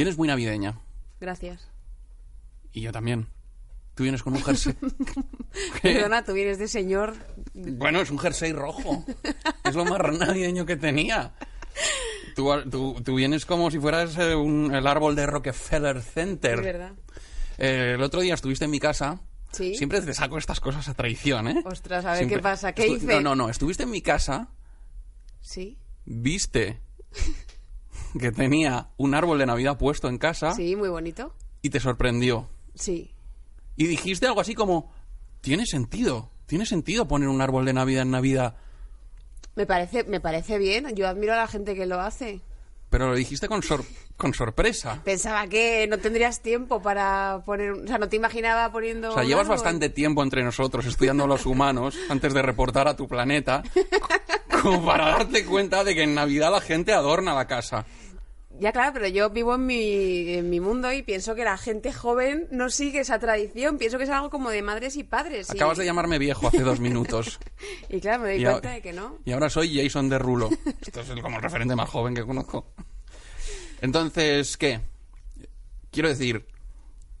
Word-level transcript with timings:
Vienes 0.00 0.16
muy 0.16 0.28
navideña. 0.28 0.78
Gracias. 1.20 1.68
Y 2.72 2.80
yo 2.80 2.90
también. 2.90 3.26
Tú 3.94 4.04
vienes 4.04 4.22
con 4.22 4.32
un 4.32 4.42
jersey. 4.42 4.74
Perdona, 5.82 6.24
tú 6.24 6.32
vienes 6.32 6.58
de 6.58 6.68
señor. 6.68 7.16
Bueno, 7.52 8.00
es 8.00 8.10
un 8.10 8.18
jersey 8.18 8.54
rojo. 8.54 9.04
Es 9.62 9.74
lo 9.74 9.84
más 9.84 10.00
navideño 10.18 10.64
que 10.64 10.76
tenía. 10.78 11.34
Tú, 12.34 12.48
tú- 12.70 13.02
tú 13.04 13.14
vienes 13.16 13.44
como 13.44 13.70
si 13.70 13.78
fueras 13.78 14.16
eh, 14.16 14.34
un- 14.34 14.74
el 14.74 14.86
árbol 14.86 15.14
de 15.16 15.26
Rockefeller 15.26 16.00
Center. 16.00 16.60
Es 16.60 16.64
verdad. 16.64 16.92
Eh, 17.58 17.92
el 17.96 18.02
otro 18.02 18.22
día 18.22 18.32
estuviste 18.32 18.64
en 18.64 18.70
mi 18.70 18.80
casa. 18.80 19.20
Sí. 19.52 19.74
Siempre 19.74 20.00
te 20.00 20.14
saco 20.14 20.38
estas 20.38 20.60
cosas 20.60 20.88
a 20.88 20.94
traición, 20.94 21.46
¿eh? 21.46 21.62
Ostras, 21.66 22.06
a 22.06 22.12
ver 22.12 22.18
Siempre- 22.20 22.38
qué 22.38 22.42
pasa. 22.42 22.72
¿Qué 22.72 22.88
Estu- 22.88 22.96
hice? 22.96 23.06
No, 23.06 23.20
no, 23.20 23.36
no. 23.36 23.50
Estuviste 23.50 23.82
en 23.82 23.90
mi 23.90 24.00
casa, 24.00 24.48
Sí. 25.42 25.76
viste 26.06 26.80
que 28.18 28.32
tenía 28.32 28.88
un 28.96 29.14
árbol 29.14 29.38
de 29.38 29.46
Navidad 29.46 29.78
puesto 29.78 30.08
en 30.08 30.18
casa 30.18 30.52
Sí, 30.54 30.74
muy 30.76 30.88
bonito. 30.88 31.34
y 31.62 31.70
te 31.70 31.80
sorprendió. 31.80 32.48
Sí. 32.74 33.12
Y 33.76 33.86
dijiste 33.86 34.26
algo 34.26 34.40
así 34.40 34.54
como, 34.54 34.92
tiene 35.40 35.64
sentido, 35.66 36.30
tiene 36.46 36.66
sentido 36.66 37.06
poner 37.08 37.28
un 37.28 37.40
árbol 37.40 37.64
de 37.64 37.72
Navidad 37.72 38.02
en 38.02 38.10
Navidad. 38.10 38.56
Me 39.56 39.66
parece, 39.66 40.04
me 40.04 40.20
parece 40.20 40.58
bien. 40.58 40.94
Yo 40.94 41.08
admiro 41.08 41.32
a 41.32 41.36
la 41.36 41.46
gente 41.48 41.74
que 41.74 41.86
lo 41.86 42.00
hace. 42.00 42.40
Pero 42.88 43.08
lo 43.08 43.14
dijiste 43.14 43.46
con, 43.48 43.62
sor- 43.62 43.84
con 44.16 44.34
sorpresa. 44.34 45.00
Pensaba 45.04 45.46
que 45.46 45.86
no 45.88 45.98
tendrías 45.98 46.40
tiempo 46.40 46.82
para 46.82 47.42
poner... 47.46 47.72
O 47.72 47.86
sea, 47.86 47.98
no 47.98 48.08
te 48.08 48.16
imaginaba 48.16 48.70
poniendo... 48.72 49.10
O 49.10 49.14
sea, 49.14 49.22
llevas 49.24 49.42
árbol. 49.44 49.56
bastante 49.56 49.88
tiempo 49.90 50.22
entre 50.22 50.42
nosotros 50.42 50.86
estudiando 50.86 51.24
a 51.24 51.26
los 51.28 51.46
humanos 51.46 51.96
antes 52.08 52.34
de 52.34 52.42
reportar 52.42 52.88
a 52.88 52.96
tu 52.96 53.06
planeta, 53.06 53.62
como 54.62 54.84
para 54.84 55.10
darte 55.10 55.44
cuenta 55.44 55.84
de 55.84 55.94
que 55.94 56.02
en 56.02 56.14
Navidad 56.14 56.50
la 56.50 56.60
gente 56.60 56.92
adorna 56.92 57.34
la 57.34 57.46
casa. 57.46 57.86
Ya, 58.60 58.72
claro, 58.72 58.92
pero 58.92 59.08
yo 59.08 59.30
vivo 59.30 59.54
en 59.54 59.64
mi, 59.66 60.34
en 60.34 60.50
mi 60.50 60.60
mundo 60.60 60.92
y 60.92 61.02
pienso 61.02 61.34
que 61.34 61.44
la 61.44 61.56
gente 61.56 61.92
joven 61.94 62.46
no 62.50 62.68
sigue 62.68 63.00
esa 63.00 63.18
tradición. 63.18 63.78
Pienso 63.78 63.96
que 63.96 64.04
es 64.04 64.10
algo 64.10 64.28
como 64.28 64.50
de 64.50 64.60
madres 64.62 64.96
y 64.96 65.02
padres. 65.04 65.48
y- 65.48 65.56
Acabas 65.56 65.78
de 65.78 65.86
llamarme 65.86 66.18
viejo 66.18 66.46
hace 66.48 66.60
dos 66.60 66.78
minutos. 66.78 67.38
Y 67.88 68.00
claro, 68.00 68.22
me 68.22 68.32
doy 68.34 68.42
Y, 68.42 68.44
a- 68.44 68.50
cuenta 68.52 68.70
de 68.72 68.82
que 68.82 68.92
no. 68.92 69.18
y 69.24 69.32
ahora 69.32 69.48
soy 69.50 69.74
Jason 69.82 70.08
Derulo. 70.10 70.50
Esto 70.80 71.00
es 71.00 71.08
el- 71.08 71.22
como 71.22 71.36
el 71.38 71.42
referente 71.42 71.74
más 71.74 71.88
joven 71.88 72.14
que 72.14 72.22
conozco. 72.24 72.66
Entonces, 73.80 74.56
¿qué? 74.56 74.80
Quiero 75.90 76.08
decir, 76.08 76.46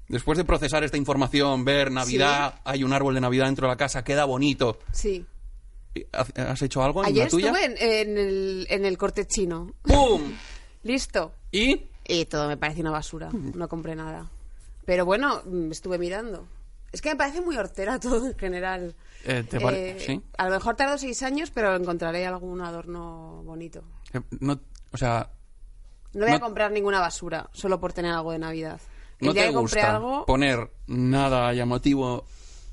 después 0.08 0.36
de 0.38 0.44
procesar 0.44 0.84
esta 0.84 0.96
información, 0.96 1.64
ver 1.64 1.90
Navidad, 1.90 2.60
hay 2.64 2.84
un 2.84 2.92
árbol 2.92 3.14
de 3.14 3.20
Navidad 3.22 3.46
dentro 3.46 3.66
de 3.66 3.72
la 3.72 3.76
casa, 3.76 4.04
queda 4.04 4.24
bonito. 4.26 4.78
Sí. 4.92 5.24
¿Has 6.12 6.62
hecho 6.62 6.82
algo 6.84 7.02
en 7.02 7.08
Ayer 7.08 7.24
la 7.24 7.30
tuya? 7.30 7.46
estuve 7.50 7.64
en, 7.64 7.76
en 8.10 8.18
el, 8.18 8.66
en 8.70 8.84
el 8.84 8.96
corte 8.98 9.26
chino. 9.26 9.72
¡Pum! 9.82 10.22
Listo. 10.82 11.32
Y 11.52 11.82
Y 12.06 12.24
todo 12.26 12.48
me 12.48 12.56
parece 12.56 12.80
una 12.80 12.90
basura. 12.90 13.30
No 13.32 13.68
compré 13.68 13.94
nada. 13.94 14.26
Pero 14.84 15.04
bueno, 15.04 15.42
mm, 15.44 15.70
estuve 15.70 15.98
mirando. 15.98 16.46
Es 16.92 17.00
que 17.02 17.10
me 17.10 17.16
parece 17.16 17.40
muy 17.40 17.56
hortera 17.56 18.00
todo 18.00 18.26
en 18.26 18.36
general. 18.38 18.94
Eh, 19.24 19.44
¿te 19.48 19.60
pare- 19.60 19.90
Eh, 19.96 20.00
sí? 20.00 20.20
A 20.38 20.46
lo 20.46 20.50
mejor 20.52 20.76
tardo 20.76 20.98
seis 20.98 21.22
años, 21.22 21.50
pero 21.50 21.76
encontraré 21.76 22.26
algún 22.26 22.60
adorno 22.62 23.42
bonito. 23.44 23.82
Eh, 24.12 24.20
no, 24.40 24.58
o 24.92 24.96
sea, 24.96 25.30
No 26.14 26.26
voy 26.26 26.34
a 26.34 26.40
comprar 26.40 26.72
ninguna 26.72 26.98
basura, 27.00 27.48
solo 27.52 27.78
por 27.78 27.92
tener 27.92 28.12
algo 28.12 28.32
de 28.32 28.38
Navidad. 28.40 28.80
El 29.20 29.28
no 29.28 29.32
día 29.34 29.42
te 29.42 29.48
que 29.48 29.54
compré 29.54 29.80
gusta 29.82 29.96
algo, 29.96 30.24
poner 30.26 30.70
nada 30.86 31.52
llamativo 31.52 32.24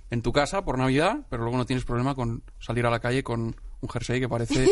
en 0.09 0.21
tu 0.21 0.31
casa 0.31 0.64
por 0.64 0.77
Navidad, 0.80 1.17
pero 1.30 1.44
luego 1.44 1.58
no 1.58 1.66
tienes 1.66 1.83
problema 1.86 2.16
con 2.16 2.42
salir 2.59 2.86
a 2.86 2.89
la 2.89 2.99
calle 3.02 3.21
con 3.23 3.55
un 3.81 3.89
jersey 3.89 4.20
que 4.20 4.30
parece 4.30 4.67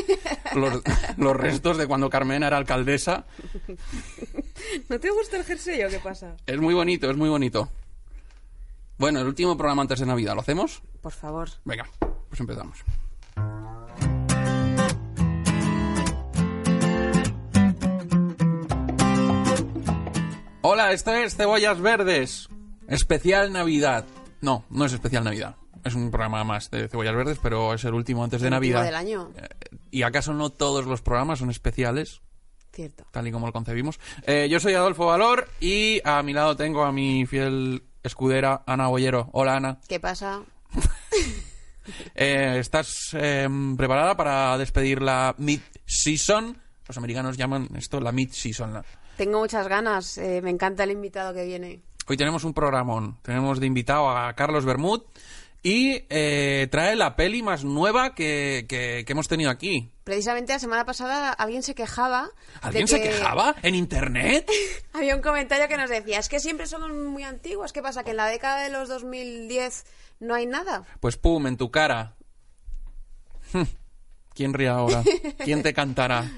los, 0.56 0.81
los 1.17 1.36
restos 1.36 1.78
de 1.78 1.88
cuando 1.88 2.09
Carmena 2.09 2.48
era 2.48 2.58
alcaldesa. 2.58 3.25
¿no 4.89 5.00
te 5.00 5.09
gusta 5.09 5.38
el 5.38 5.44
jersey 5.44 5.84
o 5.84 5.89
qué 5.89 6.00
pasa? 6.00 6.36
Es 6.45 6.59
muy 6.59 6.73
bonito, 6.73 7.09
es 7.09 7.17
muy 7.17 7.30
bonito. 7.30 7.70
Bueno, 8.98 9.20
el 9.20 9.28
último 9.28 9.58
programa 9.58 9.81
antes 9.81 10.00
de 10.00 10.06
Navidad, 10.06 10.36
¿lo 10.36 10.42
hacemos? 10.42 10.81
Por 11.02 11.11
favor. 11.11 11.50
Venga, 11.66 11.86
pues 12.30 12.39
empezamos. 12.39 12.78
Hola, 20.61 20.93
esto 20.93 21.14
es 21.14 21.36
Cebollas 21.36 21.80
Verdes. 21.80 22.49
Especial 22.87 23.52
Navidad. 23.52 24.05
No, 24.42 24.66
no 24.70 24.86
es 24.86 24.93
especial 24.93 25.23
Navidad. 25.23 25.55
Es 25.86 25.94
un 25.94 26.10
programa 26.10 26.44
más 26.44 26.72
de 26.72 26.88
Cebollas 26.90 27.16
Verdes, 27.16 27.38
pero 27.42 27.76
es 27.76 27.84
el 27.86 27.94
último 27.94 28.23
antes 28.23 28.42
de 28.42 28.48
El 28.48 28.52
Navidad. 28.54 28.84
del 28.84 28.96
año. 28.96 29.32
Eh, 29.38 29.48
¿Y 29.92 30.02
acaso 30.02 30.34
no 30.34 30.50
todos 30.50 30.86
los 30.88 31.02
programas 31.04 31.38
son 31.40 31.52
especiales? 31.52 32.22
Cierto. 32.73 33.06
tal 33.12 33.26
y 33.26 33.32
como 33.32 33.46
lo 33.46 33.54
concebimos. 33.54 34.00
Eh, 34.23 34.50
yo 34.50 34.60
soy 34.60 34.73
Adolfo 34.73 35.06
Valor 35.06 35.48
y 35.62 36.02
a 36.04 36.22
mi 36.23 36.34
lado 36.34 36.58
tengo 36.58 36.84
a 36.84 36.92
mi 36.92 37.26
fiel 37.26 37.84
escudera 38.04 38.64
Ana 38.66 38.88
Bollero. 38.88 39.30
Hola 39.32 39.56
Ana. 39.56 39.80
¿Qué 39.88 40.00
pasa? 40.00 40.42
Eh, 42.16 42.58
¿Estás 42.60 43.12
eh, 43.14 43.48
preparada 43.78 44.17
para 44.17 44.58
despedir 44.58 45.04
la 45.04 45.36
mid-season? 45.38 46.58
Los 46.88 46.98
americanos 46.98 47.38
llaman 47.38 47.70
esto 47.76 48.00
la 48.00 48.12
mid-season. 48.12 48.82
Tengo 49.17 49.38
muchas 49.38 49.67
ganas. 49.67 50.17
me 50.17 50.50
encanta 50.50 50.84
el 50.84 50.90
invitado 50.90 51.32
que 51.32 51.46
viene. 51.46 51.84
Hoy 52.08 52.17
tenemos 52.17 52.44
un 52.44 52.56
programón. 52.56 53.20
Tenemos 53.22 53.60
de 53.60 53.67
invitado 53.67 54.10
a 54.10 54.34
Carlos 54.34 54.66
Bermud 54.66 55.04
y 55.67 56.05
eh, 56.11 56.67
trae 56.70 56.95
la 56.95 57.15
peli 57.15 57.42
más 57.42 57.64
nueva 57.64 58.14
que, 58.14 58.67
que- 58.70 59.03
que 59.03 59.11
hemos 59.14 59.27
tenido 59.27 59.49
aquí. 59.49 59.92
Precisamente 60.03 60.53
la 60.53 60.59
semana 60.59 60.86
pasada 60.86 61.31
alguien 61.33 61.64
se 61.64 61.73
quejaba. 61.73 62.26
de 62.27 62.59
¿Alguien 62.61 62.87
se 62.87 63.02
que- 63.02 63.09
quejaba 63.09 63.55
en 63.64 63.73
internet? 63.73 64.48
Había 64.93 65.15
un 65.15 65.23
comentario 65.23 65.67
que 65.67 65.75
nos 65.75 65.89
decía, 65.89 66.20
es 66.20 66.30
que 66.30 66.39
siempre 66.39 66.67
son 66.67 67.08
muy 67.08 67.23
antiguos. 67.23 67.73
¿Qué 67.73 67.81
pasa? 67.81 68.04
¿Que 68.04 68.11
en 68.11 68.17
la 68.17 68.27
década 68.27 68.61
de 68.64 68.70
los 68.70 68.87
2010 68.89 69.86
no 70.20 70.36
hay 70.36 70.45
nada? 70.45 70.83
Pues 70.99 71.17
pum, 71.17 71.48
en 71.48 71.58
tu 71.58 71.71
cara. 71.71 72.15
Hm, 73.54 73.64
¿Quién 74.36 74.54
ríe 74.54 74.67
ahora? 74.67 75.02
¿Quién 75.43 75.64
te 75.64 75.73
cantará? 75.73 76.30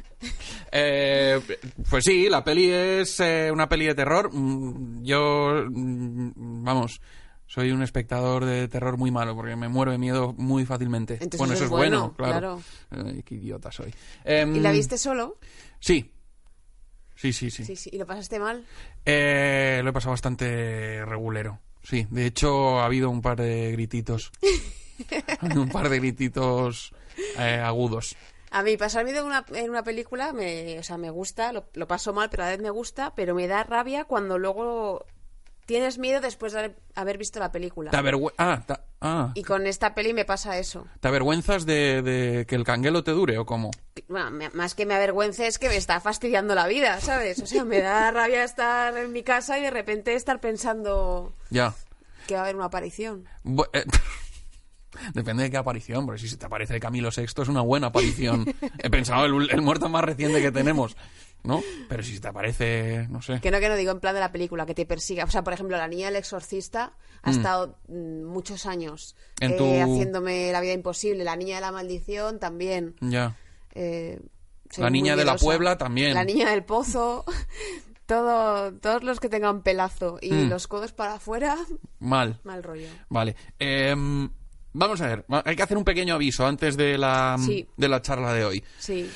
Eh, 0.72 1.42
pues 1.90 2.06
sí, 2.06 2.30
la 2.30 2.46
peli 2.46 2.72
es 2.72 3.20
eh, 3.20 3.50
una 3.52 3.68
peli 3.68 3.88
de 3.88 3.96
terror. 3.96 4.30
Mm, 4.34 5.04
Yo, 5.04 5.66
mm, 5.70 6.64
vamos, 6.64 7.02
soy 7.48 7.72
un 7.72 7.82
espectador 7.82 8.46
de 8.46 8.68
terror 8.68 8.98
muy 8.98 9.10
malo 9.10 9.36
porque 9.36 9.56
me 9.56 9.70
muero 9.70 9.92
de 9.92 9.98
miedo 9.98 10.34
muy 10.38 10.66
fácilmente. 10.66 11.14
Entonces 11.14 11.40
bueno, 11.40 11.54
eso 11.54 11.64
es 11.64 11.70
bueno, 11.70 12.14
bueno, 12.16 12.16
claro. 12.16 12.62
Ay, 12.90 13.24
qué 13.24 13.36
idiota 13.36 13.72
soy. 13.72 13.94
Em, 14.26 14.56
¿Y 14.56 14.60
la 14.60 14.72
viste 14.72 14.98
solo? 14.98 15.38
Sí. 15.80 16.12
Sí, 17.16 17.34
sí, 17.34 17.50
sí. 17.50 17.66
Sí, 17.66 17.76
sí. 17.76 17.90
¿Y 17.94 17.98
lo 17.98 18.06
pasaste 18.06 18.38
mal? 18.38 18.66
Eh, 19.06 19.80
lo 19.84 19.90
he 19.90 19.94
pasado 19.94 20.12
bastante 20.12 21.04
regulero. 21.06 21.60
Sí, 21.82 22.06
de 22.12 22.26
hecho 22.26 22.80
ha 22.82 22.86
habido 22.86 23.10
un 23.10 23.22
par 23.22 23.40
de 23.40 23.72
grititos. 23.72 24.32
un 25.56 25.70
par 25.70 25.90
de 25.90 26.00
grititos 26.00 26.94
eh, 27.40 27.62
agudos. 27.64 28.18
A 28.52 28.62
mí 28.62 28.76
pasar 28.76 29.06
miedo 29.06 29.22
en 29.22 29.28
una, 29.28 29.46
en 29.54 29.70
una 29.70 29.84
película 29.84 30.34
me, 30.34 30.80
o 30.80 30.84
sea, 30.84 30.98
me 30.98 31.10
gusta, 31.10 31.54
lo, 31.54 31.70
lo 31.74 31.88
paso 31.88 32.14
mal, 32.14 32.30
pero 32.30 32.44
a 32.44 32.48
la 32.48 32.52
vez 32.52 32.62
me 32.62 32.70
gusta, 32.70 33.16
pero 33.16 33.36
me 33.36 33.48
da 33.48 33.64
rabia 33.64 34.04
cuando 34.04 34.38
luego 34.38 35.06
tienes 35.68 36.00
miedo 36.00 36.20
después 36.22 36.54
de 36.54 36.74
haber, 36.96 37.18
visto 37.20 37.40
la 37.40 37.52
película. 37.52 37.92
¿Te, 37.92 37.98
avergüe- 37.98 38.34
ah, 38.40 38.64
ta- 38.66 38.86
ah, 39.02 39.32
Y 39.36 39.44
con 39.44 39.68
esta 39.68 39.94
peli 39.94 40.14
me 40.14 40.26
pasa 40.26 40.58
eso. 40.58 40.88
¿te 41.00 41.08
avergüenzas 41.10 41.68
de, 41.68 42.02
de 42.02 42.46
que 42.48 42.56
el 42.56 42.64
canguelo 42.64 43.04
te 43.04 43.12
dure 43.12 43.38
o 43.38 43.46
cómo? 43.46 43.70
Bueno, 44.08 44.32
me- 44.32 44.50
más 44.52 44.74
que 44.74 44.86
me 44.88 44.96
avergüence 44.96 45.46
es 45.46 45.60
que 45.60 45.70
me 45.70 45.76
está 45.76 46.00
fastidiando 46.00 46.56
la 46.56 46.66
vida, 46.68 47.00
¿sabes? 47.02 47.40
O 47.42 47.46
sea, 47.46 47.64
me 47.66 47.82
da 47.82 48.10
rabia 48.12 48.44
estar 48.44 48.98
en 48.98 49.12
mi 49.12 49.22
casa 49.22 49.60
y 49.60 49.62
de 49.62 49.70
repente 49.70 50.16
estar 50.16 50.40
pensando 50.40 51.34
Ya. 51.52 51.76
que 52.28 52.34
va 52.34 52.40
a 52.40 52.44
haber 52.46 52.56
una 52.56 52.66
aparición. 52.66 53.26
Bu- 53.44 53.70
eh, 53.74 53.84
Depende 55.14 55.44
de 55.44 55.52
qué 55.52 55.58
aparición, 55.58 56.06
porque 56.06 56.22
si 56.22 56.28
se 56.30 56.38
te 56.38 56.46
aparece 56.46 56.80
Camilo 56.80 57.10
VI 57.16 57.24
es 57.24 57.50
una 57.50 57.62
buena 57.62 57.88
aparición. 57.88 58.46
He 58.80 58.90
pensado 58.90 59.26
el, 59.26 59.50
el 59.52 59.62
muerto 59.62 59.90
más 59.90 60.04
reciente 60.04 60.42
que 60.42 60.52
tenemos, 60.52 60.96
¿no? 61.44 61.62
Pero 61.88 62.04
si 62.04 62.20
te 62.20 62.28
aparece, 62.28 63.08
no 63.10 63.22
sé. 63.22 63.40
Que 63.42 63.52
no, 63.52 63.60
que 63.60 63.70
no 63.70 63.76
digo 63.76 63.92
en 63.92 64.00
plan 64.00 64.14
de 64.14 64.20
la 64.20 64.32
película, 64.32 64.66
que 64.66 64.74
te 64.76 64.86
persiga. 64.86 65.24
O 65.24 65.30
sea, 65.30 65.44
por 65.44 65.54
ejemplo, 65.54 65.78
la 65.78 65.88
niña 65.88 66.08
del 66.08 66.18
exorcista 66.18 66.94
ha 67.22 67.32
estado 67.32 67.78
mm, 67.88 68.24
muchos 68.24 68.66
años 68.66 69.16
eh, 69.40 69.50
tu- 69.58 69.64
haciéndome 69.82 70.52
la 70.52 70.62
vida 70.62 70.74
imposible. 70.74 71.24
La 71.24 71.36
niña 71.36 71.56
de 71.56 71.62
la 71.62 71.72
maldición 71.72 72.40
también. 72.40 72.96
Ya. 73.02 73.36
Eh, 73.76 74.20
La 74.78 74.90
niña 74.90 75.16
de 75.16 75.24
la. 75.26 75.36
Puebla 75.38 75.78
también. 75.78 76.14
La 76.14 76.24
niña 76.26 76.50
del 76.52 76.64
pozo. 76.66 77.24
Todo, 78.06 78.72
todos 78.76 79.04
los 79.04 79.20
que 79.20 79.28
tengan 79.28 79.64
pelazo 79.64 80.18
y 80.22 80.32
Mm. 80.32 80.50
los 80.50 80.68
codos 80.70 80.94
para 80.94 81.16
afuera, 81.16 81.58
Mal. 82.00 82.40
mal 82.46 82.64
rollo. 82.64 82.88
Vale. 83.10 83.36
Em, 83.60 84.30
vamos 84.72 85.02
a 85.02 85.08
ver. 85.08 85.26
Hay 85.44 85.58
que 85.58 85.64
hacer 85.64 85.76
un 85.76 85.84
pequeño 85.84 86.16
aviso 86.16 86.46
antes 86.48 86.78
de 86.78 86.98
la, 86.98 87.36
Sí. 87.38 87.68
de 87.76 87.90
la 87.90 88.02
charla 88.02 88.34
de 88.34 88.46
hoy. 88.46 88.64
Sí. 88.80 89.12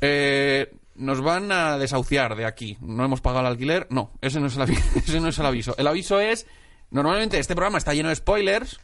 Eh, 0.00 0.72
nos 1.02 1.20
van 1.20 1.52
a 1.52 1.76
desahuciar 1.78 2.36
de 2.36 2.46
aquí. 2.46 2.78
No 2.80 3.04
hemos 3.04 3.20
pagado 3.20 3.40
el 3.46 3.52
alquiler. 3.52 3.86
No, 3.90 4.12
ese 4.20 4.40
no 4.40 4.46
es 4.46 4.56
el, 4.56 4.62
avi- 4.62 4.96
ese 4.96 5.20
no 5.20 5.28
es 5.28 5.38
el 5.38 5.46
aviso. 5.46 5.74
El 5.76 5.86
aviso 5.86 6.20
es, 6.20 6.46
normalmente 6.90 7.38
este 7.38 7.54
programa 7.54 7.78
está 7.78 7.92
lleno 7.94 8.08
de 8.08 8.16
spoilers. 8.16 8.80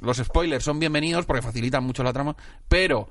Los 0.00 0.18
spoilers 0.18 0.64
son 0.64 0.78
bienvenidos 0.78 1.24
porque 1.26 1.42
facilitan 1.42 1.82
mucho 1.84 2.02
la 2.02 2.12
trama. 2.12 2.36
Pero, 2.68 3.08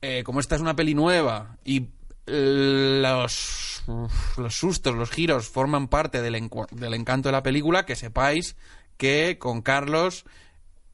eh, 0.00 0.22
como 0.24 0.40
esta 0.40 0.54
es 0.54 0.60
una 0.60 0.76
peli 0.76 0.94
nueva 0.94 1.56
y 1.64 1.88
los, 2.26 3.82
los 4.36 4.54
sustos, 4.54 4.94
los 4.94 5.10
giros 5.10 5.48
forman 5.48 5.88
parte 5.88 6.22
del, 6.22 6.48
del 6.72 6.94
encanto 6.94 7.28
de 7.28 7.32
la 7.32 7.42
película, 7.42 7.84
que 7.86 7.96
sepáis 7.96 8.56
que 8.96 9.38
con 9.38 9.62
Carlos 9.62 10.24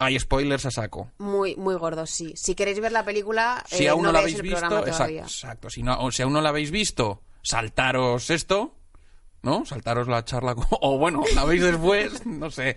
hay 0.04 0.18
spoilers 0.18 0.66
a 0.66 0.70
saco. 0.70 1.10
Muy, 1.18 1.56
muy 1.56 1.74
gordo, 1.76 2.06
sí. 2.06 2.32
Si 2.36 2.54
queréis 2.54 2.80
ver 2.80 2.92
la 2.92 3.04
película, 3.04 3.64
Si 3.66 3.84
eh, 3.84 3.88
aún 3.88 4.02
no, 4.04 4.12
la 4.12 4.20
habéis 4.20 4.36
el 4.36 4.42
visto, 4.42 4.58
programa 4.58 4.80
exacto, 4.80 4.96
todavía. 4.98 5.22
exacto. 5.22 5.70
Si, 5.70 5.82
no, 5.82 5.98
o 6.00 6.10
si 6.10 6.22
aún 6.22 6.32
no 6.32 6.40
la 6.40 6.50
habéis 6.50 6.70
visto, 6.70 7.22
saltaros 7.42 8.30
esto, 8.30 8.74
¿no? 9.42 9.64
Saltaros 9.64 10.08
la 10.08 10.24
charla, 10.24 10.54
o 10.80 10.98
bueno, 10.98 11.22
la 11.34 11.44
veis 11.44 11.62
después, 11.62 12.24
no 12.26 12.50
sé. 12.50 12.76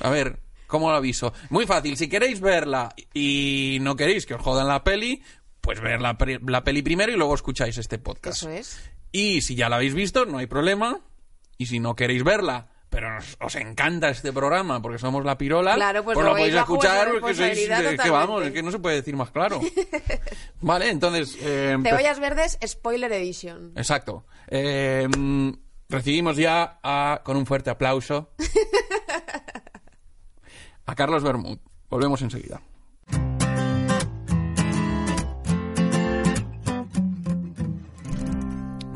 A 0.00 0.10
ver, 0.10 0.40
¿cómo 0.66 0.90
lo 0.90 0.96
aviso? 0.96 1.32
Muy 1.50 1.66
fácil, 1.66 1.96
si 1.96 2.08
queréis 2.08 2.40
verla 2.40 2.94
y 3.14 3.78
no 3.80 3.96
queréis 3.96 4.26
que 4.26 4.34
os 4.34 4.42
jodan 4.42 4.68
la 4.68 4.84
peli, 4.84 5.22
pues 5.60 5.80
ver 5.80 6.00
la, 6.00 6.16
la 6.46 6.64
peli 6.64 6.82
primero 6.82 7.12
y 7.12 7.16
luego 7.16 7.34
escucháis 7.34 7.78
este 7.78 7.98
podcast. 7.98 8.42
Eso 8.42 8.50
es. 8.50 8.80
Y 9.12 9.40
si 9.42 9.54
ya 9.54 9.68
la 9.68 9.76
habéis 9.76 9.94
visto, 9.94 10.26
no 10.26 10.38
hay 10.38 10.46
problema. 10.46 11.00
Y 11.58 11.66
si 11.66 11.80
no 11.80 11.96
queréis 11.96 12.22
verla, 12.22 12.68
pero 12.88 13.18
os, 13.18 13.36
os 13.40 13.54
encanta 13.56 14.08
este 14.10 14.32
programa 14.32 14.80
porque 14.80 14.98
somos 14.98 15.24
la 15.24 15.36
pirola, 15.36 15.74
Claro, 15.74 16.04
pues 16.04 16.16
lo 16.16 16.24
lo 16.24 16.30
podéis 16.30 16.54
escuchar 16.54 17.08
porque 17.20 17.34
sois, 17.34 17.58
eh, 17.58 17.96
que 18.02 18.10
vamos, 18.10 18.44
es 18.46 18.52
que 18.52 18.62
no 18.62 18.70
se 18.70 18.78
puede 18.78 18.96
decir 18.96 19.16
más 19.16 19.30
claro. 19.30 19.60
vale, 20.60 20.90
entonces... 20.90 21.36
eh, 21.40 21.76
Cebollas 21.82 22.20
verdes, 22.20 22.58
spoiler 22.66 23.12
edition. 23.12 23.72
Exacto. 23.76 24.24
Eh, 24.48 25.08
recibimos 25.88 26.36
ya 26.36 26.78
a- 26.82 27.20
con 27.24 27.36
un 27.36 27.46
fuerte 27.46 27.70
aplauso 27.70 28.30
a 30.86 30.94
Carlos 30.94 31.22
Bermud. 31.22 31.58
Volvemos 31.88 32.20
enseguida. 32.22 32.60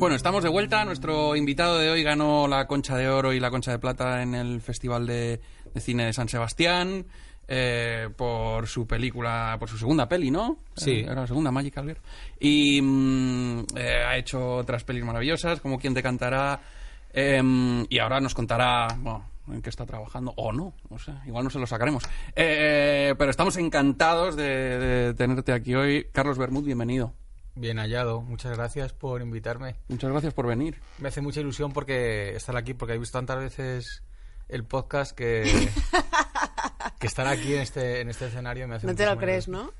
Bueno, 0.00 0.16
estamos 0.16 0.42
de 0.42 0.48
vuelta. 0.48 0.82
Nuestro 0.86 1.36
invitado 1.36 1.78
de 1.78 1.90
hoy 1.90 2.02
ganó 2.02 2.48
la 2.48 2.66
Concha 2.66 2.96
de 2.96 3.08
Oro 3.10 3.34
y 3.34 3.40
la 3.40 3.50
Concha 3.50 3.70
de 3.70 3.78
Plata 3.78 4.22
en 4.22 4.34
el 4.34 4.62
Festival 4.62 5.06
de, 5.06 5.42
de 5.74 5.80
Cine 5.82 6.06
de 6.06 6.14
San 6.14 6.26
Sebastián 6.26 7.04
eh, 7.46 8.08
por 8.16 8.66
su 8.66 8.86
película, 8.86 9.56
por 9.58 9.68
su 9.68 9.76
segunda 9.76 10.08
peli, 10.08 10.30
¿no? 10.30 10.56
Sí. 10.74 10.92
Eh, 10.92 11.04
Era 11.04 11.16
la 11.20 11.26
segunda, 11.26 11.50
Magical 11.50 11.84
Girl. 11.84 12.00
Y 12.40 12.80
mm, 12.80 13.58
eh, 13.76 14.02
ha 14.06 14.16
hecho 14.16 14.54
otras 14.56 14.84
pelis 14.84 15.04
maravillosas, 15.04 15.60
como 15.60 15.78
Quien 15.78 15.92
te 15.92 16.02
cantará. 16.02 16.60
em, 17.12 17.84
y 17.90 17.98
ahora 17.98 18.20
nos 18.20 18.34
contará 18.34 18.86
bueno, 19.00 19.26
en 19.52 19.60
qué 19.60 19.68
está 19.68 19.84
trabajando, 19.84 20.32
o 20.36 20.50
no, 20.50 20.72
no 20.88 20.98
sé, 20.98 21.12
igual 21.26 21.44
no 21.44 21.50
se 21.50 21.58
lo 21.58 21.66
sacaremos. 21.66 22.04
Eh, 22.34 23.14
pero 23.18 23.30
estamos 23.30 23.54
encantados 23.58 24.34
de, 24.34 24.78
de 24.78 25.14
tenerte 25.14 25.52
aquí 25.52 25.74
hoy. 25.74 26.06
Carlos 26.10 26.38
Bermud, 26.38 26.64
bienvenido. 26.64 27.12
Bien 27.54 27.78
hallado, 27.78 28.20
muchas 28.22 28.56
gracias 28.56 28.92
por 28.92 29.20
invitarme. 29.22 29.76
Muchas 29.88 30.10
gracias 30.10 30.32
por 30.34 30.46
venir. 30.46 30.80
Me 30.98 31.08
hace 31.08 31.20
mucha 31.20 31.40
ilusión 31.40 31.72
porque 31.72 32.34
estar 32.36 32.56
aquí, 32.56 32.74
porque 32.74 32.94
he 32.94 32.98
visto 32.98 33.18
tantas 33.18 33.38
veces 33.38 34.02
el 34.48 34.64
podcast 34.64 35.12
que, 35.16 35.68
que 36.98 37.06
estar 37.06 37.26
aquí 37.26 37.54
en 37.54 37.60
este, 37.60 38.00
en 38.00 38.08
este 38.08 38.26
escenario 38.26 38.66
me 38.68 38.76
hace 38.76 38.86
No 38.86 38.94
te 38.94 39.04
lo 39.06 39.16
crees, 39.18 39.48
ilusión. 39.48 39.72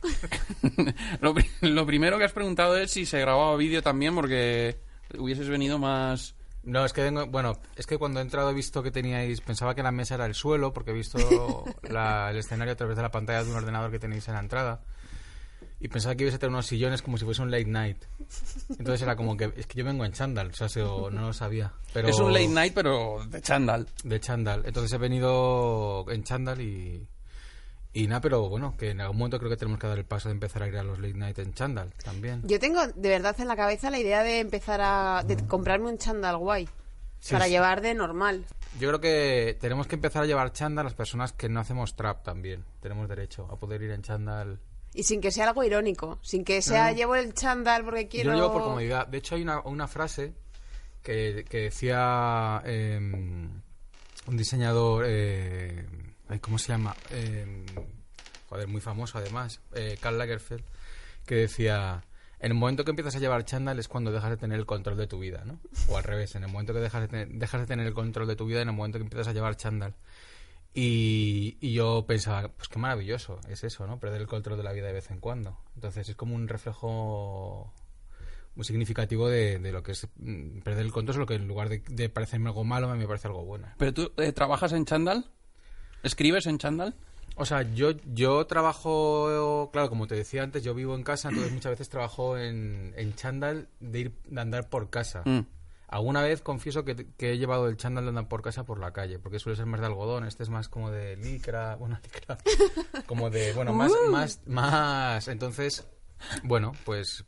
¿no? 1.20 1.32
lo 1.62 1.87
primero 1.87 2.19
que 2.19 2.25
has 2.25 2.32
preguntado 2.32 2.76
es 2.76 2.90
si 2.90 3.06
se 3.06 3.20
grababa 3.20 3.56
vídeo 3.56 3.82
también, 3.82 4.14
porque 4.14 4.81
hubieses 5.19 5.49
venido 5.49 5.78
más... 5.78 6.34
No, 6.62 6.84
es 6.84 6.93
que 6.93 7.02
vengo, 7.02 7.26
bueno, 7.26 7.56
es 7.76 7.87
que 7.87 7.96
cuando 7.96 8.20
he 8.20 8.23
entrado 8.23 8.50
he 8.50 8.55
visto 8.55 8.82
que 8.82 8.90
teníais, 8.90 9.40
pensaba 9.40 9.75
que 9.75 9.82
la 9.82 9.93
mesa 9.93 10.16
era 10.16 10.26
el 10.26 10.34
suelo, 10.34 10.75
porque 10.75 10.90
he 10.90 10.94
visto 10.94 11.64
la- 11.88 12.31
el 12.31 12.37
escenario 12.37 12.75
a 12.75 12.76
través 12.76 12.96
de 12.96 13.02
la 13.02 13.11
pantalla 13.11 13.43
de 13.43 13.50
un 13.50 13.56
ordenador 13.56 13.90
que 13.90 13.99
tenéis 13.99 14.28
en 14.28 14.34
la 14.34 14.40
entrada. 14.40 14.82
Y 15.82 15.88
pensaba 15.88 16.14
que 16.14 16.24
ibas 16.24 16.34
a 16.34 16.38
tener 16.38 16.50
unos 16.52 16.66
sillones 16.66 17.00
como 17.00 17.16
si 17.16 17.24
fuese 17.24 17.40
un 17.40 17.50
late 17.50 17.64
night. 17.64 17.96
Entonces 18.68 19.00
era 19.02 19.16
como 19.16 19.36
que, 19.36 19.50
es 19.56 19.66
que 19.66 19.78
yo 19.78 19.84
vengo 19.84 20.04
en 20.04 20.12
chándal, 20.12 20.48
o 20.48 20.52
sea, 20.52 20.68
se- 20.68 20.82
o 20.82 21.10
no 21.10 21.22
lo 21.28 21.32
sabía. 21.32 21.72
Pero 21.94 22.08
Es 22.08 22.18
un 22.18 22.32
late 22.32 22.48
night, 22.48 22.74
pero 22.74 23.24
de 23.26 23.40
chándal. 23.40 23.86
De 24.04 24.20
chándal. 24.20 24.62
Entonces 24.66 24.92
he 24.92 24.98
venido 24.98 26.04
en 26.10 26.22
chándal 26.22 26.60
y, 26.60 27.08
y 27.94 28.06
nada, 28.08 28.20
pero 28.20 28.48
bueno, 28.50 28.76
que 28.76 28.90
en 28.90 29.00
algún 29.00 29.16
momento 29.18 29.38
creo 29.38 29.50
que 29.50 29.56
tenemos 29.56 29.80
que 29.80 29.86
dar 29.86 29.98
el 29.98 30.04
paso 30.04 30.28
de 30.28 30.34
empezar 30.34 30.62
a 30.62 30.68
ir 30.68 30.76
a 30.76 30.82
los 30.82 30.98
late 30.98 31.14
night 31.14 31.38
en 31.38 31.54
chándal 31.54 31.92
también. 32.04 32.42
Yo 32.44 32.60
tengo 32.60 32.86
de 32.86 33.08
verdad 33.08 33.34
en 33.40 33.48
la 33.48 33.56
cabeza 33.56 33.88
la 33.90 33.98
idea 33.98 34.22
de 34.22 34.40
empezar 34.40 34.80
a 34.82 35.24
de 35.26 35.36
comprarme 35.46 35.88
un 35.88 35.96
chándal 35.98 36.36
guay 36.36 36.68
Sí, 37.20 37.32
para 37.32 37.46
sí. 37.46 37.52
llevar 37.52 37.80
de 37.80 37.94
normal. 37.94 38.44
Yo 38.78 38.88
creo 38.88 39.00
que 39.00 39.56
tenemos 39.60 39.86
que 39.86 39.94
empezar 39.96 40.22
a 40.22 40.26
llevar 40.26 40.52
chándal 40.52 40.84
las 40.84 40.94
personas 40.94 41.32
que 41.32 41.48
no 41.48 41.60
hacemos 41.60 41.96
trap 41.96 42.22
también. 42.22 42.64
Tenemos 42.80 43.08
derecho 43.08 43.48
a 43.50 43.56
poder 43.56 43.82
ir 43.82 43.90
en 43.92 44.02
chándal. 44.02 44.58
Y 44.92 45.04
sin 45.04 45.20
que 45.20 45.31
sea 45.31 45.48
algo 45.48 45.62
irónico, 45.62 46.19
sin 46.22 46.44
que 46.44 46.62
sea 46.62 46.92
llevo 46.92 47.14
el 47.14 47.32
chándal 47.32 47.84
porque 47.84 48.08
quiero 48.08 48.31
Yo 48.31 48.37
lo 48.37 48.42
llevo 48.42 48.52
por 48.54 48.62
comodidad. 48.64 49.06
De 49.06 49.19
hecho, 49.19 49.37
hay 49.37 49.42
una, 49.42 49.60
una 49.60 49.87
frase 49.87 50.34
que, 51.02 51.44
que 51.48 51.58
decía 51.62 52.60
eh, 52.64 52.98
un 52.98 54.37
diseñador. 54.37 55.04
Eh, 55.06 55.87
¿Cómo 56.40 56.58
se 56.58 56.69
llama? 56.69 56.94
Eh, 57.10 57.64
joder, 58.48 58.69
muy 58.69 58.81
famoso 58.81 59.19
además. 59.19 59.60
eh, 59.75 59.96
Karl 60.00 60.19
Lagerfeld. 60.19 60.64
Que 61.26 61.34
decía. 61.37 62.02
En 62.42 62.52
el 62.52 62.56
momento 62.56 62.84
que 62.84 62.90
empiezas 62.90 63.14
a 63.16 63.19
llevar 63.19 63.44
chándal 63.44 63.78
es 63.78 63.87
cuando 63.87 64.10
dejas 64.10 64.31
de 64.31 64.38
tener 64.38 64.58
el 64.58 64.64
control 64.64 64.96
de 64.96 65.06
tu 65.06 65.19
vida, 65.19 65.44
¿no? 65.44 65.60
O 65.88 65.98
al 65.98 66.04
revés, 66.04 66.34
en 66.37 66.42
el 66.44 66.50
momento 66.50 66.72
que 66.72 66.81
dejas 66.81 67.02
de, 67.02 67.08
tener, 67.08 67.28
dejas 67.28 67.60
de 67.60 67.66
tener 67.66 67.87
el 67.87 67.92
control 67.92 68.26
de 68.26 68.34
tu 68.34 68.46
vida, 68.46 68.62
en 68.62 68.69
el 68.70 68.75
momento 68.75 68.96
que 68.96 69.04
empiezas 69.04 69.28
a 69.28 69.34
llevar 69.34 69.56
chándal. 69.56 69.94
Y, 70.72 71.56
y 71.61 71.72
yo 71.72 72.05
pensaba, 72.06 72.49
pues 72.49 72.69
qué 72.69 72.78
maravilloso 72.78 73.40
es 73.49 73.64
eso, 73.64 73.87
¿no? 73.87 73.99
Perder 73.99 74.20
el 74.20 74.26
control 74.28 74.56
de 74.56 74.62
la 74.62 74.72
vida 74.72 74.87
de 74.87 74.93
vez 74.93 75.11
en 75.11 75.19
cuando. 75.19 75.58
Entonces 75.75 76.08
es 76.08 76.17
como 76.17 76.34
un 76.34 76.46
reflejo 76.46 77.72
muy 78.55 78.64
significativo 78.64 79.28
de, 79.28 79.58
de 79.58 79.72
lo 79.72 79.82
que 79.82 79.93
es 79.93 80.06
mm, 80.17 80.61
perder 80.61 80.87
el 80.87 80.93
control, 80.93 81.19
lo 81.19 81.26
que 81.26 81.34
en 81.34 81.49
lugar 81.49 81.69
de, 81.69 81.82
de 81.88 82.08
parecerme 82.08 82.49
algo 82.49 82.64
malo, 82.64 82.88
a 82.88 82.94
mí 82.94 83.00
me 83.00 83.06
parece 83.06 83.28
algo 83.28 83.44
bueno. 83.44 83.69
¿Pero 83.78 83.94
tú 83.94 84.12
eh, 84.17 84.32
trabajas 84.32 84.72
en 84.72 84.84
chándal? 84.84 85.31
¿Escribes 86.02 86.46
en 86.46 86.58
chándal? 86.58 86.94
O 87.37 87.46
sea, 87.46 87.62
yo, 87.62 87.93
yo 88.12 88.46
trabajo, 88.46 89.70
claro, 89.73 89.88
como 89.88 90.06
te 90.06 90.14
decía 90.14 90.43
antes, 90.43 90.62
yo 90.62 90.75
vivo 90.75 90.94
en 90.94 91.02
casa, 91.02 91.28
entonces 91.28 91.52
muchas 91.52 91.70
veces 91.70 91.88
trabajo 91.88 92.37
en, 92.37 92.93
en 92.96 93.14
chándal 93.14 93.69
de 93.81 94.00
ir 94.00 94.12
de 94.26 94.40
andar 94.40 94.69
por 94.69 94.90
casa. 94.90 95.23
Mm. 95.25 95.40
Alguna 95.90 96.22
vez 96.22 96.40
confieso 96.40 96.84
que, 96.84 96.94
que 97.16 97.32
he 97.32 97.38
llevado 97.38 97.66
el 97.69 97.76
chándal 97.76 98.04
de 98.04 98.10
andar 98.10 98.28
por 98.28 98.42
casa 98.42 98.64
por 98.64 98.78
la 98.78 98.92
calle, 98.92 99.19
porque 99.19 99.38
suele 99.40 99.56
ser 99.56 99.66
más 99.66 99.81
de 99.81 99.87
algodón, 99.87 100.25
este 100.25 100.42
es 100.44 100.48
más 100.48 100.69
como 100.69 100.90
de 100.90 101.16
licra, 101.16 101.75
bueno, 101.81 101.98
licra, 102.02 102.38
como 103.06 103.28
de, 103.31 103.52
bueno, 103.52 103.72
más, 103.72 103.92
más, 104.10 104.40
más, 104.46 105.28
entonces, 105.28 105.87
bueno, 106.44 106.72
pues 106.84 107.25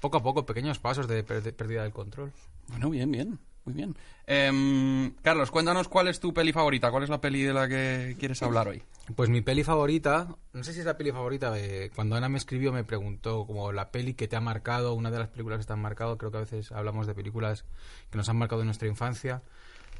poco 0.00 0.16
a 0.18 0.22
poco, 0.22 0.44
pequeños 0.44 0.78
pasos 0.78 1.06
de 1.06 1.22
per- 1.22 1.54
pérdida 1.54 1.82
del 1.84 1.92
control. 1.92 2.32
Bueno, 2.68 2.90
bien, 2.90 3.10
bien. 3.10 3.38
Muy 3.66 3.74
bien. 3.74 3.94
Em, 4.26 5.12
Carlos, 5.22 5.50
cuéntanos 5.50 5.86
cuál 5.88 6.08
es 6.08 6.18
tu 6.18 6.32
peli 6.32 6.50
favorita. 6.50 6.90
¿Cuál 6.90 7.02
es 7.04 7.10
la 7.10 7.20
peli 7.20 7.42
de 7.42 7.52
la 7.52 7.68
que 7.68 8.16
quieres 8.18 8.42
hablar 8.42 8.68
hoy? 8.68 8.82
Pues 9.16 9.30
mi 9.30 9.40
peli 9.40 9.64
favorita, 9.64 10.36
no 10.52 10.62
sé 10.62 10.72
si 10.74 10.80
es 10.80 10.84
la 10.86 10.96
peli 10.98 11.10
favorita, 11.10 11.58
eh, 11.58 11.90
cuando 11.94 12.16
Ana 12.16 12.28
me 12.28 12.36
escribió 12.36 12.70
me 12.70 12.84
preguntó 12.84 13.46
como 13.46 13.72
la 13.72 13.90
peli 13.90 14.12
que 14.14 14.28
te 14.28 14.36
ha 14.36 14.40
marcado, 14.40 14.92
una 14.94 15.10
de 15.10 15.18
las 15.18 15.28
películas 15.28 15.58
que 15.58 15.64
te 15.64 15.72
han 15.72 15.80
marcado, 15.80 16.18
creo 16.18 16.30
que 16.30 16.36
a 16.36 16.40
veces 16.40 16.70
hablamos 16.70 17.06
de 17.06 17.14
películas 17.14 17.64
que 18.10 18.18
nos 18.18 18.28
han 18.28 18.36
marcado 18.36 18.60
en 18.60 18.66
nuestra 18.66 18.88
infancia. 18.88 19.42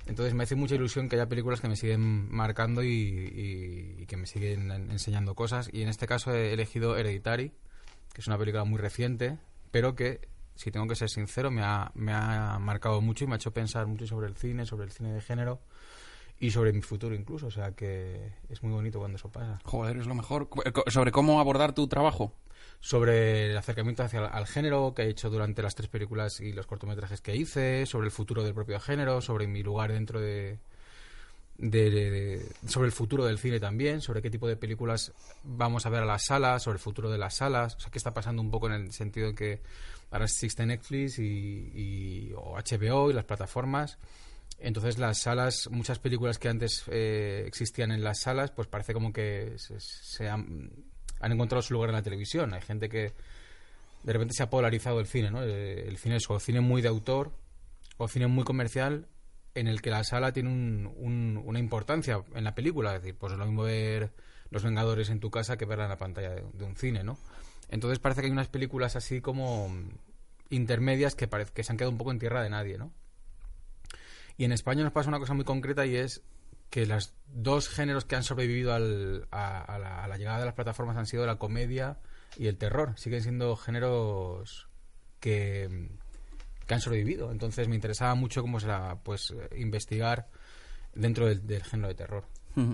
Entonces 0.07 0.35
me 0.35 0.45
hace 0.45 0.55
mucha 0.55 0.75
ilusión 0.75 1.09
que 1.09 1.17
haya 1.17 1.29
películas 1.29 1.61
que 1.61 1.69
me 1.69 1.77
siguen 1.77 2.31
marcando 2.31 2.83
y, 2.83 4.05
que 4.07 4.17
me 4.17 4.27
siguen 4.27 4.71
en- 4.71 4.91
enseñando 4.91 5.35
cosas. 5.35 5.71
Y 5.73 5.83
en 5.83 5.89
este 5.89 6.07
caso 6.07 6.35
he 6.35 6.53
elegido 6.53 6.97
Hereditary, 6.97 7.53
que 8.13 8.21
es 8.21 8.27
una 8.27 8.39
película 8.39 8.65
muy 8.65 8.79
reciente, 8.79 9.39
pero 9.71 9.95
que, 9.95 10.29
si 10.57 10.71
tengo 10.71 10.87
que 10.87 10.97
ser 10.97 11.09
sincero, 11.11 11.51
me 11.51 11.63
ha, 11.63 11.91
me 11.95 12.13
ha 12.13 12.59
marcado 12.61 13.01
mucho 13.01 13.25
y 13.25 13.29
me 13.29 13.35
ha 13.35 13.37
hecho 13.37 13.53
pensar 13.53 13.87
mucho 13.87 14.07
sobre 14.07 14.27
el 14.29 14.37
cine, 14.37 14.67
sobre 14.67 14.85
el 14.85 14.93
cine 14.93 15.13
de 15.13 15.21
género 15.21 15.61
y 16.41 16.51
sobre 16.51 16.73
mi 16.73 16.83
futuro 16.83 17.15
incluso. 17.15 17.47
O 17.47 17.51
sea 17.51 17.73
que 17.73 18.33
es 18.49 18.63
muy 18.63 18.73
bonito 18.73 18.99
cuando 18.99 19.17
eso 19.17 19.29
pasa. 19.31 19.61
Joder, 19.65 19.99
es 19.99 20.07
lo 20.07 20.15
mejor. 20.15 20.49
Co- 20.49 20.63
¿Sobre 20.89 21.13
cómo 21.13 21.39
abordar 21.39 21.73
tu 21.75 21.87
trabajo? 21.87 22.33
Sobre 22.81 23.51
el 23.51 23.57
acercamiento 23.59 24.03
hacia 24.03 24.21
el, 24.21 24.27
al 24.33 24.47
género 24.47 24.95
que 24.97 25.03
he 25.03 25.09
hecho 25.11 25.29
durante 25.31 25.63
las 25.63 25.75
tres 25.75 25.89
películas 25.89 26.41
y 26.41 26.53
los 26.53 26.67
cortometrajes 26.67 27.21
que 27.21 27.37
hice, 27.37 27.85
sobre 27.87 28.07
el 28.07 28.11
futuro 28.11 28.43
del 28.43 28.55
propio 28.55 28.81
género, 28.81 29.21
sobre 29.21 29.47
mi 29.47 29.63
lugar 29.63 29.93
dentro 29.93 30.19
de, 30.19 30.59
de- 31.59 31.91
de- 31.91 32.11
de- 32.11 32.47
sobre 32.67 32.87
el 32.87 32.93
futuro 32.93 33.27
del 33.27 33.39
cine 33.39 33.61
también, 33.61 34.01
sobre 34.01 34.23
qué 34.23 34.31
tipo 34.31 34.49
de 34.49 34.57
películas 34.57 35.13
vamos 35.45 35.85
a 35.85 35.91
ver 35.91 36.03
a 36.05 36.07
las 36.07 36.25
salas, 36.25 36.63
sobre 36.63 36.77
el 36.77 36.81
futuro 36.83 37.11
de 37.11 37.19
las 37.19 37.37
salas, 37.37 37.75
o 37.77 37.81
sea, 37.81 37.91
qué 37.91 37.99
está 37.99 38.15
pasando 38.15 38.41
un 38.41 38.51
poco 38.51 38.67
en 38.69 38.73
el 38.73 38.93
sentido 38.93 39.35
que 39.35 39.61
ahora 40.11 40.25
existe 40.25 40.65
Netflix 40.65 41.19
y, 41.19 41.23
y- 41.75 42.33
o 42.35 42.57
HBO 42.57 43.11
y 43.11 43.13
las 43.13 43.25
plataformas. 43.27 43.99
Entonces 44.61 44.99
las 44.99 45.19
salas, 45.23 45.69
muchas 45.71 45.99
películas 45.99 46.39
que 46.39 46.49
antes 46.49 46.85
eh, 46.89 47.45
existían 47.47 47.93
en 47.93 48.05
las 48.05 48.21
salas, 48.21 48.51
pues 48.51 48.69
parece 48.69 48.93
como 48.93 49.13
que 49.13 49.55
se, 49.57 50.29
han, 50.29 50.71
encontrado 51.23 51.63
su 51.63 51.73
lugar 51.75 51.91
en 51.91 51.97
la 51.97 52.03
televisión. 52.03 52.53
Hay 52.55 52.61
gente 52.63 52.89
que 52.89 53.13
de 54.03 54.13
repente 54.13 54.35
se 54.35 54.43
ha 54.43 54.51
polarizado 54.51 55.01
el 55.01 55.07
cine, 55.07 55.31
¿no? 55.31 55.43
Eh, 55.43 55.89
El 55.89 55.97
cine 55.99 56.17
es 56.17 56.29
o 56.31 56.39
cine 56.41 56.61
muy 56.61 56.83
de 56.83 56.89
autor 56.89 57.33
o 57.97 58.07
cine 58.09 58.27
muy 58.27 58.45
comercial 58.45 59.07
en 59.55 59.67
el 59.67 59.83
que 59.83 59.91
la 59.91 60.05
sala 60.05 60.33
tiene 60.33 60.49
un- 60.51 60.93
un- 60.97 61.43
una 61.45 61.59
importancia 61.59 62.23
en 62.35 62.45
la 62.45 62.55
película. 62.55 62.95
Es 62.97 63.03
decir, 63.03 63.17
pues 63.19 63.33
es 63.33 63.39
lo 63.39 63.47
mismo 63.47 63.63
ver 63.63 64.13
Los 64.51 64.63
Vengadores 64.63 65.11
en 65.11 65.21
tu 65.21 65.31
casa 65.31 65.57
que 65.57 65.65
verla 65.65 65.85
en 65.85 65.91
la 65.91 65.99
pantalla 65.99 66.31
de, 66.31 66.43
de 66.53 66.65
un 66.65 66.77
cine, 66.77 67.03
¿no? 67.05 67.19
Entonces 67.69 67.99
parece 67.99 68.21
que 68.21 68.27
hay 68.27 68.33
unas 68.33 68.49
películas 68.49 68.97
así 68.97 69.21
como 69.21 69.71
intermedias 70.51 71.15
que 71.15 71.29
que 71.55 71.63
se 71.63 71.73
han 71.73 71.77
quedado 71.79 71.93
un 71.93 71.99
poco 71.99 72.11
en 72.11 72.19
tierra 72.19 72.43
de 72.43 72.51
nadie, 72.51 72.77
¿no? 72.79 72.93
Y 74.41 74.45
en 74.47 74.53
España 74.53 74.83
nos 74.83 74.93
pasa 74.93 75.11
una 75.11 75.19
cosa 75.19 75.35
muy 75.35 75.45
concreta 75.45 75.85
y 75.85 75.97
es 75.97 76.23
que 76.71 76.87
los 76.87 77.13
dos 77.27 77.69
géneros 77.69 78.07
que 78.07 78.17
han 78.17 78.23
sobrevivido 78.23 78.73
al- 78.73 79.29
a, 79.31 79.61
a 79.61 79.79
la, 79.79 80.03
a 80.03 80.09
la 80.09 80.17
llegada 80.17 80.39
de 80.39 80.47
las 80.47 80.55
plataformas 80.55 80.97
han 80.97 81.05
sido 81.05 81.27
la 81.27 81.37
comedia 81.37 81.99
y 82.39 82.47
el 82.47 82.57
terror. 82.57 82.95
Siguen 82.97 83.23
siendo 83.23 83.55
géneros 83.55 84.67
que, 85.21 85.91
que 86.67 86.73
han 86.75 86.81
sobrevivido. 86.81 87.33
Entonces 87.33 87.69
me 87.69 87.75
interesaba 87.75 88.15
mucho 88.15 88.41
cómo 88.41 88.61
será 88.61 88.97
pues 89.03 89.35
investigar 89.57 90.29
dentro 90.95 91.27
del, 91.27 91.47
del 91.47 91.63
género 91.63 91.89
de 91.89 91.95
terror. 91.95 92.25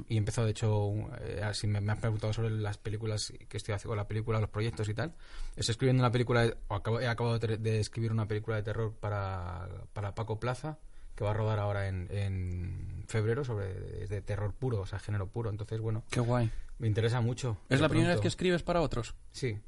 Y 0.08 0.14
he 0.14 0.18
empezado, 0.18 0.44
de 0.46 0.52
hecho, 0.52 0.92
eh, 1.20 1.40
así 1.42 1.66
me, 1.66 1.80
me 1.80 1.90
has 1.92 1.98
preguntado 1.98 2.32
sobre 2.32 2.50
las 2.50 2.78
películas 2.78 3.32
que 3.48 3.56
estoy 3.56 3.74
haciendo, 3.74 3.96
la 3.96 4.06
película, 4.06 4.38
los 4.38 4.50
proyectos 4.50 4.88
y 4.88 4.94
tal. 4.94 5.14
Estoy 5.56 5.72
escribiendo 5.72 6.02
una 6.02 6.12
película, 6.12 6.42
de- 6.42 6.56
o 6.68 6.76
acabo- 6.76 7.00
he 7.00 7.08
acabado 7.08 7.40
de, 7.40 7.56
de 7.58 7.80
escribir 7.80 8.12
una 8.12 8.28
película 8.28 8.54
de 8.56 8.62
terror 8.62 8.94
para, 9.00 9.68
para 9.92 10.14
Paco 10.14 10.38
Plaza, 10.38 10.78
que 11.16 11.24
va 11.24 11.30
a 11.30 11.34
rodar 11.34 11.58
ahora 11.58 11.88
en, 11.88 12.06
en 12.10 13.04
febrero, 13.08 13.44
sobre 13.44 14.04
es 14.04 14.10
de 14.10 14.20
terror 14.22 14.52
puro, 14.54 14.80
o 14.80 14.86
sea, 14.86 14.98
género 15.00 15.26
puro. 15.26 15.50
Entonces, 15.50 15.80
bueno, 15.80 16.04
Qué 16.10 16.20
guay. 16.20 16.50
me 16.78 16.86
interesa 16.86 17.20
mucho. 17.20 17.56
¿Es 17.68 17.80
la 17.80 17.88
primera 17.88 18.10
vez 18.12 18.20
que 18.20 18.28
escribes 18.28 18.62
para 18.62 18.80
otros? 18.82 19.14
Sí. 19.32 19.58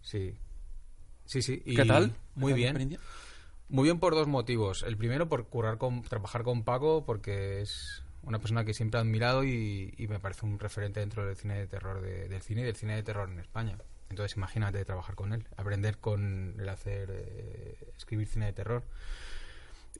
Sí. 0.00 0.36
Sí, 1.24 1.42
sí. 1.42 1.62
y 1.64 1.74
¿Qué 1.76 1.84
tal? 1.84 2.14
Muy 2.34 2.52
¿Qué 2.54 2.64
tal 2.64 2.72
la 2.74 2.78
bien. 2.84 3.00
Muy 3.68 3.84
bien 3.84 3.98
por 3.98 4.14
dos 4.14 4.28
motivos. 4.28 4.84
El 4.84 4.96
primero, 4.96 5.28
por 5.28 5.48
currar 5.48 5.76
con, 5.76 6.02
trabajar 6.02 6.42
con 6.44 6.62
Paco, 6.62 7.04
porque 7.04 7.60
es 7.60 8.02
una 8.22 8.38
persona 8.38 8.64
que 8.64 8.74
siempre 8.74 8.98
he 8.98 9.02
admirado 9.02 9.44
y, 9.44 9.92
y 9.98 10.06
me 10.08 10.20
parece 10.20 10.46
un 10.46 10.58
referente 10.58 11.00
dentro 11.00 11.26
del 11.26 11.36
cine 11.36 11.58
de 11.58 11.66
terror, 11.66 12.00
de- 12.00 12.28
del 12.28 12.42
cine 12.42 12.60
y 12.62 12.64
del 12.64 12.76
cine 12.76 12.94
de 12.94 13.02
terror 13.02 13.28
en 13.28 13.40
España. 13.40 13.76
Entonces, 14.08 14.36
imagínate 14.36 14.84
trabajar 14.84 15.16
con 15.16 15.32
él, 15.32 15.48
aprender 15.56 15.98
con 15.98 16.54
el 16.60 16.68
hacer, 16.68 17.10
eh, 17.12 17.92
escribir 17.96 18.28
cine 18.28 18.46
de 18.46 18.52
terror. 18.52 18.84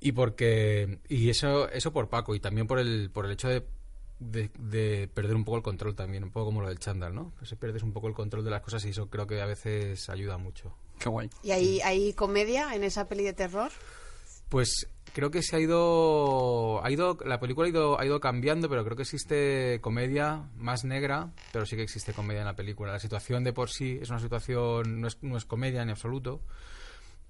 Y 0.01 0.13
porque, 0.13 0.99
y 1.09 1.31
eso, 1.31 1.69
eso 1.71 1.93
por 1.93 2.09
Paco, 2.09 2.35
y 2.35 2.41
también 2.41 2.67
por 2.67 2.79
el, 2.79 3.11
por 3.11 3.27
el 3.27 3.33
hecho 3.33 3.49
de, 3.49 3.65
de, 4.19 4.51
de 4.59 5.09
perder 5.13 5.37
un 5.37 5.45
poco 5.45 5.59
el 5.59 5.63
control 5.63 5.95
también, 5.95 6.25
un 6.25 6.31
poco 6.31 6.47
como 6.47 6.61
lo 6.61 6.69
del 6.69 6.79
chándal, 6.79 7.15
¿no? 7.15 7.33
Pues 7.39 7.55
pierdes 7.55 7.83
un 7.83 7.93
poco 7.93 8.09
el 8.09 8.15
control 8.15 8.45
de 8.45 8.51
las 8.51 8.63
cosas 8.63 8.85
y 8.85 8.91
eso 8.91 9.09
creo 9.09 9.27
que 9.27 9.41
a 9.41 9.47
veces 9.47 10.09
ayuda 10.09 10.39
mucho. 10.39 10.75
Qué 10.99 11.09
guay. 11.09 11.31
¿Y 11.43 11.51
hay, 11.51 11.81
hay 11.81 12.13
comedia 12.13 12.75
en 12.75 12.85
esa 12.85 13.09
peli 13.09 13.25
de 13.25 13.33
terror? 13.33 13.71
Pues 14.49 14.89
creo 15.13 15.31
que 15.31 15.43
se 15.43 15.57
ha 15.57 15.61
ido, 15.61 16.85
ha 16.85 16.91
ido, 16.91 17.19
la 17.25 17.41
película 17.41 17.67
ha 17.67 17.71
ido, 17.71 17.99
ha 17.99 18.07
ido 18.07 18.21
cambiando, 18.21 18.69
pero 18.69 18.85
creo 18.85 18.97
que 18.97 19.03
existe 19.03 19.81
comedia 19.81 20.49
más 20.57 20.85
negra, 20.85 21.33
pero 21.53 21.67
sí 21.67 21.75
que 21.75 21.83
existe 21.83 22.13
comedia 22.13 22.41
en 22.41 22.47
la 22.47 22.55
película. 22.55 22.93
La 22.93 23.01
situación 23.01 23.43
de 23.43 23.53
por 23.53 23.71
sí 23.71 23.99
es 24.01 24.11
una 24.11 24.21
situación, 24.21 25.01
no 25.01 25.09
es, 25.09 25.19
no 25.23 25.37
es 25.37 25.45
comedia 25.45 25.83
en 25.83 25.91
absoluto, 25.91 26.43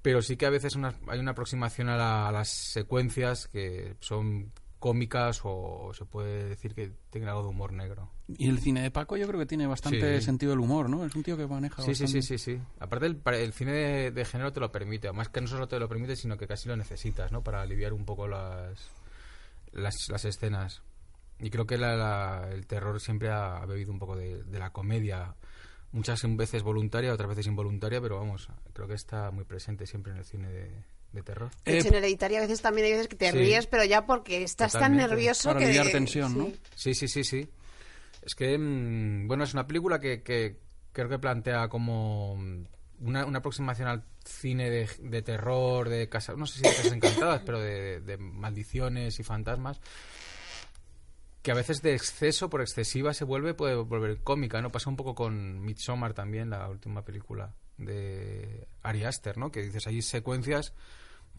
pero 0.06 0.22
sí 0.22 0.36
que 0.36 0.46
a 0.46 0.50
veces 0.50 0.76
una- 0.76 0.94
hay 1.08 1.18
una 1.18 1.32
aproximación 1.32 1.88
a, 1.88 1.96
la- 1.96 2.28
a 2.28 2.32
las 2.32 2.48
secuencias 2.48 3.48
que 3.48 3.96
son 4.00 4.52
cómicas 4.78 5.40
o, 5.42 5.90
se 5.94 6.04
puede 6.04 6.44
decir 6.50 6.74
que 6.74 6.92
tienen 7.10 7.28
algo 7.28 7.42
de 7.42 7.48
humor 7.48 7.72
negro. 7.72 8.10
Y 8.28 8.48
el 8.48 8.60
cine 8.60 8.82
de 8.82 8.90
Paco 8.92 9.16
yo 9.16 9.26
creo 9.26 9.40
que 9.40 9.46
tiene 9.46 9.66
bastante 9.66 10.20
Sí. 10.20 10.24
sentido 10.24 10.50
del 10.50 10.60
humor, 10.60 10.88
¿no? 10.88 11.04
Es 11.04 11.14
un 11.16 11.24
tío 11.24 11.36
que 11.36 11.46
maneja 11.48 11.82
Sí, 11.82 11.94
sí, 11.94 12.04
bastante. 12.04 12.22
sí, 12.22 12.38
sí, 12.38 12.56
sí. 12.56 12.60
Aparte, 12.78 13.06
el, 13.06 13.20
el 13.34 13.52
cine 13.52 13.72
de, 13.72 14.10
de 14.12 14.24
género 14.24 14.52
te 14.52 14.60
lo 14.60 14.70
permite. 14.70 15.10
Más 15.12 15.28
que 15.28 15.40
no 15.40 15.48
solo 15.48 15.66
te 15.66 15.80
lo 15.80 15.88
permite, 15.88 16.14
sino 16.14 16.36
que 16.36 16.46
casi 16.46 16.68
lo 16.68 16.76
necesitas, 16.76 17.32
¿no? 17.32 17.42
Para 17.42 17.62
aliviar 17.62 17.92
un 17.94 18.04
poco 18.04 18.28
las, 18.28 18.78
las, 19.72 20.08
las 20.08 20.24
escenas. 20.24 20.82
Y 21.40 21.50
creo 21.50 21.66
que 21.66 21.78
la- 21.78 21.96
la- 21.96 22.48
el 22.52 22.66
terror 22.66 23.00
siempre 23.00 23.28
ha, 23.30 23.56
ha 23.56 23.66
bebido 23.66 23.90
un 23.92 23.98
poco 23.98 24.14
de, 24.14 24.44
de 24.44 24.58
la 24.58 24.70
comedia. 24.70 25.34
Muchas 25.96 26.20
veces 26.36 26.62
voluntaria, 26.62 27.12
otras 27.12 27.30
veces 27.30 27.46
involuntaria, 27.46 28.00
pero 28.02 28.18
vamos, 28.18 28.48
creo 28.74 28.86
que 28.86 28.94
está 28.94 29.30
muy 29.30 29.44
presente 29.44 29.86
siempre 29.86 30.12
en 30.12 30.18
el 30.18 30.24
cine 30.26 30.48
de, 30.48 30.70
de 31.12 31.22
terror. 31.22 31.50
De 31.64 31.72
Eh, 31.72 31.78
hecho, 31.78 31.88
en 31.88 31.94
Hereditaria 31.94 32.38
a 32.38 32.42
veces 32.42 32.60
también 32.60 32.86
hay 32.86 32.92
veces 32.92 33.08
que 33.08 33.16
te 33.16 33.32
Sí. 33.32 33.38
ríes, 33.38 33.66
pero 33.66 33.82
ya 33.84 34.04
porque 34.04 34.42
estás 34.42 34.72
Totalmente. 34.72 35.02
tan 35.04 35.10
nervioso 35.10 35.48
Para 35.48 35.60
que... 35.60 35.64
aliviar 35.64 35.90
tensión, 35.90 36.36
¿no? 36.36 36.52
Sí, 36.74 36.94
sí, 36.94 37.08
sí, 37.08 37.24
sí. 37.24 37.48
Es 38.22 38.34
que, 38.34 38.58
mm, 38.58 39.26
bueno, 39.26 39.44
es 39.44 39.54
una 39.54 39.66
película 39.66 39.98
que, 39.98 40.22
que 40.22 40.58
creo 40.92 41.08
que 41.08 41.18
plantea 41.18 41.68
como 41.68 42.36
mm, 42.36 42.64
una, 43.00 43.24
una 43.24 43.38
aproximación 43.38 43.88
al 43.88 44.04
cine 44.24 44.68
de, 44.68 44.88
de 45.00 45.22
terror, 45.22 45.88
de 45.88 46.08
casa, 46.10 46.34
no 46.36 46.46
sé 46.46 46.58
si 46.58 46.64
de 46.64 46.74
casas 46.74 46.92
encantadas, 46.92 47.40
pero 47.46 47.58
de, 47.60 48.00
de 48.00 48.16
maldiciones 48.18 49.18
y 49.18 49.22
fantasmas, 49.22 49.80
que 51.46 51.52
a 51.52 51.54
veces 51.54 51.80
de 51.80 51.94
exceso, 51.94 52.50
por 52.50 52.60
excesiva, 52.60 53.14
se 53.14 53.24
vuelve, 53.24 53.54
puede 53.54 53.76
volver 53.76 54.18
cómica, 54.24 54.60
¿no? 54.60 54.72
Pasa 54.72 54.90
un 54.90 54.96
poco 54.96 55.14
con 55.14 55.60
Midsommar 55.60 56.12
también, 56.12 56.50
la 56.50 56.68
última 56.68 57.04
película 57.04 57.54
de 57.78 58.66
Ari 58.82 59.04
Aster, 59.04 59.38
¿no? 59.38 59.52
Que 59.52 59.62
dices, 59.62 59.86
hay 59.86 60.02
secuencias 60.02 60.72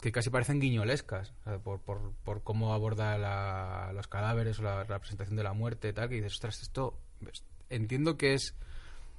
que 0.00 0.10
casi 0.10 0.30
parecen 0.30 0.60
guiñolescas 0.60 1.34
por, 1.62 1.80
por, 1.82 2.14
por 2.24 2.42
cómo 2.42 2.72
aborda 2.72 3.18
la- 3.18 3.92
los 3.92 4.08
cadáveres 4.08 4.58
o 4.60 4.62
la 4.62 4.82
representación 4.84 5.36
de 5.36 5.42
la 5.42 5.52
muerte 5.52 5.92
tal 5.92 6.08
que 6.08 6.14
dices 6.14 6.32
ostras 6.32 6.62
esto 6.62 6.98
es- 7.30 7.44
entiendo 7.68 8.16
que 8.16 8.32
es 8.32 8.54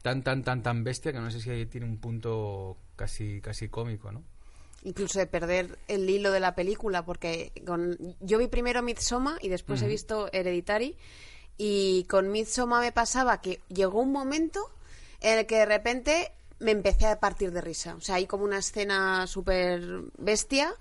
tan 0.01 0.23
tan 0.23 0.43
tan 0.43 0.63
tan 0.63 0.83
bestia 0.83 1.11
que 1.13 1.19
no 1.19 1.29
sé 1.29 1.39
si 1.39 1.51
ahí 1.51 1.67
tiene 1.67 1.85
un 1.85 1.99
punto 1.99 2.77
casi 2.95 3.41
casi 3.41 3.69
cómico 3.69 4.11
no 4.11 4.23
Incluso 4.83 5.19
de 5.19 5.27
perder 5.27 5.77
el 5.87 6.09
hilo 6.09 6.31
de 6.31 6.39
la 6.39 6.55
película, 6.55 7.03
porque 7.03 7.51
con... 7.65 8.15
yo 8.21 8.37
vi 8.37 8.47
primero 8.47 8.81
Midsommar 8.81 9.37
y 9.43 9.49
después 9.49 9.81
he 9.81 9.87
visto 9.87 10.29
Hereditary, 10.31 10.95
y 11.57 12.05
con 12.05 12.31
Midsommar 12.31 12.81
me 12.81 12.91
pasaba 12.93 13.41
que 13.41 13.61
llegó 13.67 13.99
un 13.99 14.13
momento 14.13 14.61
en 15.19 15.39
el 15.39 15.45
que 15.45 15.57
de 15.57 15.65
repente 15.65 16.31
me 16.59 16.71
empecé 16.71 17.07
a 17.07 17.19
partir 17.19 17.51
de 17.51 17.61
risa. 17.61 17.95
O 17.95 18.01
sea, 18.01 18.15
hay 18.15 18.27
como 18.27 18.43
una 18.45 18.59
escena 18.59 19.27
súper 19.27 19.81
bestia 20.17 20.73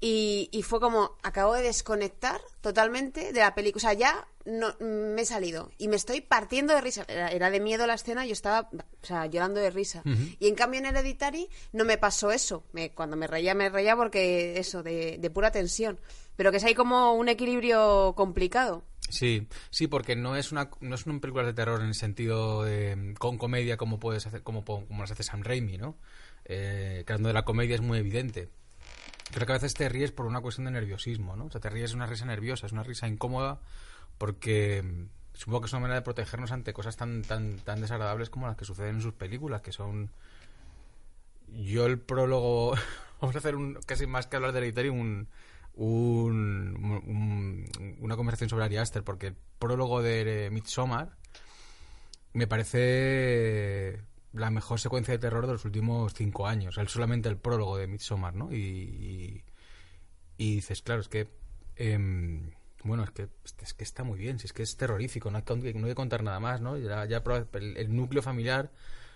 y, 0.00 0.48
y 0.50 0.62
fue 0.62 0.80
como, 0.80 1.16
acabo 1.22 1.54
de 1.54 1.62
desconectar 1.62 2.40
totalmente 2.60 3.32
de 3.32 3.40
la 3.40 3.54
película. 3.54 3.78
O 3.78 3.80
sea, 3.80 3.92
ya 3.92 4.26
no, 4.44 4.74
me 4.80 5.22
he 5.22 5.24
salido 5.24 5.70
y 5.78 5.88
me 5.88 5.96
estoy 5.96 6.20
partiendo 6.20 6.74
de 6.74 6.80
risa. 6.80 7.04
Era, 7.08 7.28
era 7.28 7.50
de 7.50 7.60
miedo 7.60 7.86
la 7.86 7.94
escena, 7.94 8.26
yo 8.26 8.32
estaba 8.32 8.68
o 8.72 9.06
sea, 9.06 9.26
llorando 9.26 9.60
de 9.60 9.70
risa. 9.70 10.02
Y 10.38 10.48
en 10.48 10.54
cambio 10.54 10.80
en 10.80 10.86
Hereditary 10.86 11.48
no 11.72 11.84
me 11.84 11.98
pasó 11.98 12.30
eso. 12.32 12.64
Me, 12.72 12.90
cuando 12.90 13.16
me 13.16 13.26
reía, 13.26 13.54
me 13.54 13.68
reía 13.68 13.96
porque 13.96 14.58
eso, 14.58 14.82
de, 14.82 15.18
de 15.18 15.30
pura 15.30 15.50
tensión. 15.50 15.98
Pero 16.36 16.50
que 16.50 16.56
es 16.56 16.64
ahí 16.64 16.74
como 16.74 17.12
un 17.14 17.28
equilibrio 17.28 18.14
complicado. 18.16 18.82
sí 19.08 19.46
sí 19.70 19.86
porque 19.86 20.16
no 20.16 20.36
es 20.36 20.52
una 20.52 20.70
no 20.80 20.94
es 20.94 21.06
una 21.06 21.20
película 21.20 21.44
de 21.44 21.52
terror 21.52 21.80
en 21.80 21.88
el 21.88 21.94
sentido 21.94 22.64
de 22.64 23.14
con 23.18 23.36
comedia 23.36 23.76
como 23.76 23.98
puedes 23.98 24.26
hacer 24.26 24.42
como 24.42 24.64
como 24.64 25.00
las 25.00 25.10
hace 25.10 25.22
Sam 25.22 25.42
Raimi 25.42 25.76
no 25.76 25.96
eh, 26.46 27.04
que 27.06 27.14
de 27.14 27.32
la 27.32 27.44
comedia 27.44 27.74
es 27.74 27.82
muy 27.82 27.98
evidente 27.98 28.48
creo 29.32 29.46
que 29.46 29.52
a 29.52 29.56
veces 29.56 29.74
te 29.74 29.88
ríes 29.88 30.12
por 30.12 30.26
una 30.26 30.40
cuestión 30.40 30.66
de 30.66 30.72
nerviosismo, 30.72 31.36
¿no? 31.36 31.46
O 31.46 31.50
sea, 31.50 31.60
te 31.60 31.70
ríes 31.70 31.94
una 31.94 32.06
risa 32.06 32.26
nerviosa, 32.26 32.66
es 32.66 32.72
una 32.72 32.82
risa 32.82 33.08
incómoda 33.08 33.60
porque 34.22 34.84
mm, 34.84 35.08
supongo 35.36 35.62
que 35.62 35.66
es 35.66 35.72
una 35.72 35.80
manera 35.80 35.96
de 35.98 36.04
protegernos 36.04 36.52
ante 36.52 36.72
cosas 36.72 36.96
tan 36.96 37.22
tan 37.22 37.56
tan 37.58 37.80
desagradables 37.80 38.30
como 38.30 38.46
las 38.46 38.56
que 38.56 38.64
suceden 38.64 38.94
en 38.96 39.00
sus 39.02 39.14
películas, 39.14 39.62
que 39.62 39.72
son 39.72 40.12
yo 41.48 41.86
el 41.86 41.98
prólogo 41.98 42.74
vamos 43.20 43.34
a 43.34 43.40
hacer 43.40 43.56
un 43.56 43.74
casi 43.84 44.06
más 44.06 44.28
que 44.28 44.36
hablar 44.36 44.52
de 44.52 44.58
Hereditary 44.60 44.90
un, 44.90 45.26
un- 45.74 46.76
un- 47.04 47.96
una 47.98 48.14
conversación 48.14 48.48
sobre 48.48 48.64
Ari 48.66 48.76
Aster 48.76 49.02
porque 49.02 49.26
el 49.28 49.36
prólogo 49.58 50.02
de 50.02 50.50
Midsommar 50.52 51.16
me 52.32 52.46
parece 52.46 54.02
la 54.34 54.50
mejor 54.52 54.78
secuencia 54.78 55.10
de 55.14 55.18
terror 55.18 55.48
de 55.48 55.54
los 55.54 55.64
últimos 55.64 56.14
cinco 56.14 56.46
años. 56.46 56.78
El, 56.78 56.86
solamente 56.86 57.28
el 57.28 57.38
prólogo 57.38 57.76
de 57.76 57.88
Midsommar, 57.88 58.34
¿no? 58.36 58.52
Y, 58.52 59.42
y, 60.38 60.54
dices, 60.54 60.80
claro, 60.80 61.00
es 61.00 61.08
que... 61.08 61.28
em, 61.74 62.52
bueno, 62.84 63.04
es 63.04 63.10
que, 63.10 63.28
es 63.62 63.74
que 63.74 63.84
está 63.84 64.04
muy 64.04 64.18
bien, 64.18 64.38
si 64.38 64.46
es 64.46 64.52
que 64.52 64.62
es 64.62 64.76
terrorífico, 64.76 65.30
no 65.30 65.38
hay, 65.38 65.42
que- 65.44 65.74
no 65.74 65.86
hay 65.86 65.92
que 65.92 65.94
contar 65.94 66.22
nada 66.22 66.40
más, 66.40 66.60
¿no? 66.60 66.76
Ya, 66.78 67.04
ya 67.06 67.22
el, 67.54 67.76
el 67.76 67.94
núcleo 67.94 68.22
familiar, 68.22 68.70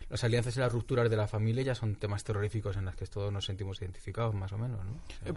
las 0.08 0.22
alianzas 0.24 0.56
y 0.56 0.60
las 0.60 0.72
rupturas 0.72 1.10
de 1.10 1.16
la 1.16 1.26
familia 1.26 1.62
ya 1.64 1.74
son 1.74 1.96
temas 1.96 2.22
terroríficos 2.24 2.76
en 2.76 2.84
los 2.84 2.94
que 2.94 3.06
todos 3.06 3.32
nos 3.32 3.44
sentimos 3.44 3.80
identificados, 3.82 4.34
más 4.34 4.52
o 4.52 4.58
menos, 4.58 4.84
¿no? 4.84 4.92
O 4.92 5.24
sea, 5.24 5.34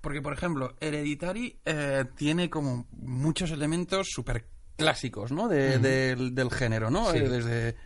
Porque, 0.00 0.20
por 0.22 0.32
ejemplo, 0.32 0.74
Hereditary 0.80 1.58
eh, 1.64 2.04
tiene 2.16 2.50
como 2.50 2.86
muchos 2.92 3.50
elementos 3.52 4.08
súper 4.10 4.44
clásicos, 4.76 5.30
¿no? 5.32 5.48
De- 5.48 5.78
del, 5.78 6.34
del 6.34 6.50
género, 6.50 6.90
¿no? 6.90 7.10
Sí. 7.12 7.18
Eh, 7.18 7.28
desde... 7.28 7.76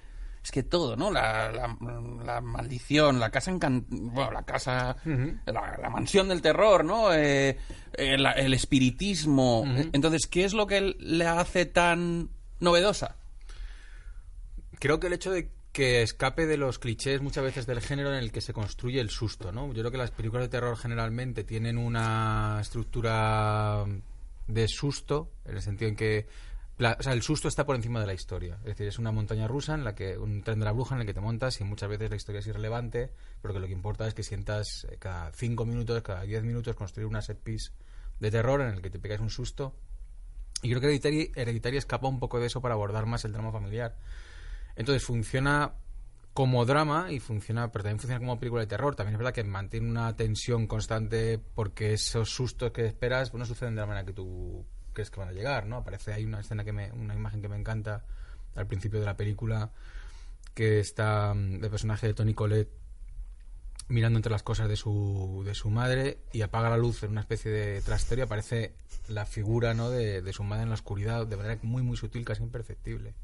Es 0.45 0.51
que 0.51 0.63
todo, 0.65 0.97
¿no? 0.97 1.11
La, 1.13 1.53
la, 1.53 1.77
la 2.25 2.41
maldición, 2.41 3.21
la 3.21 3.31
casa 3.31 3.53
encan- 3.53 3.85
Bueno, 3.89 4.33
la 4.33 4.43
casa... 4.43 4.97
la, 5.47 5.79
la 5.81 5.89
mansión 5.91 6.29
del 6.29 6.43
terror, 6.43 6.85
¿no? 6.85 7.13
Eh, 7.15 7.51
eh, 7.51 8.17
el 8.37 8.53
espiritismo. 8.55 9.63
Eh, 9.67 9.91
Entonces, 9.93 10.27
¿qué 10.27 10.45
es 10.45 10.53
lo 10.53 10.67
que 10.67 10.81
le 10.99 11.27
hace 11.27 11.65
tan 11.67 12.31
novedosa? 12.59 13.15
Creo 14.81 14.99
que 14.99 15.07
el 15.07 15.13
hecho 15.13 15.31
de 15.31 15.51
que 15.73 16.03
escape 16.03 16.45
de 16.47 16.57
los 16.57 16.79
clichés 16.79 17.23
muchas 17.23 17.45
veces 17.45 17.65
del 17.67 17.81
género 17.81 18.11
en 18.11 18.17
el 18.19 18.31
que 18.33 18.41
se 18.41 18.53
construye 18.53 19.01
el 19.01 19.11
susto, 19.11 19.53
¿no? 19.53 19.69
Yo 19.69 19.81
creo 19.81 19.91
que 19.91 19.97
las 19.97 20.11
películas 20.11 20.45
de 20.45 20.49
terror 20.49 20.77
generalmente 20.77 21.45
tienen 21.45 21.79
una 21.79 22.59
estructura 22.61 23.85
de 24.49 24.69
susto, 24.69 25.31
en 25.47 25.55
el 25.57 25.63
sentido 25.63 25.89
en 25.89 25.97
que 25.97 26.27
el 26.79 27.23
susto 27.23 27.49
está 27.49 27.65
por 27.65 27.77
encima 27.77 28.01
de 28.01 28.07
la 28.07 28.15
historia. 28.15 28.57
Es 28.61 28.71
decir, 28.71 28.89
es 28.89 28.99
una 28.99 29.13
montaña 29.13 29.47
rusa 29.47 29.75
en 29.75 29.85
la 29.85 29.95
que 29.95 30.19
un 30.19 30.43
tren 30.43 30.59
de 30.59 30.65
la 30.65 30.73
bruja 30.73 30.95
en 30.95 31.03
el 31.03 31.07
que 31.07 31.15
te 31.15 31.21
montas 31.21 31.61
y 31.61 31.65
muchas 31.65 31.89
veces 31.89 32.11
la 32.11 32.17
historia 32.17 32.41
es 32.41 32.47
irrelevante, 32.47 33.13
porque 33.41 33.61
lo 33.61 33.67
que 33.67 33.73
importa 33.73 34.07
es 34.07 34.15
que 34.15 34.23
sientas 34.23 34.87
eh, 34.91 34.97
cada 34.99 35.33
cinco 35.33 35.65
minutos, 35.65 36.03
cada 36.03 36.23
diez 36.23 36.43
minutos 36.43 36.75
construir 36.75 37.07
una 37.07 37.23
set 37.23 37.39
piece 37.39 37.71
de 38.19 38.31
terror 38.31 38.61
en 38.61 38.69
el 38.69 38.83
que 38.83 38.91
te 38.91 38.99
pegas 38.99 39.21
un 39.21 39.31
susto. 39.31 39.77
Y 40.63 40.69
creo 40.71 40.81
que 40.81 40.87
Hereditary, 40.87 41.33
Hereditary 41.35 41.77
escapa 41.77 42.09
un 42.09 42.19
poco 42.19 42.39
de 42.41 42.47
eso 42.47 42.61
para 42.61 42.75
abordar 42.75 43.07
más 43.07 43.25
el 43.25 43.33
drama 43.33 43.53
familiar. 43.53 43.97
Entonces 44.77 45.05
funciona 45.05 45.75
como 46.33 46.65
drama 46.65 47.13
y 47.13 47.21
funciona, 47.21 47.71
pero 47.71 47.85
también 47.85 47.99
funciona 47.99 48.21
como 48.21 48.39
película 48.39 48.63
de 48.63 48.69
terror. 48.69 48.95
También 48.95 49.15
es 49.15 49.19
verdad 49.19 49.35
que 49.35 49.45
mantiene 49.45 49.91
una 49.91 50.17
tensión 50.17 50.67
constante 50.67 51.39
porque 51.39 51.93
esos 51.93 52.31
sustos 52.31 52.73
que 52.73 52.87
esperas 52.87 53.35
no 53.35 53.45
suceden 53.45 53.75
de 53.75 53.81
la 53.83 53.87
manera 53.87 54.07
que 54.07 54.15
tú 54.15 54.65
crees 54.93 55.11
que 55.11 55.21
van 55.21 55.29
a 55.29 55.33
llegar, 55.33 55.67
¿no? 55.67 55.77
Aparece 55.77 56.13
hay 56.13 56.25
una 56.25 56.41
escena 56.41 56.65
que 56.65 56.73
me, 56.73 56.93
una 56.93 57.15
imagen 57.15 57.41
que 57.41 57.49
me 57.49 57.57
encanta 57.57 58.05
al 58.55 58.67
principio 58.67 59.01
de 59.01 59.07
la 59.07 59.17
película 59.17 59.71
que 60.55 60.81
está 60.81 61.33
mm, 61.35 61.65
el 61.65 61.71
personaje 61.71 62.07
de 62.07 62.15
Tony 62.15 62.35
Collette 62.35 62.71
mirando 63.89 64.19
entre 64.19 64.33
las 64.33 64.43
cosas 64.43 64.69
de 64.69 64.77
su, 64.77 65.43
de 65.45 65.55
su 65.55 65.71
madre 65.71 66.19
y 66.33 66.43
apaga 66.43 66.71
la 66.71 66.77
luz 66.77 67.03
en 67.03 67.11
una 67.11 67.21
especie 67.21 67.51
de 67.51 67.83
trastero 67.83 68.21
y 68.21 68.25
aparece 68.25 68.73
la 69.09 69.27
figura 69.27 69.75
¿no? 69.75 69.91
de, 69.91 70.23
de 70.23 70.33
su 70.33 70.45
madre 70.45 70.63
en 70.63 70.69
la 70.71 70.75
oscuridad 70.75 71.27
de 71.27 71.37
manera 71.37 71.59
muy 71.63 71.83
muy 71.83 71.97
sutil, 71.97 72.25
casi 72.25 72.43
imperceptible. 72.43 73.15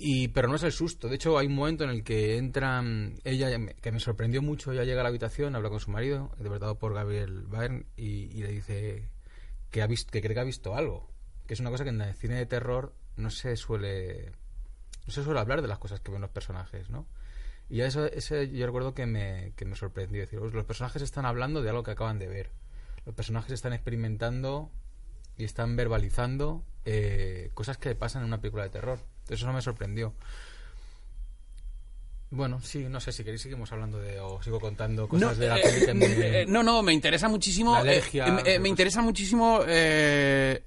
Y, 0.00 0.28
pero 0.28 0.46
no 0.46 0.54
es 0.54 0.62
el 0.62 0.70
susto. 0.70 1.08
De 1.08 1.16
hecho, 1.16 1.38
hay 1.38 1.48
un 1.48 1.56
momento 1.56 1.82
en 1.82 1.90
el 1.90 2.04
que 2.04 2.36
entra 2.36 2.80
mm, 2.82 3.16
ella, 3.24 3.48
que 3.80 3.90
me 3.90 3.98
sorprendió 3.98 4.42
mucho. 4.42 4.70
Ella 4.70 4.84
llega 4.84 5.00
a 5.00 5.02
la 5.02 5.08
habitación, 5.08 5.56
habla 5.56 5.70
con 5.70 5.80
su 5.80 5.90
marido, 5.90 6.30
interpretado 6.36 6.78
por 6.78 6.94
Gabriel 6.94 7.46
Byrne, 7.48 7.84
y 7.96 8.28
le 8.40 8.52
dice 8.52 9.08
que, 9.70 9.82
ha 9.82 9.86
visto, 9.86 10.10
que 10.10 10.20
cree 10.20 10.34
que 10.34 10.40
ha 10.40 10.44
visto 10.44 10.74
algo. 10.74 11.10
Que 11.46 11.54
es 11.54 11.60
una 11.60 11.70
cosa 11.70 11.84
que 11.84 11.90
en 11.90 12.00
el 12.00 12.14
cine 12.14 12.34
de 12.36 12.46
terror 12.46 12.94
no 13.16 13.30
se 13.30 13.56
suele 13.56 14.32
no 15.06 15.12
se 15.12 15.24
suele 15.24 15.40
hablar 15.40 15.62
de 15.62 15.68
las 15.68 15.78
cosas 15.78 16.00
que 16.00 16.10
ven 16.10 16.20
los 16.20 16.30
personajes, 16.30 16.90
¿no? 16.90 17.06
Y 17.70 17.80
eso, 17.80 18.06
ese 18.06 18.50
yo 18.50 18.66
recuerdo 18.66 18.94
que 18.94 19.06
me, 19.06 19.52
que 19.56 19.64
me 19.64 19.74
sorprendió. 19.74 20.20
Decir, 20.20 20.38
"Pues 20.38 20.52
los 20.52 20.64
personajes 20.64 21.02
están 21.02 21.26
hablando 21.26 21.62
de 21.62 21.70
algo 21.70 21.82
que 21.82 21.90
acaban 21.92 22.18
de 22.18 22.28
ver. 22.28 22.50
Los 23.06 23.14
personajes 23.14 23.52
están 23.52 23.72
experimentando 23.72 24.70
y 25.36 25.44
están 25.44 25.76
verbalizando 25.76 26.64
eh, 26.84 27.50
cosas 27.54 27.78
que 27.78 27.94
pasan 27.94 28.22
en 28.22 28.28
una 28.28 28.40
película 28.40 28.64
de 28.64 28.70
terror. 28.70 29.00
Eso 29.28 29.52
me 29.52 29.62
sorprendió. 29.62 30.14
Bueno, 32.30 32.60
sí, 32.60 32.84
no 32.90 33.00
sé 33.00 33.10
si 33.12 33.24
queréis 33.24 33.40
seguimos 33.40 33.72
hablando 33.72 33.98
de 33.98 34.20
o 34.20 34.42
sigo 34.42 34.60
contando 34.60 35.08
cosas 35.08 35.30
No, 35.30 35.34
de 35.34 35.48
la 35.48 35.56
eh, 35.58 35.62
peli 35.64 35.80
que 35.84 35.94
me- 35.94 36.42
eh, 36.42 36.46
no, 36.46 36.62
no, 36.62 36.82
me 36.82 36.92
interesa 36.92 37.28
muchísimo. 37.28 37.72
La 37.72 37.78
eh, 37.78 37.82
alergia, 37.82 38.26
eh, 38.44 38.54
eh, 38.54 38.58
me 38.58 38.68
interesa 38.68 39.00
muchísimo 39.00 39.60
eh, 39.66 40.62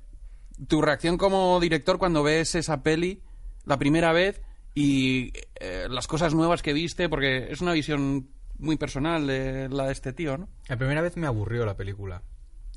tu 0.68 0.82
reacción 0.82 1.18
como 1.18 1.60
director 1.60 2.00
cuando 2.00 2.24
ves 2.24 2.56
esa 2.56 2.82
peli 2.82 3.22
la 3.66 3.78
primera 3.78 4.12
vez 4.12 4.42
y 4.74 5.34
eh, 5.60 5.86
las 5.90 6.08
cosas 6.08 6.34
nuevas 6.34 6.64
que 6.64 6.74
viste, 6.74 7.10
porque 7.10 7.52
es 7.52 7.62
una 7.62 7.74
visión 7.74 8.30
muy 8.58 8.78
personal 8.78 9.28
de 9.28 9.70
la 9.70 9.86
de 9.86 9.92
este 9.92 10.14
tío, 10.14 10.38
¿no? 10.38 10.50
La 10.68 10.78
primera 10.78 11.02
vez 11.02 11.16
me 11.18 11.28
aburrió 11.28 11.66
la 11.66 11.76
película, 11.78 12.24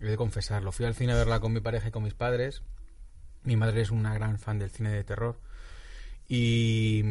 he 0.00 0.06
de 0.06 0.16
confesarlo. 0.18 0.72
Fui 0.72 0.84
al 0.84 0.94
cine 0.94 1.12
a 1.12 1.16
verla 1.16 1.40
con 1.40 1.52
mi 1.54 1.60
pareja 1.60 1.88
y 1.88 1.90
con 1.90 2.02
mis 2.02 2.14
padres. 2.14 2.62
Mi 3.44 3.56
madre 3.56 3.80
es 3.82 3.90
una 3.90 4.12
gran 4.14 4.38
fan 4.38 4.58
del 4.58 4.70
cine 4.70 4.90
de 4.90 5.04
terror. 5.04 5.38
Y, 6.28 7.02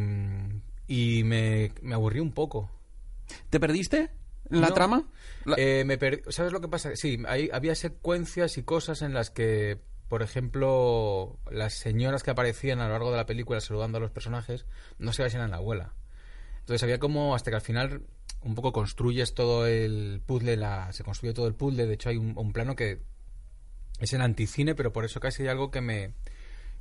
y 0.88 1.24
me, 1.24 1.72
me 1.82 1.96
aburrí 1.96 2.20
un 2.20 2.32
poco. 2.32 2.70
¿Te 3.50 3.60
perdiste 3.60 4.10
en 4.50 4.62
la 4.62 4.70
No. 4.70 4.74
trama? 4.74 5.04
La- 5.46 5.56
Eh, 5.58 5.84
me 5.86 5.98
per- 5.98 6.24
¿Sabes 6.30 6.52
lo 6.52 6.62
que 6.62 6.68
pasa? 6.68 6.96
Sí, 6.96 7.18
hay- 7.28 7.50
había 7.54 7.75
secuencias 7.75 8.58
y 8.58 8.63
cosas 8.63 9.02
en 9.02 9.13
las 9.13 9.30
que, 9.30 9.80
por 10.10 10.22
ejemplo, 10.22 11.38
las 11.50 11.74
señoras 11.74 12.24
que 12.24 12.32
aparecían 12.32 12.80
a 12.80 12.86
lo 12.88 12.92
largo 12.94 13.12
de 13.12 13.18
la 13.18 13.25
película 13.25 13.60
saludando 13.62 13.98
a 13.98 14.02
los 14.02 14.12
personajes 14.12 14.66
no 15.00 15.13
se 15.13 15.24
veían 15.24 15.38
eran 15.38 15.52
la 15.52 15.58
abuela. 15.58 15.94
Entonces 16.60 16.84
había 16.84 17.00
como 17.00 17.36
hasta 17.36 17.50
que 17.52 17.56
al 17.56 17.62
final 17.62 18.04
un 18.42 18.56
poco 18.56 18.74
construyes 18.74 19.34
todo 19.34 19.66
el 19.68 20.22
puzzle, 20.25 20.58
la, 20.58 20.92
se 20.92 21.04
construye 21.04 21.34
todo 21.34 21.48
el 21.48 21.56
puzzle. 21.56 21.86
De 21.88 21.94
hecho 21.94 22.10
hay 22.10 22.18
un, 22.18 22.38
un 22.38 22.52
plano 22.54 22.75
que 22.75 23.00
es 24.00 24.12
el 24.13 24.22
anticine, 24.22 24.75
pero 24.75 24.92
por 24.92 25.06
eso 25.06 25.20
casi 25.22 25.44
hay 25.44 25.50
algo 25.50 25.72
que 25.72 25.82
me, 25.82 26.13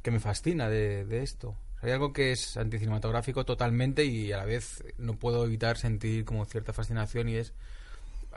que 0.03 0.11
me 0.11 0.19
fascina 0.21 0.69
de, 0.69 1.05
de 1.05 1.23
esto. 1.23 1.57
Hay 1.83 1.91
algo 1.91 2.13
que 2.13 2.33
es 2.33 2.57
anticinematográfico 2.57 3.45
totalmente 3.45 4.05
y 4.05 4.33
a 4.33 4.39
la 4.39 4.45
vez 4.45 4.85
no 4.99 5.15
puedo 5.15 5.45
evitar 5.45 5.77
sentir 5.77 6.25
como 6.25 6.45
cierta 6.45 6.73
fascinación 6.73 7.29
y 7.29 7.37
es... 7.37 7.53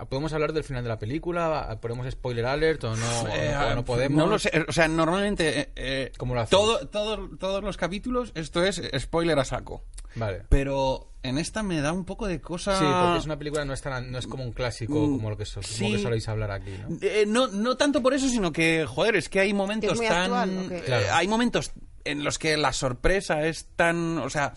¿Podemos 0.10 0.34
hablar 0.34 0.52
del 0.52 0.66
final 0.66 0.84
de 0.84 0.90
la 0.90 1.00
película? 1.00 1.78
¿Ponemos 1.82 2.06
spoiler 2.12 2.46
alert 2.46 2.84
o 2.84 2.96
no, 2.98 3.22
o 3.22 3.28
Eh, 3.30 3.52
no- 3.54 3.68
o 3.68 3.76
no 3.76 3.86
podemos? 3.86 4.18
No 4.18 4.28
lo 4.28 4.38
sé. 4.38 4.52
O 4.68 4.72
sea, 4.74 4.90
normalmente. 4.90 5.58
eh, 5.62 5.70
eh, 5.78 6.12
¿Cómo 6.18 6.36
lo 6.36 6.46
todo, 6.48 6.86
todo- 6.90 7.30
todos 7.38 7.64
los 7.64 7.78
capítulos, 7.78 8.34
esto 8.36 8.62
es 8.66 8.82
spoiler 9.00 9.40
a 9.40 9.46
saco. 9.46 9.84
Vale. 10.16 10.42
Pero 10.50 11.12
en 11.24 11.38
esta 11.38 11.64
me 11.64 11.80
da 11.80 11.94
un 11.94 12.04
poco 12.04 12.28
de 12.28 12.42
cosa. 12.42 12.78
Sí, 12.78 12.84
porque 12.86 13.20
es 13.20 13.26
una 13.26 13.38
película 13.38 13.64
no 13.64 13.72
es, 13.72 13.82
tan- 13.82 14.12
no 14.12 14.18
es 14.18 14.28
como 14.28 14.44
un 14.44 14.52
clásico 14.52 14.96
Mm, 15.08 15.16
como 15.16 15.30
lo 15.30 15.38
que, 15.38 15.46
so- 15.46 15.62
como 15.62 15.74
sí. 15.74 15.92
que 15.94 16.00
soléis 16.02 16.28
hablar 16.28 16.52
aquí, 16.52 16.72
¿no? 16.78 16.98
Eh, 17.02 17.24
no, 17.26 17.48
no 17.48 17.78
tanto 17.78 18.02
por 18.04 18.14
eso, 18.14 18.28
sino 18.28 18.52
que, 18.52 18.86
joder, 18.86 19.16
es 19.16 19.30
que 19.30 19.40
hay 19.40 19.54
momentos 19.54 19.94
¿Es 19.94 19.98
muy 19.98 20.08
tan. 20.08 20.18
actual 20.34 20.72
eh, 20.74 20.84
Claro. 20.86 21.06
hay 21.12 21.28
momentos 21.30 21.72
en 22.06 22.24
los 22.24 22.40
que 22.40 22.56
la 22.58 22.72
sorpresa 22.74 23.46
es 23.46 23.66
tan. 23.76 24.18
O 24.20 24.30
sea. 24.30 24.54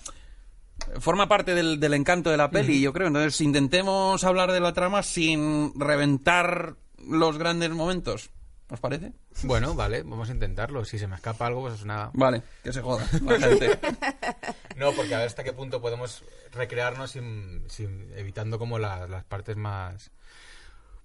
Forma 1.01 1.27
parte 1.29 1.57
del, 1.57 1.81
del 1.81 1.93
encanto 1.95 2.31
de 2.31 2.37
la 2.37 2.51
peli, 2.53 2.81
yo 2.81 2.93
creo. 2.93 3.09
Entonces, 3.09 3.41
intentemos 3.41 4.23
hablar 4.23 4.53
de 4.53 4.61
la 4.61 4.73
trama 4.73 5.03
sin 5.03 5.73
reventar 5.79 6.77
los 7.05 7.37
grandes 7.37 7.71
momentos. 7.71 8.31
¿Os 8.71 8.79
parece? 8.79 9.13
Bueno, 9.43 9.75
vale, 9.75 10.03
vamos 10.05 10.29
a 10.29 10.33
intentarlo. 10.33 10.85
Si 10.85 10.97
se 10.99 11.09
me 11.09 11.17
escapa 11.17 11.47
algo, 11.49 11.63
pues 11.63 11.75
es 11.75 11.83
una... 11.83 12.11
Vale, 12.15 12.43
que 12.63 12.73
se 12.73 12.81
joda. 12.81 13.05
No, 14.77 14.93
porque 14.93 15.15
a 15.15 15.19
ver 15.19 15.27
hasta 15.27 15.43
qué 15.43 15.53
punto 15.53 15.81
podemos 15.81 16.23
recrearnos 16.53 17.11
sin, 17.11 17.65
sin- 17.69 18.13
evitando 18.17 18.59
como 18.59 18.79
la- 18.79 19.09
las 19.09 19.25
partes 19.25 19.57
más... 19.57 20.11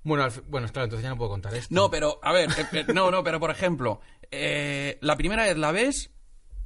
Bueno, 0.03 0.23
al 0.25 0.31
bueno, 0.47 0.67
claro, 0.67 0.83
entonces 0.85 1.03
ya 1.03 1.09
no 1.09 1.17
puedo 1.17 1.31
contar 1.31 1.55
esto. 1.55 1.73
No, 1.73 1.89
pero, 1.89 2.19
a 2.21 2.31
ver, 2.33 2.49
eh, 2.51 2.65
eh, 2.73 2.85
no, 2.93 3.09
no, 3.09 3.23
pero 3.23 3.39
por 3.39 3.49
ejemplo, 3.49 4.01
eh, 4.29 4.97
la 5.01 5.15
primera 5.15 5.43
vez 5.45 5.57
la 5.57 5.71
ves 5.71 6.11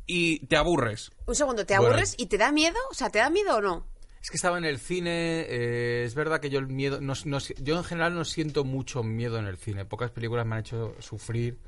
y 0.08 0.40
te 0.48 0.56
aburres. 0.58 1.12
Un 1.28 1.36
segundo, 1.36 1.66
¿te 1.66 1.76
Bueno. 1.78 1.90
aburres 1.92 2.16
y 2.18 2.26
te 2.28 2.38
da 2.38 2.52
miedo? 2.52 2.78
O 2.90 2.94
sea, 2.94 3.10
¿te 3.10 3.20
da 3.20 3.30
miedo 3.30 3.58
o 3.58 3.62
no? 3.62 3.86
Es 4.22 4.30
que 4.32 4.38
estaba 4.38 4.58
en 4.58 4.66
el 4.66 4.80
cine, 4.80 5.42
eh, 5.48 6.04
es 6.06 6.16
verdad 6.16 6.40
que 6.40 6.50
yo 6.50 6.60
el 6.60 6.68
miedo, 6.68 7.00
no, 7.00 7.14
no- 7.26 7.38
yo 7.40 7.78
en 7.78 7.84
general 7.84 8.16
no 8.16 8.26
siento 8.26 8.64
mucho 8.64 9.04
miedo 9.04 9.38
en 9.38 9.46
el 9.46 9.58
cine. 9.58 9.86
Pocas 9.86 10.12
películas 10.12 10.46
me 10.46 10.56
han 10.56 10.62
hecho 10.62 10.96
sufrir 11.00 11.60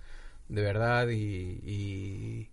de 0.47 0.62
verdad 0.63 1.08
y, 1.10 1.60
y, 1.63 2.49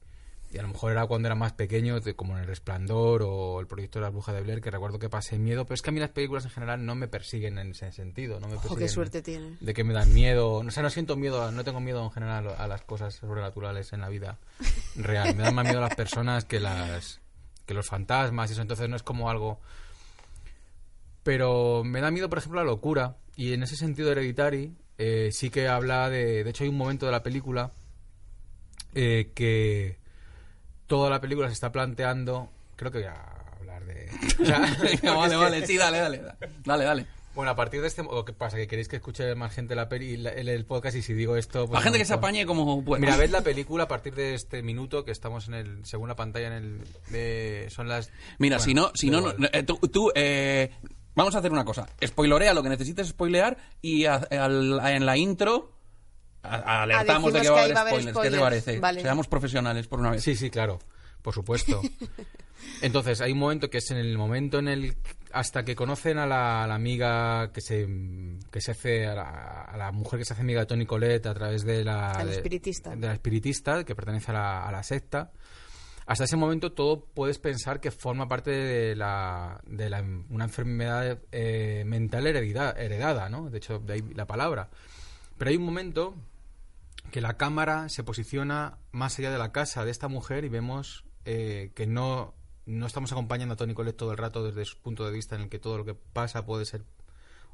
y 0.52 0.58
a 0.58 0.62
lo 0.62 0.68
mejor 0.68 0.92
era 0.92 1.06
cuando 1.06 1.28
era 1.28 1.34
más 1.34 1.52
pequeño, 1.52 2.00
como 2.14 2.36
en 2.36 2.42
El 2.42 2.46
Resplandor 2.46 3.22
o 3.24 3.60
El 3.60 3.66
Proyecto 3.66 3.98
de 3.98 4.04
la 4.04 4.10
Bruja 4.10 4.32
de 4.32 4.42
Blair, 4.42 4.60
que 4.60 4.70
recuerdo 4.70 4.98
que 4.98 5.08
pasé 5.08 5.38
miedo, 5.38 5.64
pero 5.64 5.74
es 5.74 5.82
que 5.82 5.90
a 5.90 5.92
mí 5.92 6.00
las 6.00 6.10
películas 6.10 6.44
en 6.44 6.50
general 6.50 6.84
no 6.84 6.94
me 6.94 7.08
persiguen 7.08 7.58
en 7.58 7.70
ese 7.70 7.92
sentido. 7.92 8.40
No 8.40 8.48
me 8.48 8.54
Ojo, 8.54 8.62
persiguen 8.62 8.86
qué 8.86 8.88
suerte 8.88 9.22
tiene. 9.22 9.56
De 9.60 9.74
que 9.74 9.84
me 9.84 9.92
dan 9.92 10.12
miedo, 10.14 10.54
o 10.54 10.70
sea, 10.70 10.82
no 10.82 10.90
siento 10.90 11.16
miedo, 11.16 11.50
no 11.52 11.64
tengo 11.64 11.80
miedo 11.80 12.02
en 12.02 12.10
general 12.10 12.54
a 12.56 12.66
las 12.66 12.82
cosas 12.82 13.14
sobrenaturales 13.14 13.92
en 13.92 14.00
la 14.00 14.08
vida 14.08 14.38
real. 14.96 15.34
Me 15.34 15.42
dan 15.42 15.54
más 15.54 15.64
miedo 15.64 15.80
las 15.80 15.94
personas 15.94 16.44
que 16.44 16.60
las 16.60 17.20
que 17.66 17.74
los 17.74 17.88
fantasmas 17.88 18.48
y 18.48 18.52
eso, 18.52 18.62
entonces 18.62 18.88
no 18.88 18.94
es 18.94 19.02
como 19.02 19.28
algo 19.28 19.58
pero 21.26 21.82
me 21.82 22.00
da 22.00 22.12
miedo, 22.12 22.28
por 22.28 22.38
ejemplo, 22.38 22.60
la 22.60 22.70
locura. 22.70 23.16
Y 23.34 23.52
en 23.52 23.64
ese 23.64 23.74
sentido, 23.74 24.12
Hereditary 24.12 24.76
eh, 24.96 25.30
sí 25.32 25.50
que 25.50 25.66
habla 25.66 26.08
de. 26.08 26.44
De 26.44 26.50
hecho, 26.50 26.62
hay 26.62 26.70
un 26.70 26.76
momento 26.76 27.04
de 27.04 27.10
la 27.10 27.24
película 27.24 27.72
eh, 28.94 29.32
que 29.34 29.98
toda 30.86 31.10
la 31.10 31.20
película 31.20 31.48
se 31.48 31.54
está 31.54 31.72
planteando. 31.72 32.50
Creo 32.76 32.90
que 32.90 32.98
voy 32.98 33.06
a 33.06 33.24
hablar 33.58 33.84
de. 33.84 34.08
o 34.42 34.44
sea, 34.44 34.58
vale, 35.14 35.36
vale, 35.36 35.66
sí, 35.66 35.76
dale, 35.76 35.98
dale. 35.98 36.22
Dale, 36.64 36.84
dale. 36.84 37.06
Bueno, 37.34 37.50
a 37.50 37.54
partir 37.56 37.82
de 37.82 37.86
este. 37.88 38.00
¿O 38.00 38.24
qué 38.24 38.32
pasa? 38.32 38.56
¿Que 38.56 38.66
queréis 38.66 38.88
que 38.88 38.96
escuche 38.96 39.34
más 39.34 39.52
gente 39.52 39.74
la 39.74 39.88
peli, 39.90 40.16
la- 40.16 40.30
el, 40.30 40.48
el 40.48 40.64
podcast? 40.64 40.96
Y 40.96 41.02
si 41.02 41.12
digo 41.12 41.36
esto. 41.36 41.66
pues 41.66 41.72
La 41.78 41.82
gente 41.82 41.98
no, 41.98 42.02
que 42.02 42.06
se 42.06 42.14
apañe 42.14 42.46
como 42.46 42.82
pueda. 42.82 42.98
Mira, 43.00 43.16
ved 43.18 43.28
la 43.30 43.40
película 43.42 43.84
a 43.84 43.88
partir 43.88 44.14
de 44.14 44.34
este 44.34 44.62
minuto 44.62 45.04
que 45.04 45.10
estamos 45.10 45.46
en 45.48 45.54
el. 45.54 45.84
Según 45.84 46.08
la 46.08 46.16
pantalla, 46.16 46.46
en 46.46 46.52
el. 46.54 46.80
de- 47.10 47.68
son 47.70 47.88
las. 47.88 48.10
Mira, 48.38 48.56
bueno, 48.56 48.64
si 48.64 48.74
no, 48.74 48.90
si 48.94 49.10
no, 49.10 49.20
no, 49.20 49.34
eh, 49.52 49.62
tú, 49.64 49.76
tú, 49.92 50.10
eh, 50.14 50.70
vamos 51.14 51.34
a 51.34 51.40
hacer 51.40 51.52
una 51.52 51.66
cosa. 51.66 51.86
Spoilorea 52.02 52.54
lo 52.54 52.62
que 52.62 52.70
necesites 52.70 53.08
spoilear 53.08 53.58
y 53.82 54.06
a- 54.06 54.14
al- 54.30 54.80
en 54.86 55.04
la 55.04 55.18
intro 55.18 55.75
a- 56.54 56.82
alertamos 56.82 57.32
de 57.32 57.40
que 57.40 57.48
va 57.50 57.58
a 57.60 57.62
haber 57.64 57.76
va 57.76 57.80
a 57.80 57.82
haber 57.82 57.92
spoilers. 57.94 58.06
¿Qué 58.06 58.12
te 58.12 58.36
spoilers. 58.36 58.42
parece? 58.42 58.80
Vale. 58.80 59.02
Seamos 59.02 59.28
profesionales 59.28 59.86
por 59.88 60.00
una 60.00 60.10
vez. 60.12 60.22
Sí, 60.22 60.34
sí, 60.36 60.50
claro, 60.50 60.78
por 61.22 61.34
supuesto. 61.34 61.80
Entonces, 62.82 63.20
hay 63.20 63.32
un 63.32 63.38
momento 63.38 63.70
que 63.70 63.78
es 63.78 63.90
en 63.90 63.98
el 63.98 64.16
momento 64.18 64.58
en 64.58 64.68
el 64.68 64.96
hasta 65.32 65.64
que 65.64 65.74
conocen 65.76 66.18
a 66.18 66.26
la, 66.26 66.64
a 66.64 66.66
la 66.66 66.74
amiga 66.74 67.52
que 67.52 67.60
se 67.60 67.86
que 68.50 68.60
se 68.60 68.70
hace 68.72 69.06
a 69.06 69.14
la, 69.14 69.62
a 69.62 69.76
la 69.76 69.92
mujer 69.92 70.18
que 70.18 70.24
se 70.24 70.32
hace 70.32 70.42
amiga 70.42 70.60
de 70.60 70.66
Tony 70.66 70.86
Colette 70.86 71.26
a 71.26 71.34
través 71.34 71.64
de 71.64 71.84
la 71.84 72.12
de- 72.24 72.32
espiritista. 72.32 72.96
de 72.96 73.06
la 73.06 73.12
espiritista 73.12 73.84
que 73.84 73.94
pertenece 73.94 74.30
a 74.30 74.34
la, 74.34 74.66
a 74.68 74.72
la 74.72 74.82
secta. 74.82 75.32
Hasta 76.06 76.24
ese 76.24 76.36
momento 76.36 76.72
todo 76.72 77.04
puedes 77.04 77.38
pensar 77.38 77.80
que 77.80 77.90
forma 77.90 78.28
parte 78.28 78.50
de 78.50 78.94
la 78.96 79.60
de 79.66 79.90
la, 79.90 80.02
una 80.30 80.44
enfermedad 80.44 81.18
eh, 81.32 81.82
mental 81.86 82.26
heredida- 82.26 82.74
heredada, 82.78 83.28
¿no? 83.28 83.50
De 83.50 83.58
hecho, 83.58 83.78
de 83.80 83.94
ahí 83.94 84.02
la 84.14 84.26
palabra. 84.26 84.68
Pero 85.36 85.50
hay 85.50 85.56
un 85.56 85.64
momento 85.64 86.14
que 87.10 87.20
la 87.20 87.36
cámara 87.36 87.88
se 87.88 88.04
posiciona 88.04 88.78
más 88.92 89.18
allá 89.18 89.30
de 89.30 89.38
la 89.38 89.52
casa 89.52 89.84
de 89.84 89.90
esta 89.90 90.08
mujer 90.08 90.44
y 90.44 90.48
vemos 90.48 91.04
eh, 91.24 91.72
que 91.74 91.86
no, 91.86 92.34
no 92.66 92.86
estamos 92.86 93.12
acompañando 93.12 93.54
a 93.54 93.56
Tony 93.56 93.74
Colette 93.74 93.96
todo 93.96 94.12
el 94.12 94.18
rato 94.18 94.44
desde 94.44 94.64
su 94.64 94.78
punto 94.78 95.06
de 95.06 95.12
vista 95.12 95.36
en 95.36 95.42
el 95.42 95.48
que 95.48 95.58
todo 95.58 95.78
lo 95.78 95.84
que 95.84 95.94
pasa 95.94 96.44
puede 96.44 96.64
ser 96.64 96.84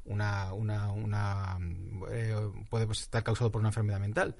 una, 0.05 0.53
una, 0.53 0.91
una 0.91 1.57
eh, 2.11 2.35
puede 2.69 2.91
estar 2.91 3.23
causado 3.23 3.51
por 3.51 3.59
una 3.59 3.69
enfermedad 3.69 3.99
mental. 3.99 4.35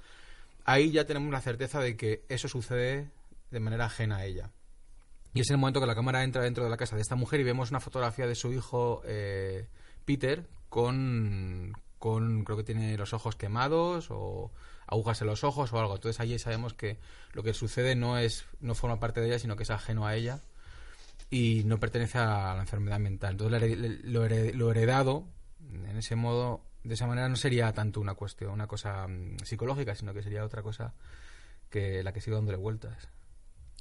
Ahí 0.66 0.92
ya 0.92 1.06
tenemos 1.06 1.32
la 1.32 1.42
certeza 1.42 1.80
de 1.80 1.96
que 1.98 2.26
eso 2.30 2.48
sucede 2.48 3.10
de 3.52 3.60
manera 3.60 3.86
ajena 3.86 4.18
a 4.18 4.26
ella. 4.26 4.52
Y 5.34 5.42
es 5.42 5.50
el 5.50 5.58
momento 5.58 5.80
que 5.80 5.88
la 5.88 5.96
cámara 5.96 6.24
entra 6.24 6.44
dentro 6.44 6.64
de 6.64 6.70
la 6.70 6.78
casa 6.78 6.96
de 6.96 7.02
esta 7.02 7.16
mujer 7.16 7.40
y 7.40 7.44
vemos 7.44 7.72
una 7.72 7.80
fotografía 7.80 8.28
de 8.28 8.36
su 8.36 8.54
hijo 8.54 9.02
eh, 9.06 9.68
Peter 10.06 10.48
con, 10.70 11.74
con, 11.98 12.44
creo 12.44 12.58
que 12.58 12.64
tiene 12.64 12.98
los 12.98 13.14
ojos 13.14 13.36
quemados 13.36 14.08
o 14.10 14.52
agujas 14.94 15.20
en 15.22 15.28
los 15.28 15.44
ojos 15.44 15.72
o 15.74 15.80
algo. 15.80 15.96
Entonces 15.96 16.20
allí 16.20 16.40
sabemos 16.40 16.74
que 16.74 16.98
lo 17.34 17.44
que 17.44 17.54
sucede 17.54 17.96
no 17.96 18.18
es 18.18 18.46
no 18.62 18.76
forma 18.76 19.00
parte 19.00 19.22
de 19.22 19.28
ella, 19.28 19.40
sino 19.40 19.56
que 19.56 19.64
es 19.64 19.70
ajeno 19.70 20.06
a 20.08 20.16
ella 20.16 20.40
y 21.30 21.64
no 21.66 21.80
pertenece 21.80 22.18
a 22.20 22.54
la 22.56 22.62
enfermedad 22.62 23.00
mental. 23.00 23.32
Entonces 23.32 24.04
lo 24.04 24.72
heredado 24.72 25.26
en 25.74 25.98
ese 25.98 26.16
modo, 26.16 26.62
de 26.84 26.94
esa 26.94 27.08
manera 27.08 27.28
no 27.30 27.36
sería 27.36 27.72
tanto 27.74 28.00
una 28.02 28.14
cuestión, 28.14 28.52
una 28.52 28.68
cosa 28.68 29.08
mm, 29.08 29.38
psicológica, 29.44 29.96
sino 29.96 30.14
que 30.14 30.22
sería 30.22 30.44
otra 30.46 30.62
cosa 30.62 30.94
que 31.70 32.04
la 32.04 32.14
que 32.14 32.22
sigo 32.22 32.36
dándole 32.38 32.58
vueltas. 32.58 33.08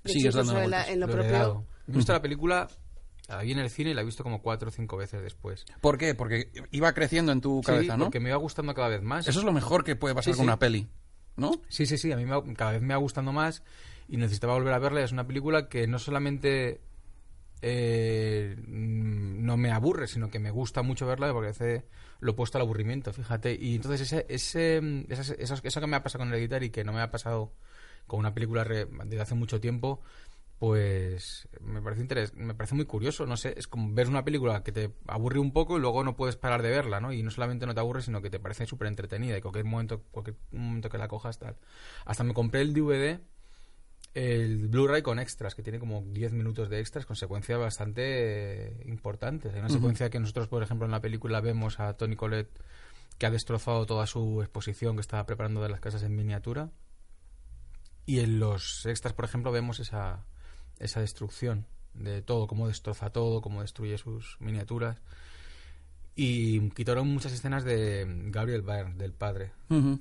Sigues 0.04 0.34
dándole 0.34 0.60
vueltas. 0.60 0.88
en 0.88 1.00
lo, 1.00 1.06
Lo 1.06 1.12
propio. 1.12 1.28
heredado. 1.30 1.64
He 1.88 1.92
visto 1.92 2.12
la 2.12 2.22
película, 2.22 2.68
la 3.28 3.42
vi 3.42 3.52
en 3.52 3.58
el 3.58 3.68
cine 3.70 3.90
y 3.90 3.94
la 3.94 4.00
he 4.02 4.04
visto 4.04 4.22
como 4.22 4.40
cuatro 4.40 4.68
o 4.68 4.72
cinco 4.72 4.96
veces 4.96 5.20
después. 5.22 5.66
¿Por 5.80 5.98
qué? 5.98 6.14
Porque 6.14 6.50
iba 6.70 6.92
creciendo 6.94 7.32
en 7.32 7.40
tu 7.40 7.60
cabeza, 7.60 7.92
sí, 7.94 7.98
¿no? 7.98 8.04
porque 8.06 8.20
me 8.20 8.30
iba 8.30 8.38
gustando 8.38 8.72
cada 8.74 8.88
vez 8.88 9.02
más. 9.02 9.28
Eso 9.28 9.40
es 9.40 9.44
lo 9.44 9.52
mejor 9.52 9.84
que 9.84 9.94
puede 9.96 10.14
pasar 10.14 10.32
Sí, 10.32 10.38
con 10.38 10.44
sí. 10.44 10.48
una 10.48 10.58
peli, 10.58 10.88
¿no? 11.36 11.52
Sí, 11.68 11.86
sí, 11.86 11.98
sí, 11.98 12.12
a 12.12 12.16
mí 12.16 12.24
me 12.26 12.54
cada 12.54 12.72
vez 12.72 12.82
me 12.82 12.94
va 12.94 12.98
gustando 12.98 13.32
más 13.32 13.62
y 14.08 14.16
necesitaba 14.16 14.54
volver 14.54 14.74
a 14.74 14.78
verla. 14.78 15.02
Es 15.02 15.12
una 15.12 15.26
película 15.26 15.68
que 15.68 15.86
no 15.86 15.98
solamente 15.98 16.80
eh, 17.62 18.56
mm, 18.66 19.44
no 19.44 19.56
me 19.56 19.70
aburre, 19.70 20.06
sino 20.08 20.30
que 20.30 20.38
me 20.38 20.50
gusta 20.50 20.82
mucho 20.82 21.06
verla 21.06 21.32
porque 21.32 21.50
hace 21.50 21.84
lo 22.20 22.32
opuesto 22.32 22.58
al 22.58 22.62
aburrimiento, 22.62 23.12
fíjate. 23.12 23.54
Y 23.60 23.76
entonces 23.76 24.00
ese, 24.02 24.26
ese, 24.28 25.04
esas- 25.08 25.60
eso 25.64 25.80
que 25.80 25.86
me 25.86 25.96
ha 25.96 26.02
pasado 26.02 26.20
con 26.24 26.32
el 26.32 26.38
editar 26.40 26.62
y 26.62 26.70
que 26.70 26.84
no 26.84 26.92
me 26.92 27.00
ha 27.00 27.10
pasado 27.10 27.52
con 28.06 28.20
una 28.20 28.34
película 28.34 28.64
re- 28.64 28.86
desde 29.04 29.20
hace 29.22 29.34
mucho 29.34 29.60
tiempo, 29.60 30.02
pues 30.62 31.48
me 31.60 31.82
parece 31.82 32.02
interes- 32.02 32.32
me 32.34 32.54
parece 32.54 32.76
muy 32.76 32.84
curioso, 32.84 33.26
no 33.26 33.36
sé, 33.36 33.52
es 33.56 33.66
como 33.66 33.92
ver 33.92 34.06
una 34.06 34.22
película 34.22 34.62
que 34.62 34.70
te 34.70 34.92
aburre 35.08 35.40
un 35.40 35.52
poco 35.52 35.76
y 35.76 35.80
luego 35.80 36.04
no 36.04 36.14
puedes 36.14 36.36
parar 36.36 36.62
de 36.62 36.70
verla, 36.70 37.00
¿no? 37.00 37.12
Y 37.12 37.20
no 37.24 37.32
solamente 37.32 37.66
no 37.66 37.74
te 37.74 37.80
aburre, 37.80 38.00
sino 38.00 38.22
que 38.22 38.30
te 38.30 38.38
parece 38.38 38.64
súper 38.64 38.86
entretenida 38.86 39.36
y 39.36 39.40
cualquier 39.40 39.64
momento, 39.64 40.04
cualquier 40.12 40.36
momento 40.52 40.88
que 40.88 40.98
la 40.98 41.08
cojas 41.08 41.40
tal. 41.40 41.56
Hasta 42.04 42.22
me 42.22 42.32
compré 42.32 42.60
el 42.60 42.74
DVD, 42.74 43.18
el 44.14 44.68
Blu-ray 44.68 45.02
con 45.02 45.18
extras, 45.18 45.56
que 45.56 45.64
tiene 45.64 45.80
como 45.80 46.00
10 46.06 46.32
minutos 46.32 46.68
de 46.68 46.78
extras 46.78 47.06
con 47.06 47.16
secuencias 47.16 47.58
bastante 47.58 48.68
eh, 48.68 48.82
importantes. 48.84 49.52
Hay 49.54 49.58
una 49.58 49.68
secuencia 49.68 50.10
que 50.10 50.20
nosotros, 50.20 50.46
por 50.46 50.62
ejemplo, 50.62 50.84
en 50.86 50.92
la 50.92 51.00
película 51.00 51.40
vemos 51.40 51.80
a 51.80 51.94
Tony 51.96 52.14
Collette 52.14 52.56
que 53.18 53.26
ha 53.26 53.30
destrozado 53.32 53.84
toda 53.84 54.06
su 54.06 54.42
exposición 54.42 54.94
que 54.94 55.00
estaba 55.00 55.26
preparando 55.26 55.60
de 55.60 55.70
las 55.70 55.80
casas 55.80 56.04
en 56.04 56.14
miniatura. 56.14 56.70
Y 58.06 58.20
en 58.20 58.38
los 58.38 58.86
extras, 58.86 59.12
por 59.12 59.24
ejemplo, 59.24 59.50
vemos 59.50 59.80
esa, 59.80 60.24
esa 60.78 61.00
destrucción 61.00 61.66
de 61.94 62.22
todo, 62.22 62.46
cómo 62.46 62.68
destroza 62.68 63.10
todo, 63.10 63.40
cómo 63.40 63.62
destruye 63.62 63.98
sus 63.98 64.36
miniaturas. 64.40 64.98
Y 66.14 66.70
quitaron 66.70 67.08
muchas 67.08 67.32
escenas 67.32 67.64
de 67.64 68.06
Gabriel 68.26 68.62
Byrne, 68.62 68.94
del 68.96 69.12
padre, 69.12 69.52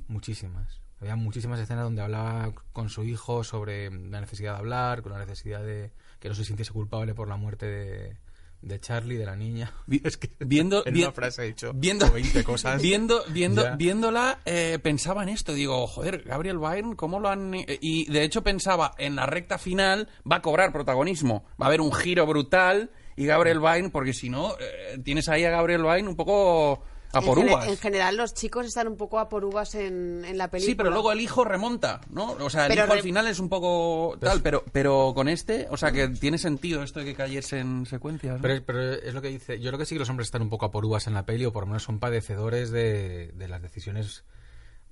muchísimas. 0.07 0.81
Había 0.99 1.15
muchísimas 1.15 1.59
escenas 1.59 1.85
donde 1.85 2.01
hablaba 2.01 2.53
con 2.73 2.89
su 2.89 3.03
hijo 3.03 3.43
sobre 3.43 3.89
la 3.89 4.21
necesidad 4.21 4.53
de 4.53 4.59
hablar, 4.59 5.01
con 5.01 5.13
la 5.13 5.19
necesidad 5.19 5.63
de 5.63 5.91
que 6.19 6.29
no 6.29 6.35
se 6.35 6.45
sintiese 6.45 6.73
culpable 6.73 7.15
por 7.15 7.27
la 7.27 7.37
muerte 7.37 7.65
de, 7.65 8.17
de 8.61 8.79
Charlie, 8.79 9.17
de 9.17 9.25
la 9.25 9.35
niña. 9.35 9.73
Es 10.03 10.17
que 10.17 10.29
Viendo, 10.39 10.83
en 10.85 10.93
vi- 10.93 11.01
una 11.03 11.11
frase 11.11 11.43
he 11.43 11.47
dicho 11.47 11.71
viendo, 11.73 12.05
como 12.05 12.15
20 12.15 12.43
cosas. 12.43 12.81
viendo, 12.81 13.23
viendo, 13.29 13.65
viéndola, 13.77 14.39
eh, 14.45 14.79
pensaba 14.81 15.23
en 15.23 15.29
esto. 15.29 15.53
Digo, 15.53 15.87
joder, 15.87 16.23
Gabriel 16.23 16.57
Byrne, 16.59 16.95
¿cómo 16.95 17.19
lo 17.19 17.29
han...? 17.29 17.53
eh, 17.55 17.77
Y 17.81 18.11
de 18.11 18.23
hecho 18.23 18.43
pensaba, 18.43 18.93
en 18.97 19.15
la 19.15 19.25
recta 19.25 19.57
final 19.57 20.07
va 20.29 20.37
a 20.37 20.41
cobrar 20.41 20.71
protagonismo. 20.71 21.45
Va 21.61 21.65
a 21.65 21.67
haber 21.69 21.81
un 21.81 21.91
giro 21.91 22.25
brutal 22.25 22.91
y 23.17 23.25
Gabriel 23.25 23.59
Byrne, 23.59 23.89
porque 23.89 24.13
si 24.13 24.29
no, 24.29 24.53
eh, 24.59 24.97
tienes 25.03 25.27
ahí 25.29 25.43
a 25.43 25.49
Gabriel 25.51 25.83
Byrne 25.83 26.07
un 26.07 26.15
poco 26.15 26.83
a 27.13 27.21
por 27.21 27.39
en, 27.39 27.49
uvas. 27.49 27.67
en 27.67 27.77
general, 27.77 28.17
los 28.17 28.33
chicos 28.33 28.65
están 28.65 28.87
un 28.87 28.97
poco 28.97 29.19
a 29.19 29.29
por 29.29 29.43
uvas 29.45 29.75
en, 29.75 30.23
en 30.25 30.37
la 30.37 30.49
película. 30.49 30.71
Sí, 30.71 30.75
pero 30.75 30.89
luego 30.89 31.11
el 31.11 31.19
hijo 31.19 31.43
remonta, 31.43 32.01
¿no? 32.09 32.31
O 32.33 32.49
sea, 32.49 32.65
el 32.65 32.73
Pero 32.73 32.85
hijo 32.85 32.93
al 32.93 33.01
final 33.01 33.27
es 33.27 33.39
un 33.39 33.49
poco 33.49 34.17
tal, 34.19 34.41
pero, 34.41 34.63
pero 34.71 35.13
con 35.15 35.27
este, 35.27 35.67
o 35.69 35.77
sea, 35.77 35.91
que 35.91 36.07
tiene 36.09 36.37
sentido 36.37 36.83
esto 36.83 36.99
de 36.99 37.05
que 37.05 37.15
cayese 37.15 37.59
en 37.59 37.85
secuencias. 37.85 38.37
¿no? 38.37 38.41
Pero, 38.41 38.63
pero 38.65 38.93
es 38.93 39.13
lo 39.13 39.21
que 39.21 39.29
dice. 39.29 39.59
Yo 39.59 39.69
creo 39.69 39.79
que 39.79 39.85
sí 39.85 39.95
que 39.95 39.99
los 39.99 40.09
hombres 40.09 40.27
están 40.27 40.41
un 40.41 40.49
poco 40.49 40.65
a 40.65 40.71
por 40.71 40.85
uvas 40.85 41.07
en 41.07 41.13
la 41.13 41.25
peli, 41.25 41.45
o 41.45 41.51
por 41.51 41.63
lo 41.63 41.67
menos 41.67 41.83
son 41.83 41.99
padecedores 41.99 42.71
de, 42.71 43.31
de 43.33 43.47
las 43.47 43.61
decisiones 43.61 44.23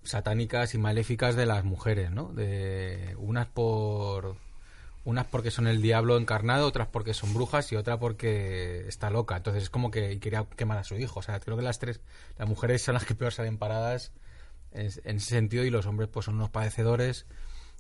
satánicas 0.03 0.73
y 0.73 0.77
maléficas 0.77 1.35
de 1.35 1.45
las 1.45 1.63
mujeres, 1.63 2.11
¿no? 2.11 2.33
De 2.33 3.15
unas 3.17 3.47
por 3.47 4.37
unas 5.05 5.25
porque 5.27 5.49
son 5.51 5.67
el 5.67 5.81
diablo 5.81 6.17
encarnado, 6.17 6.67
otras 6.67 6.87
porque 6.87 7.13
son 7.13 7.33
brujas 7.33 7.71
y 7.71 7.75
otra 7.75 7.97
porque 7.99 8.87
está 8.87 9.09
loca. 9.09 9.37
Entonces 9.37 9.63
es 9.63 9.69
como 9.69 9.91
que 9.91 10.19
quería 10.19 10.45
quemar 10.55 10.77
a 10.77 10.83
su 10.83 10.95
hijo. 10.97 11.19
O 11.19 11.23
sea, 11.23 11.39
creo 11.39 11.55
que 11.57 11.63
las 11.63 11.79
tres, 11.79 12.01
las 12.37 12.47
mujeres 12.47 12.81
son 12.81 12.93
las 12.95 13.05
que 13.05 13.15
peor 13.15 13.31
salen 13.33 13.57
paradas 13.57 14.11
en, 14.71 14.89
en 15.03 15.17
ese 15.17 15.29
sentido 15.29 15.63
y 15.63 15.69
los 15.69 15.85
hombres 15.85 16.09
pues 16.09 16.25
son 16.25 16.35
unos 16.35 16.49
padecedores 16.49 17.25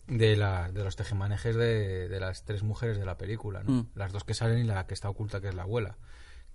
de, 0.07 0.35
la, 0.35 0.71
de 0.71 0.83
los 0.83 0.95
tejemanejes 0.95 1.55
de, 1.55 2.07
de 2.07 2.19
las 2.19 2.43
tres 2.45 2.63
mujeres 2.63 2.97
de 2.97 3.05
la 3.05 3.17
película, 3.17 3.61
¿no? 3.63 3.71
Mm. 3.71 3.89
Las 3.95 4.11
dos 4.11 4.23
que 4.23 4.33
salen 4.33 4.57
y 4.59 4.63
la 4.63 4.87
que 4.87 4.93
está 4.95 5.07
oculta, 5.09 5.39
que 5.39 5.49
es 5.49 5.55
la 5.55 5.63
abuela, 5.63 5.97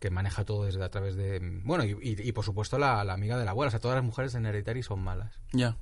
que 0.01 0.11
maneja 0.11 0.45
todo 0.45 0.65
desde 0.65 0.83
a 0.83 0.91
través 0.91 1.15
de... 1.15 1.39
Bueno, 1.63 1.85
y, 1.85 1.91
y- 2.03 2.17
y, 2.29 2.33
por 2.33 2.45
supuesto 2.45 2.79
la, 2.79 3.05
la 3.05 3.13
amiga 3.13 3.39
de 3.39 3.45
la 3.45 3.53
abuela. 3.53 3.69
O 3.69 3.71
sea, 3.71 3.79
todas 3.81 3.95
las 3.97 4.05
mujeres 4.05 4.35
en 4.35 4.45
Hereditary 4.47 4.83
son 4.83 5.01
malas. 5.05 5.39
Ya. 5.53 5.77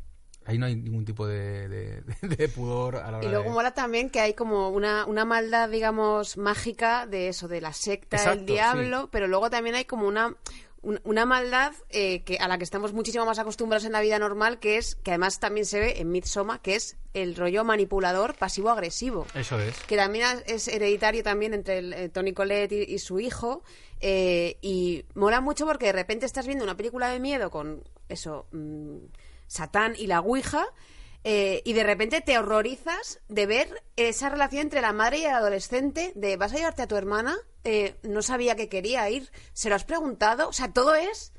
Ahí 0.44 0.59
no 0.59 0.66
hay 0.66 0.74
ningún 0.76 1.05
tipo 1.05 1.26
de, 1.26 1.68
de- 1.68 2.48
pudor 2.48 2.96
a 2.96 3.11
la 3.11 3.18
hora 3.18 3.26
Y 3.26 3.31
luego 3.31 3.44
de... 3.44 3.50
mola 3.50 3.74
también 3.74 4.11
que 4.11 4.20
hay 4.20 4.35
como 4.35 4.70
una, 4.70 5.07
una 5.07 5.24
maldad, 5.24 5.68
digamos, 5.68 6.37
mágica 6.37 7.07
de 7.07 7.28
eso, 7.28 7.48
de 7.48 7.61
la 7.61 7.72
secta, 7.72 8.16
Exacto, 8.16 8.37
del 8.38 8.46
diablo, 8.46 9.09
pero 9.12 9.26
luego 9.28 9.50
también 9.50 9.74
hay 9.76 9.85
como 9.85 10.07
una, 10.09 10.35
un- 10.83 11.00
una 11.05 11.24
maldad 11.26 11.72
eh, 11.90 12.22
que 12.24 12.38
a 12.38 12.48
la 12.48 12.59
que 12.59 12.64
estamos 12.64 12.92
muchísimo 12.92 13.24
más 13.24 13.38
acostumbrados 13.38 13.85
en 13.85 13.92
la 13.92 14.00
vida 14.00 14.18
normal, 14.18 14.59
que 14.59 14.78
es, 14.78 14.96
que 14.96 15.12
además 15.12 15.38
también 15.38 15.64
se 15.66 15.78
ve 15.78 16.00
en 16.00 16.11
Midsommar, 16.11 16.61
que 16.61 16.74
es 16.74 16.96
el 17.14 17.37
rollo 17.37 17.62
manipulador 17.62 18.35
pasivo-agresivo. 18.37 19.26
Eso 19.35 19.61
es. 19.61 19.78
que 19.85 19.96
también 19.96 20.26
es 20.46 20.66
hereditario 20.66 21.22
también 21.22 21.55
entre 21.55 21.78
el, 21.78 21.92
eh, 21.92 22.09
Tony 22.09 22.33
Collette 22.33 22.72
y, 22.72 22.94
y 22.94 22.98
su 22.98 23.20
hijo 23.20 23.62
eh, 24.00 24.57
y 24.61 25.05
mola 25.14 25.40
mucho 25.40 25.64
porque 25.66 25.87
de 25.87 25.92
repente 25.92 26.26
estás 26.26 26.46
viendo 26.46 26.64
una 26.64 26.76
película 26.76 27.09
de 27.11 27.20
miedo 27.20 27.50
con 27.50 27.83
eso 28.09 28.46
mm, 28.50 28.96
Satán 29.52 29.94
y 29.98 30.06
la 30.06 30.20
Ouija 30.20 30.64
eh, 31.24 31.60
y 31.64 31.72
de 31.74 31.84
repente 31.84 32.20
te 32.20 32.38
horrorizas 32.38 33.20
de 33.28 33.46
ver 33.46 33.82
esa 33.96 34.28
relación 34.28 34.62
entre 34.62 34.80
la 34.80 34.92
madre 34.92 35.18
y 35.18 35.24
el 35.24 35.30
adolescente 35.32 36.12
de 36.16 36.36
vas 36.36 36.52
a 36.52 36.56
llevarte 36.56 36.82
a 36.82 36.88
tu 36.88 36.96
hermana 36.96 37.36
Eh, 37.64 37.94
no 38.02 38.22
sabía 38.22 38.56
que 38.56 38.68
quería 38.68 39.08
ir 39.08 39.30
se 39.52 39.68
lo 39.68 39.76
has 39.76 39.84
preguntado 39.84 40.48
o 40.48 40.52
sea 40.52 40.72
todo 40.72 40.94
es 40.96 41.32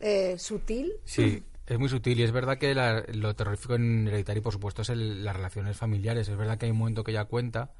eh, 0.00 0.36
sutil 0.38 0.92
Sí, 1.04 1.42
es 1.66 1.78
muy 1.78 1.88
sutil 1.88 2.20
y 2.20 2.24
es 2.24 2.32
verdad 2.32 2.58
que 2.58 2.74
la- 2.74 3.04
lo 3.08 3.34
terrorífico 3.34 3.74
en 3.74 4.06
Hereditary, 4.08 4.40
por 4.40 4.52
supuesto, 4.52 4.82
es 4.82 4.90
el- 4.90 5.24
las 5.24 5.34
relaciones 5.34 5.76
familiares. 5.76 6.28
Es 6.28 6.36
verdad 6.36 6.58
que 6.58 6.66
hay 6.66 6.72
un 6.72 6.78
momento 6.78 7.02
que 7.02 7.10
ella 7.12 7.24
cuenta. 7.24 7.72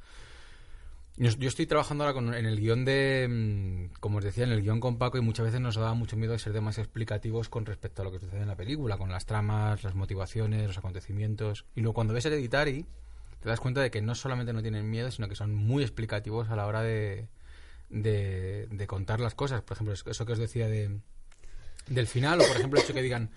Yo, 1.18 1.48
estoy 1.48 1.64
trabajando 1.66 2.04
ahora 2.04 2.12
con- 2.12 2.34
en 2.34 2.44
el 2.44 2.60
guion 2.60 2.84
de, 2.84 3.26
mm, 3.28 3.94
como 4.00 4.18
os 4.18 4.24
decía, 4.24 4.44
en 4.44 4.50
el 4.52 4.60
guion 4.60 4.80
con 4.80 4.98
Paco 4.98 5.16
y 5.16 5.22
muchas 5.22 5.46
veces 5.46 5.60
nos 5.60 5.76
daba 5.76 5.94
mucho 5.94 6.14
miedo 6.16 6.32
de 6.32 6.38
ser 6.38 6.52
demasiado 6.52 6.84
explicativos 6.84 7.48
con 7.48 7.64
respecto 7.64 8.02
a 8.02 8.04
lo 8.04 8.12
que 8.12 8.18
sucede 8.18 8.42
en 8.42 8.48
la 8.48 8.56
película, 8.56 8.98
con 8.98 9.10
las 9.10 9.24
tramas, 9.24 9.82
las 9.82 9.94
motivaciones, 9.94 10.66
los 10.66 10.76
acontecimientos. 10.76 11.64
Y 11.74 11.80
luego 11.80 11.94
cuando 11.94 12.12
ves 12.12 12.26
Hereditary, 12.26 12.84
te 13.40 13.48
das 13.48 13.60
cuenta 13.60 13.80
de 13.80 13.90
que 13.90 14.02
no 14.02 14.14
solamente 14.14 14.52
no 14.52 14.60
tienen 14.60 14.90
miedo, 14.90 15.10
sino 15.10 15.26
que 15.28 15.36
son 15.36 15.54
muy 15.54 15.82
explicativos 15.82 16.50
a 16.50 16.56
la 16.56 16.66
hora 16.66 16.82
de, 16.82 17.28
de, 17.88 18.66
de 18.70 18.86
contar 18.86 19.18
las 19.20 19.34
cosas. 19.34 19.62
Por 19.62 19.76
ejemplo, 19.76 19.94
eso 19.94 20.26
que 20.26 20.32
os 20.32 20.38
decía 20.38 20.68
de, 20.68 20.98
del 21.88 22.06
final, 22.08 22.42
o 22.42 22.46
por 22.46 22.56
ejemplo 22.58 22.78
el 22.78 22.84
hecho 22.84 22.92
que 22.94 23.02
digan 23.02 23.30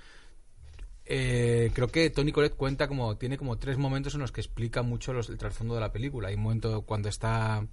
eh, 1.11 1.71
creo 1.73 1.87
que 1.87 2.09
Tony 2.11 2.31
Collette 2.31 2.55
cuenta 2.55 2.87
como 2.87 3.17
tiene 3.17 3.37
como 3.37 3.57
tres 3.57 3.77
momentos 3.77 4.13
en 4.13 4.21
los 4.21 4.31
que 4.31 4.41
explica 4.41 4.83
mucho 4.83 5.11
los- 5.11 5.29
el 5.29 5.37
trasfondo 5.37 5.73
de 5.73 5.81
la 5.81 5.91
película. 5.91 6.27
Hay 6.29 6.35
un 6.35 6.41
momento 6.43 6.83
cuando 6.83 7.09
está 7.09 7.65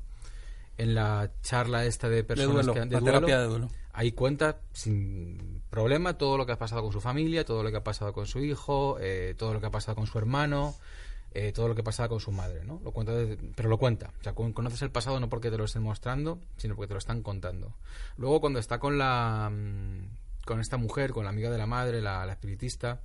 en 0.79 0.94
la 0.94 1.31
charla 1.42 1.85
esta 1.85 2.09
de 2.09 2.16
De 2.16 2.25
personas 2.25 2.66
duelo, 2.66 2.75
que, 2.75 2.81
de 2.81 2.87
duelo, 2.87 3.05
terapia 3.07 3.40
de 3.40 3.46
duelo. 3.46 3.70
ahí 3.92 4.12
cuenta 4.12 4.61
sin 4.72 5.62
problema 5.70 6.18
todo 6.18 6.37
lo 6.38 6.46
que 6.46 6.53
ha 6.53 6.59
pasado 6.59 6.83
con 6.83 6.92
su 6.92 7.01
familia, 7.01 7.44
todo 7.44 7.62
lo 7.62 7.70
que 7.70 7.77
ha 7.77 7.85
pasado 7.85 8.12
con 8.12 8.27
su 8.27 8.40
hijo, 8.40 8.96
eh, 9.01 9.35
todo 9.38 9.53
lo 9.55 9.61
que 9.61 9.66
ha 9.66 9.70
pasado 9.70 9.96
con 9.96 10.07
su 10.07 10.16
hermano, 10.18 10.75
eh, 11.33 11.53
todo 11.53 11.68
lo 11.68 11.75
que 11.75 11.83
ha 11.83 11.85
pasado 11.85 12.09
con 12.09 12.20
su 12.20 12.33
madre, 12.33 12.64
¿no? 12.64 12.81
Lo 12.83 12.92
cuenta, 12.92 13.12
desde- 13.14 13.37
pero 13.55 13.68
lo 13.68 13.77
cuenta. 13.77 14.11
O 14.20 14.22
sea, 14.22 14.35
con- 14.35 14.53
conoces 14.55 14.81
el 14.83 14.90
pasado 14.90 15.20
no 15.20 15.29
porque 15.29 15.51
te 15.51 15.59
lo 15.59 15.64
estén 15.64 15.83
mostrando, 15.83 16.38
sino 16.57 16.75
porque 16.75 16.88
te 16.88 16.94
lo 16.94 16.99
están 16.99 17.22
contando. 17.22 17.75
Luego 18.16 18.40
cuando 18.40 18.59
está 18.59 18.79
con 18.79 18.96
la 18.96 19.51
mm, 19.53 20.44
con 20.46 20.61
esta 20.61 20.77
mujer, 20.79 21.11
con 21.12 21.25
la 21.25 21.31
amiga 21.31 21.51
de 21.51 21.59
la 21.59 21.66
madre, 21.66 22.01
la, 22.01 22.25
la 22.25 22.33
espiritista, 22.33 23.01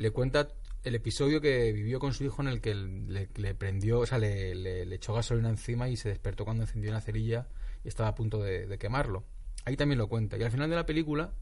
le 0.00 0.10
cuenta 0.12 0.48
el 0.82 0.94
episodio 0.94 1.42
que 1.42 1.72
vivió 1.72 2.00
con 2.00 2.14
su 2.14 2.24
hijo 2.24 2.40
en 2.40 2.48
el 2.48 2.62
que 2.62 2.74
le, 2.74 3.54
prendió, 3.54 4.00
o 4.00 4.06
sea, 4.06 4.16
le, 4.18 4.54
le- 4.54 4.94
echó 4.94 5.12
gasolina 5.12 5.50
encima 5.50 5.90
y 5.90 5.96
se 5.98 6.08
despertó 6.08 6.46
cuando 6.46 6.62
encendió 6.62 6.90
una 6.90 7.02
cerilla 7.02 7.46
y 7.84 7.88
estaba 7.88 8.08
a 8.08 8.14
punto 8.14 8.42
de, 8.42 8.78
quemarlo. 8.78 9.24
Ahí 9.66 9.76
también 9.76 9.98
lo 9.98 10.08
cuenta. 10.08 10.38
Y 10.38 10.42
al 10.42 10.50
final 10.50 10.70
de 10.70 10.76
la 10.76 10.86
película, 10.86 11.32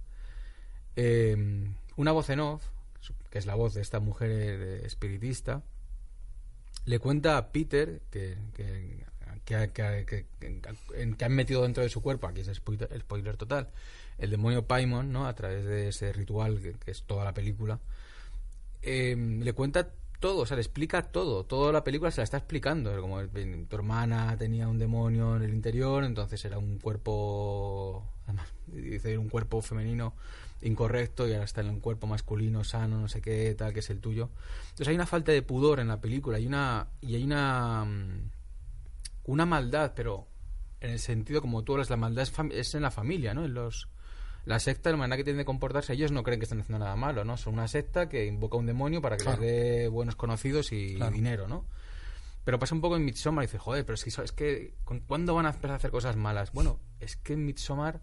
eh, 0.97 1.37
una 1.97 2.11
voz 2.11 2.31
en 2.31 2.41
off, 2.41 2.65
que 3.31 3.39
es 3.39 3.47
la 3.47 3.55
voz 3.55 3.75
de 3.75 3.81
esta 3.81 4.01
mujer 4.01 4.31
eh, 4.33 4.83
espiritista, 4.85 5.63
le 6.85 6.99
cuenta 6.99 7.37
a 7.39 7.53
Peter 7.53 8.01
que, 8.11 8.37
que, 8.55 8.99
que, 9.45 9.71
que- 10.41 11.25
han 11.25 11.33
metido 11.33 11.63
dentro 11.63 11.85
de 11.85 11.89
su 11.91 12.03
cuerpo, 12.03 12.27
aquí 12.27 12.41
es 12.41 12.53
spoiler, 12.53 12.89
spoiler 13.01 13.37
total, 13.37 13.69
el 14.19 14.31
demonio 14.31 14.67
Paimon, 14.67 15.13
¿no? 15.13 15.29
A 15.29 15.35
través 15.37 15.65
de 15.65 15.89
ese 15.91 16.13
ritual 16.13 16.61
que 16.85 16.91
es 16.91 17.05
toda 17.05 17.25
la 17.25 17.33
película, 17.35 17.79
eh, 18.83 19.17
le 19.17 19.53
cuenta 19.53 19.89
todo, 20.21 20.41
o 20.41 20.47
sea, 20.47 20.57
le 20.57 20.63
explica 20.63 21.03
todo, 21.03 21.45
toda 21.45 21.73
la 21.73 21.85
película 21.85 22.11
se 22.11 22.21
la 22.21 22.25
está 22.25 22.39
explicando, 22.39 23.01
como 23.01 23.21
tu 23.25 23.77
hermana 23.77 24.37
tenía 24.37 24.67
un 24.69 24.79
demonio 24.79 25.37
en 25.37 25.43
el 25.43 25.55
interior, 25.55 26.05
entonces 26.05 26.45
era 26.45 26.59
un 26.59 26.79
cuerpo, 26.79 28.05
además, 28.25 28.49
dice 28.67 29.17
un 29.17 29.29
cuerpo 29.29 29.63
femenino 29.63 30.15
incorrecto 30.63 31.29
y 31.29 31.33
ahora 31.33 31.45
está 31.45 31.61
en 31.61 31.71
un 31.71 31.81
cuerpo 31.81 32.09
masculino 32.09 32.65
sano, 32.65 33.01
no 33.01 33.09
sé 33.09 33.21
qué, 33.21 33.55
tal, 33.55 33.73
que 33.73 33.79
es 33.79 33.91
el 33.91 34.01
tuyo. 34.01 34.31
Entonces 34.71 34.89
hay 34.89 34.97
una 34.97 35.07
falta 35.07 35.31
de 35.31 35.43
pudor 35.43 35.79
en 35.79 35.89
la 35.89 36.01
película, 36.01 36.39
hay 36.39 36.47
una 36.47 36.89
y 37.01 37.15
hay 37.15 37.23
una 37.23 37.85
mm, 37.85 38.31
una 39.25 39.47
maldad, 39.47 39.93
pero 39.95 40.27
en 40.81 40.91
el 40.91 40.99
sentido 40.99 41.41
como 41.41 41.63
tú 41.63 41.75
hablas, 41.75 41.91
la 41.91 41.97
maldad 41.97 42.25
es, 42.25 42.33
es 42.53 42.75
en 42.75 42.83
la 42.83 42.91
familia, 42.91 43.35
¿no? 43.35 43.45
En 43.45 43.55
los 43.55 43.89
la 44.49 44.59
secta, 44.59 44.91
la 44.91 44.97
manera 44.97 45.17
que 45.19 45.25
tienen 45.25 45.39
de 45.39 45.45
comportarse, 45.45 45.93
ellos 45.93 46.11
no 46.11 46.23
creen 46.23 46.41
que 46.41 46.45
están 46.45 46.61
haciendo 46.61 46.85
nada 46.85 46.97
malo, 46.97 47.25
¿no? 47.25 47.37
Son 47.37 47.53
una 47.55 47.69
secta 47.69 48.09
que 48.09 48.27
invoca 48.27 48.57
a 48.57 48.61
un 48.61 48.67
demonio 48.67 49.01
para 49.03 49.17
que 49.17 49.25
Claro. 49.25 49.43
les 49.43 49.51
dé 49.53 49.89
buenos 49.89 50.17
conocidos 50.17 50.73
y 50.73 50.95
Claro. 50.97 51.13
dinero, 51.13 51.47
¿no? 51.49 51.67
Pero 52.45 52.59
pasa 52.59 52.75
un 52.75 52.81
poco 52.81 52.97
en 52.97 53.05
Midsommar 53.05 53.45
y 53.45 53.47
dice, 53.47 53.59
joder, 53.59 53.85
pero 53.85 53.95
es 53.95 54.05
que, 54.05 54.11
es 54.23 54.33
que 54.33 54.75
¿con- 54.85 55.01
¿cuándo 55.01 55.35
van 55.35 55.45
a 55.47 55.51
empezar 55.51 55.73
a 55.73 55.75
hacer 55.77 55.91
cosas 55.91 56.17
malas? 56.17 56.51
Bueno, 56.53 56.81
es 56.99 57.17
que 57.17 57.35
en 57.35 57.45
Midsommar 57.45 58.01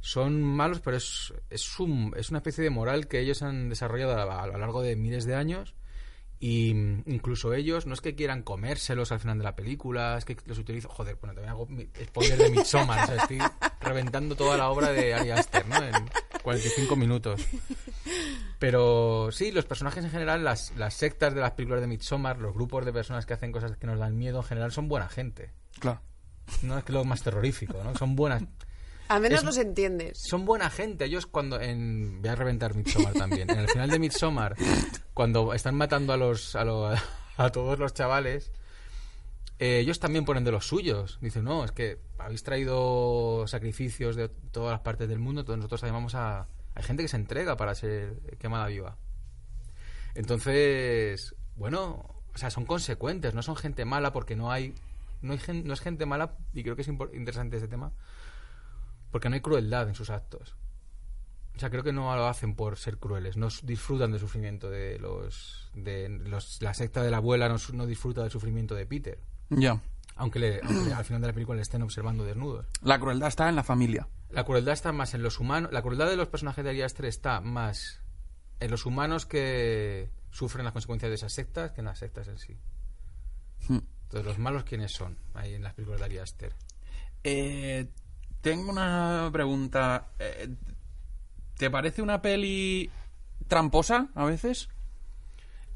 son 0.00 0.42
malos, 0.42 0.80
pero 0.80 0.96
es, 0.96 1.32
es, 1.50 1.78
un- 1.80 2.12
es 2.16 2.30
una 2.30 2.38
especie 2.40 2.62
de 2.64 2.70
moral 2.70 3.06
que 3.08 3.20
ellos 3.20 3.42
han 3.42 3.68
desarrollado 3.68 4.12
a, 4.30 4.42
a 4.42 4.46
lo 4.46 4.58
largo 4.58 4.82
de 4.82 4.96
miles 4.96 5.24
de 5.26 5.34
años 5.36 5.74
y 6.38 6.74
mm, 6.74 7.02
incluso 7.06 7.54
ellos 7.54 7.86
no 7.86 7.94
es 7.94 8.00
que 8.00 8.14
quieran 8.14 8.42
comérselos 8.42 9.12
al 9.12 9.20
final 9.20 9.38
de 9.38 9.44
la 9.44 9.56
película, 9.56 10.18
es 10.18 10.24
que 10.24 10.36
los 10.46 10.58
utilizo. 10.58 10.88
Joder, 10.88 11.16
bueno, 11.16 11.34
también 11.34 11.50
hago 11.50 11.66
spoiler 12.04 12.38
de 12.38 12.50
Midsommar, 12.50 13.04
o 13.04 13.06
sea, 13.06 13.16
estoy 13.16 13.38
reventando 13.80 14.36
toda 14.36 14.56
la 14.56 14.68
obra 14.68 14.92
de 14.92 15.14
Ari 15.14 15.30
Aster, 15.30 15.66
¿no? 15.66 15.76
En 15.76 15.94
45 16.42 16.96
minutos. 16.96 17.40
Pero 18.58 19.30
sí, 19.32 19.52
los 19.52 19.64
personajes 19.64 20.04
en 20.04 20.10
general, 20.10 20.44
las, 20.44 20.72
las 20.76 20.94
sectas 20.94 21.34
de 21.34 21.40
las 21.40 21.52
películas 21.52 21.80
de 21.80 21.86
Midsommar, 21.86 22.38
los 22.38 22.54
grupos 22.54 22.84
de 22.84 22.92
personas 22.92 23.26
que 23.26 23.34
hacen 23.34 23.52
cosas 23.52 23.76
que 23.76 23.86
nos 23.86 23.98
dan 23.98 24.16
miedo, 24.16 24.38
en 24.38 24.44
general 24.44 24.72
son 24.72 24.88
buena 24.88 25.08
gente. 25.08 25.52
Claro. 25.78 26.00
No 26.62 26.78
es 26.78 26.84
que 26.84 26.92
lo 26.92 27.04
más 27.04 27.22
terrorífico, 27.22 27.82
¿no? 27.82 27.94
Son 27.96 28.14
buenas, 28.14 28.42
Al 29.08 29.20
menos 29.20 29.40
Es- 29.40 29.44
los 29.44 29.56
entiendes. 29.58 30.18
son 30.18 30.44
buena 30.44 30.68
gente. 30.70 31.04
Ellos 31.04 31.26
cuando 31.26 31.60
en 31.60 32.20
voy 32.20 32.28
a 32.30 32.34
reventar 32.34 32.74
Midsommar 32.74 33.12
también. 33.14 33.50
En 33.50 33.58
el 33.58 33.68
final 33.68 33.90
de 33.90 33.98
Midsommar, 33.98 34.56
cuando 35.14 35.54
están 35.54 35.74
matando 35.76 36.12
a 36.12 36.16
los 36.16 36.56
a, 36.56 36.64
lo- 36.64 36.88
a 37.36 37.50
todos 37.52 37.78
los 37.78 37.94
chavales, 37.94 38.50
eh, 39.58 39.78
ellos 39.78 40.00
también 40.00 40.24
ponen 40.24 40.44
de 40.44 40.50
los 40.52 40.66
suyos. 40.66 41.18
Dicen, 41.20 41.44
no, 41.44 41.64
es 41.64 41.72
que 41.72 41.98
habéis 42.18 42.42
traído 42.42 43.46
sacrificios 43.46 44.16
de 44.16 44.28
todas 44.28 44.72
las 44.72 44.80
partes 44.80 45.08
del 45.08 45.18
mundo, 45.18 45.40
entonces 45.42 45.58
nosotros 45.58 45.82
llamamos 45.82 46.14
a 46.14 46.48
hay 46.74 46.82
gente 46.82 47.02
que 47.02 47.08
se 47.08 47.16
entrega 47.16 47.56
para 47.56 47.74
ser 47.74 48.18
quemada 48.38 48.66
viva. 48.66 48.96
Entonces, 50.14 51.34
bueno, 51.56 52.22
o 52.34 52.38
sea, 52.38 52.50
son 52.50 52.66
consecuentes, 52.66 53.34
no 53.34 53.42
son 53.42 53.56
gente 53.56 53.84
mala 53.84 54.12
porque 54.12 54.36
no 54.36 54.50
hay 54.50 54.74
no 55.22 55.32
hay 55.32 55.40
no 55.64 55.72
es 55.72 55.80
gente 55.80 56.04
mala 56.06 56.36
y 56.52 56.62
creo 56.62 56.76
que 56.76 56.82
es 56.82 56.88
interesante 56.88 57.56
ese 57.56 57.68
tema 57.68 57.92
porque 59.16 59.30
no 59.30 59.34
hay 59.34 59.40
crueldad 59.40 59.88
en 59.88 59.94
sus 59.94 60.10
actos. 60.10 60.54
O 61.56 61.58
sea, 61.58 61.70
creo 61.70 61.82
que 61.82 61.90
no 61.94 62.14
lo 62.14 62.26
hacen 62.26 62.54
por 62.54 62.76
ser 62.76 62.98
crueles, 62.98 63.38
no 63.38 63.48
disfrutan 63.62 64.10
del 64.10 64.20
sufrimiento 64.20 64.68
de 64.68 64.98
los... 64.98 65.70
De 65.72 66.10
los 66.10 66.60
la 66.60 66.74
secta 66.74 67.02
de 67.02 67.10
la 67.10 67.16
abuela 67.16 67.48
no, 67.48 67.56
su- 67.56 67.74
no 67.74 67.86
disfruta 67.86 68.20
del 68.20 68.30
sufrimiento 68.30 68.74
de 68.74 68.84
Peter, 68.84 69.18
Ya. 69.48 69.80
aunque, 70.16 70.38
le, 70.38 70.60
aunque 70.62 70.92
al 70.94 71.04
final 71.06 71.22
de 71.22 71.28
la 71.28 71.32
película 71.32 71.56
le 71.56 71.62
estén 71.62 71.80
observando 71.80 72.24
desnudos. 72.24 72.66
La 72.82 72.98
crueldad 73.00 73.28
está 73.28 73.48
en 73.48 73.56
la 73.56 73.62
familia. 73.64 74.06
La 74.28 74.44
crueldad 74.44 74.74
está 74.74 74.92
más 74.92 75.14
en 75.14 75.22
los 75.22 75.40
humanos, 75.40 75.72
la 75.72 75.80
crueldad 75.80 76.10
de 76.10 76.16
los 76.16 76.28
personajes 76.28 76.62
de 76.62 76.68
Ari 76.68 76.82
Aster 76.82 77.06
está 77.06 77.40
más 77.40 78.02
en 78.60 78.70
los 78.70 78.84
humanos 78.84 79.24
que 79.24 80.10
sufren 80.30 80.64
las 80.64 80.74
consecuencias 80.74 81.08
de 81.08 81.14
esas 81.14 81.32
sectas 81.32 81.72
que 81.72 81.80
en 81.80 81.86
las 81.86 81.98
sectas 82.00 82.28
en 82.28 82.36
sí. 82.36 82.58
Hmm. 83.66 83.78
Entonces, 84.02 84.26
¿los 84.26 84.38
malos 84.38 84.64
quiénes 84.64 84.92
son 84.92 85.16
ahí 85.32 85.54
en 85.54 85.62
las 85.62 85.72
películas 85.72 86.00
de 86.00 86.04
Ari 86.04 86.18
Aster? 86.18 86.52
Eh, 87.24 87.88
tengo 88.40 88.70
una 88.70 89.28
pregunta. 89.32 90.06
Eh, 90.18 90.48
¿Te 91.58 91.70
parece 91.70 92.02
una 92.02 92.20
peli 92.22 92.90
tramposa 93.48 94.08
a 94.14 94.24
veces? 94.24 94.68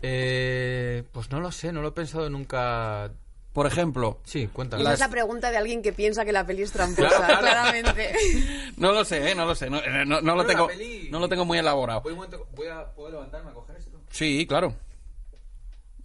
Eh, 0.03 1.05
pues 1.12 1.31
no 1.31 1.40
lo 1.40 1.53
sé, 1.53 1.73
no 1.73 1.83
lo 1.83 1.88
he 1.88 1.92
pensado 1.92 2.29
nunca. 2.31 3.11
Por 3.53 3.66
ejemplo, 3.66 4.20
Sí, 4.25 4.46
cuéntame. 4.46 4.83
Esa 4.85 4.92
es 4.92 5.01
la 5.01 5.09
pregunta 5.11 5.51
de 5.51 5.57
alguien 5.57 5.83
que 5.83 5.92
piensa 5.92 6.25
que 6.25 6.33
la 6.33 6.46
peli 6.46 6.62
es 6.62 6.70
tramposa, 6.70 7.09
Claro, 7.09 7.25
claro. 7.27 7.40
claramente. 7.40 8.12
no 8.77 8.92
lo 8.92 9.05
sé, 9.05 9.31
eh, 9.31 9.35
no 9.35 9.44
lo 9.44 9.55
sé. 9.57 9.68
No, 9.68 9.79
eh, 9.79 10.05
no- 10.07 10.20
no 10.20 10.37
lo 10.37 10.46
tengo, 10.46 10.68
peli- 10.68 11.09
no 11.11 11.18
lo 11.18 11.29
tengo 11.29 11.44
muy 11.44 11.59
elaborado. 11.59 12.01
Voy 12.03 12.12
un 12.12 12.18
momento, 12.18 12.46
voy 12.55 12.68
a, 12.68 12.87
¿puedo 12.94 13.11
levantarme 13.11 13.51
a 13.51 13.55
coger 13.55 13.77
esto? 13.77 14.01
Sí, 14.11 14.46
claro. 14.46 14.75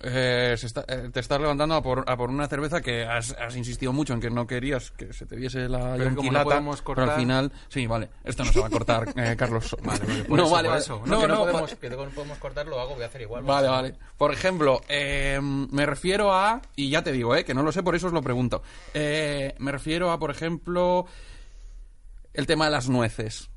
Eh, 0.02 0.56
se 0.58 0.68
está- 0.68 0.84
eh, 0.88 1.10
te 1.12 1.20
estás 1.22 1.40
levantando 1.40 1.74
a 1.76 1.82
por, 1.82 2.04
a 2.10 2.18
por 2.18 2.30
una 2.30 2.48
cerveza 2.48 2.82
que 2.82 3.06
has, 3.06 3.32
has 3.40 3.56
insistido 3.56 3.94
mucho 3.94 4.14
en 4.14 4.20
que 4.20 4.30
no 4.30 4.46
querías 4.46 4.92
que 4.92 5.14
se 5.14 5.26
te 5.26 5.36
viese 5.38 5.70
la 5.70 5.96
no 5.98 6.04
yonquilata, 6.04 6.62
pero 6.86 7.04
al 7.04 7.12
final... 7.20 7.52
Sí, 7.70 7.88
vale. 7.88 8.10
Esto 8.24 8.44
no 8.44 8.52
se 8.52 8.60
va 8.60 8.68
a 8.68 8.70
cortar, 8.70 9.14
eh, 9.16 9.36
Carlos. 9.38 9.76
Vale, 9.82 10.00
vale, 10.06 10.24
por 10.28 10.38
no, 10.38 10.44
eso, 10.46 10.52
vale, 10.54 10.68
por 10.68 10.72
vale. 10.74 10.82
eso. 10.84 11.02
No, 11.06 11.16
No, 11.16 11.22
que 11.22 11.28
no, 11.28 11.34
no, 11.36 11.42
podemos, 11.42 11.72
pa- 11.72 11.78
que 11.80 11.90
no 11.90 11.98
podemos 12.10 12.38
cortar, 12.40 12.68
lo 12.68 12.80
hago, 12.80 12.96
voy 12.96 13.04
a 13.04 13.08
hacer 13.08 13.22
igual. 13.22 13.44
Vale, 13.44 13.68
vale. 13.70 13.96
Por 14.18 14.34
ejemplo, 14.34 14.82
eh, 14.90 15.40
me 15.42 15.86
refiero 15.86 16.34
a... 16.34 16.62
Y 16.76 16.90
ya 16.90 17.02
te 17.02 17.12
digo, 17.14 17.36
eh, 17.36 17.46
que 17.46 17.54
no 17.54 17.64
lo 17.64 17.72
sé, 17.72 17.82
por 17.82 17.96
eso 17.96 18.08
os 18.08 18.14
lo 18.14 18.22
pregunto. 18.22 18.62
Eh, 18.94 19.56
me 19.60 19.72
refiero 19.72 20.12
a, 20.12 20.20
por 20.20 20.30
ejemplo, 20.32 21.06
el 22.34 22.46
tema 22.48 22.66
de 22.66 22.72
las 22.72 22.90
nueces. 22.90 23.50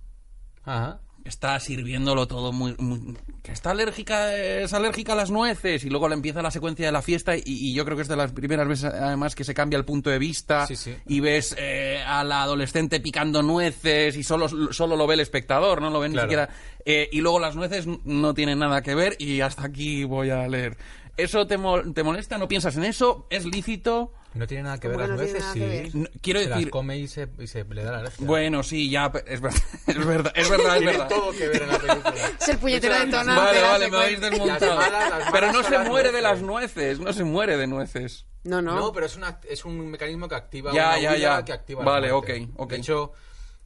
Ajá. 0.64 1.00
Está 1.28 1.60
sirviéndolo 1.60 2.26
todo 2.26 2.52
muy, 2.52 2.74
muy- 2.78 3.14
que 3.42 3.52
está 3.52 3.70
alérgica 3.72 4.34
es 4.34 4.72
alérgica 4.72 5.12
a 5.12 5.16
las 5.16 5.30
nueces 5.30 5.84
y 5.84 5.90
luego 5.90 6.08
le 6.08 6.14
empieza 6.14 6.40
la 6.42 6.50
secuencia 6.50 6.86
de 6.86 6.92
la 6.92 7.02
fiesta 7.02 7.36
y, 7.36 7.42
y 7.44 7.74
yo 7.74 7.84
creo 7.84 7.96
que 7.96 8.02
es 8.02 8.08
de 8.08 8.16
las 8.16 8.32
primeras 8.32 8.66
veces 8.66 8.84
además 8.92 9.34
que 9.34 9.44
se 9.44 9.52
cambia 9.54 9.76
el 9.76 9.84
punto 9.84 10.08
de 10.10 10.18
vista 10.18 10.66
Sí, 10.66 10.74
sí. 10.76 10.94
y 11.06 11.20
ves 11.20 11.54
eh, 11.58 12.02
a 12.06 12.24
la 12.24 12.42
adolescente 12.42 12.98
picando 13.00 13.42
nueces 13.42 14.16
y 14.16 14.22
solo, 14.22 14.48
solo 14.72 14.96
lo 14.96 15.06
ve 15.06 15.14
el 15.14 15.20
espectador 15.20 15.80
no 15.82 15.90
lo 15.90 16.00
ven 16.00 16.12
Claro. 16.12 16.26
ni 16.26 16.32
siquiera 16.32 16.48
eh, 16.86 17.08
y 17.12 17.20
luego 17.20 17.38
las 17.38 17.54
nueces 17.56 17.86
no 18.04 18.32
tienen 18.34 18.58
nada 18.58 18.80
que 18.82 18.94
ver 18.94 19.14
y 19.18 19.40
hasta 19.42 19.64
aquí 19.66 20.04
voy 20.04 20.30
a 20.30 20.48
leer. 20.48 20.76
Eso 21.18 21.46
te, 21.46 21.58
mol- 21.58 21.92
te 21.94 22.02
molesta 22.02 22.38
no 22.38 22.48
piensas 22.48 22.76
en 22.76 22.84
eso 22.84 23.26
es 23.28 23.44
lícito 23.44 24.12
No 24.34 24.46
tiene 24.46 24.62
nada 24.64 24.78
que 24.78 24.88
ver 24.88 24.96
¿Cómo 24.98 25.08
las 25.08 25.16
no 25.16 25.24
nueces, 25.24 25.44
sí. 25.52 25.90
No, 25.98 26.06
quiero 26.20 26.40
Se 26.40 26.48
las 26.48 26.58
decir 26.58 26.70
come 26.70 26.98
y 26.98 27.08
se, 27.08 27.28
y 27.38 27.46
se 27.46 27.64
le 27.64 27.82
da 27.82 27.92
la 27.92 27.98
alergia. 28.00 28.26
bueno 28.26 28.62
sí 28.62 28.90
ya 28.90 29.06
es 29.26 29.40
verdad 29.40 29.60
es 29.86 30.06
verdad 30.06 30.32
es 30.36 30.50
verdad, 30.50 30.76
es 30.76 30.84
verdad. 30.84 31.08
todo 31.08 31.30
que 31.32 31.48
ver 31.48 31.62
en 31.62 31.68
la 31.68 31.78
película. 31.78 32.14
Es 32.40 32.48
el 32.48 32.58
puñetero 32.58 32.94
detonante. 32.94 33.40
Vale, 33.42 33.60
vale, 33.62 33.90
me 33.90 33.96
habéis 33.96 34.18
secuencia. 34.20 34.30
desmontado. 34.54 34.80
Las 34.80 34.90
malas- 34.92 35.18
las 35.20 35.32
Pero 35.32 35.52
no 35.52 35.62
se 35.64 35.78
muere 35.80 36.12
de 36.12 36.20
las 36.22 36.40
nueces, 36.42 37.00
no 37.00 37.12
se 37.12 37.24
muere 37.24 37.56
de 37.56 37.66
nueces. 37.66 38.26
No, 38.44 38.62
no. 38.62 38.74
No, 38.76 38.92
pero 38.92 39.06
es, 39.06 39.16
una, 39.16 39.40
es 39.48 39.64
un 39.64 39.90
mecanismo 39.90 40.28
que 40.28 40.34
activa 40.36 40.72
Ya, 40.72 40.90
una 40.90 41.00
ya, 41.00 41.16
ya. 41.16 41.44
que 41.44 41.52
activa 41.52 41.84
Vale, 41.84 42.12
ok, 42.12 42.30
ok. 42.56 42.70
De 42.70 42.76
hecho, 42.76 43.12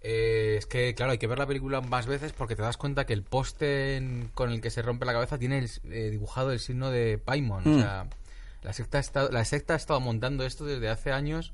eh, 0.01 0.57
es 0.59 0.66
que, 0.66 0.94
claro, 0.94 1.12
hay 1.12 1.18
que 1.18 1.27
ver 1.27 1.38
la 1.38 1.46
película 1.46 1.81
más 1.81 2.07
veces 2.07 2.33
porque 2.33 2.57
te 2.57 2.62
das 2.62 2.77
cuenta 2.77 3.05
que 3.05 3.12
el 3.12 3.22
poste 3.22 3.96
en- 3.96 4.31
con 4.35 4.51
el 4.51 4.61
que 4.61 4.70
se 4.70 4.83
rompe 4.83 5.05
la 5.07 5.12
cabeza 5.12 5.38
tiene 5.38 5.59
el- 5.59 5.70
eh, 5.92 6.11
dibujado 6.11 6.51
el 6.53 6.59
signo 6.61 6.90
de 6.90 7.18
Paimon. 7.18 7.62
Mm. 7.64 7.77
O 7.77 7.81
sea, 7.81 8.07
la 8.62 8.72
secta, 8.72 8.98
ha 8.98 9.01
estado, 9.01 9.31
la 9.31 9.44
secta 9.44 9.75
ha 9.75 9.77
estado 9.77 10.01
montando 10.01 10.44
esto 10.44 10.64
desde 10.64 10.88
hace 10.88 11.11
años 11.12 11.53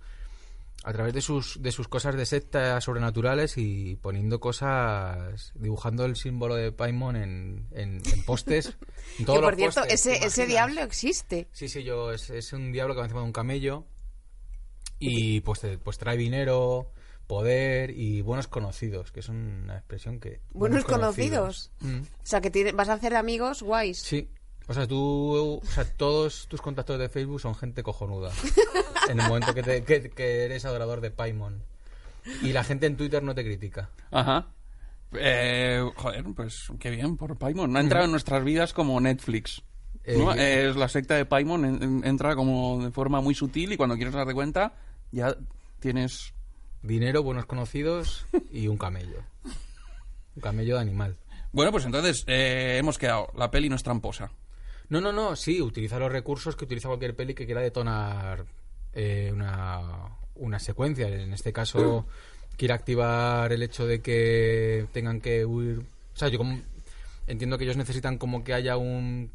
a 0.85 0.93
través 0.93 1.13
de 1.13 1.21
sus, 1.21 1.61
de 1.61 1.73
sus 1.73 1.89
cosas 1.89 2.15
de 2.17 2.25
secta 2.25 2.81
sobrenaturales 2.81 3.55
y 3.59 3.97
poniendo 3.97 4.39
cosas, 4.39 5.53
dibujando 5.57 6.05
el 6.05 6.15
símbolo 6.17 6.55
de 6.55 6.71
Paimon 6.71 7.17
en, 7.17 7.67
en, 7.73 8.01
en 8.13 8.25
postes. 8.25 8.77
en 9.19 9.25
todos 9.27 9.39
que 9.41 9.43
por 9.45 9.53
los 9.53 9.57
cierto, 9.59 9.81
postes, 9.81 10.03
¿te 10.03 10.13
ese, 10.15 10.27
ese 10.27 10.47
diablo 10.47 10.81
existe. 10.83 11.49
Sí, 11.53 11.69
sí, 11.69 11.83
yo 11.83 12.13
es, 12.13 12.31
es 12.31 12.53
un 12.53 12.71
diablo 12.73 12.95
que 12.95 12.99
va 13.01 13.07
encima 13.07 13.21
de 13.23 13.27
un 13.27 13.33
camello 13.33 13.87
y 15.01 15.41
pues, 15.41 15.61
te- 15.61 15.79
pues 15.79 15.99
trae 15.99 16.17
dinero, 16.17 16.93
poder 17.27 17.91
y 17.91 18.21
buenos 18.23 18.49
conocidos, 18.49 19.11
que 19.13 19.21
es 19.21 19.29
una 19.29 19.77
expresión 19.79 20.19
que... 20.21 20.41
Buenos 20.53 20.85
conocidos. 20.85 21.71
Mm, 21.81 22.01
O 22.01 22.07
sea, 22.27 22.41
que 22.41 22.51
tiene- 22.51 22.73
vas 22.73 22.89
a 22.89 22.95
hacer 22.95 23.15
amigos 23.17 23.63
guays. 23.63 23.99
sí. 24.01 24.31
O 24.69 24.75
sea, 24.75 24.87
tú, 24.87 25.61
o 25.63 25.67
sea, 25.67 25.85
todos 25.85 26.47
tus 26.49 26.61
contactos 26.61 26.99
de 26.99 27.09
Facebook 27.09 27.41
son 27.41 27.55
gente 27.55 27.83
cojonuda. 27.83 28.31
en 29.09 29.19
el 29.21 29.27
momento 29.29 29.55
que, 29.55 29.63
te- 29.63 29.83
que- 29.85 30.11
que 30.11 30.45
eres 30.45 30.65
adorador 30.65 31.01
de 31.01 31.11
Paimon. 31.11 31.63
Y 32.43 32.53
la 32.53 32.63
gente 32.65 32.87
en 32.87 32.97
Twitter 32.97 33.23
no 33.23 33.35
te 33.35 33.43
critica. 33.45 33.89
Ajá. 34.11 34.49
Eh, 35.13 35.83
joder, 35.97 36.25
pues 36.37 36.67
qué 36.79 36.91
bien 36.91 37.17
por 37.17 37.37
Paimon. 37.39 37.75
Ha 37.77 37.81
entrado 37.81 38.05
en 38.05 38.11
nuestras 38.11 38.45
vidas 38.45 38.75
como 38.75 39.01
Netflix. 39.01 39.63
¿no? 40.07 40.35
Eh, 40.35 40.69
es 40.69 40.77
la 40.77 40.89
secta 40.89 41.15
de 41.17 41.25
Paimon, 41.25 41.65
en- 41.65 41.83
en- 41.83 42.05
entra 42.07 42.35
como 42.37 42.83
de 42.85 42.91
forma 42.91 43.21
muy 43.23 43.35
sutil 43.35 43.73
y 43.73 43.77
cuando 43.77 43.97
quieres 43.97 44.15
darte 44.15 44.35
cuenta 44.35 44.75
ya 45.13 45.35
tienes... 45.81 46.35
Dinero, 46.83 47.23
buenos 47.23 47.47
conocidos 47.47 48.27
y 48.53 48.69
un 48.69 48.77
camello. 48.79 49.23
Un 50.37 50.43
camello 50.43 50.77
de 50.77 50.81
animal. 50.83 51.17
Bueno, 51.53 51.73
pues 51.73 51.85
entonces 51.87 52.25
eh, 52.27 52.77
hemos 52.79 52.99
quedado. 52.99 53.29
La 53.37 53.51
peli 53.51 53.69
no 53.69 53.77
es 53.77 53.83
tramposa. 53.83 54.31
No, 54.89 55.01
no, 55.01 55.13
no, 55.13 55.37
sí, 55.37 55.61
utiliza 55.61 55.99
los 55.99 56.11
recursos 56.11 56.57
que 56.57 56.65
utiliza 56.65 56.89
cualquier 56.89 57.15
peli 57.15 57.35
que 57.35 57.45
quiera 57.47 57.61
detonar 57.61 58.47
eh, 58.95 59.31
una, 59.33 60.17
una 60.37 60.59
secuencia. 60.59 61.09
En 61.09 61.33
este 61.33 61.53
caso, 61.53 62.07
quiere 62.57 62.75
activar 62.75 63.53
el 63.53 63.63
hecho 63.63 63.87
de 63.87 64.01
que 64.01 64.87
tengan 64.93 65.21
que 65.21 65.45
huir. 65.45 65.81
O 66.15 66.17
sea, 66.19 66.29
yo 66.29 66.39
como- 66.39 66.61
entiendo 67.27 67.59
que 67.59 67.65
ellos 67.65 67.77
necesitan 67.77 68.17
como 68.19 68.43
que 68.45 68.55
haya 68.55 68.77
un. 68.77 69.31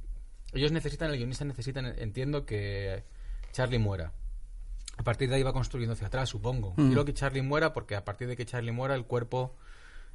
Ellos 0.54 0.72
necesitan, 0.72 1.10
el 1.12 1.18
guionista 1.18 1.46
necesita, 1.46 1.80
entiendo 1.98 2.46
que 2.46 3.04
Charlie 3.52 3.80
muera. 3.80 4.12
A 4.98 5.04
partir 5.04 5.28
de 5.30 5.36
ahí 5.36 5.44
va 5.44 5.54
construyendo 5.54 5.94
hacia 5.94 6.08
atrás, 6.08 6.30
supongo. 6.30 6.74
Quiero 6.88 7.06
que 7.06 7.14
Charlie 7.14 7.42
muera 7.42 7.74
porque 7.74 7.96
a 7.96 8.04
partir 8.06 8.28
de 8.28 8.36
que 8.36 8.46
Charlie 8.46 8.72
muera, 8.72 8.94
el 8.96 9.06
cuerpo 9.06 9.56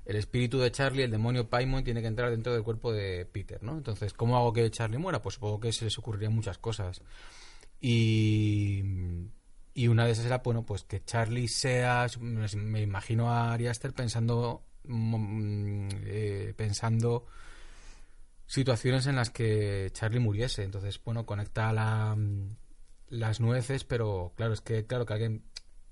el 0.05 0.17
espíritu 0.17 0.59
de 0.59 0.71
Charlie, 0.73 1.03
el 1.03 1.11
demonio 1.11 1.49
Paimon, 1.49 1.85
tiene 1.85 2.01
que 2.01 2.07
entrar 2.07 2.31
dentro 2.31 2.53
del 2.55 2.63
cuerpo 2.63 2.93
de 2.93 3.27
Peter, 3.27 3.63
¿no? 3.63 3.77
Entonces, 3.77 4.13
¿cómo 4.13 4.37
hago 4.37 4.53
que 4.53 4.71
Charlie 4.71 4.99
muera? 4.99 5.21
Pues 5.21 5.35
supongo 5.35 5.61
que 5.61 5.73
se 5.73 5.85
les 5.85 5.99
ocurrirían 5.99 6.35
muchas 6.35 6.59
cosas. 6.59 7.03
Y, 7.81 8.83
y 9.75 9.89
una 9.89 10.07
de 10.07 10.13
esas 10.13 10.27
era, 10.27 10.39
bueno, 10.39 10.65
pues 10.65 10.85
que 10.85 11.05
Charlie 11.05 11.49
sea, 11.49 12.07
me 12.21 12.83
imagino 12.83 13.31
a 13.31 13.53
Ari 13.53 13.69
Aster 13.69 13.93
pensando, 13.93 14.65
mm, 14.85 15.89
eh, 16.05 16.55
pensando 16.57 17.27
situaciones 18.47 19.07
en 19.07 19.17
las 19.17 19.31
que 19.31 19.91
Charlie 19.93 20.21
muriese. 20.21 20.65
Entonces, 20.65 21.01
bueno, 21.05 21.27
conecta 21.27 21.73
la, 21.73 22.17
las 23.09 23.41
nueces, 23.41 23.85
pero 23.85 24.33
claro, 24.37 24.55
es 24.55 24.61
que, 24.61 24.85
claro, 24.87 25.07
que 25.07 25.13
alguien, 25.13 25.45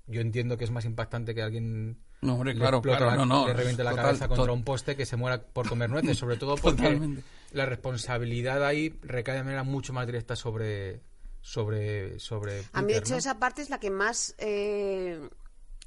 yo 0.07 0.21
entiendo 0.21 0.57
que 0.57 0.65
es 0.65 0.71
más 0.71 0.85
impactante 0.85 1.33
que 1.35 1.43
alguien 1.43 1.99
No, 2.21 2.33
hombre, 2.33 2.55
claro, 2.55 2.77
explote 2.77 2.97
claro, 2.97 3.11
la- 3.11 3.17
no, 3.17 3.25
no. 3.25 3.47
le 3.47 3.53
reviente 3.53 3.83
la 3.83 3.91
total, 3.91 4.05
cabeza 4.05 4.27
contra 4.27 4.51
un 4.51 4.63
poste 4.63 4.95
que 4.95 5.05
se 5.05 5.15
muera 5.17 5.41
por 5.41 5.69
comer 5.69 5.89
nueces, 5.89 6.17
sobre 6.17 6.37
todo 6.37 6.55
porque 6.61 6.81
Totalmente. 6.83 7.23
la 7.51 7.65
responsabilidad 7.65 8.65
ahí 8.65 8.89
recae 9.03 9.35
de 9.37 9.43
manera 9.43 9.63
mucho 9.63 9.93
más 9.93 10.05
directa 10.07 10.35
sobre 10.35 11.01
sobre 11.41 12.19
sobre 12.19 12.63
A 12.73 12.81
mí, 12.81 12.93
de 12.93 12.99
hecho, 12.99 13.13
¿no? 13.13 13.17
esa 13.19 13.37
parte 13.39 13.61
es 13.61 13.69
la 13.69 13.79
que 13.79 13.89
más 13.91 14.33
eh, 14.39 15.29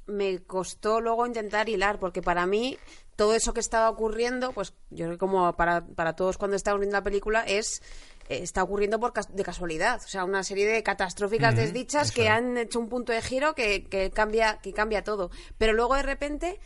me 0.07 0.39
costó 0.39 1.01
luego 1.01 1.27
intentar 1.27 1.69
hilar, 1.69 1.99
porque 1.99 2.21
para 2.21 2.45
mí 2.45 2.77
todo 3.15 3.35
eso 3.35 3.53
que 3.53 3.59
estaba 3.59 3.89
ocurriendo, 3.89 4.51
pues 4.53 4.73
yo 4.89 5.05
creo 5.05 5.11
que 5.11 5.17
como 5.19 5.53
para, 5.55 5.85
para 5.85 6.15
todos 6.15 6.37
cuando 6.37 6.55
estamos 6.57 6.79
viendo 6.79 6.97
la 6.97 7.03
película, 7.03 7.41
es 7.41 7.83
está 8.31 8.63
ocurriendo 8.63 8.99
por 8.99 9.13
cas- 9.13 9.33
de 9.35 9.43
casualidad. 9.43 10.01
O 10.03 10.07
sea, 10.07 10.23
una 10.25 10.43
serie 10.43 10.67
de 10.67 10.83
catastróficas 10.83 11.55
desdichas 11.55 12.11
que 12.11 12.23
es. 12.25 12.29
han 12.29 12.57
hecho 12.57 12.79
un 12.79 12.89
punto 12.89 13.11
de 13.11 13.21
giro 13.21 13.53
que, 13.55 13.83
que 13.85 14.11
cambia, 14.11 14.59
que 14.61 14.73
cambia 14.73 15.03
todo. 15.03 15.31
Pero 15.57 15.73
luego 15.73 15.95
de 15.95 16.03
repente 16.03 16.59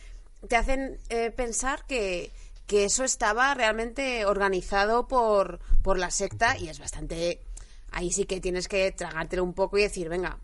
te 0.48 0.56
hacen 0.56 0.98
eh, 1.08 1.30
pensar 1.30 1.84
que 1.86 2.30
que 2.66 2.84
eso 2.84 3.04
estaba 3.04 3.54
realmente 3.54 4.24
organizado 4.26 5.06
por, 5.06 5.60
por 5.82 5.98
la 6.00 6.10
secta 6.10 6.58
y 6.58 6.68
es 6.68 6.80
bastante... 6.80 7.40
Ahí 7.92 8.10
sí 8.10 8.24
que 8.24 8.40
tienes 8.40 8.66
que 8.66 8.90
tragártelo 8.90 9.44
un 9.44 9.54
poco 9.54 9.78
y 9.78 9.82
decir, 9.82 10.08
venga, 10.08 10.40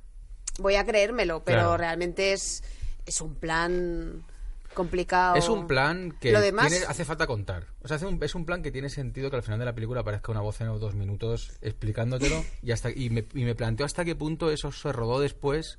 voy 0.61 0.76
a 0.76 0.87
creérmelo, 0.87 1.42
pero 1.42 1.58
Claro. 1.62 1.76
realmente 1.78 2.32
es, 2.32 2.62
es 3.06 3.20
un 3.20 3.35
plan 3.35 4.24
complicado. 4.72 5.37
Es 5.37 5.48
un 5.48 5.66
plan 5.66 6.12
que 6.20 6.32
Lo 6.32 6.40
demás- 6.40 6.68
tiene- 6.68 6.87
hace 6.87 7.04
falta 7.04 7.26
contar. 7.26 7.66
O 7.82 7.88
sea, 7.88 7.96
hace 7.96 8.06
un- 8.06 8.22
es 8.22 8.35
un 8.35 8.44
plan 8.44 8.62
que 8.62 8.70
tiene 8.72 8.88
sentido 8.88 9.30
que 9.30 9.37
al 9.37 9.42
final 9.42 9.58
de 9.58 9.64
la 9.64 9.74
película 9.74 10.00
aparezca 10.00 10.32
una 10.32 10.40
voz 10.40 10.61
en 10.61 10.68
los 10.68 10.80
dos 10.80 10.94
minutos 10.94 11.52
explicándotelo 11.61 12.44
y 12.62 12.72
hasta 12.72 12.90
y 12.90 13.11
me, 13.11 13.24
y 13.35 13.44
me 13.44 13.54
planteo 13.54 13.87
hasta 13.87 14.04
qué 14.04 14.14
punto 14.14 14.50
eso 14.50 14.72
se 14.72 14.92
rodó 14.92 15.20
después. 15.20 15.78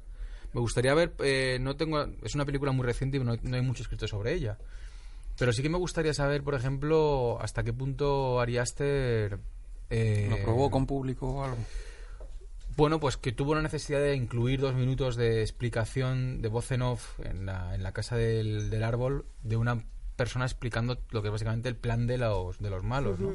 Me 0.53 0.61
gustaría 0.61 0.93
ver, 0.93 1.13
eh, 1.19 1.57
no 1.59 1.75
tengo, 1.75 2.05
es 2.23 2.35
una 2.35 2.45
película 2.45 2.71
muy 2.71 2.85
reciente 2.85 3.17
y 3.17 3.19
no, 3.21 3.35
no 3.41 3.55
hay 3.55 3.61
mucho 3.61 3.81
escrito 3.83 4.07
sobre 4.07 4.33
ella. 4.33 4.57
Pero 5.39 5.51
sí 5.51 5.63
que 5.63 5.69
me 5.69 5.79
gustaría 5.79 6.13
saber, 6.13 6.43
por 6.43 6.53
ejemplo, 6.53 7.39
hasta 7.41 7.63
qué 7.63 7.73
punto 7.73 8.39
Ari 8.39 8.59
Aster 8.59 9.39
eh, 9.89 10.27
¿Lo 10.29 10.37
probó 10.43 10.69
con 10.71 10.85
público 10.85 11.27
o 11.27 11.43
algo? 11.43 11.57
Bueno, 12.75 12.99
pues 12.99 13.17
que 13.17 13.31
tuvo 13.31 13.55
la 13.55 13.61
necesidad 13.61 13.99
de 13.99 14.15
incluir 14.15 14.59
dos 14.61 14.73
minutos 14.75 15.15
de 15.15 15.41
explicación 15.41 16.41
de 16.41 16.47
voz 16.49 16.71
en 16.71 16.81
off 16.81 17.19
en 17.19 17.45
la, 17.45 17.75
en 17.75 17.83
la 17.83 17.91
casa 17.91 18.15
del, 18.15 18.69
del 18.69 18.83
árbol 18.83 19.25
de 19.43 19.57
una 19.57 19.83
persona 20.15 20.45
explicando 20.45 20.99
lo 21.11 21.21
que 21.21 21.27
es 21.29 21.31
básicamente 21.31 21.69
el 21.69 21.75
plan 21.75 22.05
de 22.07 22.17
los, 22.17 22.59
de 22.59 22.69
los 22.69 22.83
malos, 22.83 23.19
¿no? 23.19 23.29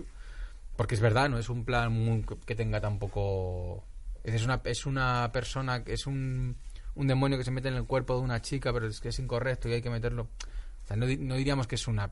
Porque 0.77 0.95
es 0.95 1.01
verdad, 1.01 1.29
no 1.29 1.39
es 1.39 1.49
un 1.49 1.65
plan 1.65 1.93
muy- 1.93 2.25
que 2.47 2.55
tenga 2.55 2.81
tampoco... 2.81 3.83
Es 4.23 4.45
una, 4.45 4.61
es 4.65 4.87
una 4.87 5.31
persona, 5.33 5.83
es 5.87 6.07
un, 6.07 6.57
un 6.95 7.07
demonio 7.09 7.37
que 7.37 7.45
se 7.45 7.51
mete 7.51 7.69
en 7.69 7.75
el 7.75 7.85
cuerpo 7.85 8.15
de 8.17 8.21
una 8.21 8.41
chica, 8.43 8.73
pero 8.73 8.87
es 8.87 9.01
que 9.01 9.09
es 9.09 9.19
incorrecto 9.19 9.69
y 9.69 9.73
hay 9.73 9.83
que 9.83 9.91
meterlo... 9.91 10.29
O 10.85 10.87
sea, 10.87 10.97
no, 10.97 11.07
no 11.07 11.35
diríamos 11.35 11.67
que 11.67 11.75
es 11.75 11.89
una... 11.89 12.11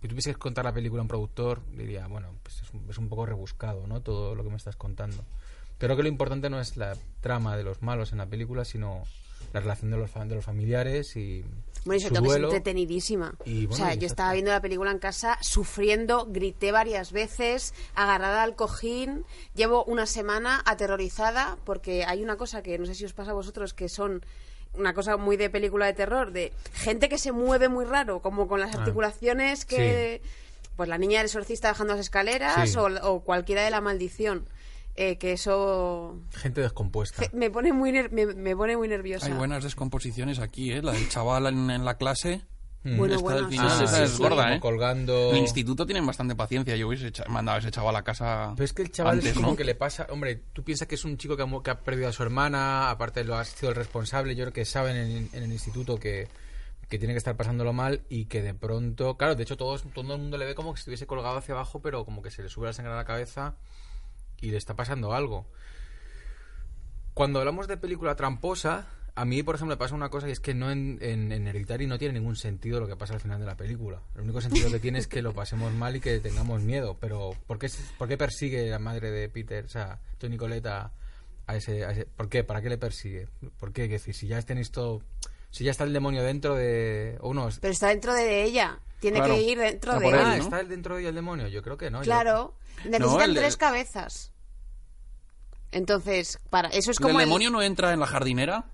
Si 0.00 0.08
tuvieses 0.08 0.34
que 0.34 0.40
contar 0.40 0.64
la 0.64 0.72
película 0.72 1.00
a 1.00 1.02
un 1.02 1.08
productor, 1.08 1.62
diría, 1.76 2.06
bueno, 2.08 2.28
pues 2.42 2.60
es 2.62 2.72
un, 2.72 2.86
es 2.88 2.98
un 2.98 3.08
poco 3.08 3.26
rebuscado, 3.26 3.86
¿no? 3.86 4.00
Todo 4.00 4.34
lo 4.34 4.42
que 4.44 4.50
me 4.50 4.56
estás 4.56 4.76
contando. 4.76 5.24
Creo 5.78 5.96
que 5.96 6.02
lo 6.02 6.08
importante 6.08 6.50
no 6.50 6.60
es 6.60 6.76
la 6.76 6.96
trama 7.20 7.56
de 7.56 7.62
los 7.64 7.82
malos 7.82 8.12
en 8.12 8.18
la 8.18 8.26
película, 8.26 8.64
sino 8.64 9.04
la 9.52 9.60
relación 9.60 9.90
de 9.90 9.96
los, 9.96 10.12
de 10.12 10.34
los 10.34 10.44
familiares 10.44 11.16
y 11.16 11.42
Bueno, 11.84 11.98
y 11.98 12.00
su 12.00 12.08
sobre 12.08 12.20
todo 12.20 12.32
que 12.32 12.36
es 12.38 12.42
entretenidísima. 12.44 13.34
Y, 13.46 13.66
o 13.66 13.72
sea, 13.72 13.94
yo 13.94 14.06
estaba 14.06 14.32
viendo 14.32 14.50
la 14.50 14.60
película 14.60 14.90
en 14.90 14.98
casa 14.98 15.38
sufriendo, 15.40 16.26
grité 16.28 16.72
varias 16.72 17.12
veces, 17.12 17.72
agarrada 17.94 18.42
al 18.42 18.56
cojín. 18.56 19.24
Llevo 19.54 19.84
una 19.84 20.04
semana 20.06 20.60
aterrorizada 20.66 21.56
porque 21.64 22.04
hay 22.04 22.22
una 22.22 22.36
cosa 22.36 22.62
que 22.62 22.76
no 22.78 22.84
sé 22.86 22.94
si 22.94 23.04
os 23.04 23.12
pasa 23.14 23.30
a 23.30 23.34
vosotros 23.34 23.72
que 23.72 23.88
son 23.88 24.24
una 24.74 24.92
cosa 24.92 25.16
muy 25.16 25.36
de 25.36 25.48
película 25.48 25.86
de 25.86 25.94
terror, 25.94 26.30
de 26.32 26.52
gente 26.74 27.08
que 27.08 27.16
se 27.18 27.32
mueve 27.32 27.68
muy 27.68 27.84
raro, 27.84 28.20
como 28.20 28.48
con 28.48 28.60
las 28.60 28.74
Ah. 28.74 28.80
articulaciones 28.80 29.64
que... 29.64 30.20
Pues 30.76 30.88
la 30.88 30.96
niña 30.98 31.18
del 31.18 31.26
exorcista 31.26 31.68
bajando 31.68 31.94
las 31.94 32.00
escaleras 32.02 32.70
Sí. 32.70 32.76
o, 32.78 32.86
o 33.02 33.20
cualquiera 33.24 33.62
de 33.64 33.70
la 33.70 33.80
maldición. 33.80 34.44
Eh, 35.00 35.16
que 35.16 35.30
eso 35.32 36.18
Gente 36.32 36.60
descompuesta. 36.60 37.22
me 37.32 37.50
pone 37.52 37.72
muy 37.72 37.92
ner- 37.92 38.10
me, 38.10 38.26
me 38.26 38.56
pone 38.56 38.76
muy 38.76 38.88
nerviosa. 38.88 39.26
Hay 39.26 39.32
buenas 39.32 39.62
descomposiciones 39.62 40.40
aquí, 40.40 40.72
¿eh? 40.72 40.82
La 40.82 40.90
del 40.90 41.08
chaval 41.08 41.46
en, 41.46 41.70
en 41.70 41.84
la 41.84 41.94
clase. 41.96 42.44
Bueno, 42.82 43.14
Esta 43.14 43.18
bueno, 43.22 43.36
del 43.42 43.46
sí, 43.50 43.56
final, 43.58 43.78
sí, 43.88 43.94
sí, 43.96 44.02
es 44.02 44.10
sí. 44.10 44.22
gorda, 44.22 44.54
¿eh? 44.54 44.60
colgando. 44.60 45.30
En 45.30 45.36
el 45.36 45.42
instituto 45.42 45.86
tienen 45.86 46.04
bastante 46.04 46.34
paciencia. 46.34 46.74
Yo 46.74 46.88
hubiese 46.88 47.12
mandado 47.28 47.56
a 47.56 47.58
ese 47.60 47.70
chaval 47.70 47.94
a 47.94 48.02
casa. 48.02 48.52
Pero 48.56 48.64
es 48.64 48.72
que 48.72 48.82
el 48.82 48.90
chaval 48.90 49.14
antes, 49.14 49.26
es 49.30 49.34
como 49.36 49.50
¿no? 49.50 49.56
que 49.56 49.62
le 49.64 49.76
pasa. 49.76 50.06
Hombre, 50.10 50.34
tú 50.52 50.64
piensas 50.64 50.88
que 50.88 50.96
es 50.96 51.04
un 51.04 51.16
chico 51.16 51.36
que 51.36 51.42
ha, 51.42 51.46
mu- 51.46 51.62
que 51.62 51.70
ha 51.70 51.78
perdido 51.80 52.08
a 52.08 52.12
su 52.12 52.22
hermana, 52.24 52.90
aparte 52.90 53.22
lo 53.22 53.36
ha 53.36 53.44
sido 53.44 53.70
el 53.70 53.76
responsable. 53.76 54.34
Yo 54.34 54.44
creo 54.44 54.52
que 54.52 54.64
saben 54.64 54.96
en, 54.96 55.28
en 55.32 55.42
el 55.44 55.52
instituto 55.52 55.96
que, 55.98 56.26
que 56.88 56.98
tiene 56.98 57.14
que 57.14 57.18
estar 57.18 57.36
pasándolo 57.36 57.72
mal 57.72 58.00
y 58.08 58.24
que 58.24 58.42
de 58.42 58.54
pronto. 58.54 59.16
Claro, 59.16 59.36
de 59.36 59.42
hecho, 59.44 59.56
todos, 59.56 59.84
todo 59.94 60.12
el 60.14 60.18
mundo 60.20 60.38
le 60.38 60.46
ve 60.46 60.54
como 60.56 60.72
que 60.74 60.78
estuviese 60.80 61.06
colgado 61.06 61.36
hacia 61.36 61.54
abajo, 61.54 61.80
pero 61.82 62.04
como 62.04 62.20
que 62.22 62.30
se 62.32 62.42
le 62.42 62.48
sube 62.48 62.66
la 62.66 62.72
sangre 62.72 62.92
a 62.94 62.96
la 62.96 63.04
cabeza 63.04 63.54
y 64.40 64.50
le 64.50 64.56
está 64.56 64.74
pasando 64.76 65.12
algo. 65.14 65.46
Cuando 67.14 67.40
hablamos 67.40 67.66
de 67.66 67.76
película 67.76 68.14
tramposa, 68.14 68.86
a 69.14 69.24
mí, 69.24 69.42
por 69.42 69.56
ejemplo, 69.56 69.74
me 69.74 69.78
pasa 69.78 69.94
una 69.96 70.08
cosa 70.10 70.28
y 70.28 70.32
es 70.32 70.38
que 70.38 70.54
no 70.54 70.70
en, 70.70 70.98
en, 71.00 71.32
en 71.32 71.48
Hereditary 71.48 71.88
no 71.88 71.98
tiene 71.98 72.14
ningún 72.14 72.36
sentido 72.36 72.78
lo 72.78 72.86
que 72.86 72.94
pasa 72.94 73.14
al 73.14 73.20
final 73.20 73.40
de 73.40 73.46
la 73.46 73.56
película. 73.56 74.00
El 74.14 74.20
único 74.22 74.40
sentido 74.40 74.70
que 74.70 74.78
tiene 74.78 75.00
es 75.00 75.08
que 75.08 75.22
lo 75.22 75.34
pasemos 75.34 75.72
mal 75.74 75.96
y 75.96 76.00
que 76.00 76.20
tengamos 76.20 76.62
miedo. 76.62 76.96
Pero 77.00 77.30
¿por 77.48 77.58
qué, 77.58 77.68
por 77.98 78.06
qué 78.06 78.16
persigue 78.16 78.70
la 78.70 78.78
madre 78.78 79.10
de 79.10 79.28
Peter, 79.28 79.64
o 79.64 79.68
sea, 79.68 79.98
Tony 80.18 80.36
Coletta, 80.36 80.92
a 81.48 81.56
ese, 81.56 81.84
a 81.84 81.90
ese- 81.90 82.06
¿Por 82.06 82.28
qué? 82.28 82.44
¿Para 82.44 82.62
qué 82.62 82.68
le 82.68 82.78
persigue? 82.78 83.26
¿Por 83.58 83.72
qué? 83.72 83.84
Es 83.86 83.90
decir, 83.90 84.14
si 84.14 84.28
ya 84.28 84.40
tenéis 84.42 84.70
todo... 84.70 85.02
Si 85.50 85.64
ya 85.64 85.70
está 85.70 85.84
el 85.84 85.92
demonio 85.92 86.22
dentro 86.22 86.54
de... 86.54 87.16
O 87.20 87.32
no, 87.34 87.48
Pero 87.60 87.72
está 87.72 87.88
dentro 87.88 88.12
de 88.14 88.44
ella. 88.44 88.78
Tiene 89.00 89.18
Claro. 89.18 89.34
que 89.34 89.42
ir 89.42 89.58
dentro 89.58 89.92
Está 89.92 90.04
de 90.04 90.10
por 90.10 90.14
él. 90.14 90.20
él, 90.32 90.38
¿no? 90.38 90.44
¿está 90.44 90.62
dentro 90.64 90.94
de 90.96 91.00
ella 91.02 91.08
el 91.10 91.14
demonio? 91.14 91.48
Yo 91.48 91.62
creo 91.62 91.76
que 91.78 91.90
no. 91.90 91.98
yo- 91.98 92.04
Claro, 92.04 92.54
necesitan 92.84 93.34
de- 93.34 93.40
tres 93.40 93.56
cabezas. 93.56 94.32
Entonces, 95.70 96.38
para 96.50 96.68
eso 96.68 96.90
es 96.90 96.98
¿El 96.98 97.02
como 97.02 97.20
el- 97.20 97.26
demonio 97.26 97.50
no 97.50 97.62
entra 97.62 97.92
en 97.92 98.00
la 98.00 98.06
jardinera? 98.06 98.64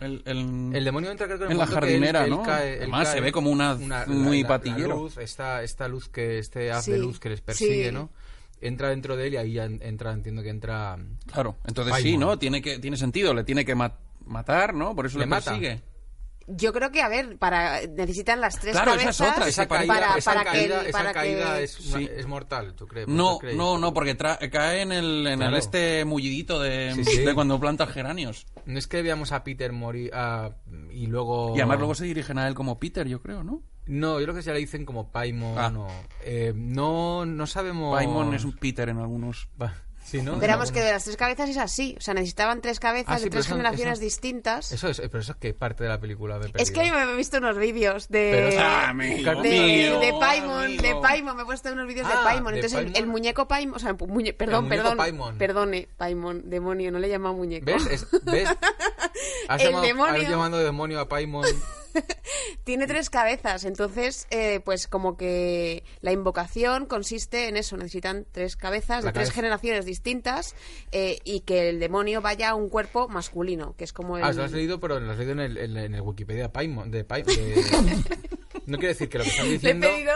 El, 0.00 0.22
el- 0.26 0.72
El 0.74 0.84
demonio 0.84 1.10
entra 1.10 1.26
creo 1.26 1.38
que 1.38 1.44
en, 1.46 1.52
En 1.52 1.58
la 1.58 1.64
que 1.64 1.70
él- 1.70 1.74
jardinera, 1.74 2.24
él 2.24 2.30
¿no? 2.30 2.42
cae- 2.42 2.74
él 2.74 2.78
Además, 2.82 3.08
cae. 3.08 3.14
se 3.16 3.20
ve 3.22 3.32
como 3.32 3.50
una- 3.50 3.74
muy 4.06 4.42
la- 4.42 4.48
patillero. 4.48 4.88
la 4.88 4.94
luz, 4.94 5.16
esta, 5.18 5.62
esta 5.62 5.88
luz 5.88 6.08
que 6.08 6.38
este 6.38 6.70
haz 6.70 6.86
de 6.86 6.98
luz 6.98 7.18
que 7.18 7.30
les 7.30 7.40
persigue, 7.40 7.88
sí. 7.88 7.92
¿no? 7.94 8.10
Entra 8.60 8.90
dentro 8.90 9.16
de 9.16 9.26
él 9.26 9.34
y 9.34 9.36
ahí 9.38 9.52
ya 9.54 9.64
en- 9.64 9.82
entra, 9.82 10.12
entiendo 10.12 10.42
que 10.42 10.50
entra. 10.50 10.98
Claro, 11.32 11.56
entonces 11.66 11.92
Paimon. 11.92 12.10
sí, 12.10 12.16
¿no? 12.18 12.38
Tiene, 12.38 12.62
que, 12.62 12.78
tiene 12.78 12.96
sentido, 12.96 13.34
le 13.34 13.44
tiene 13.44 13.64
que 13.64 13.74
ma- 13.74 13.98
matar, 14.24 14.74
¿no? 14.74 14.94
Por 14.94 15.06
eso 15.06 15.18
Le 15.18 15.24
le, 15.24 15.30
mata. 15.30 15.50
persigue. 15.52 15.82
Yo 16.48 16.72
creo 16.72 16.90
que 16.92 17.02
a 17.02 17.08
ver, 17.08 17.38
para 17.38 17.80
necesitan 17.86 18.40
las 18.40 18.58
tres 18.60 18.72
Claro, 18.72 18.94
esa 18.94 19.10
es 19.10 19.20
otra, 19.20 19.48
Esa 19.48 19.66
caída, 19.66 19.94
para, 19.94 20.16
esa 20.16 20.30
para 20.32 20.44
que 20.44 20.50
caída, 20.58 20.80
el- 20.80 20.86
esa 20.86 20.98
para 20.98 21.12
caída 21.12 21.56
que- 21.56 21.64
es, 21.64 21.80
una- 21.80 21.98
Sí. 21.98 22.08
es 22.16 22.26
mortal, 22.26 22.74
¿tú 22.74 22.86
crees? 22.86 23.08
No, 23.08 23.38
no, 23.54 23.78
no, 23.78 23.92
porque 23.94 24.16
tra- 24.16 24.38
cae 24.50 24.82
en 24.82 24.92
el, 24.92 25.26
en 25.26 25.42
el 25.42 25.54
este 25.54 26.04
mullidito 26.04 26.60
de, 26.60 26.92
Sí, 26.94 27.04
sí. 27.04 27.22
de 27.24 27.34
cuando 27.34 27.58
plantas 27.58 27.90
geranios. 27.90 28.46
No 28.64 28.78
es 28.78 28.86
que 28.86 29.02
veamos 29.02 29.32
a 29.32 29.42
Peter 29.44 29.72
morir 29.72 30.10
ah, 30.14 30.50
y 30.90 31.06
luego. 31.06 31.52
Y 31.56 31.60
además 31.60 31.78
luego 31.78 31.94
se 31.94 32.04
dirigen 32.04 32.38
a 32.38 32.46
él 32.48 32.54
como 32.54 32.78
Peter, 32.78 33.06
yo 33.08 33.20
creo, 33.22 33.42
¿no? 33.44 33.62
No, 33.86 34.18
yo 34.18 34.24
creo 34.26 34.34
que 34.34 34.42
ya 34.42 34.52
le 34.52 34.58
dicen 34.58 34.84
como 34.84 35.12
Paimon 35.12 35.58
Ah. 35.58 35.72
o... 35.76 35.88
eh, 36.24 36.52
no, 36.56 37.24
no 37.24 37.46
sabemos... 37.46 37.94
Paimon 37.96 38.34
es 38.34 38.44
un 38.44 38.52
Peter 38.56 38.88
en 38.88 38.98
algunos. 38.98 39.48
Sí, 40.06 40.18
En 40.18 40.26
que 40.26 40.80
de 40.80 40.92
las 40.92 41.02
tres 41.02 41.16
cabezas 41.16 41.50
es 41.50 41.56
así. 41.56 41.96
O 41.98 42.00
sea, 42.00 42.14
necesitaban 42.14 42.60
tres 42.60 42.78
cabezas 42.78 43.08
Ah, 43.16 43.18
sí, 43.18 43.24
de 43.24 43.30
pero 43.30 43.38
tres 43.40 43.46
eso- 43.46 43.56
generaciones 43.56 43.94
eso- 43.94 44.04
distintas. 44.04 44.70
Eso 44.70 44.86
es, 44.88 45.00
pero 45.00 45.18
eso 45.18 45.32
es 45.32 45.38
que 45.38 45.52
parte 45.52 45.82
de 45.82 45.88
la 45.90 45.98
película 46.00 46.38
me 46.38 46.46
he 46.46 46.62
es 46.62 46.70
que 46.70 46.76
perdido. 46.76 46.94
me 47.06 47.12
he 47.12 47.16
visto 47.16 47.38
unos 47.38 47.58
vídeos 47.58 48.06
Pero 48.08 48.46
de... 48.46 48.54
es- 48.54 48.60
Ah, 48.60 48.90
amigo 48.90 49.42
de, 49.42 49.48
mío, 49.50 49.98
de 49.98 50.12
Paimon, 50.20 50.64
amigo. 50.64 50.82
de 50.82 50.94
Paimon, 51.02 51.36
me 51.36 51.42
he 51.42 51.44
puesto 51.44 51.72
unos 51.72 51.88
vídeos 51.88 52.06
Ah, 52.08 52.18
de 52.18 52.24
Paimon. 52.24 52.52
de 52.54 52.60
Entonces 52.60 52.90
el- 52.94 53.06
muñeco 53.08 53.48
Paimon, 53.48 53.74
o 53.74 53.78
sea, 53.80 53.94
muñe- 53.96 54.32
perdón, 54.36 54.64
muñeco 54.66 54.82
perdón, 54.82 54.96
Paimon. 54.96 55.38
perdone, 55.38 55.88
Paimon, 55.96 56.48
demonio, 56.50 56.92
no 56.92 57.00
le 57.00 57.08
llama 57.08 57.32
muñeco. 57.32 57.66
¿Ves? 57.66 57.86
Es- 57.86 58.06
¿Ves? 58.24 58.48
Has 59.48 59.60
El 59.60 59.68
llamado, 59.68 59.86
demonio. 59.86 60.22
has 60.22 60.28
llamado 60.28 60.58
demonio 60.58 61.00
a 61.00 61.08
Paimon. 61.08 61.44
Tiene 62.64 62.86
tres 62.86 63.10
cabezas, 63.10 63.64
entonces, 63.64 64.26
eh, 64.30 64.60
pues 64.64 64.86
como 64.88 65.16
que 65.16 65.84
la 66.00 66.12
invocación 66.12 66.86
consiste 66.86 67.48
en 67.48 67.56
eso, 67.56 67.76
necesitan 67.76 68.26
tres 68.32 68.56
cabezas 68.56 69.04
de 69.04 69.12
tres 69.12 69.30
generaciones 69.32 69.84
distintas 69.84 70.54
eh, 70.92 71.18
y 71.24 71.40
que 71.40 71.68
el 71.68 71.80
demonio 71.80 72.20
vaya 72.20 72.50
a 72.50 72.54
un 72.54 72.68
cuerpo 72.68 73.08
masculino, 73.08 73.74
que 73.76 73.84
es 73.84 73.92
como 73.92 74.16
el... 74.18 74.24
Ah, 74.24 74.32
lo 74.32 74.44
has 74.44 74.52
leído, 74.52 74.80
pero 74.80 74.98
lo 75.00 75.10
has 75.12 75.18
leído 75.18 75.32
en 75.32 75.40
el, 75.40 75.56
en, 75.58 75.76
en 75.76 75.94
el 75.94 76.00
Wikipedia 76.00 76.52
Paimon. 76.52 76.90
De 76.90 77.04
Paimon 77.04 77.34
de- 77.34 78.04
No 78.66 78.78
quiere 78.78 78.94
decir 78.94 79.08
que 79.08 79.18
lo 79.18 79.24
que 79.24 79.30
están 79.30 79.46
Le 79.46 79.50
he 79.50 79.58
diciendo 79.58 79.86
pedido 79.86 80.12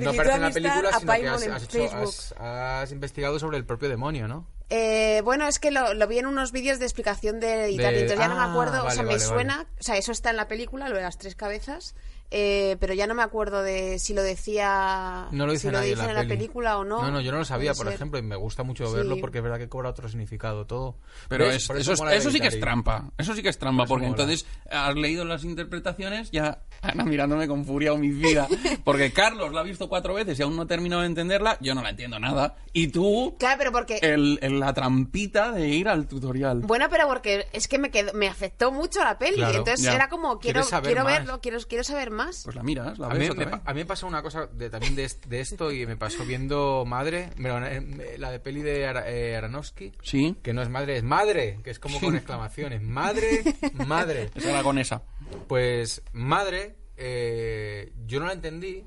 no 0.00 0.10
aparece 0.10 0.34
en 0.34 0.42
la 0.42 0.50
película, 0.50 0.92
sino 1.38 1.68
que 1.68 1.84
hecho- 1.86 1.96
has- 1.96 2.34
has 2.38 2.92
investigado 2.92 3.38
sobre 3.38 3.56
el 3.56 3.64
propio 3.64 3.88
demonio, 3.88 4.28
¿no? 4.28 4.46
Eh, 4.70 5.20
bueno, 5.24 5.46
es 5.46 5.58
que 5.58 5.70
lo, 5.70 5.92
lo 5.94 6.06
vi 6.06 6.18
en 6.18 6.26
unos 6.26 6.50
vídeos 6.52 6.78
de 6.78 6.86
explicación 6.86 7.38
de 7.38 7.70
Italia, 7.70 7.90
De- 7.92 8.00
entonces 8.02 8.18
ya 8.18 8.28
no 8.28 8.36
me 8.36 8.42
ah, 8.42 8.50
acuerdo, 8.50 8.80
o 8.80 8.84
vale, 8.84 8.94
sea, 8.94 9.02
me 9.02 9.10
vale, 9.10 9.20
suena, 9.20 9.66
o 9.78 9.82
sea, 9.82 9.96
eso 9.96 10.10
está 10.10 10.30
en 10.30 10.36
la 10.36 10.48
película, 10.48 10.88
lo 10.88 10.96
de 10.96 11.02
las 11.02 11.18
tres 11.18 11.34
cabezas, 11.34 11.94
eh, 12.30 12.76
pero 12.80 12.94
ya 12.94 13.06
no 13.06 13.14
me 13.14 13.22
acuerdo 13.22 13.62
de 13.62 13.98
si 13.98 14.12
lo 14.14 14.22
decía, 14.22 15.28
No 15.30 15.46
lo 15.46 15.52
dice 15.52 15.68
si 15.68 15.72
lo 15.72 15.78
nadie 15.78 15.90
dicen 15.90 16.08
en 16.08 16.14
la, 16.14 16.22
peli. 16.22 16.34
película 16.36 16.78
o 16.78 16.84
no. 16.84 17.02
No, 17.02 17.10
no, 17.10 17.20
yo 17.20 17.30
no 17.32 17.38
lo 17.38 17.44
sabía, 17.44 17.74
por 17.74 17.86
ser. 17.86 17.94
ejemplo, 17.94 18.18
y 18.18 18.22
me 18.22 18.36
gusta 18.36 18.62
mucho 18.62 18.86
Sí. 18.86 18.94
verlo 18.94 19.16
porque 19.20 19.38
es 19.38 19.44
verdad 19.44 19.58
que 19.58 19.68
cobra 19.68 19.90
otro 19.90 20.08
significado 20.08 20.66
todo. 20.66 20.96
Pero 21.28 21.50
es- 21.50 21.66
Por 21.66 21.76
eso, 21.78 21.92
es- 21.92 22.00
eso 22.00 22.30
sí 22.30 22.40
que 22.40 22.48
es 22.48 22.58
trampa. 22.60 23.10
Eso 23.18 23.34
sí 23.34 23.42
que 23.42 23.48
es 23.50 23.58
trampa, 23.58 23.84
Por 23.84 23.86
eso 23.86 23.94
porque 23.94 24.06
mola. 24.08 24.22
entonces 24.22 24.46
has 24.70 24.94
leído 24.96 25.24
las 25.24 25.44
interpretaciones, 25.44 26.30
ya 26.30 26.62
Ana 26.82 27.04
mirándome 27.04 27.48
con 27.48 27.64
furia 27.64 27.92
homicida. 27.94 28.46
Porque 28.84 29.10
Carlos 29.12 29.52
la 29.54 29.60
ha 29.60 29.62
visto 29.62 29.88
cuatro 29.88 30.12
veces 30.14 30.38
y 30.38 30.42
aún 30.42 30.54
no 30.54 30.66
terminado 30.66 31.00
de 31.00 31.06
entenderla, 31.08 31.56
yo 31.62 31.74
no 31.74 31.80
la 31.82 31.90
entiendo 31.90 32.18
nada. 32.18 32.56
Y 32.74 32.88
tú, 32.88 33.36
Claro, 33.38 33.56
pero 33.58 33.72
porque... 33.72 33.98
el, 34.02 34.38
el- 34.42 34.60
la 34.60 34.74
trampita 34.74 35.50
de 35.52 35.68
ir 35.68 35.88
al 35.88 36.06
tutorial. 36.06 36.60
Bueno, 36.60 36.88
pero 36.90 37.06
porque 37.08 37.46
es 37.52 37.68
que 37.68 37.78
me 37.78 37.90
quedó, 37.90 38.12
me 38.12 38.28
afectó 38.28 38.70
mucho 38.70 39.00
la 39.02 39.16
peli, 39.18 39.36
Claro, 39.36 39.58
entonces 39.58 39.82
ya. 39.86 39.94
era 39.94 40.08
como, 40.10 40.38
quiero, 40.38 40.62
quiero 40.82 41.04
más. 41.04 41.12
verlo, 41.18 41.40
quiero, 41.40 41.58
quiero 41.66 41.84
saber 41.84 42.10
más. 42.14 42.42
Pues 42.44 42.56
la 42.56 42.62
miras, 42.62 42.98
la 42.98 43.08
A 43.08 43.10
mí, 43.14 43.18
ves 43.18 43.28
me, 43.28 43.32
otra 43.34 43.50
pa- 43.50 43.56
vez. 43.58 43.66
a 43.68 43.74
mí 43.74 43.80
me 43.80 43.86
pasó 43.86 44.06
una 44.06 44.22
cosa 44.22 44.46
de, 44.46 44.70
también 44.70 44.94
de, 44.96 45.04
est- 45.04 45.26
de 45.26 45.40
esto 45.40 45.70
y 45.72 45.86
me 45.86 45.96
pasó 45.96 46.24
viendo 46.24 46.84
Madre, 46.86 47.30
bueno, 47.38 47.66
eh, 47.66 48.16
la 48.18 48.30
de 48.30 48.40
peli 48.40 48.62
de 48.62 48.86
Ara- 48.86 49.08
eh, 49.10 49.36
Aronofsky, 49.36 49.92
Sí, 50.02 50.36
que 50.42 50.52
no 50.54 50.62
es 50.62 50.68
madre, 50.70 50.96
es 50.96 51.02
madre, 51.02 51.60
que 51.62 51.70
es 51.70 51.78
como 51.78 52.00
con 52.00 52.14
exclamaciones. 52.16 52.80
Madre, 52.82 53.42
madre. 53.86 54.30
es 54.34 54.46
aragonesa. 54.46 55.02
Pues 55.48 56.02
madre, 56.12 56.76
eh, 56.96 57.92
yo 58.06 58.20
no 58.20 58.26
la 58.26 58.32
entendí 58.32 58.84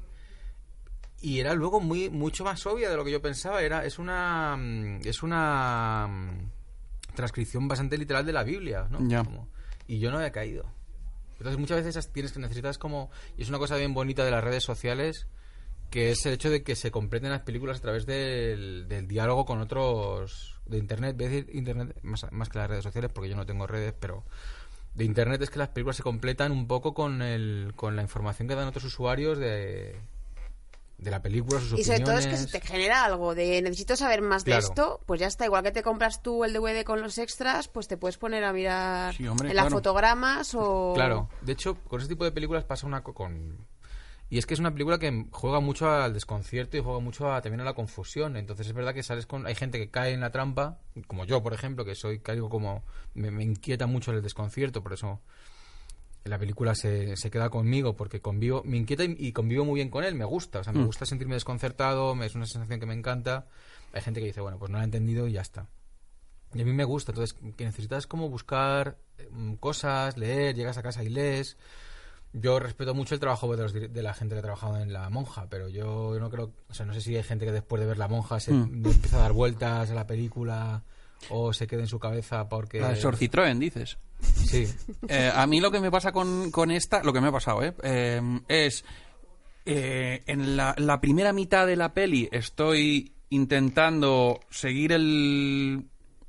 y 1.21 1.39
era 1.39 1.53
luego 1.55 1.79
muy 1.79 2.09
mucho 2.09 2.43
más 2.43 2.65
obvia 2.67 2.89
de 2.89 2.95
lo 2.95 3.03
que 3.03 3.11
yo 3.11 3.21
pensaba. 3.21 3.61
Era 3.61 3.85
es 3.85 3.99
una 3.99 4.55
mm, 4.57 4.99
es 5.03 5.23
una 5.23 6.07
mm, 6.07 6.51
transcripción 7.15 7.67
bastante 7.67 7.97
literal 7.97 8.25
de 8.25 8.33
la 8.33 8.43
Biblia, 8.43 8.87
¿no? 8.89 8.99
Ya. 9.07 9.23
Como- 9.23 9.47
y 9.87 9.99
yo 9.99 10.11
no 10.11 10.17
había 10.17 10.31
caído. 10.31 10.65
Entonces 11.37 11.57
muchas 11.57 11.83
veces 11.83 12.11
tienes 12.11 12.31
que 12.31 12.39
necesitas 12.39 12.77
como 12.77 13.09
y 13.37 13.43
es 13.43 13.49
una 13.49 13.59
cosa 13.59 13.75
bien 13.77 13.93
bonita 13.93 14.25
de 14.25 14.31
las 14.31 14.43
redes 14.43 14.63
sociales 14.63 15.27
que 15.89 16.11
es 16.11 16.25
el 16.25 16.33
hecho 16.33 16.49
de 16.49 16.63
que 16.63 16.75
se 16.75 16.91
completen 16.91 17.29
las 17.29 17.41
películas 17.41 17.77
a 17.77 17.81
través 17.81 18.05
del, 18.05 18.87
del 18.89 19.07
diálogo 19.07 19.45
con 19.45 19.61
otros 19.61 20.59
de 20.65 20.77
internet, 20.77 21.15
voy 21.15 21.27
a 21.27 21.29
decir 21.29 21.55
internet 21.55 21.97
más, 22.03 22.25
más 22.31 22.49
que 22.49 22.59
las 22.59 22.69
redes 22.69 22.83
sociales 22.83 23.11
porque 23.13 23.29
yo 23.29 23.35
no 23.35 23.45
tengo 23.45 23.67
redes, 23.67 23.93
pero 23.97 24.23
de 24.95 25.05
internet 25.05 25.41
es 25.41 25.49
que 25.49 25.59
las 25.59 25.69
películas 25.69 25.95
se 25.95 26.03
completan 26.03 26.51
un 26.51 26.67
poco 26.67 26.93
con 26.93 27.21
el 27.21 27.73
con 27.75 27.95
la 27.95 28.01
información 28.01 28.47
que 28.47 28.55
dan 28.55 28.67
otros 28.67 28.83
usuarios 28.83 29.37
de 29.37 29.95
de 30.97 31.11
la 31.11 31.21
película, 31.21 31.59
sus 31.59 31.79
Y 31.79 31.83
sobre 31.83 31.99
todo 31.99 32.11
es 32.17 32.25
que 32.25 32.33
opiniones. 32.35 32.51
si 32.51 32.59
te 32.59 32.65
genera 32.65 33.05
algo 33.05 33.35
de 33.35 33.61
necesito 33.61 33.95
saber 33.95 34.21
más 34.21 34.43
de 34.43 34.57
esto, 34.57 34.99
pues 35.05 35.19
ya 35.19 35.27
está. 35.27 35.45
Igual 35.45 35.63
que 35.63 35.71
te 35.71 35.83
compras 35.83 36.21
tú 36.23 36.43
el 36.43 36.53
DVD 36.53 36.83
con 36.83 37.01
los 37.01 37.17
extras, 37.19 37.67
pues 37.67 37.87
te 37.87 37.97
puedes 37.97 38.17
poner 38.17 38.43
a 38.43 38.51
mirar 38.53 39.13
Sí, 39.13 39.27
hombre, 39.27 39.49
en 39.49 39.55
las 39.55 39.69
fotogramas 39.69 40.53
o... 40.55 40.93
Claro, 40.95 41.29
de 41.41 41.53
hecho, 41.53 41.75
con 41.75 41.99
ese 41.99 42.09
tipo 42.09 42.23
de 42.23 42.31
películas 42.31 42.63
pasa 42.63 42.87
una 42.87 43.03
co- 43.03 43.13
con 43.13 43.57
y 44.29 44.39
es 44.39 44.45
que 44.45 44.55
es 44.55 44.59
una 44.59 44.71
película 44.71 44.97
que 44.99 45.25
juega 45.31 45.61
mucho 45.61 45.89
al 45.89 46.13
desconcierto 46.13 46.75
y 46.75 46.81
juega 46.83 46.99
mucho 46.99 47.31
a- 47.31 47.41
también 47.41 47.61
a 47.61 47.63
la 47.63 47.73
confusión. 47.75 48.35
Entonces 48.35 48.67
es 48.67 48.73
verdad 48.73 48.93
que 48.93 49.01
sales 49.03 49.25
con 49.25 49.45
hay 49.45 49.55
gente 49.55 49.77
que 49.79 49.89
cae 49.89 50.11
en 50.13 50.19
la 50.21 50.31
trampa, 50.31 50.79
como 51.07 51.23
yo, 51.25 51.41
por 51.43 51.53
ejemplo, 51.53 51.85
que 51.85 51.95
soy 51.95 52.19
caigo 52.19 52.49
como 52.49 52.83
me, 53.13 53.31
me 53.31 53.43
inquieta 53.43 53.85
mucho 53.87 54.11
el 54.11 54.21
desconcierto, 54.21 54.81
por 54.83 54.93
eso 54.93 55.21
la 56.27 56.37
película 56.39 56.75
se, 56.75 57.15
se 57.17 57.29
queda 57.31 57.49
conmigo 57.49 57.95
porque 57.95 58.21
convivo, 58.21 58.61
me 58.65 58.77
inquieta 58.77 59.03
y, 59.03 59.15
y 59.17 59.31
convivo 59.31 59.65
muy 59.65 59.75
bien 59.75 59.89
con 59.89 60.03
él, 60.03 60.15
me 60.15 60.25
gusta, 60.25 60.59
o 60.59 60.63
sea, 60.63 60.73
me 60.73 60.81
Mm. 60.81 60.85
gusta 60.85 61.05
sentirme 61.05 61.35
desconcertado, 61.35 62.15
me- 62.15 62.25
es 62.25 62.35
una 62.35 62.45
sensación 62.45 62.79
que 62.79 62.85
me 62.85 62.93
encanta. 62.93 63.47
Hay 63.93 64.01
gente 64.01 64.19
que 64.19 64.27
dice, 64.27 64.41
bueno, 64.41 64.57
pues 64.59 64.69
no 64.71 64.77
la 64.77 64.83
he 64.83 64.85
entendido 64.85 65.27
y 65.27 65.33
ya 65.33 65.41
está. 65.41 65.67
Y 66.53 66.61
a 66.61 66.65
mí 66.65 66.71
me 66.73 66.83
gusta, 66.85 67.11
entonces 67.11 67.35
que 67.55 67.65
necesitas 67.65 68.07
como 68.07 68.29
buscar 68.29 68.97
mm, 69.31 69.53
cosas, 69.55 70.17
leer, 70.17 70.55
llegas 70.55 70.77
a 70.77 70.83
casa 70.83 71.03
y 71.03 71.09
lees. 71.09 71.57
Yo 72.33 72.59
respeto 72.59 72.93
mucho 72.93 73.15
el 73.15 73.19
trabajo 73.21 73.49
de, 73.55 73.63
los 73.63 73.73
de 73.73 74.03
la 74.03 74.13
gente 74.13 74.35
que 74.35 74.39
ha 74.39 74.43
trabajado 74.43 74.77
en 74.77 74.91
La 74.93 75.09
Monja, 75.09 75.47
pero 75.49 75.69
yo 75.69 76.17
no 76.19 76.29
creo, 76.29 76.51
o 76.69 76.73
sea, 76.73 76.85
no 76.85 76.93
sé 76.93 77.01
si 77.01 77.15
hay 77.15 77.23
gente 77.23 77.45
que 77.45 77.51
después 77.51 77.79
de 77.79 77.87
ver 77.87 77.97
La 77.97 78.07
Monja 78.07 78.39
se 78.39 78.51
Mm. 78.53 78.85
empieza 78.85 79.17
a 79.17 79.21
dar 79.21 79.33
vueltas 79.33 79.89
a 79.89 79.93
la 79.93 80.05
película 80.05 80.83
o 81.29 81.51
se 81.53 81.65
quede 81.67 81.81
en 81.81 81.87
su 81.87 81.99
cabeza 81.99 82.47
porque... 82.47 82.79
La 82.81 82.89
de 82.89 82.97
Sor 82.97 83.15
Citroën, 83.17 83.57
dices. 83.57 83.97
Sí, 84.21 84.67
Eh, 85.07 85.31
a 85.33 85.45
mí 85.47 85.59
lo 85.61 85.71
que 85.71 85.79
me 85.79 85.91
pasa 85.91 86.11
con, 86.11 86.51
con 86.51 86.71
esta, 86.71 87.03
lo 87.03 87.13
que 87.13 87.21
me 87.21 87.27
ha 87.27 87.31
pasado, 87.31 87.63
¿eh? 87.63 87.73
Eh, 87.83 88.21
es. 88.47 88.83
eh, 89.65 90.23
en 90.25 90.55
la, 90.57 90.73
la 90.77 90.99
primera 91.01 91.33
mitad 91.33 91.67
de 91.67 91.75
la 91.75 91.93
peli 91.93 92.29
estoy 92.31 93.11
intentando 93.29 94.39
seguir 94.49 94.93
el, 94.93 95.83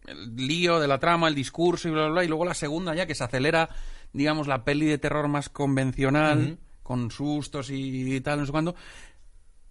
el 0.06 0.36
lío 0.36 0.80
de 0.80 0.88
la 0.88 0.98
trama, 0.98 1.28
el 1.28 1.34
discurso 1.34 1.88
y 1.88 1.92
bla, 1.92 2.04
bla, 2.04 2.12
bla, 2.12 2.24
y 2.24 2.28
luego 2.28 2.44
la 2.44 2.54
segunda 2.54 2.94
ya 2.94 3.06
que 3.06 3.14
se 3.14 3.24
acelera, 3.24 3.68
digamos, 4.12 4.48
la 4.48 4.64
peli 4.64 4.86
de 4.86 4.98
terror 4.98 5.28
más 5.28 5.48
convencional, 5.48 6.58
con 6.82 7.10
sustos 7.10 7.70
y 7.70 8.20
tal, 8.20 8.40
no 8.40 8.46
sé 8.46 8.52
cuándo. 8.52 8.74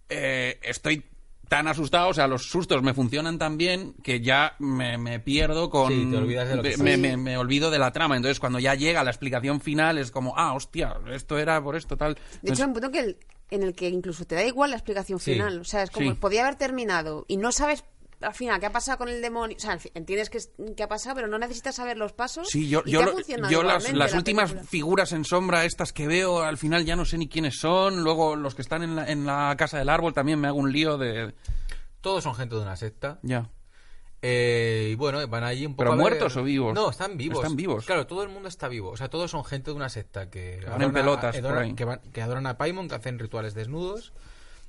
estoy 0.08 1.04
tan 1.48 1.66
asustado, 1.68 2.08
o 2.08 2.14
sea, 2.14 2.26
los 2.26 2.50
sustos 2.50 2.82
me 2.82 2.94
funcionan 2.94 3.38
tan 3.38 3.56
bien 3.58 3.94
que 4.02 4.20
ya 4.20 4.54
me, 4.58 4.98
me 4.98 5.18
pierdo 5.20 5.70
con... 5.70 5.88
Sí, 5.92 6.06
te 6.10 6.16
olvidas 6.16 6.48
de 6.48 6.56
lo 6.56 6.62
que 6.62 6.76
me, 6.76 6.96
me- 6.96 7.16
me 7.16 7.36
olvido 7.38 7.70
de 7.70 7.78
la 7.78 7.90
trama. 7.92 8.16
Entonces, 8.16 8.38
cuando 8.40 8.58
ya 8.58 8.74
llega 8.74 9.02
la 9.04 9.10
explicación 9.10 9.60
final, 9.60 9.98
es 9.98 10.10
como, 10.10 10.34
ah, 10.36 10.52
hostia, 10.54 10.94
esto 11.12 11.38
era 11.38 11.62
por 11.62 11.74
esto, 11.76 11.96
tal. 11.96 12.18
De 12.42 12.52
hecho, 12.52 12.64
un 12.66 12.72
punto 12.72 12.90
que 12.90 13.00
el- 13.00 13.16
en 13.50 13.62
el 13.62 13.74
que 13.74 13.88
incluso 13.88 14.26
te 14.26 14.34
da 14.34 14.44
igual 14.44 14.70
la 14.70 14.76
explicación 14.76 15.18
Sí, 15.18 15.32
final. 15.32 15.60
O 15.60 15.64
sea, 15.64 15.82
es 15.82 15.90
como, 15.90 16.10
sí. 16.10 16.16
podía 16.20 16.42
haber 16.42 16.56
terminado 16.56 17.24
y 17.28 17.38
no 17.38 17.50
sabes 17.50 17.82
al 18.20 18.34
final 18.34 18.58
qué 18.60 18.66
ha 18.66 18.72
pasado 18.72 18.98
con 18.98 19.08
el 19.08 19.22
demonio. 19.22 19.56
O 19.56 19.60
sea, 19.60 19.78
entiendes 19.94 20.30
que, 20.30 20.82
ha 20.82 20.88
pasado, 20.88 21.14
pero 21.16 21.28
no 21.28 21.38
necesitas 21.38 21.76
saber 21.76 21.96
los 21.96 22.12
pasos. 22.12 22.48
Sí, 22.48 22.68
yo, 22.68 22.82
y 22.84 22.92
yo, 22.92 23.00
ha 23.00 23.06
las, 23.06 23.28
igualmente 23.52 23.92
las 23.94 24.12
la 24.12 24.16
últimas 24.18 24.50
película. 24.50 24.68
figuras 24.70 25.12
en 25.12 25.24
sombra, 25.24 25.64
estas 25.64 25.92
que 25.92 26.06
veo, 26.06 26.42
al 26.42 26.58
final 26.58 26.84
ya 26.84 26.96
no 26.96 27.04
sé 27.04 27.18
ni 27.18 27.28
quiénes 27.28 27.58
son. 27.60 28.02
Luego 28.02 28.36
los 28.36 28.54
que 28.54 28.62
están 28.62 28.82
en 28.82 28.96
la, 28.96 29.08
en 29.10 29.24
la 29.26 29.54
casa 29.56 29.78
del 29.78 29.88
árbol 29.88 30.12
también 30.14 30.40
me 30.40 30.48
hago 30.48 30.58
un 30.58 30.72
lío 30.72 30.98
de... 30.98 31.34
todos 32.00 32.24
son 32.24 32.34
gente 32.34 32.54
de 32.56 32.62
una 32.62 32.76
secta. 32.76 33.18
Ya. 33.22 33.50
Eh, 34.20 34.88
y 34.92 34.94
bueno, 34.96 35.24
van 35.28 35.44
allí 35.44 35.64
un 35.64 35.74
poco 35.76 35.84
¿Pero 35.84 35.92
a 35.92 35.94
ver- 35.94 36.00
muertos 36.02 36.36
o 36.36 36.42
vivos? 36.42 36.74
No, 36.74 36.90
están 36.90 37.16
vivos. 37.16 37.38
Están 37.38 37.54
vivos. 37.56 37.84
Claro, 37.86 38.06
todo 38.08 38.24
el 38.24 38.28
mundo 38.30 38.48
está 38.48 38.66
vivo. 38.66 38.90
O 38.90 38.96
sea, 38.96 39.08
todos 39.08 39.30
son 39.30 39.44
gente 39.44 39.70
de 39.70 39.76
una 39.76 39.88
secta 39.88 40.28
que, 40.28 40.60
van 40.68 40.82
en 40.82 40.92
pelotas 40.92 41.36
a, 41.36 41.40
por 41.40 41.50
adoran- 41.52 41.62
ahí. 41.62 41.74
que, 41.74 41.84
van- 41.84 42.00
que 42.12 42.20
adoran 42.20 42.46
a 42.48 42.58
Paimon, 42.58 42.88
que 42.88 42.96
hacen 42.96 43.18
rituales 43.20 43.54
desnudos. 43.54 44.12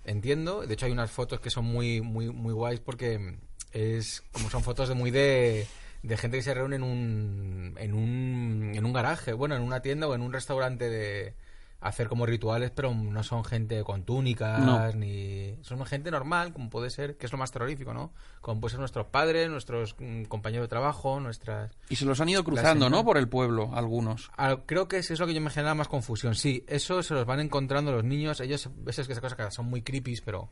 Entiendo. 0.09 0.65
De 0.65 0.73
hecho, 0.73 0.87
hay 0.87 0.91
unas 0.91 1.11
fotos 1.11 1.39
que 1.39 1.51
son 1.51 1.65
muy, 1.65 2.01
muy, 2.01 2.29
muy 2.29 2.51
guays 2.51 2.79
porque 2.79 3.37
es 3.71 4.23
como 4.31 4.49
son 4.49 4.63
fotos 4.63 4.89
de 4.89 4.95
muy 4.95 5.11
de, 5.11 5.67
gente 6.01 6.37
que 6.37 6.41
se 6.41 6.55
reúne 6.55 6.77
en 6.77 6.83
un, 6.83 7.75
en 7.77 7.93
un 7.93 8.71
en 8.73 8.85
un 8.85 8.93
garaje, 8.93 9.33
bueno, 9.33 9.55
en 9.55 9.61
una 9.61 9.83
tienda 9.83 10.07
o 10.07 10.15
en 10.15 10.21
un 10.21 10.33
restaurante 10.33 10.89
de 10.89 11.35
hacer 11.81 12.09
como 12.09 12.25
rituales, 12.25 12.71
pero 12.71 12.93
no 12.93 13.23
son 13.23 13.45
gente 13.45 13.83
con 13.85 14.03
túnicas 14.03 14.59
No. 14.59 14.91
ni 14.93 15.55
son 15.61 15.85
gente 15.85 16.11
normal, 16.11 16.51
como 16.51 16.69
puede 16.69 16.89
ser, 16.89 17.15
que 17.15 17.25
es 17.25 17.31
lo 17.31 17.37
más 17.37 17.51
terrorífico, 17.51 17.93
¿no? 17.93 18.11
Como 18.41 18.59
pueden 18.59 18.71
ser 18.71 18.79
nuestros 18.81 19.07
padres, 19.07 19.49
nuestros 19.49 19.95
mm, 19.97 20.23
compañeros 20.23 20.65
de 20.65 20.69
trabajo, 20.69 21.19
nuestras 21.21 21.71
Y 21.89 21.95
se 21.95 22.03
los 22.05 22.19
han 22.19 22.27
ido 22.29 22.43
cruzando, 22.43 22.89
¿no? 22.89 23.05
Por 23.05 23.17
el 23.17 23.29
pueblo, 23.29 23.71
algunos. 23.73 24.29
Creo 24.65 24.87
que 24.89 24.97
es 24.97 25.09
eso 25.11 25.25
que 25.25 25.33
yo 25.33 25.39
me 25.41 25.49
genera 25.51 25.73
más 25.73 25.87
confusión. 25.87 26.35
Sí, 26.35 26.65
eso 26.67 27.01
se 27.01 27.13
los 27.13 27.25
van 27.25 27.39
encontrando 27.39 27.91
los 27.93 28.03
niños. 28.03 28.41
Ellos, 28.41 28.69
esas 28.87 29.07
que 29.07 29.13
esas 29.13 29.21
cosas 29.21 29.37
que 29.37 29.51
son 29.51 29.67
muy 29.67 29.81
creepy, 29.81 30.17
pero 30.25 30.49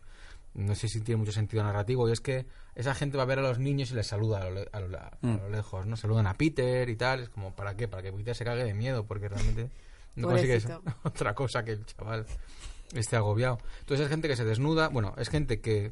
no 0.53 0.75
sé 0.75 0.87
si 0.87 1.01
tiene 1.01 1.19
mucho 1.19 1.33
sentido 1.33 1.61
narrativo. 1.63 2.07
Y 2.07 2.13
es 2.13 2.21
que 2.21 2.45
esa 2.73 2.95
gente 2.95 3.17
va 3.17 3.23
a 3.23 3.27
ver 3.27 3.39
a 3.39 3.41
los 3.41 3.59
niños 3.59 3.91
y 3.91 3.95
les 3.95 4.07
saluda 4.07 4.49
lo, 4.49 4.61
a 4.71 4.79
lo- 4.79 4.97
a 4.97 5.11
Mm. 5.21 5.37
lo 5.39 5.49
lejos, 5.49 5.85
¿no? 5.85 5.97
Saludan 5.97 6.25
a 6.27 6.35
Peter 6.35 6.87
y 6.89 6.95
tal. 6.95 7.19
Es 7.23 7.29
como, 7.29 7.53
¿para 7.53 7.75
qué? 7.75 7.89
Para 7.89 8.01
que 8.01 8.13
Peter 8.13 8.33
se 8.33 8.45
cague 8.45 8.63
de 8.63 8.73
miedo, 8.73 9.05
porque 9.05 9.27
realmente 9.27 9.69
no 10.17 10.27
consigues 10.29 10.67
otra 11.03 11.33
cosa 11.33 11.63
que 11.63 11.71
el 11.71 11.85
chaval. 11.85 12.25
esté 12.93 13.15
agobiado. 13.15 13.59
Entonces 13.79 14.05
es 14.05 14.09
gente 14.09 14.27
que 14.27 14.35
se 14.35 14.43
desnuda, 14.45 14.89
bueno, 14.89 15.13
es 15.17 15.29
gente 15.29 15.59
que, 15.61 15.91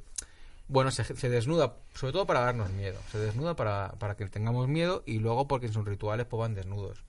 bueno, 0.67 0.91
se, 0.91 1.03
se 1.03 1.29
desnuda 1.29 1.75
sobre 1.93 2.13
todo 2.13 2.25
para 2.25 2.41
darnos 2.41 2.69
miedo, 2.71 2.99
se 3.11 3.17
desnuda 3.19 3.55
para, 3.55 3.93
para 3.99 4.15
que 4.15 4.25
tengamos 4.27 4.67
miedo 4.67 5.03
y 5.05 5.19
luego 5.19 5.47
porque 5.47 5.67
en 5.67 5.73
sus 5.73 5.85
rituales 5.85 6.25
pues 6.25 6.39
van 6.39 6.55
desnudos. 6.55 7.03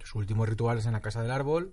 Sus 0.00 0.14
últimos 0.14 0.48
rituales 0.48 0.86
en 0.86 0.92
la 0.92 1.00
casa 1.00 1.22
del 1.22 1.30
árbol, 1.30 1.72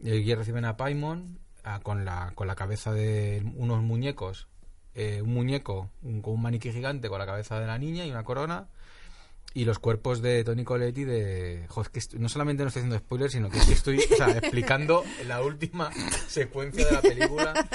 y 0.00 0.10
allí 0.12 0.34
reciben 0.34 0.64
a 0.64 0.76
Paimon 0.78 1.38
con, 1.82 2.04
la, 2.06 2.32
con 2.34 2.46
la 2.46 2.54
cabeza 2.56 2.92
de 2.92 3.42
unos 3.56 3.82
muñecos, 3.82 4.48
eh, 4.94 5.20
un 5.22 5.34
muñeco 5.34 5.90
un- 6.02 6.22
con 6.22 6.34
un 6.34 6.42
maniquí 6.42 6.72
gigante 6.72 7.08
con 7.10 7.18
la 7.18 7.26
cabeza 7.26 7.60
de 7.60 7.66
la 7.66 7.76
niña 7.78 8.06
y 8.06 8.10
una 8.10 8.24
corona 8.24 8.66
y 9.54 9.64
los 9.64 9.78
cuerpos 9.78 10.22
de 10.22 10.44
Tony 10.44 10.62
Coletti 10.64 11.04
de 11.04 11.64
jo, 11.68 11.82
es 11.82 11.88
que 11.88 11.98
est- 11.98 12.14
no 12.14 12.28
solamente 12.28 12.62
no 12.62 12.68
estoy 12.68 12.80
haciendo 12.82 12.98
spoilers 12.98 13.32
sino 13.32 13.50
que 13.50 13.58
es 13.58 13.66
que 13.66 13.72
estoy 13.72 13.98
o 13.98 14.16
sea, 14.16 14.30
explicando 14.30 15.04
la 15.26 15.42
última 15.42 15.90
secuencia 16.28 16.86
de 16.86 16.92
la 16.92 17.02
película 17.02 17.68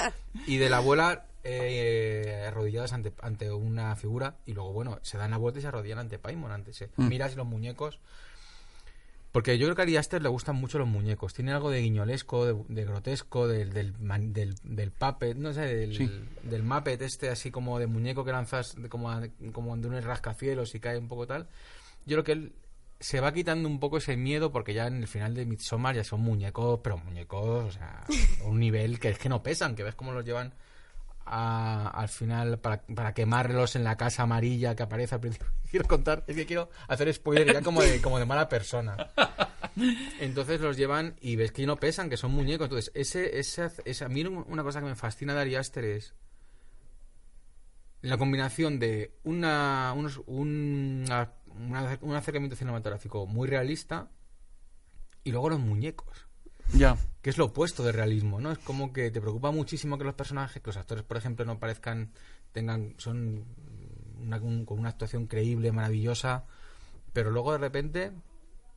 y 0.46 0.56
de 0.56 0.70
la 0.70 0.78
abuela 0.78 1.26
eh, 1.44 2.44
arrodilladas 2.48 2.92
ante, 2.92 3.12
ante 3.22 3.52
una 3.52 3.94
figura 3.96 4.36
y 4.46 4.52
luego 4.54 4.72
bueno 4.72 4.98
se 5.02 5.18
dan 5.18 5.30
la 5.32 5.36
vuelta 5.36 5.58
y 5.58 5.62
se 5.62 5.68
arrodillan 5.68 5.98
ante 6.00 6.18
Paimon 6.18 6.50
antes 6.50 6.76
se 6.76 6.88
Mm. 6.96 7.08
miras 7.08 7.36
los 7.36 7.46
muñecos 7.46 8.00
porque 9.36 9.58
yo 9.58 9.66
creo 9.66 9.76
que 9.76 9.82
a 9.82 9.84
Ari 9.84 9.98
Aster 9.98 10.22
le 10.22 10.30
gustan 10.30 10.56
mucho 10.56 10.78
los 10.78 10.88
muñecos. 10.88 11.34
Tiene 11.34 11.52
algo 11.52 11.70
de 11.70 11.82
guiñolesco, 11.82 12.46
de, 12.46 12.56
de 12.68 12.84
grotesco, 12.86 13.46
del, 13.46 13.70
del, 13.74 13.92
man- 13.98 14.32
del, 14.32 14.54
del 14.62 14.90
puppet, 14.92 15.36
no 15.36 15.52
sé, 15.52 15.60
del, 15.60 15.94
Sí. 15.94 16.10
del 16.42 16.62
Muppet 16.62 17.02
este 17.02 17.28
así 17.28 17.50
como 17.50 17.78
de 17.78 17.86
muñeco 17.86 18.24
que 18.24 18.32
lanzas 18.32 18.74
de- 18.80 18.88
como, 18.88 19.10
a- 19.10 19.28
como 19.52 19.76
de 19.76 19.88
un 19.88 20.00
rascacielos 20.00 20.74
y 20.74 20.80
cae 20.80 20.96
un 20.96 21.08
poco 21.08 21.26
tal. 21.26 21.48
Yo 22.06 22.14
creo 22.14 22.24
que 22.24 22.32
él 22.32 22.52
se 22.98 23.20
va 23.20 23.34
quitando 23.34 23.68
un 23.68 23.78
poco 23.78 23.98
ese 23.98 24.16
miedo 24.16 24.50
porque 24.52 24.72
ya 24.72 24.86
en 24.86 24.96
el 25.02 25.06
final 25.06 25.34
de 25.34 25.44
Midsommar 25.44 25.94
ya 25.96 26.02
son 26.04 26.22
muñecos, 26.22 26.80
pero 26.82 26.96
muñecos, 26.96 27.66
o 27.66 27.70
sea, 27.70 28.04
un 28.46 28.58
nivel 28.58 28.98
que 28.98 29.10
es 29.10 29.18
que 29.18 29.28
no 29.28 29.42
pesan, 29.42 29.74
que 29.76 29.82
ves 29.82 29.94
cómo 29.96 30.12
los 30.12 30.24
llevan 30.24 30.54
a- 31.26 31.88
al 31.88 32.08
final 32.08 32.58
para, 32.58 32.82
quemarlos 33.14 33.76
en 33.76 33.84
la 33.84 33.96
casa 33.96 34.22
amarilla 34.22 34.74
que 34.76 34.82
aparece 34.84 35.14
al 35.16 35.20
principio. 35.20 35.48
Quiero 35.70 35.86
contar, 35.88 36.22
es 36.28 36.36
que 36.36 36.46
quiero 36.46 36.70
hacer 36.88 37.12
spoiler 37.12 37.52
ya 37.52 37.60
como 37.60 37.82
de, 37.82 38.00
como 38.00 38.18
de 38.20 38.24
mala 38.24 38.48
persona. 38.48 39.10
Entonces 40.20 40.60
los 40.60 40.76
llevan 40.76 41.16
y 41.20 41.34
ves 41.36 41.50
que 41.52 41.66
no 41.66 41.76
pesan, 41.76 42.08
que 42.08 42.16
son 42.16 42.30
muñecos. 42.30 42.66
Entonces, 42.66 42.92
ese, 42.94 43.38
ese, 43.38 43.68
ese- 43.84 44.04
a 44.04 44.08
mí 44.08 44.24
una 44.24 44.62
cosa 44.62 44.78
que 44.80 44.86
me 44.86 44.94
fascina 44.94 45.34
de 45.34 45.40
Ari 45.40 45.56
es 45.56 46.14
la 48.02 48.16
combinación 48.16 48.78
de 48.78 49.12
una, 49.24 49.92
unos, 49.96 50.20
un, 50.26 51.04
una- 51.08 51.98
un 52.00 52.14
acercamiento 52.14 52.56
cinematográfico 52.56 53.26
muy 53.26 53.48
realista 53.48 54.08
y 55.24 55.32
luego 55.32 55.50
los 55.50 55.58
muñecos 55.60 56.25
Ya. 56.72 56.96
que 57.22 57.30
es 57.30 57.38
lo 57.38 57.46
opuesto 57.46 57.82
del 57.82 57.94
realismo, 57.94 58.40
¿no? 58.40 58.52
Es 58.52 58.58
como 58.58 58.92
que 58.92 59.10
te 59.10 59.20
preocupa 59.20 59.50
muchísimo 59.50 59.98
que 59.98 60.04
los 60.04 60.14
personajes, 60.14 60.62
que 60.62 60.68
los 60.68 60.76
actores, 60.76 61.04
por 61.04 61.16
ejemplo, 61.16 61.44
no 61.44 61.58
parezcan, 61.58 62.10
tengan, 62.52 62.94
son 62.98 63.44
una, 64.20 64.36
un- 64.38 64.64
con 64.64 64.78
una 64.78 64.90
actuación 64.90 65.26
creíble, 65.26 65.72
maravillosa, 65.72 66.44
pero 67.12 67.30
luego 67.30 67.52
de 67.52 67.58
repente 67.58 68.12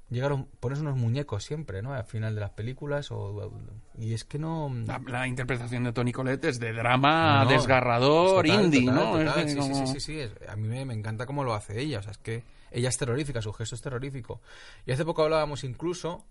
llegaron, 0.09 0.47
pones 0.59 0.79
unos 0.79 0.97
muñecos 0.97 1.43
siempre, 1.43 1.81
¿no? 1.83 1.93
Al 1.93 2.03
final 2.05 2.33
de 2.33 2.41
las 2.41 2.49
películas 2.51 3.11
o 3.11 3.51
y 3.97 4.13
es 4.13 4.23
que 4.25 4.39
no 4.39 4.71
La, 4.87 4.99
la 5.05 5.27
interpretación 5.27 5.83
de 5.83 5.93
Tony 5.93 6.11
Collette 6.11 6.45
es 6.45 6.59
de 6.59 6.73
drama 6.73 7.43
no, 7.43 7.49
desgarrador, 7.51 8.43
total, 8.45 8.65
indie, 8.65 8.85
total, 8.85 8.95
¿no? 8.95 9.11
Total, 9.19 9.49
sí, 9.49 9.61
sí, 9.61 9.73
sí, 9.75 9.87
sí, 9.87 9.99
sí, 9.99 10.19
es- 10.19 10.49
a 10.49 10.55
mí 10.55 10.67
me, 10.67 10.85
me 10.85 10.93
encanta 10.95 11.25
cómo 11.27 11.43
lo 11.43 11.53
hace 11.53 11.79
ella, 11.79 11.99
o 11.99 12.01
sea, 12.01 12.11
es 12.13 12.17
que 12.17 12.43
ella 12.71 12.89
es 12.89 12.97
terrorífica, 12.97 13.41
su 13.41 13.53
gesto 13.53 13.75
es 13.75 13.81
terrorífico. 13.81 14.41
Y 14.87 14.91
hace 14.91 15.05
poco 15.05 15.23
hablábamos 15.23 15.63
incluso 15.63 16.25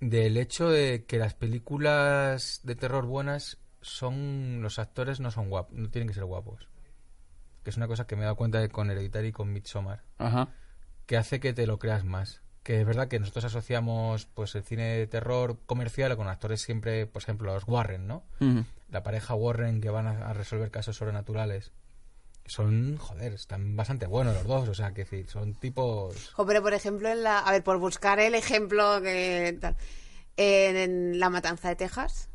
del 0.00 0.36
hecho 0.36 0.68
de 0.68 1.04
que 1.06 1.18
las 1.18 1.34
películas 1.34 2.60
de 2.64 2.74
terror 2.74 3.06
buenas 3.06 3.58
son 3.80 4.60
los 4.62 4.78
actores 4.78 5.20
no 5.20 5.30
son 5.30 5.50
guapos, 5.50 5.76
no 5.76 5.90
tienen 5.90 6.08
que 6.08 6.14
ser 6.14 6.24
guapos. 6.24 6.68
Que 7.62 7.70
es 7.70 7.76
una 7.76 7.86
cosa 7.86 8.06
que 8.06 8.16
me 8.16 8.22
he 8.22 8.24
dado 8.24 8.36
cuenta 8.36 8.60
de 8.60 8.68
con 8.68 8.90
Hereditary 8.90 9.28
y 9.28 9.32
con 9.32 9.52
Midsommar, 9.52 10.02
Ajá. 10.18 10.48
que 11.06 11.16
hace 11.16 11.40
que 11.40 11.52
te 11.52 11.66
lo 11.66 11.78
creas 11.78 12.04
más. 12.04 12.42
Que 12.62 12.80
es 12.80 12.86
verdad 12.86 13.08
que 13.08 13.18
nosotros 13.20 13.44
asociamos 13.44 14.26
pues 14.26 14.54
el 14.54 14.62
cine 14.64 14.96
de 14.96 15.06
terror 15.06 15.58
comercial 15.66 16.16
con 16.16 16.28
actores 16.28 16.62
siempre, 16.62 17.06
por 17.06 17.22
ejemplo, 17.22 17.52
los 17.52 17.68
Warren, 17.68 18.06
¿no? 18.06 18.24
La 18.90 19.02
pareja 19.02 19.34
Warren 19.34 19.82
que 19.82 19.90
van 19.90 20.06
a, 20.06 20.28
a 20.28 20.32
resolver 20.32 20.70
casos 20.70 20.96
sobrenaturales 20.96 21.72
son, 22.46 22.96
joder, 22.98 23.34
están 23.34 23.76
bastante 23.76 24.06
buenos 24.06 24.34
los 24.34 24.44
dos, 24.44 24.68
o 24.68 24.74
sea, 24.74 24.92
que 24.92 25.26
son 25.26 25.54
tipos... 25.54 26.30
Jo, 26.32 26.46
por 26.46 26.74
ejemplo, 26.74 27.08
en 27.08 27.22
la. 27.22 27.38
A 27.38 27.52
ver, 27.52 27.62
por 27.62 27.78
buscar 27.78 28.20
el 28.20 28.34
ejemplo 28.34 29.00
que 29.02 29.58
en 30.36 31.18
La 31.18 31.30
Matanza 31.30 31.68
de 31.68 31.76
Texas. 31.76 32.28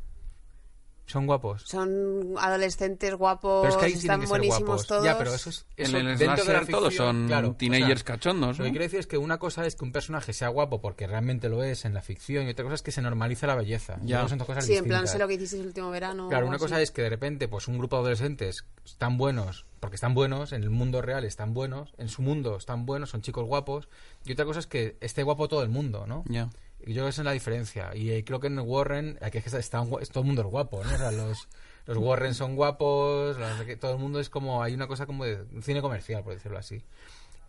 Son 1.10 1.26
guapos. 1.26 1.64
Son 1.66 2.36
adolescentes 2.38 3.16
guapos, 3.16 3.62
Pero 3.64 3.74
es 3.74 3.78
que 3.80 3.86
ahí 3.86 3.92
tienen 3.94 4.02
están 4.06 4.20
que 4.22 4.28
ser 4.28 4.30
buenísimos 4.30 4.68
guapos. 4.68 4.88
todos. 4.88 5.04
Ya, 5.04 5.18
pero 5.18 5.34
eso 5.34 5.50
es... 5.50 5.66
Eso, 5.76 5.98
en 5.98 6.08
el 6.08 6.18
dentro 6.20 6.44
de 6.46 6.54
la 6.54 6.60
slasher 6.60 6.68
todos 6.72 6.88
ficción, 6.90 7.16
son 7.16 7.28
claro, 7.28 7.48
o 7.50 7.54
teenagers 7.56 8.02
sea, 8.02 8.06
cachondos, 8.16 8.58
Lo 8.60 8.64
¿no? 8.64 8.68
que 8.68 8.72
quiero 8.72 8.84
decir 8.84 9.00
es 9.00 9.08
que 9.08 9.18
una 9.18 9.40
cosa 9.40 9.66
es 9.66 9.76
que 9.76 9.86
un 9.86 9.92
personaje 9.92 10.34
sea 10.34 10.50
guapo 10.50 10.82
porque 10.82 11.08
realmente 11.08 11.50
lo 11.50 11.64
es 11.64 11.86
en 11.86 11.94
la 11.96 12.02
ficción 12.02 12.46
y 12.46 12.52
otra 12.52 12.64
cosa 12.64 12.76
es 12.76 12.82
que 12.84 12.92
se 12.92 13.02
normaliza 13.02 13.48
la 13.48 13.56
belleza. 13.56 13.98
Yo 14.02 14.08
Ya. 14.08 14.28
son 14.28 14.38
dos 14.38 14.46
cosas 14.48 14.66
Sí, 14.66 14.76
en 14.76 14.86
plan, 14.86 15.08
sé 15.08 15.18
lo 15.18 15.28
que 15.28 15.34
hiciste 15.34 15.58
el 15.60 15.66
último 15.66 15.90
verano. 15.90 16.30
Claro, 16.30 16.46
una 16.46 16.58
así. 16.58 16.64
cosa 16.66 16.82
es 16.82 16.92
que 16.92 17.02
de 17.02 17.10
repente, 17.10 17.48
pues 17.48 17.68
un 17.68 17.78
grupo 17.80 17.96
de 17.96 18.02
adolescentes 18.02 18.66
están 18.86 19.18
buenos, 19.18 19.66
porque 19.80 19.96
están 19.96 20.14
buenos, 20.14 20.52
en 20.54 20.62
el 20.64 20.70
mundo 20.70 21.02
real 21.02 21.24
están 21.24 21.54
buenos, 21.54 21.94
en 21.98 22.10
su 22.10 22.22
mundo 22.22 22.56
están 22.58 22.86
buenos, 22.86 23.10
son 23.10 23.22
chicos 23.22 23.46
guapos, 23.46 23.88
y 24.26 24.34
otra 24.34 24.46
cosa 24.46 24.60
es 24.60 24.68
que 24.68 24.96
esté 25.02 25.24
guapo 25.24 25.48
todo 25.48 25.64
el 25.64 25.70
mundo, 25.70 26.06
¿no? 26.06 26.24
Ya. 26.28 26.50
Yo 26.86 26.94
creo 26.94 27.04
que 27.06 27.10
esa 27.10 27.22
es 27.22 27.26
la 27.26 27.32
diferencia. 27.32 27.96
Y 27.96 28.12
eh, 28.12 28.24
creo 28.24 28.40
que 28.40 28.48
en 28.48 28.60
Warren, 28.60 29.18
aquí 29.22 29.40
es 29.40 29.44
que 29.44 29.58
está, 29.58 29.84
todo 29.86 30.22
el 30.22 30.26
mundo 30.26 30.42
es 30.42 30.48
guapo, 30.48 30.84
¿no? 30.84 30.94
O 30.94 30.98
sea, 30.98 31.12
los, 31.12 31.48
los 31.86 31.98
Warren 31.98 32.34
son 32.34 32.56
guapos, 32.56 33.38
todo 33.80 33.94
el 33.94 34.00
mundo 34.00 34.20
es 34.20 34.30
como, 34.30 34.64
hay 34.64 34.74
una 34.74 34.88
cosa 34.88 35.06
como 35.06 35.26
de 35.26 35.44
cine 35.62 35.82
comercial, 35.82 36.24
por 36.24 36.34
decirlo 36.34 36.58
así. 36.58 36.84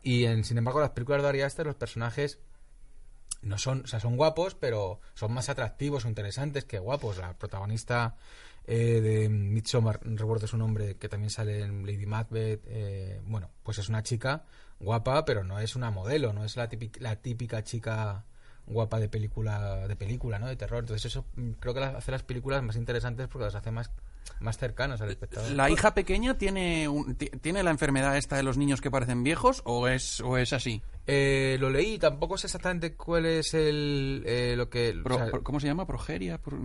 Y 0.02 0.24
en, 0.24 0.44
sin 0.44 0.58
embargo, 0.58 0.80
las 0.80 0.90
películas 0.90 1.22
de 1.22 1.28
Ari 1.28 1.40
los 1.64 1.74
personajes 1.74 2.38
no 3.42 3.58
son, 3.58 3.82
o 3.84 3.86
sea, 3.86 4.00
son 4.00 4.16
guapos, 4.16 4.54
pero 4.54 5.00
son 5.14 5.32
más 5.32 5.48
atractivos 5.48 6.04
o 6.04 6.08
interesantes 6.08 6.64
que 6.64 6.78
guapos. 6.78 7.18
La 7.18 7.34
protagonista 7.34 8.16
eh, 8.66 9.00
de 9.00 9.28
Midsommar, 9.28 10.04
no 10.06 10.16
recuerdo 10.16 10.46
su 10.46 10.56
nombre, 10.56 10.96
que 10.96 11.08
también 11.08 11.30
sale 11.30 11.60
en 11.60 11.86
Lady 11.86 12.06
Macbeth, 12.06 12.62
eh, 12.66 13.20
bueno, 13.24 13.50
pues 13.62 13.78
es 13.78 13.88
una 13.88 14.02
chica 14.02 14.44
guapa, 14.78 15.24
pero 15.24 15.44
no 15.44 15.58
es 15.58 15.76
una 15.76 15.90
modelo, 15.90 16.32
no 16.32 16.44
es 16.44 16.56
la 16.56 16.68
típica, 16.68 17.00
la 17.00 17.16
típica 17.16 17.62
chica 17.62 18.24
guapa 18.70 18.98
de 18.98 19.08
película, 19.08 19.86
de 19.88 19.96
película, 19.96 20.38
¿no? 20.38 20.46
De 20.46 20.56
terror. 20.56 20.80
Entonces 20.80 21.04
eso 21.04 21.24
mm, 21.36 21.52
creo 21.60 21.74
que 21.74 21.80
hace 21.80 22.10
las 22.10 22.22
películas 22.22 22.62
más 22.62 22.76
interesantes 22.76 23.28
porque 23.28 23.44
las 23.44 23.54
hace 23.54 23.70
más, 23.70 23.90
más 24.40 24.56
cercanas 24.58 25.00
al 25.00 25.10
espectador. 25.10 25.50
¿La 25.52 25.68
hija 25.70 25.94
pequeña 25.94 26.38
tiene, 26.38 26.88
un- 26.88 27.14
ti- 27.16 27.30
tiene 27.40 27.62
la 27.62 27.70
enfermedad 27.70 28.16
esta 28.16 28.36
de 28.36 28.42
los 28.42 28.56
niños 28.56 28.80
que 28.80 28.90
parecen 28.90 29.22
viejos 29.24 29.62
o 29.64 29.88
es, 29.88 30.20
o 30.20 30.36
es 30.38 30.52
así? 30.52 30.82
Eh, 31.06 31.56
lo 31.58 31.70
leí, 31.70 31.98
tampoco 31.98 32.38
sé 32.38 32.46
exactamente 32.46 32.94
cuál 32.94 33.26
es 33.26 33.52
el, 33.54 34.22
eh, 34.26 34.54
lo 34.56 34.68
que... 34.70 34.94
o 35.00 35.02
Pro- 35.02 35.16
sea, 35.16 35.26
pro- 35.30 35.42
¿Cómo 35.42 35.58
se 35.58 35.66
llama? 35.66 35.86
¿Progeria? 35.86 36.38
Pro- 36.38 36.56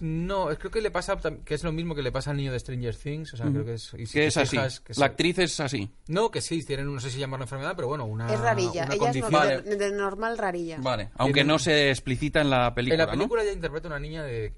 No, 0.00 0.50
es- 0.50 0.58
creo 0.58 0.70
que 0.70 0.80
le 0.80 0.90
pasa 0.90 1.18
que 1.44 1.54
es 1.54 1.64
lo 1.64 1.72
mismo 1.72 1.94
que 1.94 2.02
le 2.02 2.12
pasa 2.12 2.30
al 2.30 2.36
niño 2.36 2.52
de 2.52 2.60
Stranger 2.60 2.94
Things, 2.96 3.34
o 3.34 3.36
sea, 3.36 3.46
creo 3.50 3.64
que 3.64 3.74
es 3.74 3.92
y 3.98 4.06
si 4.06 4.12
Que 4.14 4.20
te 4.20 4.26
es 4.28 4.36
así. 4.36 4.56
fijas, 4.56 4.80
que 4.80 4.92
La 4.94 4.94
se- 4.94 5.04
actriz 5.04 5.38
es 5.40 5.60
así. 5.60 5.90
No, 6.08 6.30
que 6.30 6.40
sí, 6.40 6.64
tienen 6.64 6.92
no 6.92 7.00
sé 7.00 7.10
si 7.10 7.18
llamarlo 7.18 7.44
enfermedad, 7.44 7.74
pero 7.76 7.88
bueno, 7.88 8.04
una 8.06 8.32
Es 8.32 8.40
rarilla. 8.40 8.84
una 8.84 8.94
Ella 8.94 8.94
es 8.94 8.98
condición. 8.98 9.32
normal, 9.32 9.48
Vale. 9.48 9.62
de, 9.62 9.76
de 9.76 9.92
normal 9.96 10.38
rarilla. 10.38 10.78
Vale. 10.80 11.10
Aunque 11.16 11.44
no 11.44 11.58
se 11.58 11.90
explicita 11.90 12.40
en 12.40 12.50
la 12.50 12.74
película, 12.74 13.02
en 13.02 13.08
la 13.08 13.12
película 13.12 13.42
¿no? 13.42 13.46
ella 13.48 13.54
interpreta 13.54 13.88
una 13.88 14.00
niña 14.00 14.22
de 14.22 14.52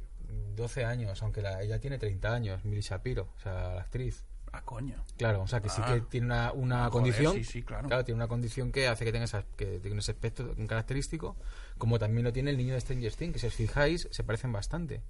12 0.56 0.84
años, 0.84 1.22
aunque 1.22 1.42
la- 1.42 1.62
ella 1.62 1.78
tiene 1.80 1.98
30 1.98 2.32
años, 2.34 2.64
Milly 2.64 2.80
Shapiro, 2.82 3.28
o 3.36 3.40
sea, 3.40 3.74
la 3.74 3.80
actriz. 3.82 4.24
Ah, 4.54 4.62
coño. 4.62 5.02
Claro, 5.16 5.42
o 5.42 5.46
sea, 5.46 5.60
que 5.62 5.70
sí 5.70 5.80
Ah. 5.82 5.94
que 5.94 6.00
tiene 6.02 6.26
una, 6.26 6.52
una 6.52 6.76
Joder, 6.76 6.90
condición. 6.90 7.32
sí, 7.36 7.44
sí, 7.44 7.62
claro. 7.62 7.88
tiene 8.04 8.16
una 8.16 8.28
condición 8.28 8.70
que 8.70 8.86
hace 8.86 9.04
que 9.06 9.10
tenga 9.12 9.24
esa- 9.24 9.46
que 9.56 9.78
tenga 9.80 9.98
ese 9.98 10.10
aspecto 10.12 10.54
un 10.58 10.66
característico, 10.66 11.36
como 11.78 11.98
también 11.98 12.24
lo 12.24 12.32
tiene 12.34 12.50
el 12.50 12.58
niño 12.58 12.74
de 12.74 12.80
Stranger 12.82 13.14
Things, 13.14 13.32
que 13.32 13.38
si 13.38 13.46
os 13.46 13.54
fijáis, 13.54 14.08
se 14.10 14.24
parecen 14.24 14.52
bastante. 14.52 15.02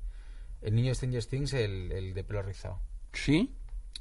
El 0.61 0.76
niño 0.76 0.90
de 0.90 0.95
Stranger 0.95 1.24
Things, 1.26 1.53
el, 1.55 1.90
el 1.90 2.14
de 2.14 2.22
pelo 2.22 2.43
rizado. 2.43 2.78
¿Sí? 3.12 3.53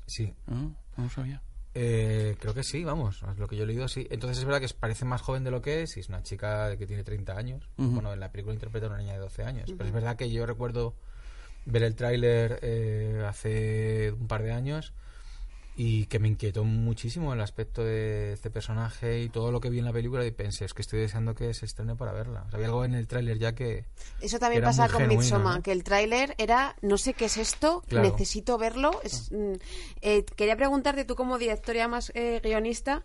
Sí, 0.05 0.35
Ah, 0.47 0.69
no 0.97 1.03
lo 1.05 1.09
sabía. 1.09 1.41
Eh, 1.73 2.35
creo 2.39 2.53
que 2.53 2.63
sí, 2.63 2.83
vamos, 2.83 3.23
es 3.31 3.37
lo 3.39 3.47
que 3.47 3.55
yo 3.55 3.63
he 3.63 3.65
leído, 3.65 3.87
sí. 3.87 4.05
Entonces 4.11 4.37
es 4.39 4.45
verdad 4.45 4.59
que 4.61 4.71
parece 4.77 5.05
más 5.05 5.21
joven 5.21 5.43
de 5.43 5.49
lo 5.51 5.61
que 5.61 5.81
es, 5.81 5.95
y 5.97 6.01
es 6.01 6.09
una 6.09 6.21
chica 6.21 6.75
que 6.77 6.85
tiene 6.85 7.03
30 7.03 7.35
años. 7.35 7.67
Bueno, 7.77 8.13
en 8.13 8.19
la 8.19 8.31
película 8.31 8.53
interpreta 8.53 8.85
a 8.85 8.89
una 8.89 8.99
niña 8.99 9.13
de 9.13 9.19
12 9.19 9.43
años. 9.43 9.71
Pero 9.75 9.85
es 9.85 9.91
verdad 9.93 10.17
que 10.17 10.29
yo 10.29 10.45
recuerdo 10.45 10.95
ver 11.65 11.83
el 11.83 11.95
tráiler 11.95 12.59
eh, 12.61 13.23
hace 13.27 14.11
un 14.11 14.27
par 14.27 14.43
de 14.43 14.51
años 14.51 14.93
y 15.75 16.05
que 16.07 16.19
me 16.19 16.27
inquietó 16.27 16.63
muchísimo 16.65 17.33
el 17.33 17.39
aspecto 17.39 17.83
de 17.83 18.33
este 18.33 18.49
personaje 18.49 19.21
y 19.21 19.29
todo 19.29 19.51
lo 19.51 19.61
que 19.61 19.69
vi 19.69 19.79
en 19.79 19.85
la 19.85 19.93
película 19.93 20.25
y 20.25 20.31
pensé, 20.31 20.65
es 20.65 20.73
que 20.73 20.81
estoy 20.81 20.99
deseando 20.99 21.33
que 21.33 21.53
se 21.53 21.65
estrene 21.65 21.95
para 21.95 22.11
verla. 22.11 22.43
O 22.45 22.49
sea, 22.49 22.57
había 22.57 22.67
algo 22.67 22.83
en 22.83 22.93
el 22.93 23.07
tráiler 23.07 23.39
ya 23.39 23.55
que... 23.55 23.85
Eso 24.19 24.37
también 24.37 24.63
pasa 24.63 24.89
con 24.89 24.99
genuino, 25.01 25.21
Midsommar, 25.21 25.55
¿no? 25.57 25.63
que 25.63 25.71
el 25.71 25.83
tráiler 25.83 26.35
era, 26.37 26.75
no 26.81 26.97
sé 26.97 27.13
qué 27.13 27.25
es 27.25 27.37
esto, 27.37 27.83
Claro. 27.87 28.09
necesito 28.11 28.57
verlo. 28.57 28.99
Es, 29.03 29.31
mm, 29.31 29.53
eh, 30.01 30.25
quería 30.35 30.57
preguntarte, 30.57 31.05
tú 31.05 31.15
como 31.15 31.37
directora 31.37 31.87
más 31.87 32.11
eh, 32.15 32.41
guionista, 32.43 33.01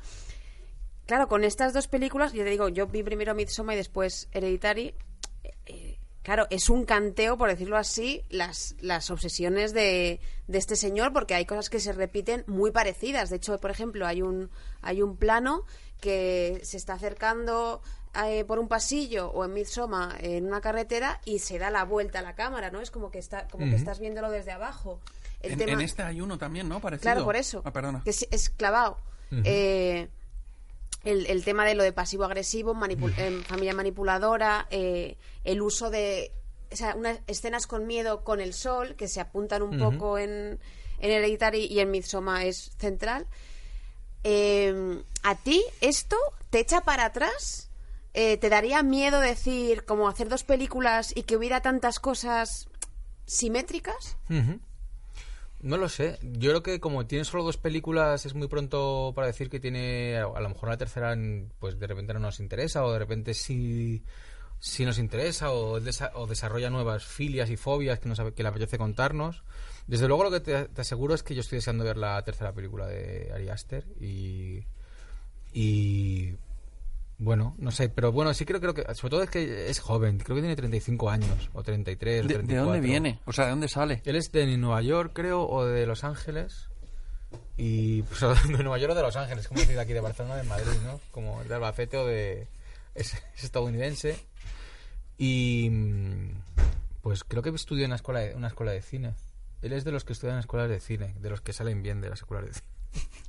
claro, 1.07 1.29
con 1.29 1.45
estas 1.45 1.73
dos 1.73 1.87
películas, 1.87 2.33
yo 2.33 2.43
te 2.43 2.51
digo, 2.51 2.69
yo 2.69 2.89
vi 2.89 3.05
primero 3.05 3.35
Midsommar 3.35 3.75
y 3.75 3.79
después 3.79 4.29
Hereditary, 4.33 4.93
eh, 5.67 5.86
claro, 6.27 6.49
es 6.51 6.69
un 6.69 6.85
canteo, 6.85 7.39
por 7.39 7.49
decirlo 7.49 7.77
así, 7.77 8.25
las, 8.31 8.75
las 8.81 9.11
obsesiones 9.11 9.73
de, 9.73 10.19
de 10.49 10.59
este 10.59 10.75
señor, 10.75 11.13
porque 11.13 11.35
hay 11.37 11.47
cosas 11.47 11.71
que 11.71 11.79
se 11.79 11.93
repiten 11.93 12.43
muy 12.49 12.73
parecidas. 12.73 13.31
De 13.31 13.37
hecho, 13.37 13.57
por 13.61 13.71
ejemplo, 13.71 14.09
hay 14.09 14.23
un, 14.23 14.51
hay 14.83 15.03
un 15.03 15.17
plano 15.17 15.63
que 16.01 16.61
se 16.65 16.79
está 16.79 16.95
acercando 16.95 17.81
eh, 18.27 18.45
por 18.45 18.59
un 18.59 18.67
pasillo 18.67 19.31
o 19.31 19.45
en 19.45 19.53
Midsommar 19.55 20.23
en 20.25 20.47
una 20.47 20.61
carretera 20.61 21.21
y 21.25 21.39
se 21.39 21.61
da 21.61 21.71
la 21.71 21.85
vuelta 21.85 22.19
a 22.19 22.23
la 22.23 22.35
cámara, 22.35 22.73
¿no? 22.73 22.81
Es 22.81 22.91
como 22.91 23.13
que 23.13 23.19
está, 23.21 23.47
como 23.47 23.65
que 23.67 23.77
estás 23.77 24.01
viéndolo 24.01 24.29
desde 24.31 24.51
abajo. 24.51 24.99
El 25.43 25.53
En, 25.53 25.59
tema- 25.59 25.73
en 25.75 25.81
este 25.83 26.03
hay 26.03 26.21
uno 26.21 26.39
también, 26.39 26.69
¿no? 26.69 26.81
Parecido. 26.81 27.03
Claro, 27.05 27.25
por 27.25 27.37
eso. 27.37 27.63
Ah, 27.65 27.73
perdona. 27.73 28.03
Que 28.03 28.11
es, 28.11 28.27
es 28.33 28.51
clavado. 28.51 28.99
Eh, 29.45 30.09
el, 31.07 31.27
el 31.27 31.45
tema 31.45 31.65
de 31.65 31.75
lo 31.75 31.83
de 31.83 31.93
pasivo-agresivo, 31.93 32.77
em, 33.17 33.43
familia 33.45 33.75
manipuladora, 33.75 34.67
eh, 34.71 35.17
el 35.45 35.63
uso 35.63 35.91
de 35.91 36.33
o 36.71 36.77
sea, 36.77 36.95
unas 36.97 37.21
escenas 37.27 37.67
con 37.67 37.87
miedo 37.87 38.25
con 38.25 38.41
el 38.41 38.53
sol, 38.53 38.97
que 38.97 39.09
se 39.09 39.21
apuntan 39.21 39.63
un 39.63 39.79
poco 39.79 40.19
en, 40.19 40.59
en 40.99 41.11
Hereditary 41.11 41.67
y 41.67 41.81
en 41.81 41.91
Midsommar 41.91 42.45
es 42.45 42.73
central. 42.79 43.27
Eh, 44.25 45.03
¿A 45.23 45.37
ti 45.37 45.63
esto 45.81 46.17
te 46.51 46.59
echa 46.59 46.81
para 46.81 47.07
atrás? 47.07 47.71
Eh, 48.15 48.37
¿Te 48.39 48.49
daría 48.49 48.83
miedo 48.83 49.21
decir, 49.21 49.85
como 49.85 50.09
hacer 50.09 50.29
dos 50.29 50.43
películas 50.43 51.13
y 51.15 51.23
que 51.23 51.37
hubiera 51.37 51.61
tantas 51.61 52.01
cosas 52.01 52.69
simétricas? 53.27 54.17
No 55.61 55.77
lo 55.79 55.89
sé. 55.89 56.19
Yo 56.23 56.51
creo 56.51 56.63
que 56.63 56.81
como 56.81 57.07
tiene 57.07 57.25
solo 57.25 57.43
dos 57.45 57.57
películas 57.57 58.27
es 58.27 58.35
muy 58.35 58.47
pronto 58.49 59.13
para 59.15 59.27
decir 59.27 59.49
que 59.49 59.59
tiene 59.61 60.17
a 60.19 60.41
lo 60.41 60.49
mejor 60.49 60.69
la 60.69 60.77
tercera 60.77 61.17
pues 61.59 61.79
de 61.79 61.87
repente 61.87 62.13
no 62.15 62.21
nos 62.21 62.41
interesa 62.41 62.85
o 62.85 62.93
de 62.93 62.99
repente 62.99 63.35
sí 63.35 64.03
sí 64.59 64.85
nos 64.85 64.99
interesa 64.99 65.53
o, 65.53 65.81
desa- 65.81 66.11
o 66.15 66.27
desarrolla 66.27 66.71
nuevas 66.71 67.05
filias 67.05 67.51
y 67.51 67.57
fobias 67.57 67.99
que, 68.01 68.09
nos, 68.09 68.19
que 68.33 68.43
le 68.43 68.49
apetece 68.49 68.79
contarnos. 68.79 69.43
Desde 69.87 70.09
luego 70.09 70.25
lo 70.25 70.31
que 70.31 70.41
te, 70.41 70.65
te 70.69 70.81
aseguro 70.81 71.15
es 71.15 71.23
que 71.23 71.35
yo 71.35 71.41
estoy 71.41 71.57
deseando 71.59 71.85
ver 71.85 71.97
la 71.97 72.23
tercera 72.25 72.53
película 72.53 72.87
de 72.87 73.31
Ari 73.35 73.49
Aster 73.49 73.85
y 74.01 74.65
y 75.53 76.35
bueno, 77.19 77.55
no 77.59 77.71
sé, 77.71 77.89
pero 77.89 78.13
bueno, 78.13 78.35
sí 78.35 78.45
creo, 78.45 78.61
creo 78.61 78.75
que 78.75 78.83
sobre 78.95 79.11
todo 79.11 79.23
es 79.23 79.31
que 79.31 79.71
es 79.71 79.81
joven, 79.81 80.19
creo 80.19 80.37
que 80.37 80.43
tiene 80.43 80.57
35 80.57 81.09
años 81.09 81.51
o 81.55 81.63
33 81.63 82.25
o 82.25 82.29
¿De, 82.29 82.35
34. 82.35 82.47
de 82.47 82.71
dónde 82.73 82.87
viene? 82.87 83.21
O 83.25 83.33
sea, 83.33 83.47
¿de 83.47 83.51
dónde 83.51 83.69
sale? 83.69 84.03
Él 84.05 84.17
es 84.17 84.31
de 84.33 84.47
Nueva 84.59 84.83
York, 84.83 85.13
creo, 85.15 85.49
o 85.49 85.65
de 85.65 85.87
Los 85.87 86.05
Ángeles. 86.05 86.69
Y 87.57 88.03
pues, 88.03 88.21
de 88.49 88.63
Nueva 88.63 88.79
York 88.79 88.93
o 88.93 88.95
de 88.95 89.03
Los 89.03 89.17
Ángeles, 89.17 89.49
como 89.49 89.61
decir 89.61 89.79
aquí 89.79 89.95
de 89.95 90.01
Barcelona 90.01 90.35
o 90.35 90.37
de 90.37 90.43
Madrid, 90.43 90.79
¿no? 90.85 91.01
Como 91.11 91.43
de 91.45 91.55
Albacete 91.55 91.97
o 91.97 92.07
de. 92.07 92.49
Es, 92.95 93.15
es 93.35 93.45
estadounidense. 93.45 94.19
Y. 95.17 95.71
Pues 97.01 97.25
creo 97.25 97.43
que 97.43 97.51
estudió 97.51 97.85
en 97.85 97.91
una 97.91 97.97
escuela, 97.97 98.21
de, 98.21 98.35
una 98.35 98.49
escuela 98.49 98.73
de 98.73 98.83
cine. 98.83 99.15
Él 99.63 99.73
es 99.73 99.85
de 99.85 99.93
los 99.93 100.05
que 100.05 100.13
estudian 100.13 100.37
en 100.37 100.41
escuelas 100.41 100.69
de 100.69 100.81
cine, 100.81 101.15
de 101.21 101.31
los 101.31 101.41
que 101.41 101.53
salen 101.53 101.83
bien 101.83 102.01
de 102.01 102.11
las 102.11 102.19
escuelas 102.19 102.47
de 102.47 102.53
cine. 102.53 103.13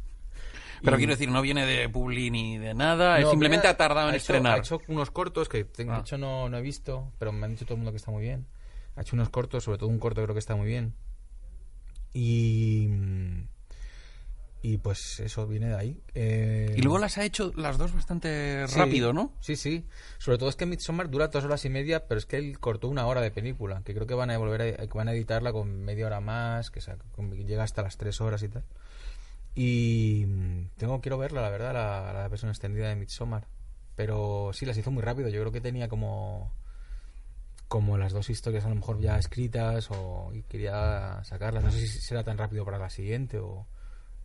Pero 0.84 0.96
Y- 0.96 1.00
quiero 1.00 1.14
decir, 1.14 1.30
no 1.30 1.42
viene 1.42 1.66
de 1.66 1.90
Publi 1.90 2.30
ni 2.32 2.58
de 2.58 2.74
nada, 2.74 3.20
No, 3.20 3.30
simplemente 3.32 3.64
mira, 3.68 3.72
ha 3.72 3.78
tardado 3.78 4.10
en 4.10 4.16
hecho- 4.16 4.22
estrenar. 4.24 4.58
Ha 4.60 4.62
hecho 4.62 4.82
unos 4.88 5.12
cortos 5.12 5.50
que 5.50 5.64
tengo, 5.66 5.94
Ah. 5.94 5.96
de 5.98 6.02
hecho 6.02 6.18
no, 6.18 6.50
no 6.50 6.58
he 6.58 6.62
visto, 6.62 7.12
pero 7.18 7.32
me 7.32 7.46
han 7.46 7.52
dicho 7.52 7.66
todo 7.66 7.74
el 7.76 7.80
mundo 7.80 7.92
que 7.92 7.98
está 7.98 8.12
muy 8.12 8.24
bien. 8.24 8.48
Ha 8.96 9.02
hecho 9.02 9.16
unos 9.16 9.30
cortos, 9.30 9.64
sobre 9.64 9.78
todo 9.78 9.90
un 9.90 10.00
corto 10.00 10.22
creo 10.24 10.34
que 10.36 10.40
está 10.40 10.56
muy 10.56 10.68
bien. 10.68 10.94
Y. 12.14 12.90
Y 14.64 14.80
pues 14.80 15.20
eso 15.20 15.46
viene 15.48 15.68
de 15.70 15.76
ahí. 15.76 16.02
Eh, 16.16 16.74
Y 16.76 16.82
luego 16.82 16.98
las 16.98 17.18
ha 17.20 17.24
hecho 17.24 17.54
las 17.56 17.78
dos 17.78 17.94
bastante 17.94 18.68
sí, 18.68 18.78
rápido, 18.78 19.14
¿no? 19.14 19.32
Sí, 19.40 19.56
sí. 19.56 19.86
Sobre 20.18 20.38
todo 20.40 20.50
es 20.50 20.56
que 20.56 20.66
Midsommar 20.66 21.10
dura 21.10 21.28
dos 21.28 21.44
horas 21.46 21.64
y 21.66 21.70
media, 21.70 22.08
pero 22.08 22.18
es 22.18 22.26
que 22.26 22.38
él 22.38 22.60
cortó 22.60 22.88
una 22.90 23.06
hora 23.06 23.22
de 23.22 23.30
película, 23.32 23.82
que 23.86 23.94
creo 23.94 24.08
que 24.08 24.16
van 24.16 24.32
a 24.32 24.38
volver 24.38 24.62
a, 24.82 24.88
que 24.88 24.98
van 24.98 25.08
a 25.10 25.14
editarla 25.14 25.54
con 25.54 25.86
media 25.86 26.08
hora 26.08 26.20
más, 26.22 26.72
que, 26.72 26.82
sa- 26.82 26.98
con- 27.16 27.30
que 27.32 27.46
llega 27.46 27.64
hasta 27.64 27.84
las 27.84 27.98
tres 27.98 28.20
horas 28.20 28.42
y 28.44 28.50
tal. 28.50 28.66
Y 29.60 30.24
mm, 30.28 30.70
tengo 30.78 31.02
quiero 31.02 31.18
verla, 31.18 31.42
la 31.42 31.50
verdad, 31.50 31.74
la, 31.74 32.14
la 32.14 32.28
versión 32.28 32.52
extendida 32.52 32.90
de 32.90 32.96
Midsommar. 32.96 33.48
Pero 33.96 34.52
sí, 34.54 34.68
las 34.68 34.78
hizo 34.78 34.92
muy 34.92 35.02
rápido. 35.02 35.30
Yo 35.30 35.40
creo 35.42 35.52
que 35.52 35.62
tenía 35.62 35.88
como 35.90 36.54
como 37.68 37.98
las 37.98 38.14
dos 38.14 38.30
historias 38.30 38.64
a 38.64 38.70
lo 38.70 38.76
mejor 38.76 39.02
ya 39.02 39.18
escritas 39.18 39.90
o 39.92 40.32
y 40.34 40.44
quería 40.44 41.22
sacarlas. 41.24 41.64
No 41.64 41.72
sé 41.72 41.80
si 41.80 41.88
será 42.00 42.24
tan 42.24 42.38
rápido 42.38 42.64
para 42.64 42.78
la 42.78 42.90
siguiente 42.90 43.40
o 43.40 43.66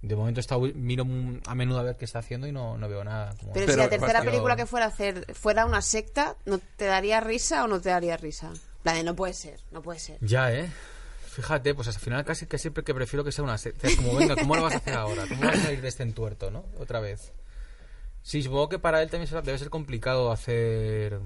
de 0.02 0.14
momento 0.16 0.40
está, 0.40 0.58
miro 0.58 1.04
a 1.46 1.54
menudo 1.54 1.78
a 1.78 1.82
ver 1.82 1.96
qué 1.96 2.04
está 2.04 2.18
haciendo 2.18 2.46
y 2.46 2.52
no, 2.52 2.76
no 2.76 2.88
veo 2.88 3.02
nada. 3.02 3.34
Como- 3.40 3.52
Pero, 3.54 3.66
Pero 3.66 3.72
si 3.72 3.78
la 3.78 3.88
tercera 3.88 4.22
película 4.22 4.54
que 4.56 4.66
fuera 4.66 4.86
a 4.86 4.88
hacer 4.90 5.34
fuera 5.34 5.64
una 5.64 5.80
secta, 5.80 6.36
¿no 6.44 6.58
te 6.58 6.84
daría 6.84 7.20
risa 7.20 7.64
o 7.64 7.68
no 7.68 7.80
te 7.80 7.88
daría 7.88 8.16
risa? 8.16 8.52
La 8.84 8.92
de 8.94 9.02
no 9.02 9.14
puede 9.16 9.32
ser, 9.32 9.60
no 9.70 9.80
puede 9.80 9.98
ser. 9.98 10.18
Ya, 10.20 10.52
¿eh? 10.52 10.70
Fíjate, 11.32 11.74
pues 11.74 11.88
al 11.88 11.94
final 11.94 12.24
casi 12.26 12.46
que 12.46 12.58
siempre 12.58 12.84
que 12.84 12.92
prefiero 12.94 13.24
que 13.24 13.32
sea 13.32 13.42
una 13.42 13.56
como, 13.96 14.14
venga, 14.16 14.36
¿cómo 14.36 14.54
lo 14.54 14.62
vas 14.62 14.74
a 14.74 14.76
hacer 14.76 14.94
ahora? 14.94 15.24
¿Cómo 15.26 15.40
vas 15.40 15.56
a 15.58 15.62
salir 15.62 15.80
de 15.80 15.88
este 15.88 16.02
entuerto, 16.02 16.50
no? 16.50 16.66
Otra 16.78 17.00
vez. 17.00 17.32
Sí, 18.22 18.42
supongo 18.42 18.68
que 18.68 18.78
para 18.78 19.00
él 19.02 19.08
también 19.08 19.30
debe 19.42 19.56
ser 19.58 19.70
complicado 19.70 20.30
hacer... 20.30 21.20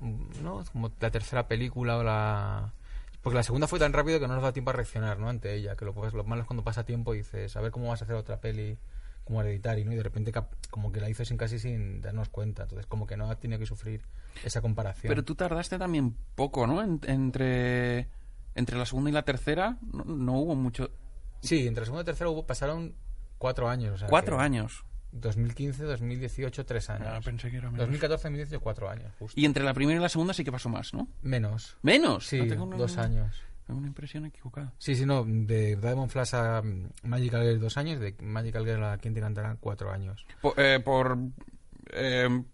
mm, 0.00 0.42
¿No? 0.42 0.64
Como 0.72 0.90
la 1.00 1.10
tercera 1.12 1.46
película 1.46 1.96
o 1.98 2.02
la... 2.02 2.74
Porque 3.22 3.36
la 3.36 3.42
segunda 3.44 3.68
fue 3.68 3.78
tan 3.78 3.92
rápido 3.92 4.18
que 4.18 4.26
no 4.26 4.34
nos 4.34 4.42
da 4.42 4.52
tiempo 4.52 4.70
a 4.70 4.72
reaccionar, 4.72 5.18
¿no? 5.20 5.28
Ante 5.28 5.54
ella. 5.54 5.76
Que 5.76 5.84
lo, 5.84 5.94
pues, 5.94 6.12
lo 6.12 6.24
malo 6.24 6.42
es 6.42 6.46
cuando 6.48 6.64
pasa 6.64 6.84
tiempo 6.84 7.14
y 7.14 7.18
dices, 7.18 7.54
a 7.56 7.60
ver 7.60 7.70
cómo 7.70 7.88
vas 7.88 8.00
a 8.02 8.04
hacer 8.04 8.16
otra 8.16 8.40
peli 8.40 8.78
como 9.24 9.42
hereditario, 9.42 9.84
¿no? 9.84 9.92
Y 9.92 9.96
de 9.96 10.02
repente 10.02 10.32
como 10.70 10.90
que 10.90 11.00
la 11.00 11.08
hizo 11.08 11.24
sin 11.24 11.36
casi 11.36 11.58
sin 11.60 12.00
darnos 12.00 12.30
cuenta. 12.30 12.62
Entonces 12.64 12.86
como 12.86 13.06
que 13.06 13.16
no 13.16 13.30
ha 13.30 13.36
tenido 13.36 13.60
que 13.60 13.66
sufrir 13.66 14.02
esa 14.44 14.60
comparación. 14.60 15.08
Pero 15.08 15.22
tú 15.22 15.34
tardaste 15.36 15.78
también 15.78 16.16
poco, 16.34 16.66
¿no? 16.66 16.82
En- 16.82 17.00
entre, 17.06 18.08
entre 18.60 18.78
la 18.78 18.86
segunda 18.86 19.10
y 19.10 19.12
la 19.12 19.22
tercera 19.24 19.76
no, 19.92 20.04
no 20.04 20.32
hubo 20.38 20.54
mucho... 20.54 20.90
Sí, 21.42 21.66
entre 21.66 21.80
la 21.82 21.86
segunda 21.86 22.02
y 22.02 22.04
tercera 22.06 22.30
hubo, 22.30 22.46
pasaron 22.46 22.94
cuatro 23.38 23.68
años. 23.68 23.94
o 23.94 23.98
sea 23.98 24.08
Cuatro 24.08 24.38
años. 24.38 24.84
2015, 25.12 25.82
2018, 25.84 26.64
tres 26.66 26.88
años. 26.88 27.08
Ah, 27.10 27.20
pensé 27.24 27.50
que 27.50 27.56
era 27.56 27.66
menos. 27.70 27.80
2014, 27.86 28.28
2018, 28.28 28.60
cuatro 28.62 28.88
años, 28.88 29.12
justo. 29.18 29.40
Y 29.40 29.44
entre 29.44 29.64
la 29.64 29.74
primera 29.74 29.98
y 29.98 30.02
la 30.02 30.08
segunda 30.08 30.32
sí 30.32 30.44
que 30.44 30.52
pasó 30.52 30.68
más, 30.68 30.94
¿no? 30.94 31.08
Menos. 31.22 31.76
¿Menos? 31.82 32.26
Sí, 32.28 32.38
Ah, 32.40 32.46
tengo 32.48 32.64
una- 32.64 32.76
dos 32.76 32.96
años. 32.96 33.34
Tengo 33.66 33.78
una 33.78 33.88
impresión 33.88 34.24
equivocada. 34.26 34.72
Sí, 34.78 34.94
sí, 34.96 35.06
no. 35.06 35.24
De 35.24 35.76
Diamond 35.76 36.10
Flash 36.10 36.34
a 36.34 36.62
Magical 37.02 37.42
Girl, 37.42 37.60
dos 37.60 37.76
años. 37.76 37.98
De 38.00 38.14
Magical 38.20 38.64
Girl 38.64 38.84
a 38.84 38.98
Quien 38.98 39.14
te 39.14 39.20
cantará, 39.20 39.56
cuatro 39.60 39.90
años. 39.92 40.26
Por, 40.42 40.54
eh, 40.58 40.80
por 40.80 41.18
eh, 41.92 42.44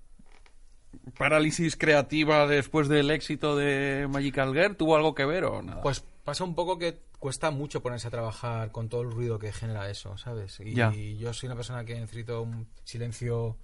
parálisis 1.17 1.77
creativa 1.77 2.47
después 2.47 2.89
del 2.89 3.11
éxito 3.11 3.57
de 3.57 4.07
Magical 4.11 4.53
Girl, 4.53 4.77
¿tuvo 4.77 4.97
algo 4.97 5.15
que 5.15 5.25
ver 5.25 5.45
o 5.45 5.63
nada? 5.63 5.83
Pues 5.83 6.05
pasa 6.25 6.45
un 6.45 6.55
poco 6.55 6.79
que 6.79 6.99
cuesta 7.19 7.51
mucho 7.51 7.83
ponerse 7.83 8.09
a 8.09 8.11
trabajar 8.11 8.73
con 8.73 8.89
todo 8.89 9.03
el 9.03 9.11
ruido 9.11 9.39
que 9.39 9.53
genera 9.53 9.89
eso, 9.89 10.17
¿sabes? 10.19 10.59
Y, 10.61 10.75
Ya. 10.75 10.93
yo 10.93 11.33
soy 11.33 11.47
una 11.47 11.57
persona 11.57 11.85
que 11.85 11.99
necesito 11.99 12.43
un 12.43 12.69
silencio 12.85 13.57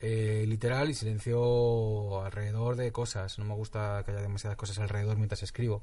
eh, 0.00 0.44
literal 0.46 0.90
y 0.90 0.94
silencio 0.94 2.22
alrededor 2.24 2.76
de 2.76 2.92
cosas. 2.92 3.38
No 3.38 3.44
me 3.44 3.54
gusta 3.54 4.02
que 4.04 4.12
haya 4.12 4.20
demasiadas 4.20 4.56
cosas 4.56 4.78
alrededor 4.78 5.16
mientras 5.16 5.42
escribo. 5.42 5.82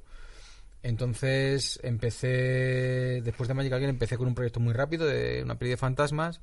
Entonces 0.84 1.80
empecé, 1.84 3.22
después 3.24 3.48
de 3.48 3.56
Magical 3.56 3.80
Girl, 3.80 3.90
empecé 3.90 4.18
con 4.18 4.28
un 4.28 4.36
proyecto 4.36 4.60
muy 4.60 4.72
rápido 4.74 5.06
de 5.06 5.42
una 5.44 5.58
peli 5.58 5.72
de 5.72 5.78
fantasmas 5.78 6.42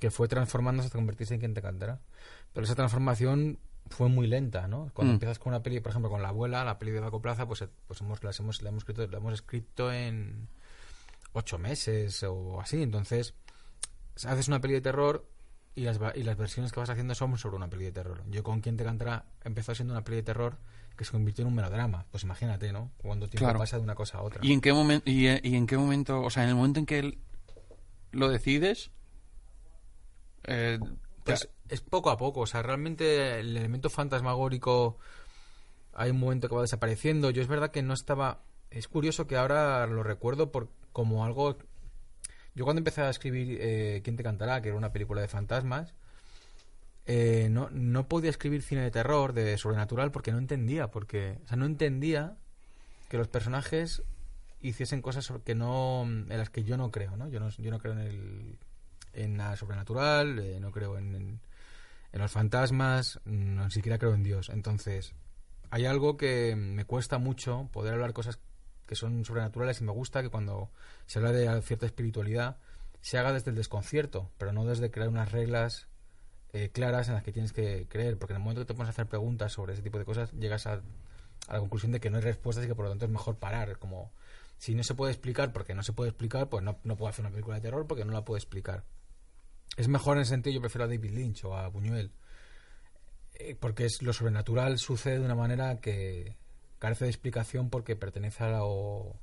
que 0.00 0.10
fue 0.10 0.28
transformándose 0.28 0.86
hasta 0.88 0.98
convertirse 0.98 1.34
en 1.34 1.40
quien 1.40 1.54
te 1.54 1.62
cantará. 1.62 2.00
Pero 2.52 2.64
esa 2.64 2.74
transformación 2.74 3.58
fue 3.90 4.08
muy 4.08 4.26
lenta, 4.26 4.66
¿no? 4.68 4.90
Cuando 4.94 5.12
Mm. 5.12 5.16
empiezas 5.16 5.38
con 5.38 5.52
una 5.52 5.62
peli, 5.62 5.80
por 5.80 5.90
ejemplo, 5.90 6.10
con 6.10 6.22
La 6.22 6.28
Abuela, 6.28 6.64
la 6.64 6.78
peli 6.78 6.90
de 6.92 7.00
Baco 7.00 7.20
Plaza, 7.22 7.46
pues, 7.46 7.62
eh, 7.62 7.68
pues 7.86 8.00
hemos, 8.00 8.22
las 8.24 8.38
hemos, 8.40 8.62
la 8.62 8.68
hemos 8.70 8.82
escrito, 8.82 9.06
la 9.06 9.18
hemos 9.18 9.34
escrito 9.34 9.92
en 9.92 10.48
ocho 11.32 11.58
meses 11.58 12.22
o 12.24 12.60
así. 12.60 12.82
Entonces, 12.82 13.34
haces 14.24 14.48
una 14.48 14.60
peli 14.60 14.74
de 14.74 14.80
terror 14.80 15.26
y 15.74 15.82
las, 15.82 16.00
y 16.14 16.22
las 16.22 16.36
versiones 16.36 16.72
que 16.72 16.80
vas 16.80 16.90
haciendo 16.90 17.14
son 17.14 17.36
sobre 17.38 17.56
una 17.56 17.68
peli 17.68 17.84
de 17.84 17.92
terror. 17.92 18.22
Yo 18.30 18.42
con 18.42 18.60
Quien 18.60 18.76
te 18.76 18.84
cantará 18.84 19.26
empezó 19.44 19.74
siendo 19.74 19.92
una 19.94 20.02
peli 20.04 20.16
de 20.18 20.22
terror 20.24 20.56
que 20.96 21.04
se 21.04 21.12
convirtió 21.12 21.42
en 21.42 21.48
un 21.48 21.54
melodrama. 21.54 22.06
Pues 22.10 22.22
imagínate, 22.24 22.72
¿no? 22.72 22.90
Cuando 22.96 23.28
tiempo 23.28 23.44
Claro. 23.44 23.58
pasa 23.58 23.76
de 23.76 23.82
una 23.82 23.94
cosa 23.94 24.18
a 24.18 24.22
otra. 24.22 24.40
¿Y 24.42 24.52
en 24.54 24.62
qué 24.62 24.72
momento 24.72 25.08
y, 25.10 25.26
eh, 25.28 25.40
y 25.44 25.54
en 25.56 25.66
qué 25.66 25.76
momento, 25.76 26.22
o 26.22 26.30
sea, 26.30 26.44
en 26.44 26.48
el 26.48 26.54
momento 26.54 26.80
en 26.80 26.86
que 26.86 26.98
él 27.00 27.18
lo 28.12 28.30
decides 28.30 28.90
eh, 30.44 30.78
Pues 31.24 31.48
es 31.68 31.80
poco 31.80 32.10
a 32.10 32.16
poco, 32.16 32.40
o 32.40 32.46
sea, 32.46 32.62
realmente 32.62 33.40
el 33.40 33.56
elemento 33.56 33.90
fantasmagórico 33.90 34.98
hay 35.92 36.10
un 36.10 36.18
momento 36.18 36.48
que 36.48 36.54
va 36.54 36.62
desapareciendo. 36.62 37.30
Yo 37.30 37.42
es 37.42 37.48
verdad 37.48 37.70
que 37.70 37.82
no 37.82 37.94
estaba... 37.94 38.42
Es 38.70 38.88
curioso 38.88 39.26
que 39.26 39.36
ahora 39.36 39.86
lo 39.86 40.02
recuerdo 40.02 40.52
por 40.52 40.68
como 40.92 41.24
algo... 41.24 41.56
Yo 42.54 42.64
cuando 42.64 42.80
empecé 42.80 43.02
a 43.02 43.10
escribir 43.10 43.58
eh, 43.60 44.00
¿Quién 44.02 44.16
te 44.16 44.22
cantará? 44.22 44.60
que 44.60 44.68
era 44.68 44.76
una 44.76 44.92
película 44.92 45.20
de 45.20 45.28
fantasmas, 45.28 45.94
eh, 47.06 47.48
no, 47.50 47.70
no 47.70 48.08
podía 48.08 48.30
escribir 48.30 48.62
cine 48.62 48.82
de 48.82 48.90
terror, 48.90 49.32
de 49.32 49.56
sobrenatural, 49.58 50.10
porque 50.12 50.32
no 50.32 50.38
entendía, 50.38 50.90
porque... 50.90 51.38
O 51.44 51.48
sea, 51.48 51.56
no 51.56 51.66
entendía 51.66 52.36
que 53.08 53.18
los 53.18 53.28
personajes 53.28 54.02
hiciesen 54.60 55.00
cosas 55.00 55.32
que 55.44 55.54
no 55.54 56.02
en 56.02 56.28
las 56.28 56.50
que 56.50 56.64
yo 56.64 56.76
no 56.76 56.90
creo, 56.90 57.16
¿no? 57.16 57.28
Yo 57.28 57.40
no, 57.40 57.48
yo 57.50 57.70
no 57.70 57.78
creo 57.78 57.92
en 57.92 58.00
el 58.00 58.58
en 59.12 59.36
nada 59.36 59.56
sobrenatural, 59.56 60.38
eh, 60.38 60.60
no 60.60 60.70
creo 60.70 60.98
en, 60.98 61.14
en, 61.14 61.40
en 62.16 62.22
los 62.22 62.32
fantasmas, 62.32 63.20
no, 63.26 63.64
ni 63.64 63.70
siquiera 63.70 63.98
creo 63.98 64.14
en 64.14 64.22
Dios. 64.22 64.48
Entonces, 64.48 65.12
hay 65.68 65.84
algo 65.84 66.16
que 66.16 66.56
me 66.56 66.86
cuesta 66.86 67.18
mucho 67.18 67.68
poder 67.72 67.92
hablar 67.92 68.14
cosas 68.14 68.38
que 68.86 68.94
son 68.94 69.26
sobrenaturales 69.26 69.82
y 69.82 69.84
me 69.84 69.92
gusta 69.92 70.22
que 70.22 70.30
cuando 70.30 70.70
se 71.06 71.18
habla 71.18 71.32
de 71.32 71.60
cierta 71.60 71.84
espiritualidad 71.84 72.56
se 73.02 73.18
haga 73.18 73.34
desde 73.34 73.50
el 73.50 73.56
desconcierto, 73.56 74.30
pero 74.38 74.52
no 74.52 74.64
desde 74.64 74.90
crear 74.90 75.10
unas 75.10 75.30
reglas 75.30 75.88
eh, 76.54 76.70
claras 76.70 77.08
en 77.08 77.14
las 77.14 77.22
que 77.22 77.32
tienes 77.32 77.52
que 77.52 77.86
creer, 77.86 78.16
porque 78.16 78.32
en 78.32 78.38
el 78.38 78.42
momento 78.42 78.62
que 78.62 78.66
te 78.66 78.74
pones 78.74 78.88
a 78.88 78.90
hacer 78.92 79.06
preguntas 79.06 79.52
sobre 79.52 79.74
ese 79.74 79.82
tipo 79.82 79.98
de 79.98 80.06
cosas 80.06 80.32
llegas 80.32 80.66
a, 80.66 80.80
a 81.48 81.52
la 81.52 81.60
conclusión 81.60 81.92
de 81.92 82.00
que 82.00 82.08
no 82.08 82.16
hay 82.16 82.22
respuestas 82.22 82.64
y 82.64 82.68
que 82.68 82.74
por 82.74 82.86
lo 82.86 82.90
tanto 82.92 83.04
es 83.04 83.10
mejor 83.10 83.36
parar, 83.36 83.78
como 83.78 84.10
si 84.56 84.74
no 84.74 84.82
se 84.84 84.94
puede 84.94 85.12
explicar 85.12 85.52
porque 85.52 85.74
no 85.74 85.82
se 85.82 85.92
puede 85.92 86.08
explicar, 86.08 86.48
pues 86.48 86.64
no, 86.64 86.78
no 86.82 86.96
puedo 86.96 87.10
hacer 87.10 87.26
una 87.26 87.30
película 87.30 87.56
de 87.56 87.62
terror 87.62 87.86
porque 87.86 88.06
no 88.06 88.12
la 88.12 88.24
puedo 88.24 88.38
explicar. 88.38 88.84
Es 89.76 89.88
mejor 89.88 90.16
en 90.16 90.22
ese 90.22 90.30
sentido, 90.30 90.54
yo 90.54 90.60
prefiero 90.60 90.84
a 90.84 90.88
David 90.88 91.10
Lynch 91.10 91.44
o 91.44 91.56
a 91.56 91.68
Buñuel, 91.68 92.10
eh, 93.34 93.54
porque 93.58 93.84
es 93.84 94.00
lo 94.02 94.12
sobrenatural 94.12 94.78
sucede 94.78 95.18
de 95.18 95.24
una 95.24 95.34
manera 95.34 95.80
que 95.80 96.36
carece 96.78 97.04
de 97.04 97.10
explicación 97.10 97.68
porque 97.70 97.94
pertenece 97.96 98.44
a 98.44 98.48
lo- 98.58 99.16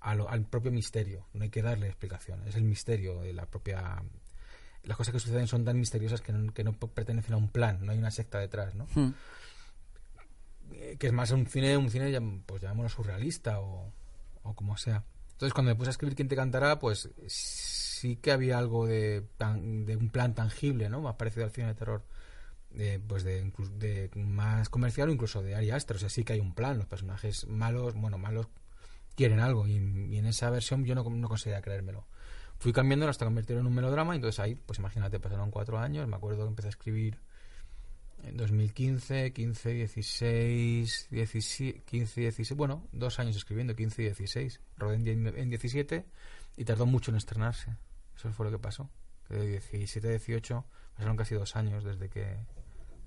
a 0.00 0.14
lo- 0.14 0.28
al 0.28 0.44
propio 0.46 0.72
misterio. 0.72 1.26
No 1.34 1.44
hay 1.44 1.50
que 1.50 1.62
darle 1.62 1.86
explicación, 1.86 2.42
es 2.48 2.56
el 2.56 2.64
misterio 2.64 3.20
de 3.20 3.32
la 3.32 3.46
propia... 3.46 4.02
Las 4.84 4.96
cosas 4.96 5.12
que 5.12 5.20
suceden 5.20 5.46
son 5.46 5.64
tan 5.64 5.78
misteriosas 5.78 6.20
que 6.22 6.32
no, 6.32 6.52
que 6.52 6.64
no 6.64 6.72
pertenecen 6.72 7.34
a 7.34 7.36
un 7.36 7.48
plan, 7.50 7.84
no 7.86 7.92
hay 7.92 7.98
una 7.98 8.10
secta 8.10 8.40
detrás, 8.40 8.74
¿no? 8.74 8.86
Hmm. 8.94 9.12
Eh, 10.72 10.96
que 10.98 11.06
es 11.08 11.12
más 11.12 11.30
un 11.30 11.46
cine, 11.46 11.76
un 11.76 11.90
cine 11.90 12.18
pues 12.46 12.62
llamémoslo 12.62 12.88
surrealista 12.88 13.60
o, 13.60 13.92
o 14.42 14.54
como 14.54 14.76
sea. 14.76 15.04
Entonces 15.32 15.52
cuando 15.54 15.70
me 15.70 15.76
puse 15.76 15.90
a 15.90 15.92
escribir 15.92 16.16
quién 16.16 16.28
te 16.28 16.34
cantará, 16.34 16.78
pues 16.80 17.08
sí 18.02 18.16
que 18.16 18.32
había 18.32 18.58
algo 18.58 18.88
de, 18.88 19.24
un 19.38 20.10
plan 20.10 20.34
tangible, 20.34 20.88
¿no? 20.88 21.00
Más 21.00 21.14
parecido 21.14 21.44
al 21.44 21.52
cine 21.52 21.68
de 21.68 21.74
terror, 21.74 22.02
de, 22.70 22.98
pues 22.98 23.22
de, 23.22 23.52
de 23.78 24.10
más 24.16 24.68
comercial 24.68 25.08
o 25.08 25.12
incluso 25.12 25.40
de 25.40 25.54
Ari 25.54 25.70
Aster. 25.70 25.96
O 25.96 25.98
sea, 26.00 26.08
sí 26.08 26.24
que 26.24 26.32
hay 26.32 26.40
un 26.40 26.52
plan. 26.52 26.78
Los 26.78 26.86
personajes 26.86 27.46
malos, 27.46 27.94
bueno, 27.94 28.18
malos 28.18 28.48
quieren 29.14 29.38
algo 29.38 29.68
y, 29.68 29.76
en 29.76 30.26
esa 30.26 30.50
versión 30.50 30.84
yo 30.84 30.96
no, 30.96 31.04
no 31.04 31.28
conseguía 31.28 31.62
creérmelo. 31.62 32.04
Fui 32.58 32.72
cambiándolo 32.72 33.10
hasta 33.10 33.24
convertirlo 33.24 33.60
en 33.60 33.68
un 33.68 33.74
melodrama 33.74 34.14
y 34.14 34.16
entonces 34.16 34.40
ahí, 34.40 34.56
pues 34.56 34.80
imagínate, 34.80 35.20
pasaron 35.20 35.52
cuatro 35.52 35.78
años. 35.78 36.08
Me 36.08 36.16
acuerdo 36.16 36.42
que 36.42 36.48
empecé 36.48 36.68
a 36.68 36.70
escribir 36.70 37.20
en 38.24 38.36
2015, 38.36 39.32
15, 39.32 39.70
16, 39.74 41.06
17, 41.08 41.82
15, 41.84 42.20
16, 42.20 42.56
bueno, 42.56 42.88
dos 42.90 43.20
años 43.20 43.36
escribiendo, 43.36 43.76
15 43.76 44.02
y 44.02 44.04
16. 44.06 44.60
Rodé 44.76 44.96
en 44.96 45.50
17 45.50 46.04
y 46.56 46.64
tardó 46.64 46.86
mucho 46.86 47.12
en 47.12 47.18
estrenarse. 47.18 47.76
Eso 48.16 48.32
fue 48.32 48.46
lo 48.46 48.52
que 48.52 48.58
pasó. 48.58 48.88
Que 49.28 49.36
de 49.36 49.46
17 49.46 50.06
a 50.06 50.10
18 50.10 50.64
pasaron 50.94 51.16
casi 51.16 51.34
dos 51.34 51.56
años 51.56 51.84
desde 51.84 52.08
que 52.08 52.36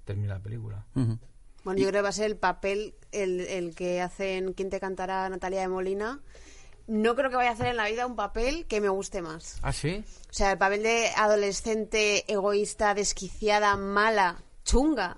terminé 0.05 0.29
la 0.29 0.39
película. 0.39 0.85
Ujú. 0.95 1.19
Bueno, 1.63 1.79
yo 1.81 1.87
creo 1.87 1.99
que 1.99 2.03
va 2.03 2.09
a 2.09 2.13
ser 2.13 2.25
el 2.25 2.37
papel 2.37 2.93
el, 3.11 3.41
el 3.41 3.75
que 3.75 4.01
hace 4.01 4.37
en 4.37 4.53
¿Quién 4.53 4.69
te 4.69 4.79
cantará? 4.79 5.27
Natalia 5.29 5.61
de 5.61 5.67
Molina. 5.67 6.21
No 6.87 7.15
creo 7.15 7.31
que 7.31 7.35
vaya 7.35 7.49
a 7.49 7.53
hacer 7.53 7.67
en 7.67 7.77
la 7.77 7.89
vida 7.89 8.05
un 8.05 8.15
papel 8.15 8.67
que 8.67 8.79
me 8.79 8.89
guste 8.89 9.23
más. 9.23 9.57
¿Ah, 9.63 9.73
sí? 9.73 10.03
O 10.29 10.33
sea, 10.33 10.51
el 10.51 10.59
papel 10.59 10.83
de 10.83 11.09
adolescente, 11.17 12.31
egoísta, 12.31 12.93
desquiciada, 12.93 13.75
mala, 13.75 14.43
chunga. 14.63 15.17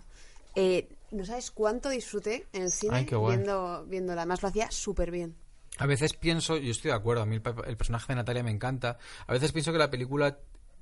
Eh, 0.56 0.88
no 1.12 1.26
sabes 1.26 1.52
cuánto 1.52 1.90
disfruté 1.90 2.48
en 2.54 2.64
el 2.64 2.72
cine 2.72 2.96
Ay, 2.96 3.06
viendo, 3.06 3.86
viéndola. 3.86 4.22
Además, 4.22 4.42
lo 4.42 4.48
hacía 4.48 4.72
súper 4.72 5.12
bien. 5.12 5.36
A 5.78 5.86
veces 5.86 6.14
pienso, 6.14 6.58
yo 6.58 6.72
estoy 6.72 6.92
de 6.92 6.98
acuerdo, 6.98 7.24
a 7.24 7.26
mí 7.26 7.36
el, 7.36 7.42
el 7.68 7.78
personaje 7.78 8.08
de 8.10 8.16
Natalia 8.16 8.44
me 8.44 8.52
encanta. 8.52 8.98
A 9.28 9.34
veces 9.34 9.52
pienso 9.52 9.72
que 9.72 9.78
la 9.78 9.90
película 9.90 10.38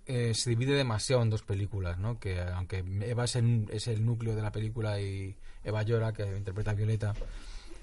eh, 0.08 0.36
se 0.36 0.52
divide 0.52 0.76
demasiado 0.76 1.24
en 1.24 1.32
dos 1.32 1.42
películas, 1.42 1.98
¿no? 1.98 2.20
Que 2.20 2.40
aunque 2.40 2.84
Eva 3.02 3.24
es 3.26 3.36
el, 3.36 4.06
núcleo 4.06 4.36
de 4.36 4.42
la 4.42 4.52
película 4.52 5.02
y 5.02 5.36
Eva 5.64 5.82
Llora, 5.82 6.14
que 6.14 6.24
interpreta 6.38 6.72
a 6.72 6.74
Violeta, 6.76 7.14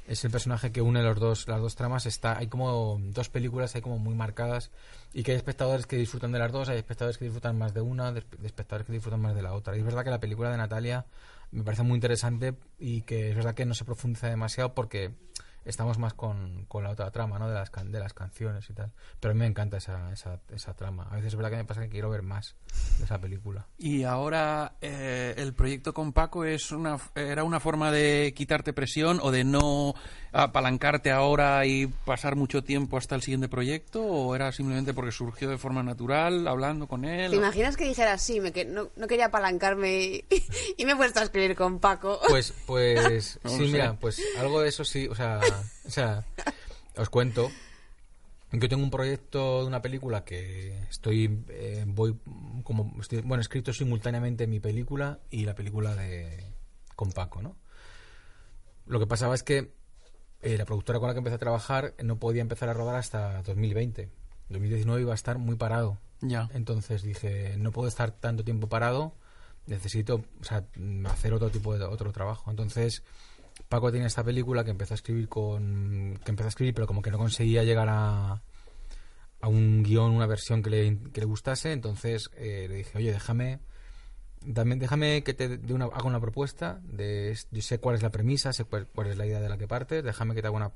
es 0.07 0.25
el 0.25 0.31
personaje 0.31 0.71
que 0.71 0.83
une 0.83 1.03
los 1.03 1.19
dos, 1.19 1.49
las 1.49 1.61
dos 1.61 1.75
tramas. 1.75 2.07
Está, 2.07 2.39
hay 2.39 2.47
como 2.47 3.01
dos 3.01 3.29
películas, 3.29 3.75
hay 3.75 3.83
como 3.83 3.99
muy 3.99 4.15
marcadas 4.15 4.71
y 5.13 5.25
que 5.25 5.33
hay 5.33 5.37
espectadores 5.37 5.87
que 5.87 5.97
disfrutan 5.97 6.31
de 6.31 6.39
las 6.39 6.53
dos, 6.53 6.69
hay 6.69 6.79
espectadores 6.79 7.19
que 7.19 7.25
disfrutan 7.25 7.59
más 7.59 7.75
de 7.75 7.81
una, 7.81 8.13
de, 8.13 8.23
de 8.39 8.47
espectadores 8.47 8.87
que 8.87 8.93
disfrutan 8.93 9.21
más 9.21 9.35
de 9.35 9.43
la 9.43 9.55
otra. 9.55 9.75
Es 9.75 9.85
verdad 9.85 10.05
que 10.05 10.11
la 10.11 10.21
película 10.21 10.51
de 10.51 10.59
Natalia 10.59 11.07
me 11.51 11.65
parece 11.65 11.83
muy 11.83 11.97
interesante 11.97 12.55
y 12.79 13.03
que 13.03 13.31
es 13.31 13.37
verdad 13.37 13.55
que 13.55 13.67
no 13.67 13.75
se 13.75 13.85
profundiza 13.85 14.29
demasiado 14.29 14.75
porque 14.75 15.11
estamos 15.65 15.99
más 15.99 16.15
con, 16.15 16.65
con 16.67 16.85
la 16.85 16.91
otra 16.91 17.11
trama, 17.11 17.39
¿no? 17.39 17.49
De 17.49 17.55
las, 17.55 17.71
can- 17.71 17.93
de 17.93 18.01
las 18.01 18.15
canciones 18.15 18.69
y 18.71 18.73
tal. 18.75 18.93
Pero 19.21 19.31
a 19.33 19.35
mí 19.35 19.41
me 19.41 19.47
encanta 19.47 19.77
esa, 19.77 20.13
esa, 20.13 20.41
esa 20.53 20.75
trama. 20.75 21.05
A 21.11 21.17
veces 21.17 21.29
es 21.29 21.37
verdad 21.37 21.51
que 21.51 21.57
me 21.57 21.65
pasa 21.65 21.83
que 21.83 21.89
quiero 21.89 22.11
ver 22.11 22.23
más 22.23 22.55
de 22.99 23.05
esa 23.05 23.19
película. 23.21 23.67
Y 23.79 24.05
ahora 24.05 24.75
eh, 24.81 25.35
el 25.37 25.55
proyecto 25.55 25.93
con 25.95 26.13
Paco 26.13 26.45
es 26.45 26.73
una, 26.73 26.99
era 27.15 27.45
una 27.45 27.61
forma 27.61 27.91
de 27.91 28.33
quitarte 28.37 28.73
presión 28.73 29.19
o 29.23 29.31
de 29.31 29.45
no 29.45 29.95
apalancarte 30.33 31.11
ahora 31.11 31.67
y 31.67 31.87
pasar 31.87 32.37
mucho 32.37 32.65
tiempo 32.65 32.97
hasta 32.97 33.15
el 33.15 33.23
siguiente 33.23 33.49
proyecto 33.49 34.03
o 34.03 34.35
era 34.35 34.51
simplemente 34.51 34.95
porque 34.95 35.13
surgió 35.13 35.49
de 35.51 35.59
forma 35.59 35.83
natural 35.83 36.49
hablando 36.49 36.87
con 36.89 37.05
él. 37.05 37.31
¿Te 37.31 37.37
imaginas 37.37 37.77
que 37.77 37.85
dijera 37.87 38.17
sí? 38.19 38.41
Me 38.41 38.51
que, 38.53 38.65
no, 38.65 38.89
no 38.97 39.07
quería 39.07 39.27
apalancarme 39.27 39.93
y, 40.03 40.25
y 40.79 40.85
me 40.87 40.93
he 40.93 40.97
puesto 40.97 41.21
a 41.21 41.25
escribir 41.25 41.55
con 41.55 41.79
Paco. 41.81 42.19
Pues, 42.29 42.55
pues, 42.67 43.39
No 43.45 43.51
sí, 43.57 43.69
mira, 43.71 43.95
pues 44.01 44.23
algo 44.39 44.61
de 44.63 44.69
eso 44.71 44.85
sí, 44.85 45.07
o 45.07 45.15
sea, 45.15 45.41
o 45.87 45.91
sea, 45.91 46.25
os 46.97 47.09
cuento. 47.09 47.51
Yo 48.53 48.69
tengo 48.69 48.83
un 48.83 48.91
proyecto 48.91 49.63
de 49.63 49.67
una 49.67 49.81
película 49.81 50.25
que 50.25 50.79
estoy, 50.91 51.43
eh, 51.49 51.85
voy 51.87 52.19
como, 52.65 52.95
estoy, 53.01 53.23
bueno, 53.23 53.41
escrito 53.41 53.73
simultáneamente 53.73 54.47
mi 54.47 54.61
película 54.61 55.21
y 55.31 55.47
la 55.47 55.55
película 55.55 55.95
de 55.95 56.53
con 56.95 57.13
Paco, 57.13 57.41
¿no? 57.41 57.57
Lo 58.87 58.99
que 58.99 59.07
pasaba 59.07 59.35
es 59.35 59.43
que 59.43 59.73
eh, 60.43 60.59
la 60.59 60.67
productora 60.67 60.99
con 60.99 61.09
la 61.09 61.15
que 61.15 61.19
empecé 61.19 61.37
a 61.37 61.39
trabajar 61.39 61.95
no 62.03 62.19
podía 62.19 62.43
empezar 62.43 62.69
a 62.69 62.75
rodar 62.75 62.97
hasta 62.97 63.43
2020. 63.43 64.11
2019 64.51 65.01
iba 65.01 65.13
a 65.13 65.15
estar 65.15 65.39
muy 65.39 65.57
parado. 65.57 65.99
Ya. 66.21 66.51
Entonces 66.53 67.03
dije, 67.03 67.57
no 67.59 67.73
puedo 67.73 67.89
estar 67.89 68.11
tanto 68.11 68.45
tiempo 68.45 68.69
parado, 68.69 69.15
necesito 69.67 70.25
o 70.41 70.45
sea, 70.45 70.65
hacer 71.07 71.33
otro 71.33 71.51
tipo 71.51 71.77
de 71.77 71.85
otro 71.85 72.13
trabajo. 72.13 72.51
Entonces, 72.51 73.03
Paco 73.69 73.91
tenía 73.93 74.07
esta 74.07 74.25
película 74.25 74.65
que 74.65 74.71
empezó 74.71 74.95
a 74.95 74.97
escribir 74.97 75.29
con 75.29 76.19
que 76.25 76.31
empezó 76.31 76.47
a 76.47 76.51
escribir, 76.51 76.75
pero 76.75 76.87
como 76.87 77.03
que 77.03 77.11
no 77.11 77.19
conseguía 77.19 77.63
llegar 77.65 77.89
a 77.91 78.43
a 79.41 79.49
un 79.49 79.83
guion, 79.83 80.13
una 80.13 80.27
versión 80.27 80.63
que 80.63 80.71
le, 80.71 80.99
que 81.13 81.21
le 81.21 81.27
gustase, 81.27 81.73
entonces 81.73 82.31
eh, 82.37 82.67
le 82.69 82.77
dije, 82.77 82.97
oye, 82.97 83.13
déjame 83.13 83.59
dame- 84.45 84.77
déjame 84.77 85.23
que 85.25 85.35
te 85.35 85.45
haga 85.45 86.05
una 86.05 86.21
propuesta, 86.21 86.81
yo 87.51 87.63
sé 87.63 87.79
cuál 87.79 87.97
es 87.97 88.03
la 88.03 88.11
premisa, 88.11 88.53
sé 88.53 88.65
cuál, 88.65 88.87
cuál 88.87 89.09
es 89.09 89.17
la 89.17 89.27
idea 89.27 89.41
de 89.41 89.49
la 89.49 89.59
que 89.59 89.67
partes, 89.67 90.05
déjame 90.05 90.35
que 90.37 90.43
te 90.43 90.47
haga 90.49 90.57
una 90.57 90.73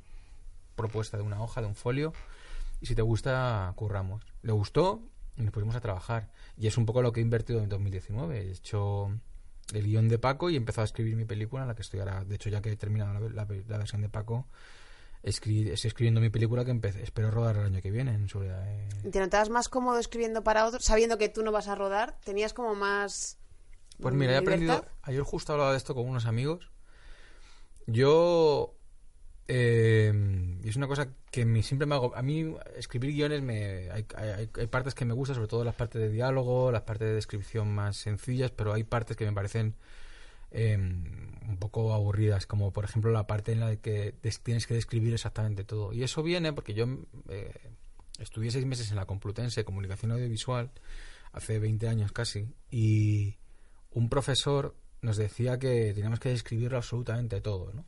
propuesta 0.75 1.17
de 1.17 1.23
una 1.23 1.41
hoja, 1.43 1.61
de 1.61 1.69
un 1.69 1.75
folio, 1.77 2.13
y 2.81 2.87
si 2.87 2.95
te 2.97 3.03
gusta, 3.03 3.73
curramos. 3.77 4.23
Le 4.43 4.53
gustó 4.53 5.01
y 5.37 5.43
nos 5.43 5.53
pusimos 5.53 5.77
a 5.77 5.81
trabajar. 5.81 6.31
Y 6.59 6.67
es 6.67 6.77
un 6.77 6.87
poco 6.87 7.03
lo 7.03 7.13
que 7.13 7.21
he 7.21 7.23
invertido 7.23 7.61
en 7.63 7.69
2019. 7.69 8.39
He 8.49 8.51
hecho 8.51 9.11
el 9.73 9.85
guion 9.85 10.09
de 10.09 10.19
Paco 10.19 10.49
y 10.51 10.55
he 10.55 10.57
empezado 10.57 10.83
a 10.83 10.87
escribir 10.87 11.17
mi 11.17 11.25
película, 11.25 11.63
en 11.63 11.69
la 11.69 11.75
que 11.75 11.83
estoy 11.83 12.01
ahora, 12.01 12.25
de 12.25 12.35
hecho 12.37 12.49
ya 12.51 12.61
que 12.63 12.71
he 12.73 12.77
terminado 12.77 13.15
la, 13.15 13.45
la- 13.45 13.47
la 13.69 13.79
versión 13.79 14.01
de 14.03 14.09
Paco, 14.09 14.47
escri- 15.25 15.69
estoy 15.71 15.89
escribiendo 15.89 16.21
mi 16.21 16.31
película 16.31 16.65
que 16.65 16.71
empecé, 16.71 17.03
espero 17.03 17.31
rodar 17.31 17.57
el 17.57 17.67
año 17.67 17.81
que 17.83 17.91
viene. 17.91 18.15
En 18.15 18.29
sobre, 18.29 18.51
eh, 18.51 18.89
¿Te 19.11 19.19
notabas 19.21 19.51
más 19.51 19.69
cómodo 19.69 19.99
escribiendo 19.99 20.45
para 20.45 20.67
otros, 20.67 20.85
sabiendo 20.85 21.19
que 21.19 21.29
tú 21.29 21.43
no 21.43 21.51
vas 21.53 21.69
a 21.69 21.75
rodar? 21.75 22.17
¿Tenías 22.25 22.53
como 22.53 22.75
más... 22.75 23.39
Pues 24.01 24.15
mira, 24.15 24.35
he 24.35 24.37
aprendido. 24.37 24.75
libertad? 24.75 24.93
Ayer 25.03 25.23
justo 25.23 25.53
hablaba 25.53 25.71
de 25.73 25.79
esto 25.79 25.95
con 25.95 26.07
unos 26.09 26.27
amigos. 26.27 26.71
Yo. 27.87 28.75
Eh, 29.49 30.13
y 30.63 30.69
es 30.69 30.77
una 30.77 30.89
cosa 30.89 31.09
que 31.31 31.45
me, 31.45 31.63
siempre 31.63 31.87
me 31.87 31.95
hago. 31.95 32.15
A 32.17 32.23
mí, 32.23 32.55
escribir 32.77 33.13
guiones, 33.13 33.43
me, 33.43 33.91
hay, 33.91 34.03
partes 34.69 34.95
que 34.95 35.05
me 35.05 35.15
gustan, 35.15 35.37
sobre 35.37 35.49
todo 35.49 35.65
las 35.65 35.75
partes 35.75 36.01
de 36.01 36.11
diálogo, 36.11 36.73
las 36.73 36.83
partes 36.83 37.09
de 37.09 37.15
descripción 37.15 37.73
más 37.75 37.97
sencillas, 37.97 38.51
pero 38.51 38.73
hay 38.73 38.85
partes 38.85 39.17
que 39.17 39.25
me 39.25 39.33
parecen 39.33 39.75
eh, 40.51 40.77
un 40.77 41.57
poco 41.59 41.95
aburridas, 41.95 42.47
como 42.47 42.73
por 42.73 42.85
ejemplo 42.85 43.13
la 43.13 43.27
parte 43.27 43.53
en 43.53 43.61
la 43.61 43.77
que 43.77 44.15
tienes 44.43 44.67
que 44.67 44.75
describir 44.75 45.15
exactamente 45.15 45.65
todo. 45.65 45.93
Y 45.93 46.03
eso 46.03 46.23
viene 46.23 46.53
porque 46.53 46.75
yo 46.75 46.87
eh, 47.29 47.53
estudié 48.19 48.51
seis 48.51 48.67
meses 48.67 48.91
en 48.91 48.97
la 48.97 49.07
Complutense 49.07 49.61
de 49.61 49.65
Comunicación 49.65 50.11
Audiovisual, 50.11 50.71
hace 51.33 51.59
20 51.59 51.89
años 51.89 52.13
casi, 52.13 52.49
y 52.71 53.37
un 53.93 54.09
profesor 54.09 54.75
nos 55.03 55.17
decía 55.17 55.59
que 55.59 55.93
teníamos 55.95 56.19
que 56.19 56.31
describirlo 56.31 56.79
absolutamente 56.79 57.41
todo, 57.41 57.73
¿no? 57.73 57.85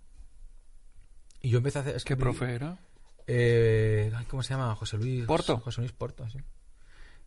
Y 1.41 1.51
yo 1.51 1.59
empecé 1.59 1.79
a 1.79 1.83
hacer... 1.83 2.03
¿Qué 2.03 2.17
profe 2.17 2.55
era? 2.55 2.79
eh, 3.29 4.11
¿Cómo 4.29 4.43
se 4.43 4.55
llama? 4.55 4.75
José 4.75 4.97
Luis 4.97 5.25
Porto. 5.27 5.59
José 5.59 5.83
Luis 5.83 5.93
Porto, 5.93 6.29
sí. 6.29 6.39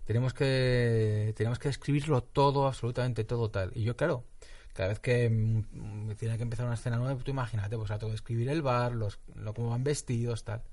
Tenemos 0.04 0.34
que, 0.34 1.34
tenemos 1.38 1.60
que 1.60 1.70
escribirlo 1.70 2.24
todo, 2.24 2.68
absolutamente 2.68 3.24
todo 3.24 3.50
tal. 3.52 3.72
Y 3.76 3.84
yo, 3.84 3.96
claro, 3.96 4.26
cada 4.74 4.90
vez 4.90 5.00
que 5.00 5.30
mm, 5.30 6.08
me 6.08 6.16
tenía 6.16 6.38
que 6.38 6.44
empezar 6.44 6.66
una 6.66 6.74
escena 6.74 6.98
nueva, 6.98 7.22
tú 7.24 7.32
imagínate, 7.32 7.78
pues 7.78 7.92
ahora 7.92 8.00
tengo 8.00 8.12
que 8.12 8.16
escribir 8.16 8.50
el 8.50 8.62
bar, 8.64 8.94
los, 8.94 9.20
lo, 9.36 9.54
cómo 9.54 9.70
van 9.70 9.84
vestidos, 9.84 10.44
tal. 10.44 10.64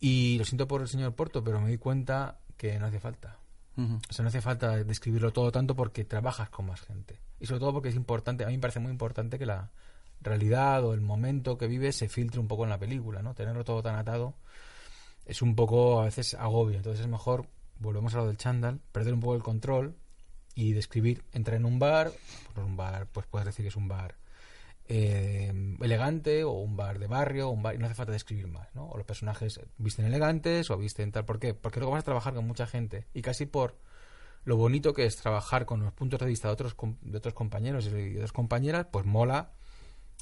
Y 0.00 0.36
lo 0.36 0.44
siento 0.44 0.66
por 0.66 0.82
el 0.82 0.88
señor 0.88 1.14
Porto, 1.14 1.44
pero 1.44 1.60
me 1.60 1.70
di 1.70 1.78
cuenta 1.78 2.40
que 2.56 2.78
no 2.80 2.86
hace 2.86 2.98
falta. 2.98 3.38
Ujú. 3.76 4.00
O 4.10 4.12
sea, 4.12 4.24
no 4.24 4.28
hace 4.28 4.40
falta 4.40 4.82
describirlo 4.82 5.32
todo 5.32 5.52
tanto 5.52 5.76
porque 5.76 6.04
trabajas 6.04 6.50
con 6.50 6.66
más 6.66 6.80
gente. 6.80 7.20
Y 7.38 7.46
sobre 7.46 7.60
todo 7.60 7.72
porque 7.72 7.90
es 7.90 7.94
importante, 7.94 8.44
a 8.44 8.48
mí 8.48 8.54
me 8.56 8.60
parece 8.60 8.80
muy 8.80 8.90
importante 8.90 9.38
que 9.38 9.46
la, 9.46 9.70
realidad 10.22 10.84
o 10.84 10.94
el 10.94 11.00
momento 11.00 11.58
que 11.58 11.66
vive 11.66 11.92
se 11.92 12.08
filtre 12.08 12.40
un 12.40 12.48
poco 12.48 12.64
en 12.64 12.70
la 12.70 12.78
película, 12.78 13.22
¿no? 13.22 13.34
Tenerlo 13.34 13.64
todo 13.64 13.82
tan 13.82 13.96
atado 13.96 14.34
es 15.26 15.42
un 15.42 15.54
poco 15.54 16.00
a 16.00 16.04
veces 16.04 16.34
agobio. 16.34 16.76
Entonces 16.76 17.02
es 17.02 17.08
mejor, 17.08 17.46
volvemos 17.78 18.14
a 18.14 18.18
lo 18.18 18.26
del 18.26 18.36
chándal, 18.36 18.80
perder 18.92 19.14
un 19.14 19.20
poco 19.20 19.34
el 19.34 19.42
control 19.42 19.96
y 20.54 20.72
describir, 20.72 21.24
entrar 21.32 21.56
en 21.56 21.64
un 21.64 21.78
bar, 21.78 22.12
un 22.56 22.76
bar, 22.76 23.06
pues 23.06 23.26
puedes 23.26 23.46
decir 23.46 23.64
que 23.64 23.68
es 23.68 23.76
un 23.76 23.88
bar 23.88 24.16
eh, 24.88 25.52
elegante 25.80 26.44
o 26.44 26.52
un 26.52 26.76
bar 26.76 26.98
de 26.98 27.06
barrio, 27.06 27.48
un 27.48 27.62
bar, 27.62 27.74
y 27.74 27.78
no 27.78 27.86
hace 27.86 27.94
falta 27.94 28.12
describir 28.12 28.48
más, 28.48 28.68
¿no? 28.74 28.88
O 28.88 28.96
los 28.96 29.06
personajes 29.06 29.60
visten 29.78 30.04
elegantes 30.04 30.70
o 30.70 30.76
visten 30.76 31.12
tal. 31.12 31.24
¿Por 31.24 31.38
qué? 31.38 31.54
Porque 31.54 31.80
luego 31.80 31.92
vas 31.92 32.00
a 32.00 32.04
trabajar 32.04 32.34
con 32.34 32.46
mucha 32.46 32.66
gente 32.66 33.06
y 33.14 33.22
casi 33.22 33.46
por 33.46 33.76
lo 34.44 34.56
bonito 34.56 34.92
que 34.92 35.06
es 35.06 35.16
trabajar 35.16 35.66
con 35.66 35.84
los 35.84 35.92
puntos 35.92 36.18
de 36.18 36.26
vista 36.26 36.48
de 36.48 36.54
otros, 36.54 36.76
de 37.00 37.16
otros 37.16 37.34
compañeros 37.34 37.86
y 37.86 37.90
de 37.90 38.16
otras 38.16 38.32
compañeras, 38.32 38.86
pues 38.90 39.06
mola 39.06 39.52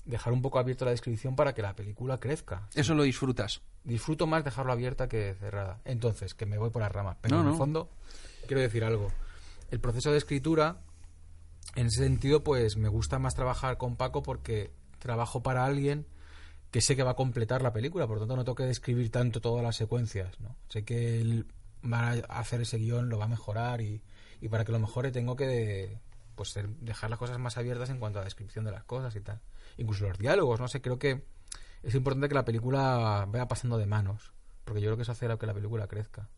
dejar 0.04 0.32
un 0.32 0.42
poco 0.42 0.58
abierto 0.58 0.84
la 0.84 0.90
descripción 0.90 1.36
para 1.36 1.54
que 1.54 1.62
la 1.62 1.74
película 1.74 2.18
crezca. 2.18 2.68
Eso 2.74 2.94
lo 2.94 3.02
disfrutas. 3.02 3.62
Disfruto 3.84 4.26
más 4.26 4.44
dejarlo 4.44 4.72
abierta 4.72 5.08
que 5.08 5.34
cerrada. 5.38 5.80
Entonces, 5.84 6.34
que 6.34 6.46
me 6.46 6.58
voy 6.58 6.70
por 6.70 6.82
las 6.82 6.92
ramas. 6.92 7.16
Pero 7.20 7.40
en 7.40 7.48
el 7.48 7.54
fondo, 7.54 7.90
quiero 8.46 8.60
decir 8.60 8.84
algo. 8.84 9.10
El 9.70 9.80
proceso 9.80 10.10
de 10.10 10.18
escritura, 10.18 10.78
en 11.76 11.86
ese 11.86 12.02
sentido, 12.02 12.42
pues 12.42 12.76
me 12.76 12.88
gusta 12.88 13.18
más 13.18 13.34
trabajar 13.34 13.78
con 13.78 13.96
Paco 13.96 14.22
porque 14.22 14.72
trabajo 14.98 15.42
para 15.42 15.64
alguien 15.64 16.06
que 16.70 16.80
sé 16.80 16.94
que 16.94 17.02
va 17.02 17.12
a 17.12 17.16
completar 17.16 17.62
la 17.62 17.72
película, 17.72 18.06
por 18.06 18.16
lo 18.16 18.20
tanto 18.20 18.36
no 18.36 18.44
tengo 18.44 18.54
que 18.54 18.64
describir 18.64 19.10
tanto 19.10 19.40
todas 19.40 19.62
las 19.62 19.76
secuencias, 19.76 20.38
¿no? 20.40 20.56
Sé 20.68 20.84
que 20.84 21.20
él 21.20 21.46
va 21.84 22.10
a 22.10 22.38
hacer 22.38 22.60
ese 22.60 22.78
guion, 22.78 23.08
lo 23.08 23.18
va 23.18 23.24
a 23.24 23.28
mejorar 23.28 23.80
y, 23.80 24.02
y 24.40 24.48
para 24.48 24.64
que 24.64 24.70
lo 24.70 24.78
mejore 24.78 25.10
tengo 25.10 25.34
que 25.34 25.98
pues 26.36 26.58
dejar 26.80 27.10
las 27.10 27.18
cosas 27.18 27.38
más 27.38 27.58
abiertas 27.58 27.90
en 27.90 27.98
cuanto 27.98 28.18
a 28.18 28.22
la 28.22 28.26
descripción 28.26 28.64
de 28.64 28.70
las 28.70 28.84
cosas 28.84 29.14
y 29.16 29.20
tal. 29.20 29.40
Incluso 29.80 30.06
los 30.06 30.18
diálogos, 30.18 30.60
no 30.60 30.68
sé, 30.68 30.82
creo 30.82 30.98
que 30.98 31.24
es 31.82 31.94
importante 31.94 32.28
que 32.28 32.34
la 32.34 32.44
película 32.44 33.26
vaya 33.26 33.48
pasando 33.48 33.78
de 33.78 33.86
manos, 33.86 34.30
porque 34.64 34.82
yo 34.82 34.88
creo 34.88 34.96
que 34.96 35.02
eso 35.02 35.12
hace 35.12 35.26
que 35.38 35.46
la 35.46 35.54
película 35.54 35.86
crezca. 35.86 36.28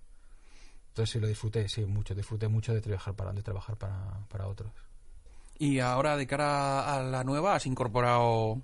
Entonces 0.88 1.10
sí 1.10 1.18
lo 1.18 1.26
disfruté, 1.26 1.68
sí, 1.68 1.84
mucho, 1.84 2.14
disfruté 2.14 2.46
mucho 2.46 2.72
de 2.72 2.80
trabajar 2.80 3.14
para, 3.14 3.32
de 3.32 3.42
trabajar 3.42 3.76
para, 3.76 4.26
para 4.28 4.46
otros. 4.46 4.72
Y 5.58 5.80
ahora, 5.80 6.16
de 6.16 6.26
cara 6.26 6.94
a 6.94 7.02
la 7.02 7.24
nueva, 7.24 7.56
has 7.56 7.66
incorporado 7.66 8.62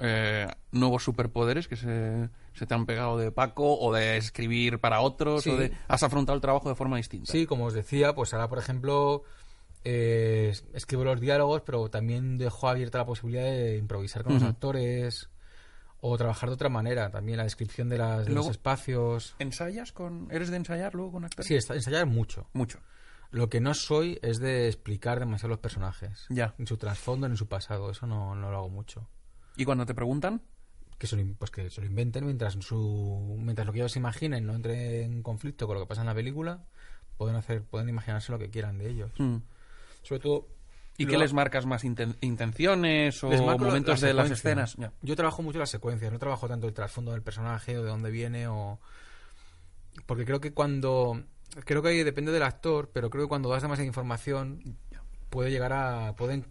eh, 0.00 0.48
nuevos 0.72 1.04
superpoderes 1.04 1.68
que 1.68 1.76
se, 1.76 2.28
se, 2.52 2.66
te 2.66 2.74
han 2.74 2.84
pegado 2.84 3.16
de 3.16 3.30
Paco 3.30 3.78
o 3.78 3.92
de 3.92 4.16
escribir 4.16 4.80
para 4.80 5.00
otros 5.00 5.46
o 5.46 5.56
de 5.56 5.72
has 5.86 6.02
afrontado 6.02 6.34
el 6.34 6.42
trabajo 6.42 6.68
de 6.68 6.74
forma 6.74 6.96
distinta. 6.96 7.30
Sí, 7.30 7.46
como 7.46 7.66
os 7.66 7.74
decía, 7.74 8.14
pues 8.14 8.34
ahora 8.34 8.48
por 8.48 8.58
ejemplo 8.58 9.22
eh, 9.88 10.52
escribo 10.74 11.04
los 11.04 11.20
diálogos, 11.20 11.62
pero 11.62 11.88
también 11.88 12.38
dejo 12.38 12.68
abierta 12.68 12.98
la 12.98 13.06
posibilidad 13.06 13.44
de 13.44 13.76
improvisar 13.76 14.24
con 14.24 14.34
los 14.34 14.42
actores 14.42 15.30
o 16.00 16.18
trabajar 16.18 16.48
de 16.48 16.54
otra 16.56 16.68
manera. 16.68 17.08
También 17.12 17.38
la 17.38 17.44
descripción 17.44 17.88
de, 17.88 17.98
los 18.26 18.48
espacios. 18.48 19.36
¿Ensayas 19.38 19.92
con. 19.92 20.26
¿Eres 20.32 20.50
de 20.50 20.56
ensayar 20.56 20.96
luego 20.96 21.12
con 21.12 21.24
actores? 21.24 21.46
Sí, 21.46 21.54
ensayar 21.72 22.04
mucho. 22.06 22.50
Mucho. 22.52 22.80
Lo 23.30 23.48
que 23.48 23.60
no 23.60 23.74
soy 23.74 24.18
es 24.22 24.40
de 24.40 24.66
explicar 24.66 25.20
demasiado 25.20 25.50
los 25.50 25.58
personajes. 25.60 26.26
Ya. 26.30 26.56
En 26.58 26.66
su 26.66 26.78
trasfondo, 26.78 27.28
en 27.28 27.36
su 27.36 27.46
pasado. 27.46 27.88
Eso 27.88 28.08
no, 28.08 28.34
no 28.34 28.50
lo 28.50 28.56
hago 28.56 28.68
mucho. 28.68 29.08
¿Y 29.56 29.64
cuando 29.64 29.86
te 29.86 29.94
preguntan? 29.94 30.42
Que 30.98 31.06
se, 31.06 31.14
lo, 31.14 31.34
pues 31.34 31.52
que 31.52 31.70
se 31.70 31.80
lo 31.80 31.86
inventen 31.86 32.24
mientras, 32.24 32.54
su, 32.54 33.36
mientras 33.38 33.68
lo 33.68 33.72
que 33.72 33.80
ellos 33.80 33.96
imaginen 33.96 34.46
no 34.46 34.54
entre 34.54 35.04
en 35.04 35.22
conflicto 35.22 35.66
con 35.68 35.74
lo 35.74 35.82
que 35.82 35.86
pasa 35.86 36.00
en 36.00 36.06
la 36.06 36.14
película, 36.14 36.64
pueden, 37.18 37.36
hacer, 37.36 37.62
pueden 37.62 37.88
imaginarse 37.88 38.32
lo 38.32 38.38
que 38.38 38.50
quieran 38.50 38.78
de 38.78 38.88
ellos. 38.88 39.12
Mm. 39.18 39.36
Sobre 40.06 40.20
todo 40.20 40.46
¿Y 40.98 41.06
qué 41.06 41.18
les 41.18 41.32
marcas 41.32 41.66
más? 41.66 41.84
¿Intenciones 41.84 43.22
o 43.22 43.28
momentos 43.58 44.00
de 44.00 44.14
las 44.14 44.30
escenas? 44.30 44.76
Yo 45.02 45.16
trabajo 45.16 45.42
mucho 45.42 45.58
las 45.58 45.70
secuencias, 45.70 46.12
no 46.12 46.18
trabajo 46.18 46.48
tanto 46.48 46.66
el 46.66 46.74
trasfondo 46.74 47.12
del 47.12 47.22
personaje 47.22 47.78
o 47.78 47.82
de 47.82 47.90
dónde 47.90 48.10
viene 48.10 48.48
o... 48.48 48.80
Porque 50.06 50.24
creo 50.24 50.40
que 50.40 50.52
cuando... 50.52 51.22
Creo 51.64 51.82
que 51.82 51.88
ahí 51.88 52.02
depende 52.02 52.32
del 52.32 52.42
actor, 52.42 52.90
pero 52.92 53.08
creo 53.08 53.24
que 53.24 53.28
cuando 53.28 53.48
das 53.48 53.62
demasiada 53.62 53.86
información 53.86 54.78
puede 55.30 55.50
llegar 55.50 55.72
a... 55.72 56.14
Pueden... 56.16 56.46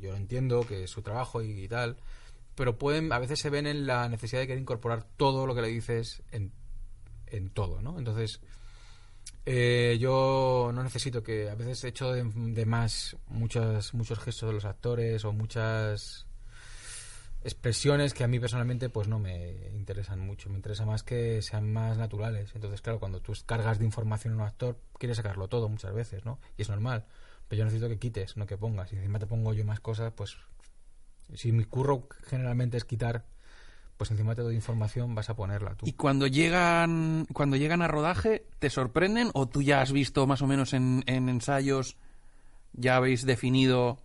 Yo 0.00 0.14
entiendo 0.14 0.66
que 0.66 0.84
es 0.84 0.90
su 0.90 1.02
trabajo 1.02 1.42
y, 1.42 1.68
tal, 1.68 1.96
pero 2.54 2.78
pueden... 2.78 3.12
A 3.12 3.18
veces 3.18 3.38
se 3.38 3.50
ven 3.50 3.66
en 3.66 3.86
la 3.86 4.08
necesidad 4.08 4.40
de 4.40 4.46
querer 4.46 4.62
incorporar 4.62 5.04
todo 5.16 5.46
lo 5.46 5.54
que 5.54 5.62
le 5.62 5.68
dices 5.68 6.22
en, 6.32 6.52
en 7.26 7.50
todo, 7.50 7.82
¿no? 7.82 7.98
Entonces 7.98 8.40
eh, 9.46 9.96
yo 10.00 10.70
no 10.74 10.82
necesito 10.82 11.22
que 11.22 11.50
a 11.50 11.54
veces 11.54 11.84
he 11.84 11.88
hecho 11.88 12.12
de, 12.12 12.66
más 12.66 13.16
muchas, 13.28 13.94
muchos 13.94 14.18
gestos 14.18 14.48
de 14.48 14.54
los 14.54 14.64
actores 14.64 15.24
o 15.24 15.32
muchas 15.32 16.26
expresiones 17.42 18.12
que 18.12 18.22
a 18.22 18.28
mí 18.28 18.38
personalmente 18.38 18.90
pues 18.90 19.08
no 19.08 19.18
me 19.18 19.68
interesan 19.72 20.20
mucho. 20.20 20.50
Me 20.50 20.56
interesa 20.56 20.84
más 20.84 21.02
que 21.02 21.40
sean 21.42 21.72
más 21.72 21.96
naturales. 21.96 22.50
Entonces, 22.54 22.80
claro, 22.82 23.00
cuando 23.00 23.20
tú 23.20 23.32
cargas 23.46 23.78
de 23.78 23.86
información 23.86 24.34
en 24.34 24.40
un 24.40 24.46
actor, 24.46 24.78
quieres 24.98 25.16
sacarlo 25.16 25.48
todo 25.48 25.68
muchas 25.68 25.94
veces, 25.94 26.24
¿no? 26.24 26.38
Y 26.58 26.62
es 26.62 26.68
normal. 26.68 27.06
Pero 27.48 27.60
yo 27.60 27.64
necesito 27.64 27.88
que 27.88 27.98
quites, 27.98 28.36
no 28.36 28.46
que 28.46 28.58
pongas. 28.58 28.92
Y 28.92 28.96
encima 28.96 29.18
te 29.18 29.26
pongo 29.26 29.52
yo 29.54 29.64
más 29.64 29.80
cosas, 29.80 30.12
pues 30.12 30.36
si 31.34 31.52
mi 31.52 31.64
curro 31.64 32.08
generalmente 32.26 32.76
es 32.76 32.84
quitar 32.84 33.24
pues 34.00 34.10
encima 34.12 34.34
te 34.34 34.40
doy 34.40 34.54
información, 34.54 35.14
vas 35.14 35.28
a 35.28 35.36
ponerla 35.36 35.74
tú. 35.74 35.84
¿Y 35.86 35.92
cuando 35.92 36.26
llegan, 36.26 37.26
cuando 37.34 37.58
llegan 37.58 37.82
a 37.82 37.86
rodaje, 37.86 38.46
te 38.58 38.70
sorprenden 38.70 39.28
o 39.34 39.46
tú 39.46 39.60
ya 39.60 39.82
has 39.82 39.92
visto 39.92 40.26
más 40.26 40.40
o 40.40 40.46
menos 40.46 40.72
en, 40.72 41.04
ensayos, 41.06 41.98
ya 42.72 42.96
habéis 42.96 43.26
definido, 43.26 43.98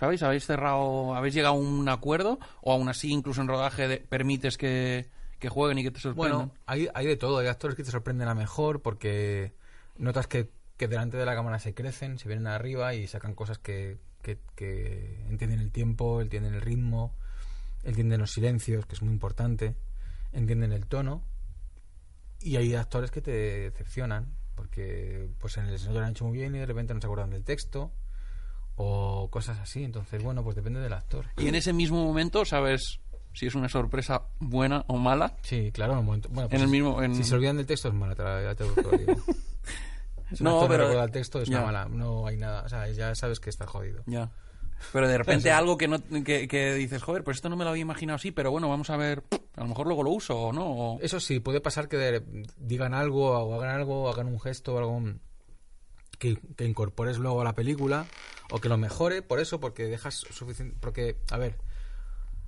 ¿sabéis? 0.00 0.22
¿Habéis 0.22 0.46
cerrado, 0.46 1.14
habéis 1.14 1.34
llegado 1.34 1.56
a 1.56 1.58
un 1.58 1.86
acuerdo 1.90 2.38
o 2.62 2.72
aún 2.72 2.88
así 2.88 3.12
incluso 3.12 3.42
en 3.42 3.48
rodaje 3.48 3.98
permites 3.98 4.56
que, 4.56 5.10
jueguen 5.46 5.76
y 5.76 5.82
que 5.82 5.90
te 5.90 6.00
sorprendan? 6.00 6.48
Bueno, 6.48 6.54
hay, 6.64 6.88
hay 6.94 7.06
de 7.06 7.16
todo, 7.18 7.36
hay 7.36 7.48
actores 7.48 7.76
que 7.76 7.84
te 7.84 7.90
sorprenden 7.90 8.28
a 8.28 8.34
mejor 8.34 8.80
porque 8.80 9.52
notas 9.98 10.28
que, 10.28 10.48
que 10.78 10.88
delante 10.88 11.18
de 11.18 11.26
la 11.26 11.34
cámara 11.34 11.58
se 11.58 11.74
crecen, 11.74 12.18
se 12.18 12.26
vienen 12.26 12.46
arriba 12.46 12.94
y 12.94 13.06
sacan 13.06 13.34
cosas 13.34 13.58
que, 13.58 13.98
que, 14.22 14.38
que 14.56 15.26
entienden 15.28 15.60
el 15.60 15.70
tiempo, 15.70 16.22
entienden 16.22 16.54
el 16.54 16.62
ritmo 16.62 17.12
entienden 17.84 18.20
los 18.20 18.32
silencios, 18.32 18.86
que 18.86 18.94
es 18.94 19.02
muy 19.02 19.12
importante, 19.12 19.76
entienden 20.32 20.72
el 20.72 20.86
tono, 20.86 21.22
y 22.40 22.56
hay 22.56 22.74
actores 22.74 23.10
que 23.10 23.20
te 23.20 23.30
decepcionan, 23.30 24.34
porque 24.54 25.28
pues 25.38 25.56
en 25.56 25.66
el 25.66 25.74
escenario 25.74 26.00
lo 26.00 26.06
han 26.06 26.12
hecho 26.12 26.24
muy 26.24 26.38
bien 26.38 26.54
y 26.54 26.58
de 26.58 26.66
repente 26.66 26.94
no 26.94 27.00
se 27.00 27.06
acuerdan 27.06 27.30
del 27.30 27.44
texto, 27.44 27.92
o 28.76 29.28
cosas 29.30 29.58
así. 29.58 29.84
Entonces, 29.84 30.22
bueno, 30.22 30.42
pues 30.42 30.56
depende 30.56 30.80
del 30.80 30.92
actor. 30.92 31.26
Y 31.36 31.48
en 31.48 31.54
ese 31.54 31.72
mismo 31.72 32.04
momento 32.04 32.44
sabes 32.44 33.00
si 33.34 33.46
es 33.46 33.54
una 33.54 33.68
sorpresa 33.68 34.22
buena 34.40 34.84
o 34.88 34.96
mala. 34.96 35.36
Sí, 35.42 35.70
claro, 35.72 35.92
en 35.94 35.98
el 36.00 36.04
momento. 36.04 36.28
Bueno, 36.28 36.48
pues 36.48 36.60
en 36.60 36.64
el 36.64 36.70
mismo, 36.70 37.00
si 37.14 37.24
se 37.24 37.34
olvidan 37.34 37.56
del 37.56 37.66
texto 37.66 37.88
es 37.88 37.94
mala, 37.94 38.14
te, 38.14 38.22
ya 38.22 38.54
te 38.54 38.64
lo 38.64 38.96
digo. 38.96 39.14
no, 40.40 40.66
pero 40.68 40.92
no 40.92 41.02
el 41.02 41.10
texto 41.10 41.40
es 41.40 41.48
una 41.48 41.62
mala, 41.62 41.86
no 41.86 42.26
hay 42.26 42.36
nada, 42.36 42.62
o 42.62 42.68
sea, 42.68 42.88
ya 42.88 43.14
sabes 43.14 43.40
que 43.40 43.50
está 43.50 43.66
jodido. 43.66 44.02
Ya. 44.06 44.30
Pero 44.92 45.08
de 45.08 45.18
repente 45.18 45.50
algo 45.50 45.76
que, 45.76 45.88
no, 45.88 46.02
que, 46.02 46.74
dices, 46.76 47.02
joder, 47.02 47.24
pues 47.24 47.38
esto 47.38 47.48
no 47.48 47.56
me 47.56 47.64
lo 47.64 47.70
había 47.70 47.82
imaginado 47.82 48.16
así, 48.16 48.30
pero 48.30 48.50
bueno, 48.50 48.68
vamos 48.68 48.90
a 48.90 48.96
ver, 48.96 49.22
a 49.56 49.60
lo 49.60 49.68
mejor 49.68 49.86
luego 49.86 50.02
lo 50.02 50.10
uso 50.10 50.38
o 50.38 50.52
no. 50.52 50.98
Eso 51.00 51.20
sí, 51.20 51.40
puede 51.40 51.60
pasar 51.60 51.88
que 51.88 52.22
digan 52.58 52.94
algo 52.94 53.30
o 53.30 53.54
hagan 53.54 53.74
algo, 53.74 54.04
o 54.04 54.08
hagan 54.08 54.26
un 54.26 54.40
gesto 54.40 54.74
o 54.74 54.78
algo 54.78 55.02
que, 56.18 56.38
incorpores 56.64 57.18
luego 57.18 57.40
a 57.40 57.44
la 57.44 57.54
película 57.54 58.06
o 58.50 58.58
que 58.58 58.68
lo 58.68 58.76
mejore 58.76 59.22
por 59.22 59.40
eso, 59.40 59.60
porque 59.60 59.84
dejas 59.84 60.14
suficiente... 60.14 60.76
Porque, 60.80 61.16
a 61.30 61.38
ver, 61.38 61.56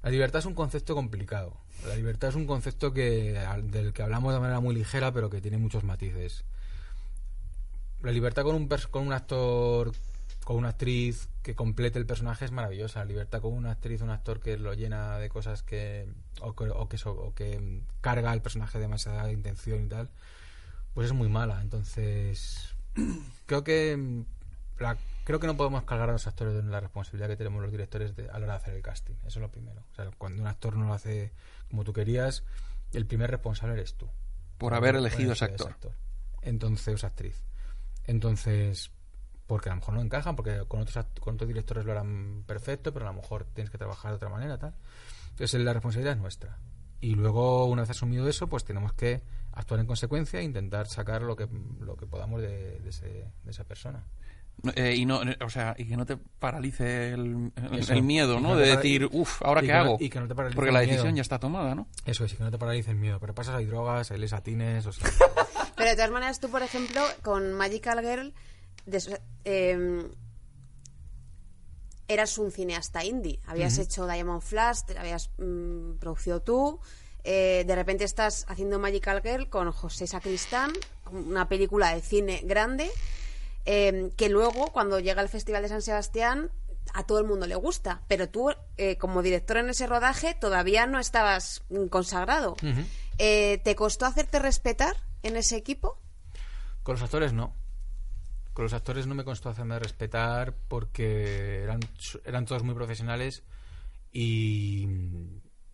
la 0.02 0.10
libertad 0.10 0.40
es 0.40 0.46
un 0.46 0.54
concepto 0.54 0.94
complicado. 0.94 1.56
La 1.88 1.96
libertad 1.96 2.30
es 2.30 2.36
un 2.36 2.46
concepto 2.46 2.92
que 2.92 3.40
del 3.64 3.92
que 3.92 4.02
hablamos 4.02 4.32
de 4.32 4.40
manera 4.40 4.60
muy 4.60 4.74
ligera, 4.74 5.12
pero 5.12 5.30
que 5.30 5.40
tiene 5.40 5.58
muchos 5.58 5.82
matices. 5.82 6.44
La 8.02 8.12
libertad 8.12 8.42
con 8.42 8.54
un, 8.54 8.68
con 8.68 9.06
un 9.06 9.12
actor 9.12 9.92
con 10.44 10.56
una 10.56 10.70
actriz 10.70 11.28
que 11.42 11.54
complete 11.54 11.98
el 11.98 12.06
personaje 12.06 12.44
es 12.44 12.52
maravillosa. 12.52 13.04
Libertad 13.04 13.40
con 13.40 13.54
una 13.54 13.72
actriz, 13.72 14.02
un 14.02 14.10
actor 14.10 14.40
que 14.40 14.58
lo 14.58 14.74
llena 14.74 15.18
de 15.18 15.28
cosas 15.28 15.62
que 15.62 16.06
o 16.40 16.54
que, 16.54 16.64
o 16.64 16.88
que, 16.88 16.98
o 17.04 17.34
que 17.34 17.80
carga 18.00 18.30
al 18.30 18.42
personaje 18.42 18.78
demasiada 18.78 19.32
intención 19.32 19.84
y 19.84 19.88
tal, 19.88 20.10
pues 20.92 21.06
es 21.06 21.12
muy 21.12 21.28
mala. 21.28 21.60
Entonces, 21.62 22.74
creo 23.46 23.64
que 23.64 24.24
la, 24.78 24.96
creo 25.24 25.40
que 25.40 25.46
no 25.46 25.56
podemos 25.56 25.84
cargar 25.84 26.10
a 26.10 26.12
los 26.12 26.26
actores 26.26 26.54
de 26.54 26.62
la 26.62 26.80
responsabilidad 26.80 27.28
que 27.28 27.36
tenemos 27.36 27.62
los 27.62 27.72
directores 27.72 28.12
a 28.18 28.38
la 28.38 28.44
hora 28.44 28.54
de 28.54 28.58
hacer 28.58 28.74
el 28.74 28.82
casting. 28.82 29.14
Eso 29.20 29.38
es 29.38 29.42
lo 29.42 29.50
primero. 29.50 29.82
O 29.92 29.94
sea, 29.94 30.10
cuando 30.18 30.42
un 30.42 30.48
actor 30.48 30.76
no 30.76 30.86
lo 30.86 30.94
hace 30.94 31.32
como 31.70 31.84
tú 31.84 31.92
querías, 31.92 32.44
el 32.92 33.06
primer 33.06 33.30
responsable 33.30 33.74
eres 33.74 33.94
tú. 33.94 34.08
Por 34.58 34.74
haber 34.74 34.96
elegido 34.96 35.32
ese 35.32 35.46
actor. 35.46 35.70
actor. 35.70 35.92
Entonces, 36.42 37.02
actriz. 37.02 37.42
Entonces, 38.06 38.90
porque 39.46 39.68
a 39.68 39.72
lo 39.72 39.76
mejor 39.80 39.94
no 39.94 40.00
encajan, 40.00 40.36
porque 40.36 40.62
con 40.68 40.80
otros, 40.80 41.04
con 41.20 41.34
otros 41.34 41.48
directores 41.48 41.84
lo 41.84 41.92
harán 41.92 42.44
perfecto, 42.46 42.92
pero 42.92 43.06
a 43.08 43.12
lo 43.12 43.20
mejor 43.20 43.44
tienes 43.44 43.70
que 43.70 43.78
trabajar 43.78 44.10
de 44.12 44.16
otra 44.16 44.28
manera, 44.28 44.58
tal. 44.58 44.74
Entonces 45.30 45.60
la 45.60 45.72
responsabilidad 45.72 46.14
es 46.14 46.20
nuestra. 46.20 46.58
Y 47.00 47.14
luego, 47.16 47.66
una 47.66 47.82
vez 47.82 47.90
asumido 47.90 48.26
eso, 48.28 48.46
pues 48.48 48.64
tenemos 48.64 48.92
que 48.94 49.22
actuar 49.52 49.80
en 49.80 49.86
consecuencia 49.86 50.40
e 50.40 50.42
intentar 50.44 50.86
sacar 50.86 51.22
lo 51.22 51.36
que, 51.36 51.46
lo 51.80 51.96
que 51.96 52.06
podamos 52.06 52.40
de, 52.40 52.80
esa 53.46 53.64
persona. 53.64 54.04
Eh, 54.76 54.94
y 54.96 55.04
no, 55.04 55.20
o 55.44 55.50
sea, 55.50 55.74
y 55.76 55.84
que 55.86 55.96
no 55.96 56.06
te 56.06 56.16
paralice 56.16 57.10
el, 57.10 57.52
el- 57.72 57.90
el 57.90 58.02
miedo, 58.02 58.40
¿no? 58.40 58.50
no 58.50 58.56
de 58.56 58.76
decir, 58.76 59.08
uff, 59.12 59.42
¿ahora 59.42 59.60
qué 59.60 59.66
no- 59.66 59.74
hago? 59.74 59.96
y 60.00 60.08
que 60.08 60.20
no 60.20 60.28
te 60.28 60.34
paralice 60.34 60.54
Porque 60.54 60.68
el 60.70 60.74
la 60.74 60.80
miedo. 60.80 60.92
decisión 60.92 61.16
ya 61.16 61.22
está 61.22 61.38
tomada, 61.40 61.74
¿no? 61.74 61.88
Eso 62.06 62.24
es, 62.24 62.32
y 62.32 62.36
que 62.36 62.44
no 62.44 62.50
te 62.52 62.58
paralice 62.58 62.92
el 62.92 62.96
miedo. 62.96 63.18
Pero 63.20 63.34
pasas, 63.34 63.56
hay 63.56 63.66
drogas, 63.66 64.10
hay 64.12 64.18
lesatines, 64.18 64.86
o 64.86 64.92
sea... 64.92 65.10
Pero 65.76 65.90
de 65.90 65.96
todas 65.96 66.10
maneras, 66.12 66.38
tú, 66.40 66.48
por 66.48 66.62
ejemplo, 66.62 67.02
con 67.22 67.52
Magical 67.52 68.00
Girl, 68.00 68.32
eh, 69.44 70.08
eras 72.08 72.38
un 72.38 72.50
cineasta 72.52 73.04
indie. 73.04 73.40
Habías 73.46 73.78
hecho 73.78 74.06
Diamond 74.06 74.42
Flash, 74.42 74.82
te 74.86 74.98
habías 74.98 75.30
mm, 75.38 75.94
producido 75.98 76.40
tú. 76.42 76.80
eh, 77.24 77.64
de 77.66 77.74
repente 77.74 78.04
estás 78.04 78.44
haciendo 78.48 78.78
Magical 78.78 79.22
Girl 79.22 79.48
con 79.48 79.72
José 79.72 80.06
Sacristán, 80.06 80.72
una 81.10 81.48
película 81.48 81.94
de 81.94 82.02
cine 82.02 82.42
grande, 82.44 82.90
eh, 83.64 84.10
que 84.18 84.28
luego, 84.28 84.66
cuando 84.72 85.00
llega 85.00 85.22
el 85.22 85.30
Festival 85.30 85.62
de 85.62 85.68
San 85.70 85.80
Sebastián, 85.80 86.50
a 86.92 87.04
todo 87.04 87.18
el 87.18 87.24
mundo 87.24 87.46
le 87.46 87.54
gusta. 87.54 88.02
Pero 88.08 88.28
tú, 88.28 88.50
eh, 88.76 88.98
como 88.98 89.22
director 89.22 89.56
en 89.56 89.70
ese 89.70 89.86
rodaje, 89.86 90.34
todavía 90.38 90.86
no 90.86 90.98
estabas 91.00 91.62
consagrado. 91.88 92.56
Eh, 93.16 93.58
¿Te 93.64 93.74
costó 93.74 94.04
hacerte 94.04 94.38
respetar 94.38 94.94
en 95.22 95.36
ese 95.38 95.56
equipo? 95.56 95.96
Con 96.82 96.96
los 96.96 97.02
actores 97.02 97.32
no. 97.32 97.54
Con 98.54 98.62
los 98.64 98.72
actores 98.72 99.06
no 99.06 99.14
me 99.14 99.24
costó 99.24 99.50
hacerme 99.50 99.78
respetar 99.78 100.54
porque 100.68 101.62
eran, 101.62 101.80
eran 102.24 102.46
todos 102.46 102.62
muy 102.62 102.74
profesionales 102.74 103.42
y, 104.12 104.88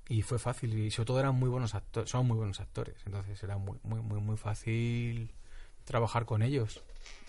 y 0.08 0.22
fue 0.22 0.38
fácil. 0.38 0.76
Y 0.78 0.90
sobre 0.90 1.06
todo 1.06 1.20
eran 1.20 1.34
muy 1.34 1.48
buenos 1.48 1.74
actores, 1.74 2.10
son 2.10 2.26
muy 2.26 2.36
buenos 2.36 2.58
actores. 2.58 2.96
Entonces 3.06 3.42
era 3.42 3.58
muy, 3.58 3.78
muy, 3.82 4.00
muy, 4.00 4.20
muy 4.20 4.36
fácil 4.36 5.30
trabajar 5.84 6.24
con 6.24 6.42
ellos. 6.42 6.82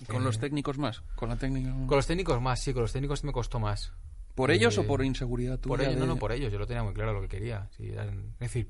Con 0.08 0.22
Eh, 0.22 0.26
los 0.26 0.40
técnicos 0.40 0.78
más, 0.78 1.02
con 1.16 1.30
la 1.30 1.36
técnica... 1.38 1.70
Con 1.86 1.98
los 1.98 2.08
técnicos 2.08 2.42
más, 2.42 2.62
sí, 2.64 2.74
con 2.74 2.84
los 2.84 2.94
técnicos 2.94 3.24
me 3.24 3.32
costó 3.32 3.60
más. 3.60 3.92
¿Por 4.36 4.52
ellos 4.52 4.78
Eh, 4.78 4.82
o 4.82 4.88
por 4.88 5.04
inseguridad 5.04 5.60
tuya? 5.60 5.76
Por 5.76 5.82
ellos, 5.82 5.98
no, 5.98 6.06
no, 6.08 6.16
por 6.18 6.32
ellos. 6.32 6.52
Yo 6.52 6.58
lo 6.60 6.66
tenía 6.66 6.82
muy 6.84 6.94
claro 6.94 7.14
lo 7.14 7.22
que 7.22 7.28
quería. 7.28 7.68
Sí, 7.76 7.90
eran- 7.92 8.34
es 8.36 8.40
decir, 8.40 8.70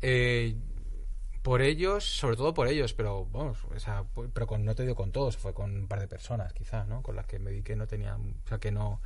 eh, 0.00 0.56
por 1.44 1.62
ellos, 1.62 2.02
sobre 2.04 2.36
todo 2.36 2.54
por 2.54 2.66
ellos, 2.66 2.94
pero 2.94 3.26
vamos, 3.26 3.58
o 3.72 3.78
sea, 3.78 4.02
pu- 4.14 4.30
pero 4.32 4.46
con, 4.46 4.64
no 4.64 4.74
te 4.74 4.82
digo 4.82 4.94
con 4.96 5.12
todos, 5.12 5.36
fue 5.36 5.52
con 5.54 5.76
un 5.76 5.86
par 5.86 6.00
de 6.00 6.08
personas, 6.08 6.52
quizás, 6.54 6.88
¿no? 6.88 7.02
Con 7.02 7.14
las 7.14 7.26
que 7.26 7.38
me 7.38 7.52
vi 7.52 7.62
que 7.62 7.76
no 7.76 7.86
tenían, 7.86 8.34
o 8.44 8.48
sea, 8.48 8.58
que 8.58 8.72
no, 8.72 9.00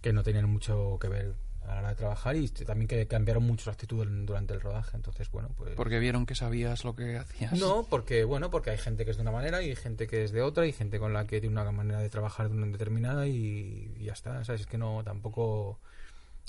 que 0.00 0.12
no 0.12 0.22
tenían 0.22 0.48
mucho 0.50 0.98
que 1.00 1.08
ver 1.08 1.34
a 1.64 1.74
la 1.74 1.78
hora 1.80 1.88
de 1.90 1.94
trabajar 1.96 2.34
y 2.36 2.48
también 2.48 2.88
que 2.88 3.06
cambiaron 3.06 3.44
mucho 3.44 3.64
su 3.64 3.70
actitud 3.70 4.04
durante 4.24 4.54
el 4.54 4.60
rodaje. 4.62 4.96
Entonces, 4.96 5.30
bueno, 5.30 5.50
pues. 5.58 5.74
Porque 5.76 5.98
vieron 5.98 6.24
que 6.24 6.34
sabías 6.34 6.82
lo 6.84 6.96
que 6.96 7.18
hacías. 7.18 7.52
No, 7.52 7.84
porque 7.88 8.24
bueno, 8.24 8.50
porque 8.50 8.70
hay 8.70 8.78
gente 8.78 9.04
que 9.04 9.10
es 9.10 9.18
de 9.18 9.22
una 9.22 9.30
manera 9.30 9.62
y 9.62 9.68
hay 9.68 9.76
gente 9.76 10.06
que 10.06 10.24
es 10.24 10.32
de 10.32 10.40
otra 10.40 10.66
y 10.66 10.72
gente 10.72 10.98
con 10.98 11.12
la 11.12 11.26
que 11.26 11.40
tiene 11.42 11.60
una 11.60 11.70
manera 11.70 12.00
de 12.00 12.08
trabajar 12.08 12.48
de 12.48 12.56
una 12.56 12.66
determinada 12.68 13.26
y, 13.28 13.92
y 13.98 14.04
ya 14.04 14.14
está, 14.14 14.42
¿sabes? 14.46 14.62
Es 14.62 14.66
que 14.66 14.78
no 14.78 15.02
tampoco 15.04 15.78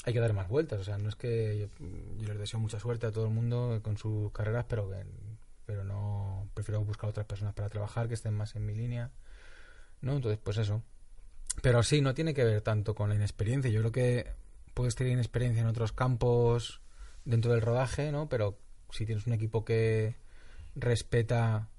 hay 0.04 0.14
que 0.14 0.20
dar 0.20 0.34
más 0.34 0.47
vueltas, 0.47 0.80
o 0.80 0.84
sea, 0.84 0.97
no 0.97 1.10
es 1.10 1.16
que 1.16 1.58
yo, 1.60 1.86
yo 2.18 2.28
les 2.28 2.39
deseo 2.39 2.60
mucha 2.60 2.80
suerte 2.80 3.08
a 3.08 3.12
todo 3.12 3.26
el 3.26 3.32
mundo 3.32 3.80
con 3.84 3.97
sus 3.97 4.32
carreras, 4.32 4.66
pero 4.68 4.89
que 4.89 5.06
pero 5.72 5.86
no 5.86 6.49
prefiero 6.54 6.84
buscar 6.84 7.10
otras 7.10 7.26
personas 7.26 7.54
para 7.54 7.70
trabajar 7.70 8.10
que 8.10 8.16
estén 8.16 8.34
más 8.34 8.58
en 8.58 8.66
mi 8.66 8.76
línea, 8.76 9.10
¿no? 10.02 10.18
Entonces, 10.18 10.38
pues 10.43 10.58
eso. 10.58 10.84
Pero 11.62 11.82
sí, 11.82 12.02
no 12.02 12.14
tiene 12.14 12.34
que 12.34 12.43
ver 12.43 12.62
tanto 12.62 12.93
con 12.93 13.08
la 13.08 13.16
inexperiencia. 13.16 13.72
Yo 13.72 13.80
creo 13.80 13.91
que 13.93 14.34
puedes 14.74 14.95
tener 14.95 15.14
inexperiencia 15.14 15.62
en 15.62 15.68
otros 15.68 15.93
campos 15.93 16.82
dentro 17.24 17.52
del 17.52 17.62
rodaje, 17.62 18.12
¿no? 18.12 18.28
Pero 18.28 18.58
si 18.89 19.06
tienes 19.06 19.28
un 19.28 19.34
equipo 19.34 19.64
que 19.64 20.18
respeta... 20.76 21.70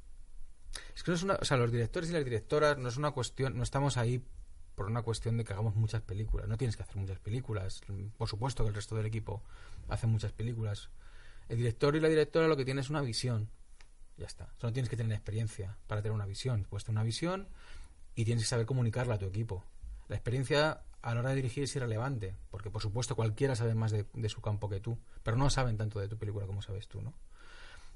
Es 0.97 1.03
que 1.03 1.11
no 1.11 1.16
es 1.16 1.23
una... 1.23 1.35
O 1.35 1.45
sea, 1.45 1.59
los 1.59 1.70
directores 1.70 2.09
y 2.09 2.12
las 2.14 2.25
directoras 2.25 2.79
no 2.79 2.89
es 2.89 2.97
una 2.97 3.11
cuestión... 3.11 3.59
No 3.59 3.62
estamos 3.62 3.99
ahí 3.99 4.25
por 4.75 4.87
una 4.87 5.03
cuestión 5.03 5.37
de 5.37 5.45
que 5.45 5.53
hagamos 5.53 5.75
muchas 5.77 6.03
películas. 6.03 6.49
No 6.49 6.57
tienes 6.57 6.77
que 6.77 6.83
hacer 6.83 6.97
muchas 6.97 7.18
películas. 7.18 7.83
Por 8.16 8.29
supuesto 8.29 8.64
que 8.64 8.68
el 8.68 8.75
resto 8.75 8.97
del 8.97 9.07
equipo 9.07 9.43
hace 9.89 10.07
muchas 10.07 10.33
películas. 10.33 10.91
El 11.49 11.59
director 11.59 11.95
y 11.97 12.01
la 12.01 12.09
directora 12.09 12.49
lo 12.49 12.57
que 12.57 12.64
tiene 12.64 12.81
es 12.81 12.91
una 12.91 13.01
visión. 13.01 13.49
Ya 14.16 14.27
está. 14.27 14.53
Solo 14.59 14.73
tienes 14.73 14.89
que 14.89 14.97
tener 14.97 15.12
experiencia 15.12 15.77
para 15.87 16.03
tener 16.03 16.14
una 16.14 16.27
visión. 16.27 16.66
Puedes 16.68 16.85
tener 16.85 16.97
una 16.97 17.05
visión 17.05 17.49
y 18.14 18.25
tienes 18.25 18.45
que 18.45 18.49
saber 18.49 18.66
comunicarla 18.66 19.14
a 19.14 19.18
tu 19.18 19.27
equipo. 19.27 19.64
La 20.09 20.16
experiencia 20.16 20.83
a 21.03 21.14
la 21.14 21.20
hora 21.20 21.31
de 21.31 21.37
dirigir 21.37 21.64
es 21.64 21.75
irrelevante, 21.75 22.37
porque 22.51 22.70
por 22.70 22.81
supuesto 22.81 23.16
cualquiera 23.16 23.57
sabe 23.57 23.75
más 23.75 23.91
de, 23.91 24.07
de 24.12 24.29
su 24.29 24.41
campo 24.41 24.68
que 24.68 24.81
tú, 24.81 24.99
pero 25.23 25.37
no 25.37 25.51
saben 25.51 25.77
tanto 25.77 25.99
de 25.99 26.09
tu 26.09 26.16
película 26.16 26.47
como 26.47 26.62
sabes 26.62 26.87
tú, 26.87 27.03
¿no? 27.03 27.12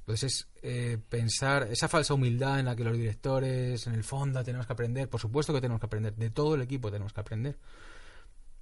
Entonces 0.07 0.33
es 0.33 0.49
eh, 0.63 0.99
pensar 1.09 1.67
esa 1.69 1.89
falsa 1.89 2.15
humildad 2.15 2.61
en 2.61 2.67
la 2.67 2.77
que 2.77 2.85
los 2.85 2.97
directores, 2.97 3.89
en 3.89 3.95
el 3.95 4.05
fondo, 4.05 4.45
tenemos 4.45 4.65
que 4.65 4.73
aprender, 4.73 5.09
por 5.09 5.21
supuesto 5.21 5.53
que 5.53 5.61
tenemos 5.61 5.81
que 5.81 5.87
aprender, 5.87 6.15
de 6.15 6.31
todo 6.31 6.55
el 6.55 6.63
equipo 6.63 6.93
tenemos 6.93 7.13
que 7.13 7.21
aprender, 7.21 7.59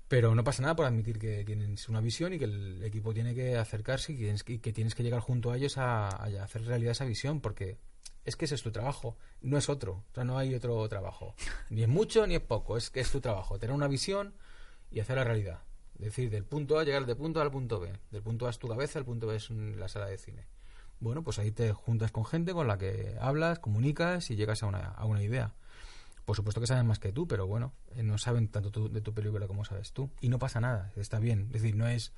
pero 0.08 0.34
no 0.34 0.42
pasa 0.42 0.62
nada 0.62 0.74
por 0.74 0.86
admitir 0.86 1.18
que 1.18 1.44
tienes 1.44 1.86
una 1.90 2.00
visión 2.00 2.32
y 2.32 2.38
que 2.38 2.46
el 2.46 2.82
equipo 2.82 3.12
tiene 3.12 3.34
que 3.34 3.58
acercarse 3.58 4.12
y 4.12 4.16
que 4.16 4.22
tienes 4.22 4.42
que, 4.42 4.58
tienes 4.72 4.94
que 4.94 5.02
llegar 5.02 5.20
junto 5.20 5.50
a 5.50 5.58
ellos 5.58 5.76
a, 5.76 6.08
a 6.08 6.42
hacer 6.42 6.64
realidad 6.64 6.92
esa 6.92 7.04
visión, 7.04 7.42
porque 7.42 7.76
es 8.24 8.36
que 8.36 8.46
ese 8.46 8.54
es 8.54 8.62
tu 8.62 8.72
trabajo, 8.72 9.18
no 9.42 9.58
es 9.58 9.68
otro, 9.68 10.02
o 10.10 10.14
sea, 10.14 10.24
no 10.24 10.38
hay 10.38 10.54
otro 10.54 10.88
trabajo, 10.88 11.34
ni 11.68 11.82
es 11.82 11.88
mucho 11.88 12.26
ni 12.26 12.36
es 12.36 12.40
poco, 12.40 12.78
es 12.78 12.88
que 12.88 13.00
es 13.00 13.10
tu 13.10 13.20
trabajo, 13.20 13.58
tener 13.58 13.76
una 13.76 13.86
visión 13.86 14.32
y 14.90 15.00
hacer 15.00 15.16
la 15.16 15.24
realidad. 15.24 15.60
Es 15.98 16.06
decir, 16.06 16.30
del 16.30 16.44
punto 16.44 16.78
A 16.78 16.84
llegar 16.84 17.04
del 17.04 17.18
punto 17.18 17.40
A 17.40 17.42
al 17.42 17.50
punto 17.50 17.80
B. 17.80 17.92
Del 18.10 18.22
punto 18.22 18.46
A 18.46 18.50
es 18.50 18.58
tu 18.58 18.66
cabeza, 18.66 18.98
el 18.98 19.04
punto 19.04 19.26
B 19.26 19.36
es 19.36 19.50
la 19.50 19.88
sala 19.88 20.06
de 20.06 20.18
cine. 20.18 20.46
Bueno, 21.00 21.22
pues 21.22 21.38
ahí 21.38 21.50
te 21.50 21.72
juntas 21.72 22.10
con 22.12 22.24
gente 22.24 22.52
con 22.52 22.66
la 22.66 22.78
que 22.78 23.16
hablas, 23.20 23.58
comunicas 23.58 24.30
y 24.30 24.36
llegas 24.36 24.62
a 24.62 24.66
una, 24.66 24.78
a 24.88 25.04
una 25.04 25.22
idea. 25.22 25.52
Por 26.24 26.36
supuesto 26.36 26.58
que 26.60 26.66
saben 26.66 26.86
más 26.86 26.98
que 26.98 27.12
tú, 27.12 27.28
pero 27.28 27.46
bueno, 27.46 27.74
eh, 27.94 28.02
no 28.02 28.16
saben 28.16 28.48
tanto 28.48 28.70
tú- 28.70 28.90
de 28.90 29.02
tu 29.02 29.12
película 29.12 29.46
como 29.46 29.64
sabes 29.66 29.92
tú. 29.92 30.10
Y 30.22 30.30
no 30.30 30.38
pasa 30.38 30.58
nada, 30.60 30.90
está 30.96 31.18
bien. 31.18 31.48
Es 31.52 31.60
decir, 31.60 31.76
no 31.76 31.86
es... 31.86 32.12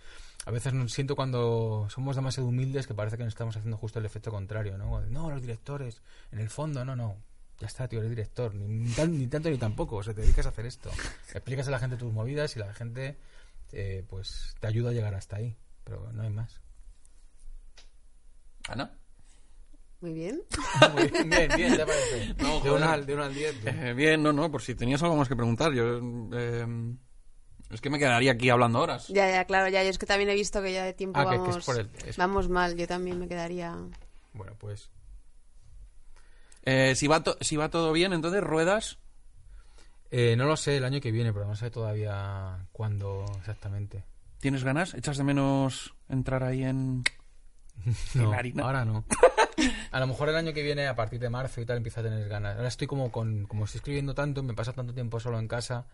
A 0.45 0.53
veces 0.53 0.73
siento 0.93 1.17
cuando 1.17 1.89
somos 1.91 2.15
demasiado 2.15 2.49
humildes 2.49 2.87
que 2.87 2.95
parece 2.95 3.17
que 3.17 3.25
nos 3.25 3.33
estamos 3.33 3.57
haciendo 3.57 3.77
justo 3.77 3.99
el 3.99 4.07
efecto 4.07 4.31
contrario, 4.31 4.79
¿no? 4.79 5.01
No, 5.01 5.29
los 5.31 5.41
directores, 5.43 6.03
en 6.31 6.39
el 6.39 6.49
fondo, 6.51 6.85
no, 6.85 6.95
no. 6.95 7.17
Ya 7.59 7.67
está, 7.67 7.89
tío, 7.89 7.99
eres 7.99 8.11
director. 8.11 8.55
Ni, 8.55 8.69
ni 8.69 8.93
tan- 8.93 9.19
ni 9.19 9.27
tanto 9.27 9.51
ni 9.51 9.59
tampoco. 9.59 9.97
O 9.97 10.03
sea, 10.05 10.15
te 10.15 10.21
dedicas 10.21 10.47
a 10.47 10.51
hacer 10.51 10.67
esto. 10.67 10.89
Explicas 11.35 11.67
a 11.67 11.73
la 11.73 11.81
gente 11.81 11.97
tus 11.97 12.13
movidas 12.13 12.55
y 12.55 12.61
la 12.61 12.73
gente, 12.75 13.17
eh, 13.73 14.05
pues, 14.09 14.55
te 14.61 14.69
ayuda 14.69 14.91
a 14.91 14.93
llegar 14.93 15.15
hasta 15.17 15.37
ahí. 15.37 15.57
Pero 15.83 16.13
no 16.13 16.23
hay 16.23 16.31
más. 16.31 16.61
Ana. 18.69 18.91
Muy 20.01 20.13
bien. 20.13 20.43
Muy 20.95 21.09
bien, 21.09 21.31
bien, 21.31 21.51
bien, 21.57 21.77
¿te 21.77 21.87
parece? 21.87 22.35
No, 22.39 22.49
de, 22.55 22.61
joder. 22.61 22.73
una, 22.75 22.93
al- 22.93 23.07
de 23.07 23.15
uno 23.15 23.23
al 23.25 23.35
diez. 23.35 23.61
bien. 23.63 23.87
Eh, 23.87 23.95
bien, 23.95 24.23
no, 24.23 24.33
no, 24.33 24.51
por 24.51 24.63
si 24.63 24.75
tenías 24.75 25.03
algo 25.03 25.17
más 25.17 25.29
que 25.29 25.37
preguntar. 25.37 25.73
Yo. 25.73 26.01
eh, 26.35 26.67
es 27.71 27.81
que 27.81 27.91
me 27.91 27.99
quedaría 27.99 28.33
aquí 28.33 28.51
hablando 28.51 28.81
horas. 28.81 29.09
Ya, 29.09 29.29
ya, 29.31 29.45
claro, 29.47 29.69
ya. 29.69 29.83
Yo 29.83 29.91
es 29.91 29.99
que 29.99 30.07
también 30.07 30.29
he 30.31 30.35
visto 30.35 30.63
que 30.63 30.73
ya 30.73 30.85
de 30.85 30.93
tiempo 30.93 31.19
Ah, 31.19 31.25
que- 31.25 31.31
que 31.33 31.39
vamos, 31.39 31.57
es 31.57 31.65
por 31.65 31.81
el- 31.81 31.91
es- 32.07 32.17
vamos 32.17 32.49
mal. 32.49 32.77
Yo 32.77 32.87
también 32.87 33.19
me 33.19 33.27
quedaría... 33.29 33.75
Bueno, 34.35 34.53
pues... 34.59 34.91
Eh, 36.65 36.95
si, 36.95 37.07
va 37.07 37.23
to- 37.23 37.39
si 37.41 37.57
va 37.57 37.71
todo 37.71 37.93
bien, 37.93 38.13
entonces 38.13 38.43
ruedas. 38.43 38.99
eh, 40.11 40.35
no 40.37 40.45
lo 40.45 40.57
sé 40.57 40.77
el 40.77 40.85
año 40.85 41.01
que 41.01 41.11
viene, 41.11 41.33
pero 41.33 41.47
no 41.47 41.57
sé 41.57 41.71
todavía 41.71 42.67
cuándo 42.73 43.25
exactamente. 43.39 44.05
¿Tienes 44.41 44.63
ganas? 44.63 44.93
¿Echas 44.95 45.17
de 45.17 45.25
menos 45.25 45.95
entrar 46.09 46.45
ahí 46.45 46.63
en.? 46.65 47.03
No, 48.15 48.65
ahora 48.65 48.85
no. 48.85 49.05
A 49.91 50.01
lo 50.01 50.07
mejor 50.07 50.29
el 50.29 50.37
año 50.37 50.53
que 50.53 50.63
viene, 50.63 50.87
a 50.87 50.95
partir 50.95 51.19
de 51.19 51.31
marzo 51.31 51.61
y 51.61 51.67
tal, 51.67 51.79
empiezo 51.79 52.01
a 52.01 52.03
tener 52.03 52.29
ganas. 52.29 52.57
Ahora 52.57 52.69
estoy 52.69 52.87
como 52.87 53.11
con, 53.11 53.47
como 53.47 53.65
estoy 53.65 53.79
escribiendo 53.79 54.15
tanto, 54.15 54.43
me 54.43 54.53
pasa 54.55 54.73
tanto 54.73 54.93
tiempo 54.93 55.19
solo 55.19 55.39
en 55.39 55.49
casa, 55.49 55.87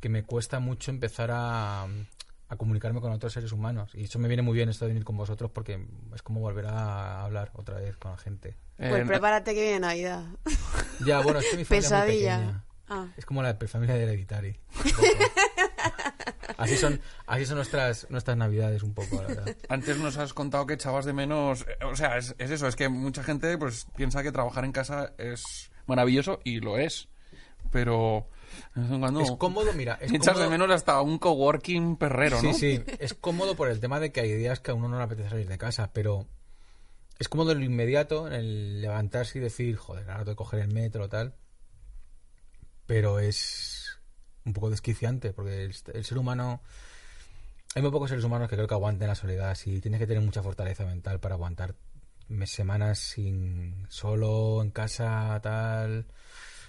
que 0.00 0.08
me 0.08 0.22
cuesta 0.22 0.60
mucho 0.60 0.92
empezar 0.92 1.30
a, 1.32 1.82
a 1.84 2.56
comunicarme 2.56 3.00
con 3.00 3.10
otros 3.10 3.32
seres 3.32 3.50
humanos. 3.50 3.90
Y 3.94 4.04
eso 4.04 4.18
me 4.20 4.28
viene 4.28 4.42
muy 4.42 4.54
bien 4.54 4.68
esto 4.68 4.84
de 4.84 4.90
venir 4.90 5.04
con 5.04 5.16
vosotros 5.16 5.50
porque 5.50 5.84
es 6.14 6.22
como 6.22 6.38
volver 6.40 6.66
a 6.66 7.24
hablar 7.24 7.50
otra 7.54 7.78
vez 7.80 7.96
con 7.96 8.12
la 8.12 8.18
gente. 8.18 8.56
Pues 8.76 8.92
Eh, 8.92 9.04
prepárate 9.06 9.54
que 9.54 9.62
viene 9.62 9.80
Navidad. 9.80 10.24
Ya, 11.04 11.20
bueno, 11.20 11.40
es 11.40 11.46
que 11.50 11.56
mi 11.56 11.64
familia 11.64 11.86
es 11.86 11.92
muy 11.92 12.00
Pesadilla. 12.00 12.36
pequeña. 12.38 12.64
Ah. 12.88 13.06
Es 13.16 13.24
como 13.26 13.42
la 13.42 13.54
familia 13.56 13.96
de 13.96 14.02
Hereditary. 14.04 14.60
así 16.56 16.76
son, 16.76 17.00
así 17.26 17.46
son 17.46 17.56
nuestras, 17.56 18.08
nuestras 18.10 18.36
navidades 18.36 18.82
un 18.82 18.94
poco, 18.94 19.16
la 19.22 19.28
verdad. 19.28 19.56
Antes 19.68 19.98
nos 19.98 20.16
has 20.16 20.32
contado 20.34 20.66
que 20.66 20.74
echabas 20.74 21.04
de 21.04 21.12
menos. 21.12 21.62
eh, 21.68 21.84
O 21.84 21.96
sea, 21.96 22.16
es, 22.18 22.34
es 22.38 22.50
eso, 22.50 22.66
es 22.68 22.76
que 22.76 22.88
mucha 22.88 23.22
gente 23.22 23.56
pues 23.58 23.86
piensa 23.96 24.22
que 24.22 24.32
trabajar 24.32 24.64
en 24.64 24.72
casa 24.72 25.12
es 25.18 25.70
maravilloso 25.86 26.40
y 26.44 26.60
lo 26.60 26.78
es. 26.78 27.08
Pero. 27.72 28.28
cuando 28.74 29.20
Es 29.20 29.30
cómodo, 29.32 29.72
mira, 29.72 29.98
es 30.00 30.12
echas 30.12 30.38
de 30.38 30.48
menos 30.48 30.70
hasta 30.70 31.00
un 31.00 31.18
coworking 31.18 31.96
perrero, 31.96 32.38
Sí, 32.40 32.46
¿no? 32.48 32.54
sí, 32.54 32.82
es 32.98 33.14
cómodo 33.14 33.56
por 33.56 33.68
el 33.68 33.80
tema 33.80 33.98
de 34.00 34.12
que 34.12 34.20
hay 34.20 34.32
días 34.34 34.60
que 34.60 34.70
a 34.70 34.74
uno 34.74 34.88
no 34.88 34.98
le 34.98 35.04
apetece 35.04 35.30
salir 35.30 35.48
de 35.48 35.58
casa, 35.58 35.90
pero 35.92 36.28
es 37.18 37.28
cómodo 37.28 37.52
en 37.52 37.58
lo 37.60 37.64
inmediato, 37.64 38.26
en 38.28 38.32
el 38.34 38.80
levantarse 38.80 39.38
y 39.38 39.40
decir, 39.42 39.76
joder, 39.76 40.08
ahora 40.10 40.24
tengo 40.24 40.32
que 40.32 40.36
coger 40.36 40.60
el 40.60 40.72
metro 40.72 41.04
o 41.04 41.08
tal. 41.08 41.34
Pero 42.86 43.18
es 43.18 43.73
un 44.44 44.52
poco 44.52 44.70
desquiciante, 44.70 45.32
porque 45.32 45.64
el, 45.64 45.74
el 45.94 46.04
ser 46.04 46.18
humano. 46.18 46.60
Hay 47.74 47.82
muy 47.82 47.90
pocos 47.90 48.08
seres 48.10 48.24
humanos 48.24 48.48
que 48.48 48.54
creo 48.54 48.68
que 48.68 48.74
aguanten 48.74 49.08
la 49.08 49.14
soledad 49.16 49.50
así. 49.50 49.80
Tienes 49.80 49.98
que 49.98 50.06
tener 50.06 50.22
mucha 50.22 50.42
fortaleza 50.42 50.84
mental 50.86 51.18
para 51.18 51.34
aguantar 51.34 51.74
mes- 52.28 52.50
semanas 52.52 53.00
sin 53.00 53.86
solo 53.88 54.62
en 54.62 54.70
casa, 54.70 55.40
tal. 55.42 56.06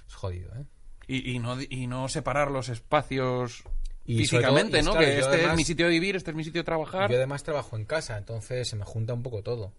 Es 0.07 0.13
jodido, 0.15 0.51
¿eh? 0.55 0.65
Y, 1.07 1.34
y 1.36 1.39
no, 1.39 1.57
y 1.61 1.86
no 1.86 2.07
separar 2.09 2.49
los 2.49 2.69
espacios 2.69 3.63
Y 4.05 4.13
todo- 4.15 4.17
físicamente, 4.23 4.80
y 4.80 4.82
¿no? 4.82 4.91
claro, 4.93 5.05
que 5.05 5.19
este 5.19 5.45
es 5.45 5.55
mi 5.55 5.63
sitio 5.63 5.86
de 5.86 5.91
vivir, 5.91 6.15
este 6.15 6.32
es 6.32 6.38
mi 6.38 6.43
sitio 6.43 6.61
de 6.61 6.65
trabajar. 6.65 7.11
Yo 7.11 7.17
además 7.17 7.43
trabajo 7.43 7.76
en 7.78 7.86
casa, 7.86 8.17
entonces 8.17 8.67
se 8.67 8.76
me 8.76 8.86
junta 8.86 9.13
un 9.13 9.21
poco 9.21 9.43
todo. 9.43 9.73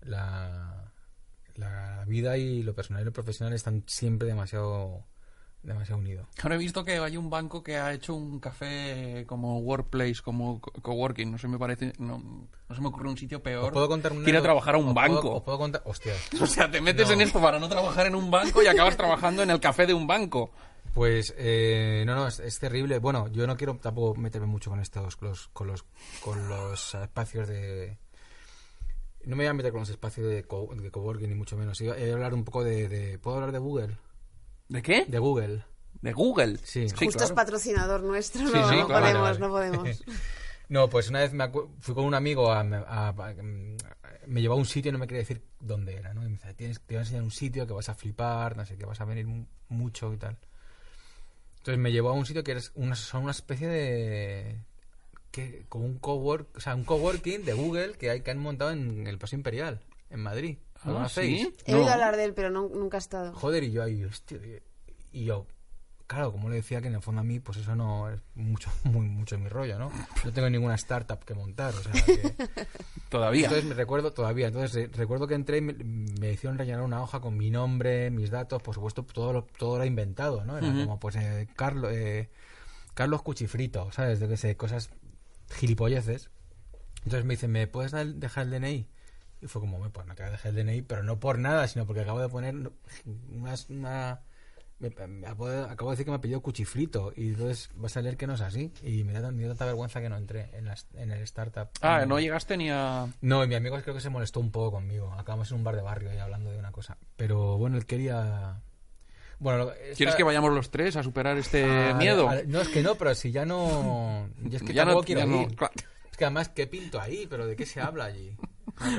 La, 0.00 0.90
la 1.54 2.04
vida 2.08 2.36
y 2.36 2.62
lo 2.64 2.74
personal 2.74 3.02
y 3.02 3.04
lo 3.04 3.12
profesional 3.12 3.52
están 3.54 3.84
siempre 3.86 4.26
demasiado, 4.26 5.04
demasiado 5.68 6.00
unidos. 6.00 6.26
Ahora 6.42 6.54
he 6.54 6.58
visto 6.58 6.84
que 6.84 6.98
hay 6.98 7.16
un 7.16 7.30
banco 7.30 7.62
que 7.62 7.76
ha 7.76 7.92
hecho 7.92 8.14
un 8.14 8.40
café 8.40 9.24
como 9.26 9.58
workplace, 9.60 10.16
como 10.24 10.60
co- 10.60 10.72
coworking. 10.82 11.30
No 11.30 11.38
se 11.38 11.48
me 11.48 11.58
parece, 11.58 11.92
no, 11.98 12.18
no 12.68 12.74
se 12.74 12.80
me 12.80 12.88
ocurre 12.88 13.08
un 13.10 13.16
sitio 13.16 13.42
peor. 13.42 13.64
¿Os 13.66 13.72
puedo 13.72 13.88
contar 13.88 14.12
a 14.12 14.14
anécdota? 14.16 14.42
trabajar 14.42 14.74
a 14.74 14.78
un 14.78 14.88
¿Os 14.88 14.94
puedo- 14.94 15.14
banco. 15.14 15.34
os 15.36 15.42
puedo 15.42 15.58
contar? 15.58 15.82
Hostias. 15.84 16.18
O 16.42 16.46
sea, 16.46 16.70
te 16.70 16.80
metes 16.80 17.06
No. 17.08 17.14
en 17.14 17.20
esto 17.20 17.40
para 17.40 17.58
no 17.58 17.68
trabajar 17.68 18.06
en 18.06 18.14
un 18.14 18.30
banco 18.30 18.62
y 18.62 18.66
acabas 18.66 18.96
trabajando 18.96 19.42
en 19.42 19.50
el 19.50 19.60
café 19.60 19.86
de 19.86 19.94
un 19.94 20.06
banco. 20.06 20.50
Pues 20.94 21.34
eh, 21.36 22.02
no, 22.06 22.14
no, 22.16 22.26
es, 22.26 22.40
es 22.40 22.58
terrible. 22.58 22.98
Bueno, 22.98 23.28
yo 23.28 23.46
no 23.46 23.56
quiero 23.56 23.76
tampoco 23.76 24.18
meterme 24.18 24.46
mucho 24.48 24.70
con 24.70 24.80
estos, 24.80 25.16
con 25.16 25.28
los, 25.28 25.48
con 25.48 25.66
los, 25.68 25.84
con 26.24 26.48
los 26.48 26.94
espacios 26.94 27.46
de... 27.46 27.98
No 29.24 29.36
me 29.36 29.44
voy 29.44 29.50
a 29.50 29.54
meter 29.54 29.70
con 29.72 29.80
los 29.80 29.90
espacios 29.90 30.26
de, 30.28 30.44
co- 30.44 30.70
de 30.74 30.90
coworking 30.90 31.28
ni 31.28 31.34
mucho 31.34 31.56
menos. 31.56 31.80
Iba- 31.80 31.94
a 31.94 32.12
hablar 32.14 32.32
un 32.34 32.44
poco 32.44 32.64
de, 32.64 32.88
de- 32.88 33.18
¿Puedo 33.18 33.36
hablar 33.36 33.52
de 33.52 33.58
Google? 33.58 33.96
¿De 34.68 34.82
qué? 34.82 35.04
De 35.06 35.18
Google. 35.18 35.64
De 36.02 36.12
Google. 36.12 36.58
Sí. 36.62 36.86
Justo 36.90 37.24
es 37.24 37.32
patrocinador 37.32 38.02
nuestro, 38.02 38.42
no, 38.42 38.48
Sí, 38.50 38.58
sí, 38.70 38.76
no 38.76 38.86
claro. 38.86 39.04
podemos, 39.20 39.22
Vale, 39.22 39.38
no 39.40 39.48
podemos. 39.48 40.04
No, 40.70 40.90
pues 40.90 41.08
una 41.08 41.20
vez 41.20 41.32
me 41.32 41.48
fui 41.80 41.94
con 41.94 42.04
un 42.04 42.12
amigo 42.12 42.52
a, 42.52 42.60
a- 42.60 43.08
a- 43.08 43.34
me 44.26 44.42
llevó 44.42 44.52
a 44.52 44.58
un 44.58 44.66
sitio 44.66 44.90
y 44.90 44.92
no 44.92 44.98
me 44.98 45.06
quería 45.06 45.20
decir 45.22 45.42
dónde 45.60 45.94
era, 45.96 46.12
¿no? 46.12 46.22
Y 46.22 46.26
me 46.26 46.32
dice, 46.32 46.52
Tienes, 46.52 46.78
te 46.82 46.92
voy 46.92 46.98
a 46.98 47.00
enseñar 47.00 47.22
un 47.22 47.30
sitio 47.30 47.66
que 47.66 47.72
vas 47.72 47.88
a 47.88 47.94
flipar, 47.94 48.54
no 48.54 48.66
sé, 48.66 48.76
que 48.76 48.84
vas 48.84 49.00
a 49.00 49.06
venir 49.06 49.26
mu- 49.26 49.46
mucho 49.70 50.12
y 50.12 50.18
tal. 50.18 50.36
Entonces 51.56 51.78
me 51.78 51.90
llevó 51.90 52.10
a 52.10 52.12
un 52.12 52.26
sitio 52.26 52.44
que 52.44 52.52
es 52.52 52.72
una, 52.74 52.94
son 52.96 53.22
una 53.22 53.32
especie 53.32 53.66
de... 53.66 54.60
Que, 55.30 55.64
como 55.70 55.86
un 55.86 55.98
cowork, 55.98 56.54
o 56.56 56.60
sea, 56.60 56.74
un 56.74 56.84
coworking 56.84 57.46
de 57.46 57.54
Google 57.54 57.92
que 57.94 58.10
hay 58.10 58.20
que 58.20 58.30
han 58.30 58.38
montado 58.38 58.70
en 58.70 59.06
el 59.06 59.18
Paseo 59.18 59.38
Imperial, 59.38 59.80
en 60.10 60.20
Madrid. 60.20 60.58
¿Lo 60.84 60.98
Ah. 61.00 61.08
He 61.66 61.74
oído 61.74 61.88
hablar 61.92 62.16
de 62.16 62.24
él, 62.24 62.34
pero 62.34 62.50
no- 62.50 62.68
nunca 62.68 62.96
he 62.96 63.00
estado. 63.00 63.32
Joder, 63.34 63.64
y 63.64 63.72
yo 63.72 63.82
ahí, 63.82 64.04
hostia, 64.04 64.38
y- 65.12 65.24
yo, 65.24 65.46
claro, 66.06 66.30
como 66.32 66.48
le 66.48 66.56
decía 66.56 66.80
que 66.80 66.86
en 66.88 66.94
el 66.94 67.02
fondo 67.02 67.20
a 67.20 67.24
mí, 67.24 67.40
pues 67.40 67.58
eso 67.58 67.74
no 67.74 68.08
es 68.10 68.20
mucho, 68.34 68.70
muy, 68.84 69.06
mucho 69.08 69.38
mi 69.38 69.48
rollo, 69.48 69.78
¿no? 69.78 69.90
No 70.24 70.32
tengo 70.32 70.48
ninguna 70.48 70.74
startup 70.76 71.24
que 71.24 71.34
montar, 71.34 71.74
o 71.74 71.82
sea, 71.82 71.92
que... 71.92 72.34
Todavía. 73.08 73.44
Entonces 73.46 73.64
me 73.68 73.74
recuerdo 73.74 74.12
todavía, 74.12 74.48
entonces 74.48 74.76
eh, 74.84 74.90
recuerdo 74.94 75.26
que 75.26 75.34
entré 75.34 75.58
y 75.58 75.60
me, 75.62 75.72
me 75.72 76.32
hicieron 76.32 76.58
rellenar 76.58 76.82
una 76.82 77.02
hoja 77.02 77.20
con 77.20 77.36
mi 77.38 77.50
nombre, 77.50 78.10
mis 78.10 78.30
datos, 78.30 78.62
por 78.62 78.74
supuesto, 78.74 79.02
todo 79.04 79.32
lo, 79.32 79.44
todo 79.44 79.76
era 79.76 79.86
inventado, 79.86 80.44
¿no? 80.44 80.58
Era 80.58 80.68
como, 80.68 81.00
pues, 81.00 81.16
eh, 81.16 81.48
Carlos, 81.56 81.90
eh, 81.92 82.28
Carlos 82.94 83.22
Cuchifrito, 83.22 83.90
¿sabes? 83.92 84.20
De 84.20 84.28
que 84.28 84.36
sé, 84.36 84.56
cosas 84.56 84.90
gilipolleces. 85.50 86.30
Entonces 87.04 87.24
me 87.24 87.34
dicen, 87.34 87.50
¿me 87.50 87.66
puedes 87.66 87.92
dar- 87.92 88.06
dejar 88.14 88.44
el 88.46 88.50
DNI? 88.50 88.88
Y 89.40 89.46
fue 89.46 89.60
como, 89.60 89.78
"Bueno, 89.78 89.92
pues 89.92 90.06
no 90.06 90.14
te 90.14 90.22
voy 90.22 90.28
a 90.28 90.32
dejar 90.32 90.50
el 90.50 90.56
DNI, 90.56 90.82
pero 90.82 91.02
no 91.02 91.20
por 91.20 91.38
nada, 91.38 91.66
sino 91.68 91.86
porque 91.86 92.00
acabo 92.02 92.20
de 92.20 92.28
poner 92.28 92.54
unas- 93.30 93.68
una... 93.70 94.20
me- 94.80 94.90
me 95.08 95.26
acabo, 95.26 95.48
de, 95.48 95.62
acabo 95.64 95.90
de 95.90 95.94
decir 95.94 96.04
que 96.04 96.10
me 96.12 96.16
ha 96.16 96.20
pedido 96.20 96.40
cuchifrito 96.40 97.12
y 97.16 97.28
entonces 97.30 97.70
vas 97.74 97.96
a 97.96 98.00
leer 98.02 98.16
que 98.16 98.26
no 98.28 98.34
es 98.34 98.40
así 98.40 98.72
y 98.82 99.02
me 99.04 99.12
da, 99.12 99.30
me 99.32 99.44
tanta 99.46 99.64
vergüenza 99.64 100.00
que 100.00 100.08
no 100.08 100.16
entré 100.16 100.50
en, 100.56 100.66
las- 100.66 100.86
en 100.94 101.10
el 101.10 101.20
startup 101.22 101.68
Ah, 101.82 102.04
no 102.06 102.18
llegaste 102.20 102.56
ni 102.56 102.70
a... 102.70 103.06
no, 103.20 103.42
y 103.44 103.48
mi 103.48 103.54
amigo 103.56 103.76
creo 103.82 103.94
que 103.94 104.00
se 104.00 104.08
molestó 104.10 104.38
un 104.40 104.50
poco 104.52 104.72
conmigo. 104.72 105.12
Acabamos 105.14 105.50
en 105.50 105.56
un 105.58 105.64
bar 105.64 105.74
de 105.76 105.82
barrio 105.82 106.10
ahí 106.10 106.18
hablando 106.18 106.50
de 106.50 106.58
una 106.58 106.70
cosa. 106.72 106.96
Pero 107.16 107.58
bueno, 107.58 107.76
él 107.76 107.86
quería. 107.86 108.60
Bueno, 109.40 109.70
esta- 109.72 109.96
¿Quieres 109.96 110.14
que 110.16 110.24
vayamos 110.24 110.52
los 110.52 110.70
tres 110.70 110.96
a 110.96 111.02
superar 111.04 111.36
este 111.38 111.64
Ah, 111.64 111.94
miedo? 111.94 112.28
no, 112.48 112.60
es 112.60 112.68
que 112.68 112.82
no, 112.82 112.96
pero 112.96 113.14
si 113.14 113.30
ya 113.30 113.44
no. 113.44 114.28
yo 114.42 114.56
es 114.56 114.62
que 114.64 114.72
Ya 114.72 114.84
no- 114.84 115.00
quiero 115.02 115.20
ya 115.20 115.26
no- 115.26 115.42
ir. 115.42 115.54
claro. 115.56 115.74
Es 116.10 116.16
que 116.16 116.24
además, 116.24 116.48
¿qué 116.48 116.66
pinto 116.66 117.00
ahí? 117.00 117.26
¿Pero 117.30 117.46
de 117.46 117.54
qué 117.56 117.64
se 117.66 117.80
habla 117.80 118.06
allí? 118.06 118.36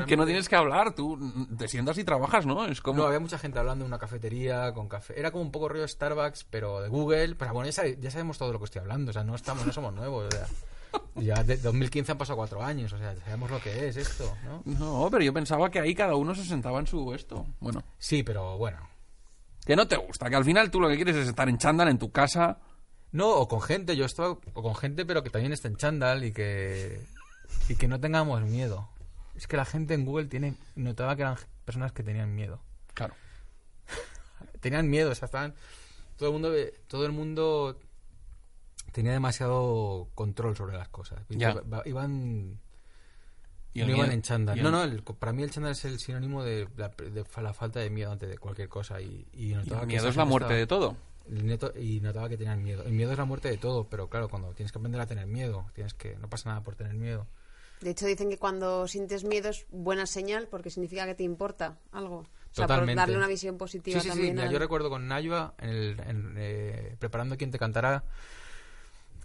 Que 0.07 0.17
no 0.17 0.25
tienes 0.25 0.47
que 0.49 0.55
hablar, 0.55 0.93
tú 0.95 1.17
te 1.57 1.67
sientas 1.67 1.97
y 1.97 2.03
trabajas, 2.03 2.45
¿no? 2.45 2.65
Es 2.65 2.81
como... 2.81 2.99
No, 3.01 3.07
había 3.07 3.19
mucha 3.19 3.37
gente 3.37 3.59
hablando 3.59 3.85
en 3.85 3.89
una 3.89 3.99
cafetería 3.99 4.71
con 4.73 4.87
café. 4.87 5.19
Era 5.19 5.31
como 5.31 5.43
un 5.43 5.51
poco 5.51 5.69
rollo 5.69 5.87
Starbucks, 5.87 6.45
pero 6.49 6.81
de 6.81 6.89
Google. 6.89 7.35
Pero 7.35 7.53
bueno, 7.53 7.67
ya, 7.67 7.73
sabe- 7.73 7.97
ya 7.99 8.11
sabemos 8.11 8.37
todo 8.37 8.51
lo 8.53 8.59
que 8.59 8.65
estoy 8.65 8.81
hablando. 8.81 9.09
O 9.11 9.13
sea, 9.13 9.23
no 9.23 9.35
estamos, 9.35 9.65
no 9.65 9.73
somos 9.73 9.93
nuevos. 9.93 10.27
O 10.27 10.31
sea, 10.31 10.47
ya 11.15 11.43
de 11.43 11.57
2015 11.57 12.11
han 12.11 12.17
pasado 12.17 12.37
cuatro 12.37 12.63
años. 12.63 12.91
O 12.93 12.97
sea, 12.97 13.15
sabemos 13.17 13.51
lo 13.51 13.59
que 13.59 13.87
es 13.87 13.97
esto, 13.97 14.35
¿no? 14.45 14.61
No, 14.65 15.09
pero 15.11 15.23
yo 15.23 15.33
pensaba 15.33 15.69
que 15.69 15.79
ahí 15.79 15.93
cada 15.95 16.15
uno 16.15 16.33
se 16.35 16.43
sentaba 16.45 16.79
en 16.79 16.87
su 16.87 17.13
esto. 17.13 17.45
Bueno, 17.59 17.83
Sí, 17.97 18.23
pero 18.23 18.57
bueno. 18.57 18.79
que 19.65 19.75
no 19.75 19.87
te 19.87 19.97
gusta, 19.97 20.29
que 20.29 20.35
al 20.35 20.45
final 20.45 20.71
tú 20.71 20.79
lo 20.79 20.89
que 20.89 20.95
quieres 20.95 21.15
es 21.15 21.27
estar 21.27 21.47
en 21.47 21.57
chándal 21.57 21.89
en 21.89 21.99
tu 21.99 22.11
casa. 22.11 22.59
No, 23.11 23.29
o 23.31 23.47
con 23.47 23.61
gente, 23.61 23.95
yo 23.95 24.05
estoy 24.05 24.35
o 24.53 24.61
con 24.63 24.75
gente, 24.75 25.03
pero 25.05 25.23
que 25.23 25.29
también 25.31 25.51
esté 25.53 25.67
en 25.67 25.75
chándal 25.77 26.23
y 26.23 26.31
que, 26.31 27.01
y 27.67 27.75
que 27.75 27.87
no 27.87 27.99
tengamos 27.99 28.41
miedo. 28.43 28.87
Es 29.39 29.47
que 29.47 29.55
la 29.55 29.63
gente 29.63 29.93
en 29.93 30.03
Google 30.05 30.25
tiene, 30.27 30.55
notaba 30.75 31.15
que 31.15 31.21
eran 31.21 31.37
personas 31.63 31.93
que 31.93 32.03
tenían 32.03 32.35
miedo. 32.35 32.59
Claro. 32.93 33.13
Tenían 34.59 34.89
miedo, 34.89 35.11
o 35.11 35.15
sea, 35.15 35.27
estaban, 35.27 35.53
todo 36.17 36.27
el 36.29 36.33
mundo, 36.33 36.51
todo 36.87 37.05
el 37.05 37.11
mundo 37.13 37.79
tenía 38.91 39.13
demasiado 39.13 40.09
control 40.15 40.57
sobre 40.57 40.77
las 40.77 40.89
cosas. 40.89 41.21
Ya. 41.29 41.55
Iban, 41.85 42.59
Y 43.73 43.81
el 43.81 43.87
no 43.87 43.95
iban 43.95 44.11
en 44.11 44.21
chándal. 44.21 44.57
y 44.57 44.59
el- 44.59 44.63
No, 44.65 44.71
no, 44.71 44.83
el- 44.83 45.03
para 45.03 45.31
mí 45.31 45.43
el 45.43 45.51
chándal 45.51 45.71
es 45.71 45.85
el 45.85 45.99
sinónimo 45.99 46.43
de 46.43 46.67
la, 46.75 46.89
de 46.89 47.23
la 47.41 47.53
falta 47.53 47.79
de 47.79 47.89
miedo 47.89 48.11
ante 48.11 48.27
de 48.27 48.37
cualquier 48.37 48.67
cosa 48.67 48.99
y, 48.99 49.25
y 49.31 49.51
y 49.51 49.55
notaba 49.55 49.83
el 49.83 49.87
que 49.87 49.93
miedo 49.95 50.09
es 50.09 50.15
la 50.17 50.25
muerte 50.25 50.45
estaba- 50.47 50.59
de 50.59 50.67
todo. 50.67 50.97
el 51.29 51.45
neto- 51.45 51.73
y 51.79 52.01
notaba 52.01 52.27
que 52.27 52.37
tenían 52.37 52.61
miedo. 52.61 52.83
El 52.83 52.91
miedo 52.93 53.11
es 53.13 53.17
la 53.17 53.25
muerte 53.25 53.49
de 53.49 53.57
todo, 53.57 53.87
pero 53.87 54.09
claro, 54.09 54.27
cuando 54.27 54.53
tienes 54.53 54.71
que 54.73 54.79
aprender 54.79 54.99
a 54.99 55.05
tener 55.05 55.27
miedo, 55.27 55.65
tienes 55.73 55.93
que 55.93 56.15
no 56.17 56.27
pasa 56.29 56.49
nada 56.49 56.61
por 56.61 56.75
tener 56.75 56.95
miedo. 56.95 57.27
De 57.81 57.91
hecho, 57.91 58.05
dicen 58.05 58.29
que 58.29 58.37
cuando 58.37 58.87
sientes 58.87 59.23
miedo 59.23 59.49
es 59.49 59.65
buena 59.69 60.05
señal 60.05 60.47
porque 60.49 60.69
significa 60.69 61.05
que 61.05 61.15
te 61.15 61.23
importa 61.23 61.77
algo. 61.91 62.17
O 62.19 62.27
sea, 62.51 62.67
por 62.67 62.93
darle 62.95 63.15
una 63.17 63.27
visión 63.27 63.57
positiva 63.57 63.99
Sí, 64.01 64.09
sí, 64.09 64.13
sí. 64.13 64.17
también. 64.27 64.39
Al- 64.39 64.51
yo 64.51 64.59
recuerdo 64.59 64.89
con 64.89 65.07
Nayua, 65.07 65.53
en 65.59 65.69
el- 65.69 65.99
en, 66.01 66.33
eh, 66.37 66.95
preparando 66.99 67.37
Quien 67.37 67.51
te 67.51 67.59
cantará, 67.59 68.03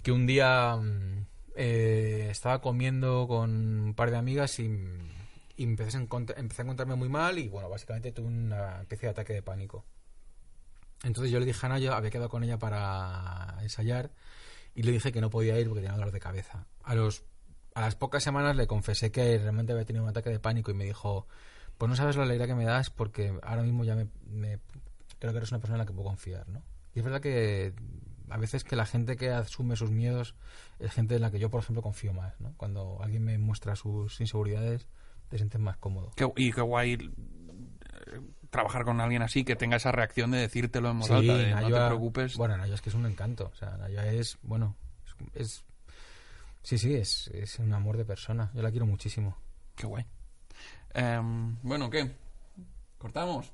que 0.03 0.13
un 0.13 0.27
día 0.27 0.77
mm, 0.77 1.27
eh, 1.57 2.29
estaba 2.31 2.61
comiendo 2.61 3.27
con 3.27 3.51
un 3.87 3.95
par 3.95 4.11
de 4.11 4.19
amigas 4.19 4.59
y, 4.61 4.65
y 5.57 5.65
empecé, 5.65 5.97
a 5.97 6.01
empecé 6.01 6.63
a 6.63 6.65
encontrarme 6.65 6.95
muy 6.97 7.09
mal 7.09 7.39
y 7.39 7.49
bueno, 7.49 7.69
básicamente 7.69 8.13
tuve 8.13 8.27
una 8.29 8.83
especie 8.83 9.07
de 9.07 9.11
ataque 9.13 9.33
de 9.33 9.43
pánico. 9.43 9.85
Entonces 11.03 11.31
yo 11.33 11.39
le 11.41 11.47
dije 11.47 11.65
a 11.67 11.69
Naya, 11.71 11.97
había 11.97 12.11
quedado 12.11 12.29
con 12.29 12.45
ella 12.45 12.59
para 12.59 13.57
ensayar 13.63 14.11
y 14.75 14.83
le 14.83 14.93
dije 14.93 15.13
que 15.13 15.21
no 15.21 15.31
podía 15.31 15.59
ir 15.59 15.67
porque 15.69 15.83
tenía 15.83 15.97
dolor 15.97 16.13
de 16.13 16.21
cabeza. 16.21 16.67
A 16.83 16.95
los 16.95 17.25
a 17.75 17.81
las 17.81 17.97
pocas 17.97 18.23
semanas 18.23 18.57
le 18.57 18.67
confesé 18.67 19.11
que 19.11 19.37
realmente 19.39 19.73
había 19.73 19.85
tenido 19.85 20.05
un 20.05 20.11
ataque 20.11 20.31
de 20.31 20.39
pánico 20.39 20.71
y 20.71 20.75
me 20.75 20.85
dijo, 20.85 21.27
pues 21.77 21.89
no 21.91 21.97
sabes 21.97 22.17
la 22.17 22.23
alegría 22.23 22.47
que 22.47 22.55
me 22.55 22.65
das 22.65 22.91
porque 22.91 23.37
ahora 23.43 23.63
mismo 23.63 23.85
ya 23.85 23.97
me, 23.97 24.07
me- 24.31 24.61
creo 25.19 25.33
que 25.33 25.39
eres 25.39 25.51
una 25.51 25.59
persona 25.61 25.77
en 25.77 25.81
la 25.81 25.87
que 25.87 25.93
puedo 25.93 26.09
confiar, 26.09 26.49
¿no? 26.49 26.63
Y 26.95 27.01
es 27.01 27.05
verdad 27.05 27.21
que 27.21 27.75
a 28.31 28.39
veces 28.39 28.63
que 28.63 28.77
la 28.77 28.87
gente 28.87 29.17
que 29.17 29.31
asume 29.31 29.75
sus 29.77 29.91
miedos 29.91 30.37
es 30.79 30.93
gente 30.93 31.17
en 31.17 31.23
la 31.23 31.31
que 31.33 31.41
yo, 31.41 31.51
por 31.51 31.61
ejemplo, 31.63 31.83
confío 31.83 32.13
más, 32.13 32.41
¿no? 32.41 32.55
Cuando 32.57 32.99
alguien 33.03 33.25
me 33.25 33.37
muestra 33.39 33.75
sus 33.75 34.21
inseguridades, 34.21 34.87
te 35.29 35.37
sientes 35.39 35.61
más 35.61 35.77
cómodo. 35.77 36.13
Qué- 36.15 36.31
y 36.37 36.53
qué 36.53 36.61
guay 36.61 36.93
eh, 36.95 38.21
trabajar 38.51 38.85
con 38.85 39.01
alguien 39.01 39.23
así 39.23 39.43
que 39.45 39.57
tenga 39.57 39.77
esa 39.79 39.91
reacción 39.91 40.31
de 40.31 40.39
decírtelo 40.39 40.91
en 40.93 41.01
voz 41.01 41.09
Sí, 41.09 41.15
alta, 41.15 41.37
de 41.37 41.51
no 41.51 41.57
te 41.59 41.65
Nayua- 41.73 41.87
preocupes. 41.89 42.37
Bueno, 42.37 42.57
Nayua 42.57 42.77
es 42.77 42.81
que 42.83 42.91
es 42.91 42.95
un 42.95 43.07
encanto. 43.07 43.51
O 43.53 43.57
sea, 43.57 43.77
Nayua 43.79 44.07
es, 44.07 44.39
bueno, 44.43 44.77
es, 45.35 45.41
es- 45.41 45.65
sí, 46.65 46.77
sí, 46.79 46.95
es, 46.95 47.29
es 47.29 47.59
un 47.61 47.73
amor 47.73 47.97
de 47.97 48.05
persona. 48.05 48.51
Yo 48.55 48.63
la 48.63 48.71
quiero 48.73 48.87
muchísimo. 48.87 49.37
Qué 49.77 49.87
guay. 49.87 50.05
Em, 50.95 51.57
bueno, 51.63 51.89
¿qué? 51.91 52.11
¿Cortamos? 52.99 53.53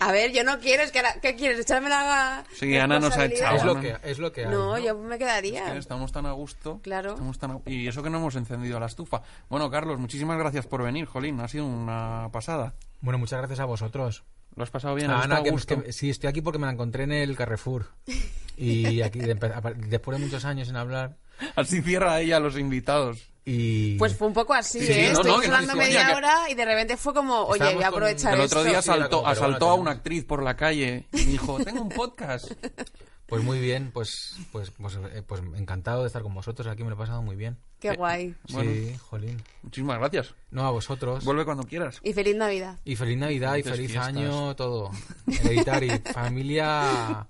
A 0.00 0.12
ver, 0.12 0.32
yo 0.32 0.44
no 0.44 0.60
quiero, 0.60 0.84
es 0.84 0.92
que 0.92 0.98
ahora- 1.00 1.20
¿qué 1.20 1.34
quieres? 1.34 1.58
¿Echarme 1.58 1.88
la 1.88 2.44
Sí, 2.54 2.76
Ana 2.76 3.00
nos 3.00 3.16
ha 3.16 3.24
echado. 3.24 3.56
es 3.56 3.64
lo 3.64 3.80
que 3.80 3.96
es 4.04 4.18
lo 4.20 4.30
que 4.32 4.44
hay, 4.44 4.50
No, 4.50 4.76
¿no? 4.76 4.78
yo 4.78 4.96
me 4.96 5.18
quedaría. 5.18 5.72
Que 5.72 5.78
estamos 5.78 6.12
tan 6.12 6.24
a 6.26 6.32
gusto. 6.32 6.78
Claro. 6.82 7.12
Estamos 7.14 7.36
tan 7.40 7.50
a- 7.50 7.60
Y 7.66 7.88
eso 7.88 8.00
que 8.02 8.08
no 8.10 8.18
hemos 8.18 8.36
encendido 8.36 8.78
la 8.78 8.86
estufa. 8.86 9.22
Bueno, 9.48 9.68
Carlos, 9.72 9.98
muchísimas 9.98 10.38
gracias 10.38 10.68
por 10.68 10.84
venir, 10.84 11.06
Jolín. 11.06 11.40
Ha 11.40 11.48
sido 11.48 11.66
una 11.66 12.28
pasada. 12.32 12.74
Bueno, 13.00 13.18
muchas 13.18 13.38
gracias 13.40 13.58
a 13.58 13.64
vosotros. 13.64 14.22
¿Lo 14.54 14.62
has 14.62 14.70
pasado 14.70 14.94
bien? 14.94 15.10
A 15.10 15.18
¿Has 15.18 15.24
Ana, 15.24 15.34
estado 15.34 15.40
a 15.40 15.44
que, 15.44 15.50
gusto? 15.50 15.82
que- 15.82 15.92
sí, 15.92 16.10
estoy 16.10 16.28
aquí 16.28 16.42
porque 16.42 16.58
me 16.60 16.66
la 16.66 16.72
encontré 16.72 17.02
en 17.04 17.12
el 17.12 17.36
Carrefour. 17.36 17.86
Y 18.56 19.02
aquí, 19.02 19.20
de- 19.20 19.32
a- 19.32 19.72
después 19.76 20.18
de 20.18 20.24
muchos 20.24 20.44
años 20.44 20.66
sin 20.68 20.76
hablar. 20.76 21.16
Así 21.56 21.82
cierra 21.82 22.20
ella 22.20 22.36
a 22.36 22.40
los 22.40 22.58
invitados. 22.58 23.18
Y 23.44 23.96
Pues 23.96 24.14
fue 24.14 24.26
un 24.28 24.34
poco 24.34 24.52
así, 24.52 24.78
Sí, 24.80 24.92
¿eh? 24.92 25.10
no, 25.12 25.20
Estoy 25.20 25.30
no, 25.30 25.36
hablando 25.54 25.72
no, 25.72 25.78
media 25.78 26.06
que- 26.08 26.14
hora 26.14 26.50
y 26.50 26.54
de 26.54 26.64
repente 26.66 26.96
fue 26.98 27.14
como, 27.14 27.44
oye, 27.44 27.52
Estábamos 27.54 27.74
voy 27.76 27.84
a 27.84 27.86
con- 27.90 27.94
aprovechar 28.02 28.34
El 28.34 28.40
esto. 28.42 28.58
otro 28.58 28.68
día 28.70 28.78
asaltó, 28.80 29.26
asaltó 29.26 29.66
bueno, 29.66 29.70
a 29.70 29.74
una 29.80 29.90
actriz 29.92 30.24
por 30.24 30.42
la 30.42 30.54
calle 30.56 31.06
y 31.12 31.24
dijo, 31.24 31.58
tengo 31.64 31.80
un 31.82 31.88
podcast. 31.88 32.52
pues 33.26 33.42
muy 33.42 33.58
bien, 33.58 33.90
pues, 33.90 34.36
pues, 34.52 34.70
pues, 34.72 34.98
eh, 35.14 35.22
pues 35.26 35.40
encantado 35.56 36.02
de 36.02 36.08
estar 36.08 36.22
con 36.22 36.34
vosotros. 36.34 36.66
Aquí 36.66 36.82
me 36.82 36.90
lo 36.90 36.96
he 36.96 36.98
pasado 36.98 37.22
muy 37.22 37.36
bien. 37.36 37.56
Qué 37.80 37.94
guay. 37.94 38.34
Bueno. 38.50 38.70
Sí, 38.70 38.94
jolín. 38.98 39.42
Muchísimas 39.62 39.98
gracias. 39.98 40.34
No, 40.50 40.66
a 40.66 40.70
vosotros. 40.70 41.24
Vuelve 41.24 41.44
cuando 41.46 41.62
quieras. 41.62 42.00
Y 42.02 42.12
feliz 42.12 42.36
Navidad. 42.36 42.78
Y 42.84 42.96
feliz 42.96 43.16
Navidad 43.16 43.54
y 43.56 43.62
Felices 43.62 43.76
feliz 43.76 43.90
fiestas. 43.92 44.08
año, 44.08 44.56
todo. 44.56 44.90
Hereditary, 45.26 45.90
familia 46.12 47.26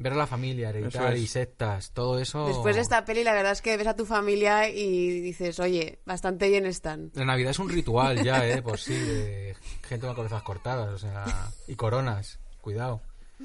Ver 0.00 0.12
a 0.12 0.16
la 0.16 0.26
familia, 0.28 0.68
hereditar 0.70 1.14
es. 1.14 1.20
y 1.22 1.26
sectas, 1.26 1.90
todo 1.92 2.20
eso... 2.20 2.46
Después 2.46 2.76
de 2.76 2.82
esta 2.82 3.04
peli, 3.04 3.24
la 3.24 3.32
verdad 3.34 3.50
es 3.52 3.60
que 3.62 3.76
ves 3.76 3.88
a 3.88 3.96
tu 3.96 4.06
familia 4.06 4.68
y 4.68 5.20
dices, 5.20 5.58
oye, 5.58 5.98
bastante 6.06 6.48
bien 6.48 6.66
están. 6.66 7.10
La 7.14 7.24
Navidad 7.24 7.50
es 7.50 7.58
un 7.58 7.68
ritual 7.68 8.22
ya, 8.22 8.46
¿eh? 8.46 8.62
Pues 8.62 8.82
sí, 8.82 8.94
de 8.94 9.56
gente 9.88 10.06
con 10.06 10.14
cabezas 10.14 10.42
cortadas, 10.44 10.88
o 10.90 10.98
sea... 10.98 11.24
Y 11.66 11.74
coronas, 11.74 12.38
cuidado. 12.60 13.00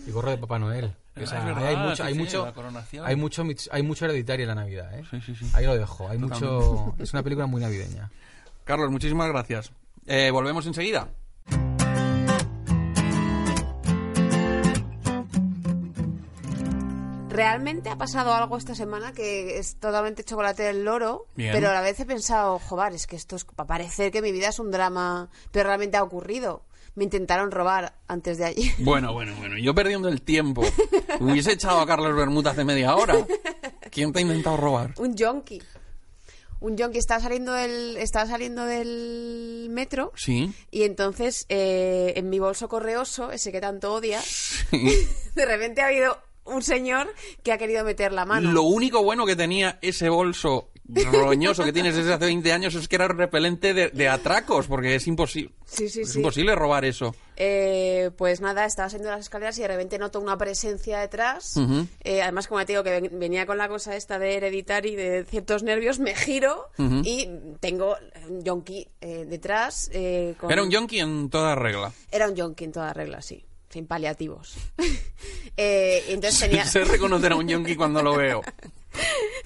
Y 0.07 0.11
gorro 0.11 0.29
de 0.29 0.37
Papá 0.37 0.59
Noel. 0.59 0.93
O 1.15 1.25
sea, 1.25 1.39
Es 1.39 1.45
verdad, 1.45 1.67
hay 1.67 1.75
mucho, 1.75 1.95
sí, 1.95 2.01
hay 2.03 2.13
mucho, 2.15 2.45
la 2.45 2.53
coronación. 2.53 3.05
hay 3.05 3.15
mucho, 3.15 3.43
mit- 3.43 3.69
hay 3.71 3.83
mucho 3.83 4.05
hereditario 4.05 4.43
en 4.43 4.49
la 4.49 4.55
Navidad, 4.55 4.97
¿eh? 4.97 5.03
Sí, 5.09 5.21
sí, 5.21 5.35
sí. 5.35 5.45
Ahí 5.53 5.65
lo 5.65 5.75
dejo. 5.75 6.07
Hay 6.09 6.17
mucho, 6.19 6.95
es 6.99 7.13
una 7.13 7.23
película 7.23 7.45
muy 7.47 7.61
navideña. 7.61 8.09
Carlos, 8.63 8.89
muchísimas 8.91 9.27
gracias. 9.29 9.71
Eh, 10.05 10.29
Volvemos 10.31 10.65
enseguida. 10.67 11.09
Realmente 17.33 17.89
ha 17.89 17.97
pasado 17.97 18.33
algo 18.33 18.57
esta 18.57 18.75
semana 18.75 19.11
que 19.11 19.57
es 19.57 19.75
totalmente 19.79 20.23
chocolate 20.23 20.63
del 20.63 20.83
loro, 20.85 21.25
Bien. 21.35 21.51
pero 21.53 21.69
a 21.69 21.73
la 21.73 21.81
vez 21.81 21.99
he 21.99 22.05
pensado, 22.05 22.59
joder, 22.59 22.93
es 22.93 23.07
que 23.07 23.15
esto 23.15 23.35
es 23.35 23.43
para 23.45 23.67
parecer 23.67 24.11
que 24.11 24.21
mi 24.21 24.31
vida 24.31 24.49
es 24.49 24.59
un 24.59 24.71
drama, 24.71 25.29
pero 25.51 25.67
realmente 25.67 25.97
ha 25.97 26.03
ocurrido. 26.03 26.63
Me 26.95 27.03
intentaron 27.05 27.49
robar 27.49 27.95
antes 28.07 28.37
de 28.37 28.45
ayer. 28.45 28.71
Bueno, 28.77 29.13
bueno, 29.13 29.33
bueno. 29.39 29.57
Yo 29.57 29.73
perdiendo 29.73 30.09
el 30.09 30.21
tiempo. 30.21 30.61
Hubiese 31.19 31.53
echado 31.53 31.79
a 31.81 31.87
Carlos 31.87 32.15
Bermúdez 32.15 32.51
hace 32.53 32.63
media 32.63 32.95
hora. 32.95 33.15
¿Quién 33.89 34.13
te 34.13 34.19
ha 34.19 34.21
intentado 34.21 34.57
robar? 34.57 34.93
Un 34.99 35.15
yonki. 35.15 35.59
Un 36.59 36.77
yonki 36.77 36.99
estaba 36.99 37.19
saliendo 37.19 37.51
del, 37.51 37.97
estaba 37.97 38.27
saliendo 38.27 38.63
del 38.65 39.67
metro 39.71 40.11
Sí. 40.15 40.53
y 40.71 40.83
entonces 40.83 41.45
eh, 41.49 42.13
en 42.15 42.29
mi 42.29 42.37
bolso 42.39 42.69
correoso, 42.69 43.31
ese 43.31 43.51
que 43.51 43.59
tanto 43.59 43.91
odia, 43.93 44.21
sí. 44.21 45.07
de 45.35 45.45
repente 45.45 45.81
ha 45.81 45.87
habido 45.87 46.17
un 46.45 46.61
señor 46.61 47.13
que 47.43 47.51
ha 47.51 47.57
querido 47.57 47.83
meter 47.83 48.11
la 48.11 48.25
mano. 48.25 48.51
Lo 48.51 48.63
único 48.63 49.03
bueno 49.03 49.25
que 49.25 49.35
tenía 49.35 49.79
ese 49.81 50.09
bolso 50.09 50.69
roñoso 51.11 51.63
que 51.63 51.71
tienes 51.71 51.95
desde 51.95 52.13
hace 52.13 52.25
20 52.25 52.51
años 52.51 52.75
es 52.75 52.87
que 52.89 52.95
era 52.97 53.07
repelente 53.07 53.73
de, 53.73 53.89
de 53.89 54.09
atracos, 54.09 54.67
porque 54.67 54.95
es 54.95 55.07
imposible. 55.07 55.53
Sí, 55.65 55.87
sí, 55.87 56.01
es 56.01 56.11
sí. 56.11 56.19
imposible 56.19 56.53
robar 56.55 56.83
eso. 56.83 57.15
Eh, 57.37 58.11
pues 58.17 58.41
nada, 58.41 58.65
estaba 58.65 58.89
saliendo 58.89 59.09
las 59.11 59.21
escaleras 59.21 59.57
y 59.57 59.61
de 59.61 59.69
repente 59.69 59.97
noto 59.97 60.19
una 60.19 60.37
presencia 60.37 60.99
detrás. 60.99 61.55
Eh, 62.03 62.21
además, 62.21 62.47
como 62.47 62.59
te 62.65 62.73
digo, 62.73 62.83
que 62.83 62.91
ven- 63.01 63.17
venía 63.19 63.45
con 63.45 63.57
la 63.57 63.69
cosa 63.69 63.95
esta 63.95 64.19
de 64.19 64.35
hereditar 64.35 64.85
y 64.85 64.95
de 64.95 65.23
ciertos 65.23 65.63
nervios, 65.63 65.99
me 65.99 66.13
giro 66.15 66.67
y 66.77 67.29
tengo 67.61 67.95
un 68.29 68.43
yonki 68.43 68.87
eh, 69.01 69.25
detrás. 69.27 69.89
con- 70.37 70.51
Era 70.51 70.61
un 70.63 70.69
yonki 70.69 70.99
en 70.99 71.29
toda 71.29 71.55
regla. 71.55 71.93
Era 72.11 72.27
un 72.27 72.35
yonki 72.35 72.65
en 72.65 72.71
toda 72.73 72.91
regla, 72.93 73.21
sí. 73.21 73.45
Sin 73.73 73.87
paliativos. 73.87 74.55
Eh, 75.55 76.05
entonces 76.09 76.39
tenía, 76.39 76.65
Sé 76.65 76.83
reconocer 76.83 77.31
a 77.31 77.35
un 77.35 77.47
yonki 77.47 77.75
cuando 77.75 78.01
lo 78.01 78.15
veo. 78.17 78.41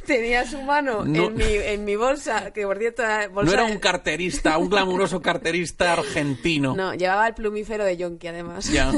tenía 0.05 0.49
su 0.49 0.61
mano 0.61 1.03
No. 1.03 1.25
en, 1.27 1.35
mi, 1.35 1.43
en 1.43 1.83
mi 1.83 1.97
bolsa, 1.97 2.51
que 2.53 2.63
por 2.65 2.77
cierto, 2.77 3.03
bolsa 3.33 3.45
No 3.45 3.51
era 3.51 3.65
un 3.65 3.77
carterista, 3.77 4.57
un 4.57 4.69
glamuroso 4.69 5.21
carterista 5.21 5.91
argentino. 5.91 6.75
No, 6.77 6.93
llevaba 6.93 7.27
el 7.27 7.33
plumífero 7.33 7.83
de 7.83 7.97
yonki, 7.97 8.27
además. 8.27 8.71
Ya. 8.71 8.89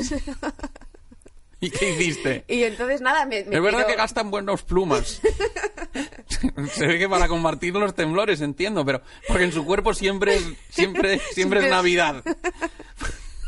¿Y 1.62 1.72
qué 1.72 1.90
hiciste? 1.90 2.46
Y 2.48 2.64
entonces 2.64 3.02
nada, 3.02 3.26
me, 3.26 3.44
me 3.44 3.56
Es 3.58 3.62
verdad 3.62 3.88
que 3.88 3.96
gastan 3.96 4.30
buenos 4.30 4.62
plumas. 4.62 5.20
Se 6.74 6.86
ve 6.88 7.00
que 7.00 7.10
para 7.10 7.28
combatir 7.28 7.74
los 7.74 7.96
temblores, 7.96 8.40
entiendo, 8.42 8.86
pero 8.86 9.02
porque 9.28 9.46
en 9.46 9.52
su 9.52 9.66
cuerpo 9.66 9.94
siempre 9.96 10.36
es, 10.36 10.44
siempre, 10.70 11.20
siempre 11.34 11.62
es 11.66 11.70
Navidad. 11.72 12.24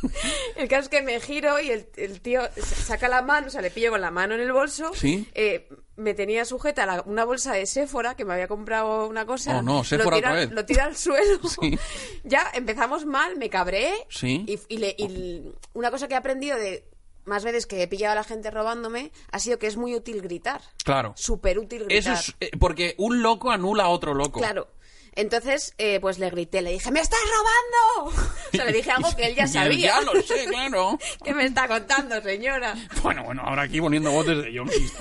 El 0.56 0.68
caso 0.68 0.84
es 0.84 0.90
que 0.90 1.02
me 1.02 1.20
giro 1.20 1.60
y 1.60 1.70
el, 1.72 1.88
el 1.98 2.22
tío 2.22 2.42
saca 2.58 3.08
la 3.08 3.22
mano, 3.22 3.48
o 3.48 3.50
sea, 3.50 3.62
le 3.62 3.72
pillo 3.72 3.92
con 3.92 4.02
la 4.02 4.12
mano 4.12 4.36
en 4.36 4.42
el 4.42 4.52
bolso. 4.52 4.92
Sí. 4.94 5.28
Eh, 5.34 5.68
me 5.96 6.14
tenía 6.14 6.46
sujeta 6.46 6.86
la- 6.86 7.04
una 7.06 7.26
bolsa 7.26 7.54
de 7.54 7.66
Sephora, 7.66 8.16
que 8.16 8.26
me 8.26 8.34
había 8.34 8.48
comprado 8.48 9.08
una 9.08 9.26
cosa. 9.26 9.58
Oh, 9.60 9.62
no, 9.62 9.84
Sephora 9.84 10.10
lo 10.10 10.16
tira, 10.18 10.30
otra 10.30 10.40
vez. 10.40 10.52
Lo 10.52 10.66
tira 10.66 10.86
al 10.86 10.96
suelo. 10.96 11.40
Sí. 11.62 11.78
Ya 12.24 12.50
empezamos 12.54 13.06
mal, 13.06 13.38
me 13.38 13.50
cabré. 13.50 13.94
Sí. 14.10 14.44
Y, 14.48 14.60
y 14.74 14.78
le- 14.80 14.96
y 14.98 15.52
una 15.74 15.92
cosa 15.92 16.08
que 16.08 16.14
he 16.16 16.18
aprendido 16.18 16.58
de 16.58 16.86
más 17.26 17.44
veces 17.44 17.68
que 17.68 17.84
he 17.84 17.88
pillado 17.88 18.14
a 18.14 18.16
la 18.16 18.24
gente 18.24 18.50
robándome 18.50 19.12
ha 19.32 19.38
sido 19.40 19.60
que 19.60 19.68
es 19.68 19.78
muy 19.78 19.94
útil 19.94 20.22
gritar. 20.24 20.62
Claro. 20.84 21.14
Súper 21.16 21.60
útil 21.60 21.84
Eso 21.90 22.10
gritar. 22.10 22.14
es 22.18 22.36
eh, 22.40 22.52
porque 22.60 22.96
un 22.98 23.22
loco 23.22 23.52
anula 23.52 23.84
a 23.84 23.90
otro 23.90 24.16
loco. 24.16 24.40
Claro. 24.40 24.68
Entonces, 25.14 25.74
eh, 25.78 26.00
pues 26.00 26.20
le 26.20 26.30
grité, 26.30 26.62
le 26.62 26.72
dije, 26.72 26.90
¡me 26.92 27.02
estás 27.02 27.20
robando! 27.26 28.18
O 28.54 28.56
sea, 28.58 28.66
le 28.66 28.74
dije 28.74 28.92
algo 28.92 29.16
que 29.16 29.28
él 29.28 29.36
ya 29.36 29.48
sabía. 29.48 30.00
Ya 30.00 30.02
lo 30.02 30.22
sé, 30.22 30.46
claro. 30.46 31.00
¿Qué 31.24 31.34
me 31.34 31.46
está 31.46 31.68
contando, 31.68 32.22
señora? 32.22 32.76
Bueno, 33.02 33.24
bueno, 33.24 33.44
ahora 33.46 33.62
aquí 33.64 33.80
poniendo 33.80 34.12
voces 34.12 34.44
de 34.44 34.52
yonkis. 34.54 34.94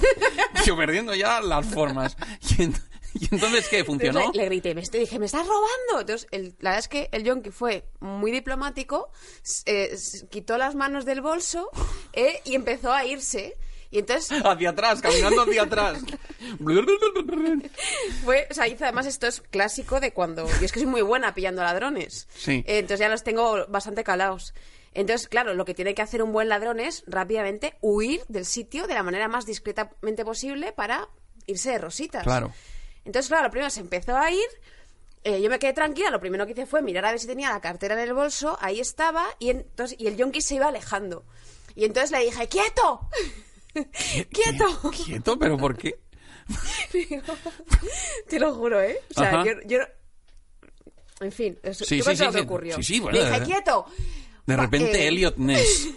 Yo 0.64 0.76
perdiendo 0.76 1.14
ya 1.14 1.40
las 1.40 1.66
formas. 1.66 2.16
Y, 2.56 2.62
en- 2.62 2.74
y 3.14 3.24
entonces, 3.32 3.66
¿qué? 3.68 3.82
¿Funcionó? 3.84 4.20
Entonces, 4.20 4.36
le, 4.36 4.42
le 4.44 4.48
grité, 4.50 4.74
me 4.76 4.82
estoy, 4.82 5.00
dije, 5.00 5.18
¿me 5.18 5.26
estás 5.26 5.44
robando? 5.46 6.00
Entonces, 6.00 6.28
el- 6.30 6.54
la 6.60 6.70
verdad 6.70 6.78
es 6.78 6.88
que 6.88 7.08
el 7.12 7.24
yonki 7.24 7.50
fue 7.50 7.84
muy 7.98 8.30
diplomático, 8.30 9.10
eh, 9.66 9.96
quitó 10.30 10.56
las 10.58 10.76
manos 10.76 11.04
del 11.04 11.20
bolso 11.20 11.70
eh, 12.12 12.40
y 12.44 12.54
empezó 12.54 12.92
a 12.92 13.04
irse. 13.04 13.56
Y 13.90 13.98
entonces 13.98 14.40
Hacia 14.44 14.70
atrás, 14.70 15.00
caminando 15.00 15.42
hacia 15.42 15.62
atrás. 15.62 15.98
fue, 18.24 18.46
o 18.50 18.54
sea, 18.54 18.64
además 18.64 19.06
esto 19.06 19.26
es 19.26 19.40
clásico 19.40 20.00
de 20.00 20.12
cuando, 20.12 20.46
yo 20.46 20.64
es 20.64 20.72
que 20.72 20.80
soy 20.80 20.88
muy 20.88 21.02
buena 21.02 21.34
pillando 21.34 21.62
ladrones. 21.62 22.28
Sí. 22.36 22.64
Eh, 22.66 22.78
entonces 22.78 23.00
ya 23.00 23.08
los 23.08 23.24
tengo 23.24 23.66
bastante 23.68 24.04
calados. 24.04 24.54
Entonces, 24.92 25.28
claro, 25.28 25.54
lo 25.54 25.64
que 25.64 25.74
tiene 25.74 25.94
que 25.94 26.02
hacer 26.02 26.22
un 26.22 26.32
buen 26.32 26.48
ladrón 26.48 26.80
es 26.80 27.04
rápidamente 27.06 27.76
huir 27.80 28.24
del 28.28 28.44
sitio 28.44 28.86
de 28.86 28.94
la 28.94 29.02
manera 29.02 29.28
más 29.28 29.46
discretamente 29.46 30.24
posible 30.24 30.72
para 30.72 31.08
irse 31.46 31.70
de 31.70 31.78
rositas. 31.78 32.24
Claro. 32.24 32.52
Entonces, 33.04 33.28
claro, 33.28 33.44
lo 33.44 33.50
primero 33.50 33.70
se 33.70 33.80
empezó 33.80 34.16
a 34.16 34.30
ir. 34.30 34.46
eh, 35.22 35.40
yo 35.42 35.50
me 35.50 35.58
quedé 35.58 35.72
tranquila, 35.72 36.10
lo 36.10 36.20
primero 36.20 36.46
que 36.46 36.52
hice 36.52 36.66
fue 36.66 36.82
mirar 36.82 37.04
a 37.06 37.10
ver 37.10 37.20
si 37.20 37.26
tenía 37.26 37.50
la 37.50 37.60
cartera 37.60 37.94
en 37.94 38.00
el 38.00 38.14
bolso, 38.14 38.56
ahí 38.60 38.80
estaba, 38.80 39.26
y, 39.38 39.50
entonces, 39.50 39.96
y 40.00 40.06
el 40.06 40.16
yonki 40.16 40.40
se 40.40 40.56
iba 40.56 40.68
alejando. 40.68 41.24
Y 41.76 41.84
entonces 41.84 42.10
le 42.10 42.24
dije, 42.24 42.48
¡quieto! 42.48 43.08
¡Quieto! 43.72 44.90
Quieto, 45.04 45.38
pero 45.38 45.56
¿por 45.56 45.76
qué? 45.76 45.94
Te 48.28 48.40
lo 48.40 48.54
juro, 48.54 48.80
¿eh? 48.80 48.98
O 49.10 49.14
sea, 49.14 49.28
Ajá. 49.28 49.44
yo, 49.44 49.52
yo 49.66 49.78
no- 49.78 49.86
En 51.20 51.32
fin, 51.32 51.58
eso, 51.62 51.84
Sí, 51.84 52.02
sí, 52.02 52.16
lo 52.16 52.32
que 52.32 52.40
ocurrió. 52.40 52.76
Sí, 52.76 52.82
sí, 52.82 53.00
bueno, 53.00 53.18
le 53.18 53.26
dije. 53.30 53.42
¡quieto! 53.44 53.86
De 54.46 54.56
repente, 54.56 55.04
eh, 55.04 55.08
Elliot 55.08 55.36
Ness. 55.36 55.88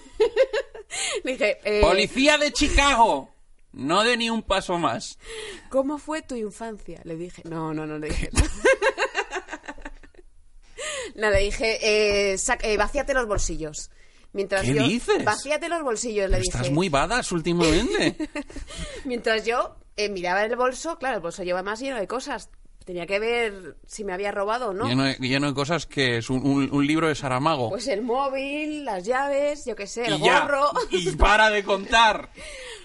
Le 1.24 1.32
dije, 1.32 1.58
eh, 1.64 1.82
Policía 1.82 2.38
de 2.38 2.52
Chicago. 2.52 3.30
No 3.72 4.04
de 4.04 4.18
ni 4.18 4.30
un 4.30 4.44
paso 4.44 4.78
más. 4.78 5.18
¿cómo 5.70 5.98
fue 5.98 6.22
tu 6.22 6.36
infancia? 6.36 7.02
Le 7.06 7.16
dije, 7.16 7.42
no, 7.46 7.74
no, 7.74 7.88
no 7.88 7.98
le 7.98 8.10
dije. 8.10 8.30
no, 11.16 11.30
le 11.32 11.40
dije, 11.40 12.34
eh, 12.34 12.38
eh, 12.62 12.78
vacíate 12.78 13.16
los 13.16 13.26
bolsillos. 13.28 13.90
Mientras 14.34 14.64
¿Qué 14.64 14.74
yo, 14.74 14.84
dices? 14.84 15.24
Vacíate 15.24 15.70
los 15.70 15.84
bolsillos, 15.84 16.30
le 16.30 16.38
dije. 16.38 16.50
Estás 16.50 16.72
muy 16.72 16.90
badass 16.90 17.32
últimamente. 17.32 18.18
Mientras 19.06 19.46
yo 19.46 19.76
eh, 19.96 20.10
miraba 20.10 20.44
el 20.44 20.56
bolso, 20.56 20.98
claro, 20.98 21.18
el 21.18 21.22
bolso 21.22 21.44
lleva 21.44 21.62
más 21.62 21.80
lleno 21.80 21.98
de 21.98 22.08
cosas. 22.08 22.50
Tenía 22.86 23.06
que 23.06 23.20
ver 23.20 23.76
si 23.88 24.04
me 24.04 24.14
había 24.14 24.32
robado 24.32 24.70
o 24.70 24.74
no. 24.74 24.88
Lleno, 24.88 25.04
de, 25.06 25.16
lleno 25.16 25.48
de 25.48 25.54
cosas 25.54 25.86
que 25.86 26.18
es 26.18 26.30
un, 26.30 26.46
un- 26.46 26.70
un 26.72 26.86
libro 26.88 27.08
de 27.08 27.16
Saramago. 27.16 27.70
Pues 27.70 27.88
el 27.88 28.02
móvil, 28.02 28.84
las 28.86 29.06
llaves, 29.06 29.66
yo 29.66 29.76
qué 29.76 29.88
sé, 29.88 30.06
el 30.08 30.16
y 30.16 30.20
ya. 30.26 30.42
gorro. 30.42 30.70
Y 30.92 31.12
para 31.12 31.50
de 31.50 31.64
contar. 31.64 32.30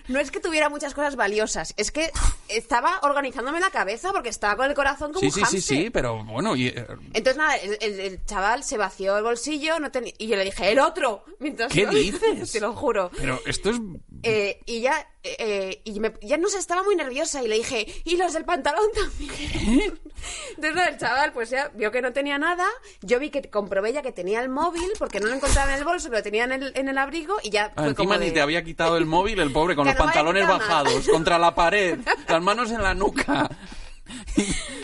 No 0.08 0.18
es 0.18 0.30
que 0.30 0.40
tuviera 0.40 0.70
muchas 0.70 0.94
cosas 0.94 1.16
valiosas, 1.16 1.74
es 1.76 1.92
que 1.92 2.10
estaba 2.48 2.98
organizándome 3.02 3.60
la 3.60 3.68
cabeza 3.68 4.10
porque 4.10 4.30
estaba 4.30 4.56
con 4.56 4.64
el 4.70 4.74
corazón 4.74 5.12
como 5.12 5.20
Sí, 5.20 5.26
un 5.42 5.46
sí, 5.46 5.60
sí, 5.60 5.60
sí, 5.60 5.90
pero 5.90 6.24
bueno. 6.24 6.56
y, 6.56 6.68
eh, 6.68 6.86
Entonces 7.12 7.36
nada, 7.36 7.56
el, 7.56 7.76
el- 7.82 8.00
el 8.00 8.24
chaval 8.24 8.64
se 8.64 8.78
vació 8.78 9.18
el 9.18 9.22
bolsillo 9.24 9.78
no 9.78 9.90
y 10.16 10.26
yo 10.26 10.36
le 10.36 10.44
dije, 10.46 10.72
el 10.72 10.78
otro. 10.78 11.26
Mientras 11.40 11.70
¿Qué 11.70 11.82
yo- 11.82 11.90
dices? 11.90 12.50
Te 12.50 12.58
lo 12.58 12.72
juro. 12.72 13.10
pero 13.18 13.38
esto 13.44 13.68
es. 13.68 13.76
Eh, 14.24 14.61
y 14.66 14.81
ya, 14.81 15.09
eh, 15.23 15.81
y 15.85 16.01
me- 16.01 16.12
ya 16.23 16.36
no 16.39 16.49
sé, 16.49 16.59
estaba 16.59 16.82
muy 16.82 16.97
nerviosa 16.97 17.43
y 17.43 17.47
le 17.49 17.55
dije, 17.57 17.86
y 18.05 18.16
los 18.16 18.32
del 18.32 18.45
pantalón 18.45 18.86
también. 18.95 20.01
Entonces 20.57 20.89
el 20.89 20.99
chaval 20.99 21.32
pues 21.32 21.51
ya 21.51 21.69
vio 21.74 21.93
que 21.93 22.03
no 22.03 22.12
tenía 22.12 22.36
nada, 22.39 22.66
yo 23.03 23.20
vi 23.20 23.31
que 23.31 23.43
comprobé 23.49 23.93
ya 23.93 24.03
que 24.03 24.11
tenía 24.12 24.40
el 24.40 24.49
móvil 24.49 24.90
porque 24.99 25.20
no 25.20 25.28
lo 25.28 25.35
encontraba 25.35 25.73
en 25.73 25.78
el 25.78 25.85
bolso, 25.85 26.09
pero 26.09 26.19
lo 26.19 26.23
tenía 26.24 26.45
en 26.45 26.53
el, 26.53 26.73
en 26.74 26.89
el 26.89 26.99
abrigo 26.99 27.36
y 27.45 27.51
ya 27.51 27.66
Ah, 27.77 27.82
fue 27.82 27.89
encima 27.90 28.15
como 28.15 28.24
ni 28.24 28.32
te 28.32 28.40
había 28.40 28.65
quitado 28.65 28.97
el 28.97 29.07
móvil, 29.07 29.39
el 29.39 29.53
pobre, 29.53 29.77
con 29.77 29.86
los 29.86 29.95
pantalones 29.95 30.49
bajados, 30.49 31.09
contra 31.09 31.39
la 31.39 31.55
pared, 31.55 31.99
las 32.28 32.43
manos 32.43 32.70
en 32.73 32.82
la 32.82 32.95
nuca. 32.95 33.49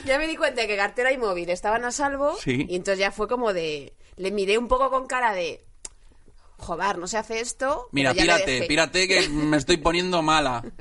Ya 0.04 0.18
me 0.18 0.26
di 0.26 0.36
cuenta 0.36 0.60
de 0.60 0.66
que 0.68 0.76
cartera 0.76 1.10
y 1.12 1.16
móvil 1.16 1.48
estaban 1.48 1.82
a 1.86 1.90
salvo 1.90 2.36
Sí. 2.36 2.66
y 2.68 2.76
entonces 2.76 2.98
ya 2.98 3.10
fue 3.10 3.26
como 3.26 3.54
de... 3.54 3.94
Le 4.16 4.30
miré 4.30 4.58
un 4.58 4.68
poco 4.68 4.90
con 4.90 5.06
cara 5.06 5.32
de... 5.32 5.64
Joder, 6.64 6.98
no 6.98 7.06
se 7.06 7.18
hace 7.18 7.40
esto. 7.40 7.88
Mira, 7.92 8.14
pírate, 8.14 8.62
pírate 8.62 9.06
que 9.06 9.28
me 9.28 9.56
estoy 9.56 9.76
poniendo 9.76 10.22
mala. 10.22 10.62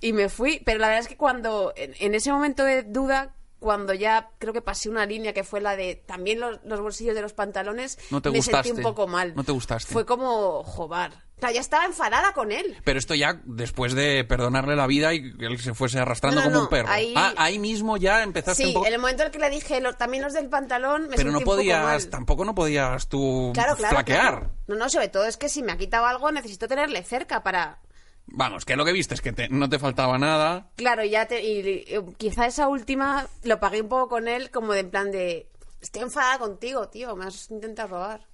Y 0.00 0.12
me 0.12 0.28
fui, 0.28 0.60
pero 0.66 0.80
la 0.80 0.88
verdad 0.88 1.02
es 1.02 1.08
que 1.08 1.16
cuando, 1.16 1.72
en, 1.76 1.94
en 2.00 2.16
ese 2.16 2.32
momento 2.32 2.64
de 2.64 2.82
duda, 2.82 3.32
cuando 3.60 3.94
ya 3.94 4.30
creo 4.38 4.52
que 4.52 4.60
pasé 4.60 4.88
una 4.90 5.06
línea 5.06 5.32
que 5.32 5.44
fue 5.44 5.60
la 5.60 5.76
de 5.76 5.94
también 5.94 6.40
los, 6.40 6.58
los 6.64 6.80
bolsillos 6.80 7.14
de 7.14 7.22
los 7.22 7.32
pantalones, 7.32 7.96
No 8.10 8.20
te 8.20 8.30
me 8.30 8.38
gustaste. 8.38 8.70
sentí 8.70 8.80
un 8.80 8.82
poco 8.82 9.06
mal. 9.06 9.34
No 9.36 9.44
te 9.44 9.52
gustaste. 9.52 9.92
Fue 9.92 10.04
como, 10.04 10.64
jobar, 10.64 11.25
Claro, 11.38 11.54
ya 11.54 11.60
estaba 11.60 11.84
enfadada 11.84 12.32
con 12.32 12.50
él. 12.50 12.76
Pero 12.82 12.98
esto 12.98 13.14
ya 13.14 13.40
después 13.44 13.92
de 13.94 14.24
perdonarle 14.24 14.74
la 14.74 14.86
vida 14.86 15.12
y 15.12 15.36
que 15.36 15.44
él 15.46 15.58
se 15.60 15.74
fuese 15.74 15.98
arrastrando 15.98 16.40
No, 16.40 16.46
no, 16.46 16.50
como 16.52 16.62
un 16.64 16.70
perro. 16.70 16.88
ahí- 16.88 17.12
Ah, 17.14 17.34
ahí 17.36 17.58
mismo 17.58 17.98
ya 17.98 18.22
empezaste 18.22 18.62
Sí, 18.62 18.68
un 18.68 18.74
poco... 18.74 18.86
en 18.86 18.94
el 18.94 18.98
momento 18.98 19.22
en 19.22 19.26
el 19.26 19.32
que 19.32 19.38
le 19.38 19.50
dije 19.50 19.80
lo- 19.82 19.92
también 19.94 20.22
los 20.22 20.32
del 20.32 20.48
pantalón, 20.48 21.02
me 21.02 21.08
Pero 21.08 21.18
sentí 21.18 21.32
no 21.32 21.38
un 21.38 21.44
poco 21.44 21.56
podías, 21.58 21.82
mal. 21.84 22.08
tampoco 22.08 22.44
no 22.46 22.54
podías 22.54 23.08
tú 23.08 23.50
Claro, 23.52 23.76
claro, 23.76 23.96
flaquear. 23.96 24.20
claro. 24.38 24.50
No, 24.66 24.76
no, 24.76 24.88
sobre 24.88 25.08
todo 25.08 25.26
es 25.26 25.36
que 25.36 25.50
si 25.50 25.62
me 25.62 25.72
ha 25.72 25.76
quitado 25.76 26.06
algo 26.06 26.32
necesito 26.32 26.68
tenerle 26.68 27.02
cerca 27.02 27.42
para... 27.42 27.80
Vamos, 28.28 28.64
que 28.64 28.74
lo 28.74 28.84
que 28.86 28.92
viste 28.92 29.12
es 29.14 29.20
que 29.20 29.32
te- 29.32 29.50
no 29.50 29.68
te 29.68 29.78
faltaba 29.78 30.16
nada. 30.18 30.70
Claro, 30.76 31.04
ya 31.04 31.26
te... 31.26 31.44
Y, 31.44 31.84
y 31.86 32.14
quizá 32.16 32.46
esa 32.46 32.66
última 32.66 33.28
lo 33.44 33.60
pagué 33.60 33.82
un 33.82 33.88
poco 33.90 34.08
con 34.08 34.26
él 34.26 34.50
como 34.50 34.72
de 34.72 34.80
en 34.80 34.90
plan 34.90 35.12
de... 35.12 35.50
Estoy 35.82 36.00
enfadada 36.02 36.38
contigo, 36.38 36.88
tío, 36.88 37.14
me 37.14 37.26
has 37.26 37.50
intentado 37.50 37.88
robar. 37.88 38.26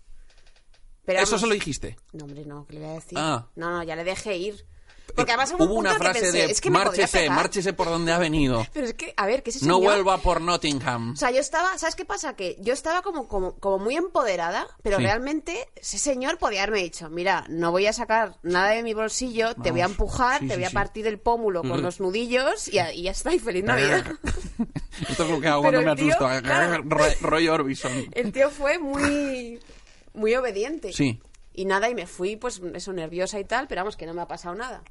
Pero 1.04 1.20
Eso 1.20 1.38
se 1.38 1.46
lo 1.46 1.54
dijiste. 1.54 1.96
No, 2.12 2.24
hombre, 2.24 2.44
no, 2.44 2.66
¿qué 2.66 2.74
le 2.74 2.80
voy 2.80 2.90
a 2.90 2.94
decir? 2.94 3.18
Ah. 3.20 3.46
No, 3.56 3.70
no, 3.70 3.82
ya 3.82 3.96
le 3.96 4.04
dejé 4.04 4.36
ir. 4.36 4.66
Porque 5.16 5.32
además 5.32 5.52
hubo 5.58 5.64
un 5.64 5.78
una 5.80 5.90
en 5.90 5.96
que 5.96 6.02
frase 6.04 6.20
pensé, 6.20 6.38
de 6.38 6.44
es 6.44 6.60
que 6.60 6.70
márchese, 6.70 7.18
pegar". 7.18 7.36
márchese 7.36 7.72
por 7.74 7.88
donde 7.88 8.12
ha 8.12 8.18
venido. 8.18 8.64
Pero 8.72 8.86
es 8.86 8.94
que, 8.94 9.12
a 9.16 9.26
ver, 9.26 9.42
que 9.42 9.50
ese 9.50 9.66
No 9.66 9.74
señor... 9.74 9.92
vuelva 9.94 10.18
por 10.18 10.40
Nottingham. 10.40 11.12
O 11.12 11.16
sea, 11.16 11.30
yo 11.32 11.40
estaba, 11.40 11.76
¿sabes 11.76 11.96
qué 11.96 12.06
pasa? 12.06 12.34
Que 12.34 12.56
yo 12.60 12.72
estaba 12.72 13.02
como, 13.02 13.28
como, 13.28 13.56
como 13.58 13.78
muy 13.78 13.96
empoderada, 13.96 14.66
pero 14.82 14.96
Sí. 14.98 15.02
realmente 15.02 15.68
ese 15.76 15.98
señor 15.98 16.38
podía 16.38 16.62
haberme 16.62 16.82
dicho, 16.84 17.10
mira, 17.10 17.44
no 17.50 17.72
voy 17.72 17.86
a 17.88 17.92
sacar 17.92 18.38
nada 18.42 18.70
de 18.70 18.82
mi 18.82 18.94
bolsillo, 18.94 19.54
te 19.56 19.70
voy 19.72 19.82
a 19.82 19.86
empujar, 19.86 20.40
Sí, 20.40 20.46
te 20.46 20.54
sí, 20.54 20.60
voy 20.60 20.68
a 20.68 20.70
partir 20.70 21.06
el 21.06 21.18
pómulo 21.18 21.60
con 21.62 21.80
Mm. 21.80 21.82
los 21.82 22.00
nudillos 22.00 22.68
y, 22.68 22.72
ya- 22.72 22.94
y 22.94 23.02
ya 23.02 23.10
está, 23.10 23.34
y 23.34 23.38
feliz 23.38 23.64
Navidad. 23.64 24.06
Esto 25.10 25.24
es 25.24 25.30
lo 25.30 25.40
que 25.40 25.48
hago 25.48 25.62
Pero 25.62 25.82
cuando 25.82 25.94
me 26.04 26.08
tío, 26.10 26.14
asusto. 26.26 26.42
claro. 26.48 26.82
Roy, 26.86 27.12
Roy 27.20 27.48
Orbison. 27.48 27.92
El 28.12 28.32
tío 28.32 28.48
fue 28.50 28.78
muy, 28.78 29.58
muy 30.14 30.34
obediente. 30.34 30.92
Sí. 30.92 31.20
Y 31.54 31.64
nada, 31.66 31.88
y 31.90 31.94
me 31.94 32.06
fui, 32.06 32.36
pues, 32.36 32.60
eso, 32.74 32.92
nerviosa 32.92 33.38
y 33.38 33.44
tal, 33.44 33.68
pero 33.68 33.80
vamos, 33.82 33.96
que 33.96 34.06
no 34.06 34.14
me 34.14 34.22
ha 34.22 34.28
pasado 34.28 34.54
nada. 34.54 34.82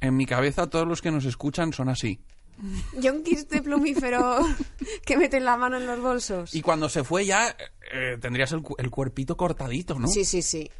En 0.00 0.16
mi 0.16 0.26
cabeza 0.26 0.68
todos 0.68 0.86
los 0.86 1.00
que 1.02 1.10
nos 1.10 1.24
escuchan 1.24 1.72
son 1.72 1.88
así. 1.88 2.20
Yonkis 2.98 3.48
de 3.48 3.62
plumífero 3.62 4.38
que 5.06 5.16
meten 5.16 5.44
la 5.44 5.56
mano 5.56 5.76
en 5.78 5.86
los 5.86 6.00
bolsos. 6.00 6.54
Y 6.54 6.60
cuando 6.62 6.88
se 6.88 7.04
fue 7.04 7.24
ya 7.24 7.56
eh, 7.92 8.18
tendrías 8.20 8.52
el, 8.52 8.62
cu- 8.62 8.76
el 8.78 8.90
cuerpito 8.90 9.36
cortadito, 9.36 9.98
¿no? 9.98 10.08
Sí, 10.08 10.24
sí, 10.24 10.42
sí. 10.42 10.70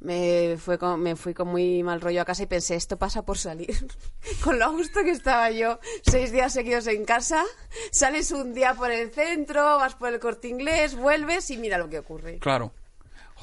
Me, 0.00 0.56
fue 0.58 0.76
con- 0.76 1.00
me 1.00 1.14
fui 1.16 1.32
con 1.34 1.48
muy 1.48 1.82
mal 1.82 2.00
rollo 2.00 2.20
a 2.20 2.24
casa 2.24 2.42
y 2.42 2.46
pensé, 2.46 2.74
esto 2.74 2.98
pasa 2.98 3.24
por 3.24 3.38
salir. 3.38 3.74
con 4.44 4.58
lo 4.58 4.70
gusto 4.72 5.02
que 5.04 5.10
estaba 5.12 5.50
yo, 5.50 5.78
seis 6.02 6.30
días 6.32 6.52
seguidos 6.52 6.86
en 6.88 7.04
casa, 7.04 7.44
sales 7.92 8.30
un 8.32 8.52
día 8.52 8.74
por 8.74 8.90
el 8.90 9.10
centro, 9.12 9.62
vas 9.78 9.94
por 9.94 10.12
el 10.12 10.18
corte 10.20 10.48
inglés, 10.48 10.94
vuelves 10.96 11.48
y 11.50 11.56
mira 11.58 11.78
lo 11.78 11.88
que 11.88 12.00
ocurre. 12.00 12.38
Claro. 12.38 12.72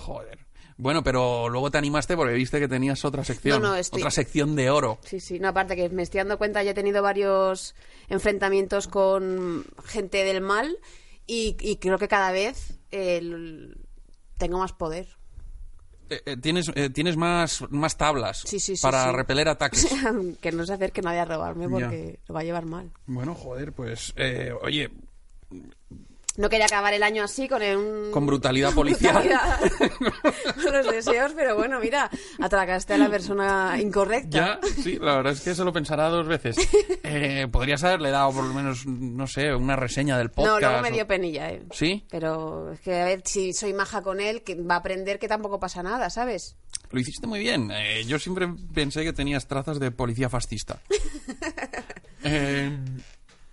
Joder. 0.01 0.39
Bueno, 0.77 1.03
pero 1.03 1.47
luego 1.49 1.69
te 1.69 1.77
animaste 1.77 2.15
porque 2.15 2.33
viste 2.33 2.59
que 2.59 2.67
tenías 2.67 3.05
otra 3.05 3.23
sección. 3.23 3.61
No, 3.61 3.69
no, 3.69 3.75
estoy- 3.75 4.01
Otra 4.01 4.09
sección 4.11 4.55
de 4.55 4.69
oro. 4.71 4.97
Sí, 5.03 5.19
sí, 5.19 5.39
no, 5.39 5.49
aparte 5.49 5.75
que 5.75 5.89
me 5.89 6.01
estoy 6.01 6.19
dando 6.19 6.37
cuenta, 6.39 6.63
ya 6.63 6.71
he 6.71 6.73
tenido 6.73 7.03
varios 7.03 7.75
enfrentamientos 8.09 8.87
con 8.87 9.63
gente 9.85 10.23
del 10.23 10.41
mal 10.41 10.75
y, 11.27 11.55
y 11.59 11.75
creo 11.77 11.99
que 11.99 12.07
cada 12.07 12.31
vez 12.31 12.79
el- 12.89 13.77
tengo 14.37 14.57
más 14.57 14.73
poder. 14.73 15.07
Eh, 16.09 16.21
eh, 16.25 16.37
tienes 16.37 16.69
eh, 16.75 16.89
tienes 16.89 17.15
más, 17.15 17.63
más 17.69 17.95
tablas 17.95 18.39
Sí, 18.45 18.59
sí, 18.59 18.75
sí, 18.75 18.81
para 18.81 19.11
repeler 19.13 19.47
ataques. 19.49 19.87
que 20.41 20.51
no 20.51 20.65
se 20.65 20.73
acerque 20.73 21.01
nadie 21.01 21.19
a 21.19 21.25
robarme 21.25 21.69
porque 21.69 22.19
lo 22.27 22.33
va 22.33 22.41
a 22.41 22.43
llevar 22.43 22.65
mal. 22.65 22.91
bueno, 23.05 23.35
joder, 23.35 23.71
pues, 23.71 24.13
oye, 24.63 24.89
No 26.37 26.49
quería 26.49 26.65
acabar 26.65 26.93
el 26.93 27.03
año 27.03 27.23
así 27.23 27.49
con 27.49 27.61
un... 27.61 28.11
Con 28.11 28.25
brutalidad 28.25 28.73
policial. 28.73 29.21
con 30.63 30.73
los 30.73 30.89
deseos, 30.89 31.33
pero 31.35 31.57
bueno, 31.57 31.79
mira, 31.79 32.09
atracaste 32.39 32.93
a 32.93 32.97
la 32.97 33.09
persona 33.09 33.77
incorrecta. 33.81 34.29
ya, 34.29 34.59
sí, 34.81 34.97
la 34.99 35.17
verdad 35.17 35.33
es 35.33 35.41
que 35.41 35.53
se 35.53 35.65
lo 35.65 35.73
pensará 35.73 36.09
dos 36.09 36.27
veces. 36.27 36.57
Eh, 37.03 37.47
podrías 37.51 37.83
haberle 37.83 38.09
dado 38.09 38.31
por 38.31 38.45
lo 38.45 38.53
menos, 38.53 38.85
no 38.85 39.27
sé, 39.27 39.53
una 39.53 39.75
reseña 39.75 40.17
del 40.17 40.29
podcast. 40.29 40.61
No, 40.61 40.67
luego 40.69 40.81
me 40.81 40.91
dio 40.91 41.05
penilla, 41.05 41.49
¿eh? 41.49 41.63
¿Sí? 41.71 42.05
Pero 42.09 42.71
es 42.71 42.79
que 42.79 43.01
a 43.01 43.05
ver, 43.05 43.21
si 43.25 43.53
soy 43.53 43.73
maja 43.73 44.01
con 44.01 44.21
él, 44.21 44.43
que 44.43 44.55
va 44.55 44.75
a 44.75 44.77
aprender 44.77 45.19
que 45.19 45.27
tampoco 45.27 45.59
pasa 45.59 45.83
nada, 45.83 46.09
¿sabes? 46.09 46.55
Lo 46.91 46.99
hiciste 46.99 47.27
muy 47.27 47.39
bien. 47.39 47.69
Eh, 47.71 48.03
yo 48.05 48.19
siempre 48.19 48.47
pensé 48.73 49.03
que 49.03 49.13
tenías 49.13 49.47
trazas 49.47 49.79
de 49.79 49.91
policía 49.91 50.29
fascista. 50.29 50.79
Eh, 52.23 52.77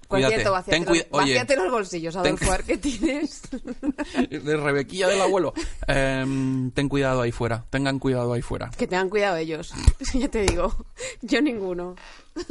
Por 0.09 0.17
cuídate. 0.17 0.35
cierto, 0.37 0.53
vacíate, 0.53 0.71
Ten 0.87 0.97
los, 0.97 1.07
Oye, 1.11 1.45
los 1.57 1.71
bolsillos, 1.71 2.17
Adolfo, 2.17 2.47
a 2.47 2.57
ver 2.57 2.65
qué 2.65 2.79
tienes. 2.79 3.43
de 4.31 4.57
Rebequilla 4.57 5.07
del 5.07 5.21
abuelo. 5.21 5.53
Eh, 5.87 6.71
ten 6.75 6.89
cuidado 6.89 7.21
ahí 7.21 7.31
fuera. 7.31 7.67
Tengan 7.69 7.99
cuidado 7.99 8.33
ahí 8.33 8.41
fuera. 8.41 8.71
que 8.71 8.87
tengan 8.87 9.11
cuidado 9.11 9.37
ellos. 9.37 9.75
ya 10.15 10.29
te 10.29 10.43
digo, 10.47 10.75
yo 11.23 11.41
ninguno. 11.43 11.95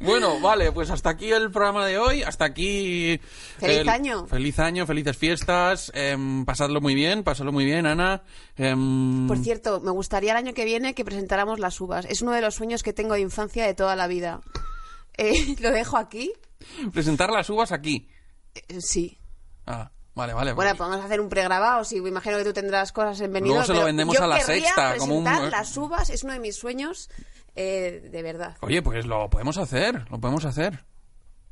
Bueno, 0.00 0.40
vale, 0.40 0.70
pues 0.72 0.88
hasta 0.90 1.10
aquí 1.10 1.30
el 1.32 1.50
programa 1.50 1.84
de 1.84 1.98
hoy. 1.98 2.22
Hasta 2.22 2.44
aquí. 2.44 3.20
¡Feliz 3.58 3.78
el- 3.78 3.88
año! 3.88 4.26
Feliz 4.26 4.58
año, 4.58 4.86
felices 4.86 5.16
fiestas. 5.16 5.90
em, 5.94 6.44
pasadlo 6.44 6.80
muy 6.80 6.94
bien, 6.94 7.22
pasadlo 7.24 7.50
muy 7.52 7.64
bien, 7.64 7.86
Ana. 7.86 8.22
Em, 8.56 9.26
Por 9.26 9.38
cierto, 9.38 9.80
me 9.80 9.90
gustaría 9.90 10.30
el 10.32 10.36
año 10.38 10.54
que 10.54 10.64
viene 10.64 10.94
que 10.94 11.04
presentáramos 11.04 11.58
las 11.58 11.80
uvas. 11.80 12.06
Es 12.08 12.22
uno 12.22 12.30
de 12.32 12.40
los 12.40 12.54
sueños 12.54 12.82
que 12.82 12.92
tengo 12.92 13.14
de 13.14 13.20
infancia 13.20 13.66
de 13.66 13.74
toda 13.74 13.96
la 13.96 14.06
vida. 14.06 14.40
Eh, 15.18 15.56
lo 15.60 15.70
dejo 15.72 15.96
aquí. 15.96 16.32
Presentar 16.92 17.30
las 17.30 17.48
uvas 17.50 17.72
aquí. 17.72 18.08
Eh, 18.54 18.80
sí. 18.80 19.18
Ah, 19.66 19.90
vale, 20.14 20.32
vale. 20.32 20.52
Bueno, 20.52 20.70
pues- 20.70 20.78
podemos 20.78 21.04
hacer 21.04 21.20
un 21.20 21.28
pregrabado, 21.28 21.84
sí, 21.84 22.00
me 22.00 22.08
imagino 22.08 22.36
que 22.38 22.44
tú 22.44 22.52
tendrás 22.52 22.92
cosas 22.92 23.20
en. 23.20 23.32
Luego 23.32 23.62
se 23.62 23.68
lo 23.68 23.74
pero 23.74 23.86
vendemos 23.86 24.16
yo 24.16 24.24
a 24.24 24.26
la 24.26 24.40
Sexta, 24.40 24.96
como 24.98 25.16
un- 25.18 25.24
las 25.24 25.76
uvas 25.76 26.10
es 26.10 26.24
uno 26.24 26.32
de 26.32 26.40
mis 26.40 26.56
sueños 26.56 27.10
eh, 27.56 28.08
de 28.10 28.22
verdad. 28.22 28.56
Oye, 28.60 28.80
pues 28.82 29.06
lo 29.06 29.28
podemos 29.30 29.58
hacer, 29.58 30.08
lo 30.10 30.20
podemos 30.20 30.44
hacer. 30.44 30.84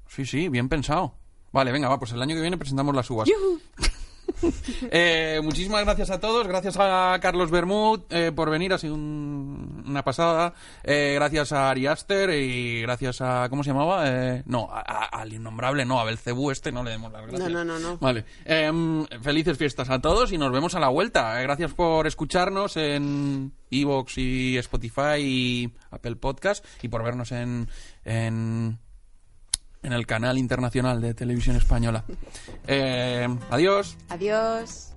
Sí, 0.08 0.24
sí, 0.24 0.48
bien 0.48 0.68
pensado. 0.68 1.14
Vale, 1.52 1.72
venga, 1.72 1.88
va, 1.88 1.98
pues 1.98 2.12
el 2.12 2.22
año 2.22 2.34
que 2.34 2.40
viene 2.40 2.56
presentamos 2.58 2.94
las 2.94 3.08
uvas. 3.10 3.28
¡Yujú! 3.28 3.60
Eh, 4.90 5.40
muchísimas 5.42 5.84
gracias 5.84 6.10
a 6.10 6.20
todos, 6.20 6.46
gracias 6.46 6.76
a 6.78 7.18
Carlos 7.20 7.50
Bermud 7.50 8.00
eh, 8.10 8.30
por 8.34 8.50
venir, 8.50 8.72
ha 8.72 8.78
sido 8.78 8.94
un- 8.94 9.82
una 9.86 10.04
pasada. 10.04 10.54
Eh, 10.84 11.12
gracias 11.14 11.52
a 11.52 11.70
Ari 11.70 11.86
Aster 11.86 12.30
y 12.30 12.82
gracias 12.82 13.20
a. 13.20 13.48
¿Cómo 13.50 13.64
se 13.64 13.70
llamaba? 13.70 14.04
No, 14.46 14.68
a- 14.70 14.80
a- 14.80 15.20
al 15.20 15.32
innombrable, 15.32 15.84
no, 15.84 15.98
a 16.00 16.04
Belcebú 16.04 16.50
este 16.50 16.70
no 16.72 16.82
le 16.84 16.90
demos 16.92 17.10
las 17.12 17.22
gracias. 17.26 17.50
No, 17.50 17.64
no, 17.64 17.78
no, 17.78 17.90
no. 17.90 17.98
Vale. 17.98 18.24
Em, 18.44 19.06
felices 19.22 19.56
fiestas 19.58 19.90
a 19.90 20.00
todos 20.00 20.32
y 20.32 20.38
nos 20.38 20.52
vemos 20.52 20.74
a 20.74 20.80
la 20.80 20.88
vuelta. 20.88 21.40
Gracias 21.40 21.72
por 21.74 22.06
escucharnos 22.06 22.76
en 22.76 23.52
Evox 23.70 24.18
y 24.18 24.56
Spotify 24.58 25.18
y 25.20 25.72
Apple 25.90 26.16
Podcast 26.16 26.64
y 26.82 26.88
por 26.88 27.02
vernos 27.02 27.32
en. 27.32 27.68
en 28.04 28.78
en 29.82 29.92
el 29.92 30.06
canal 30.06 30.38
internacional 30.38 31.00
de 31.00 31.14
televisión 31.14 31.56
española. 31.56 32.04
Eh, 32.66 33.28
adiós. 33.50 33.96
Adiós. 34.08 34.92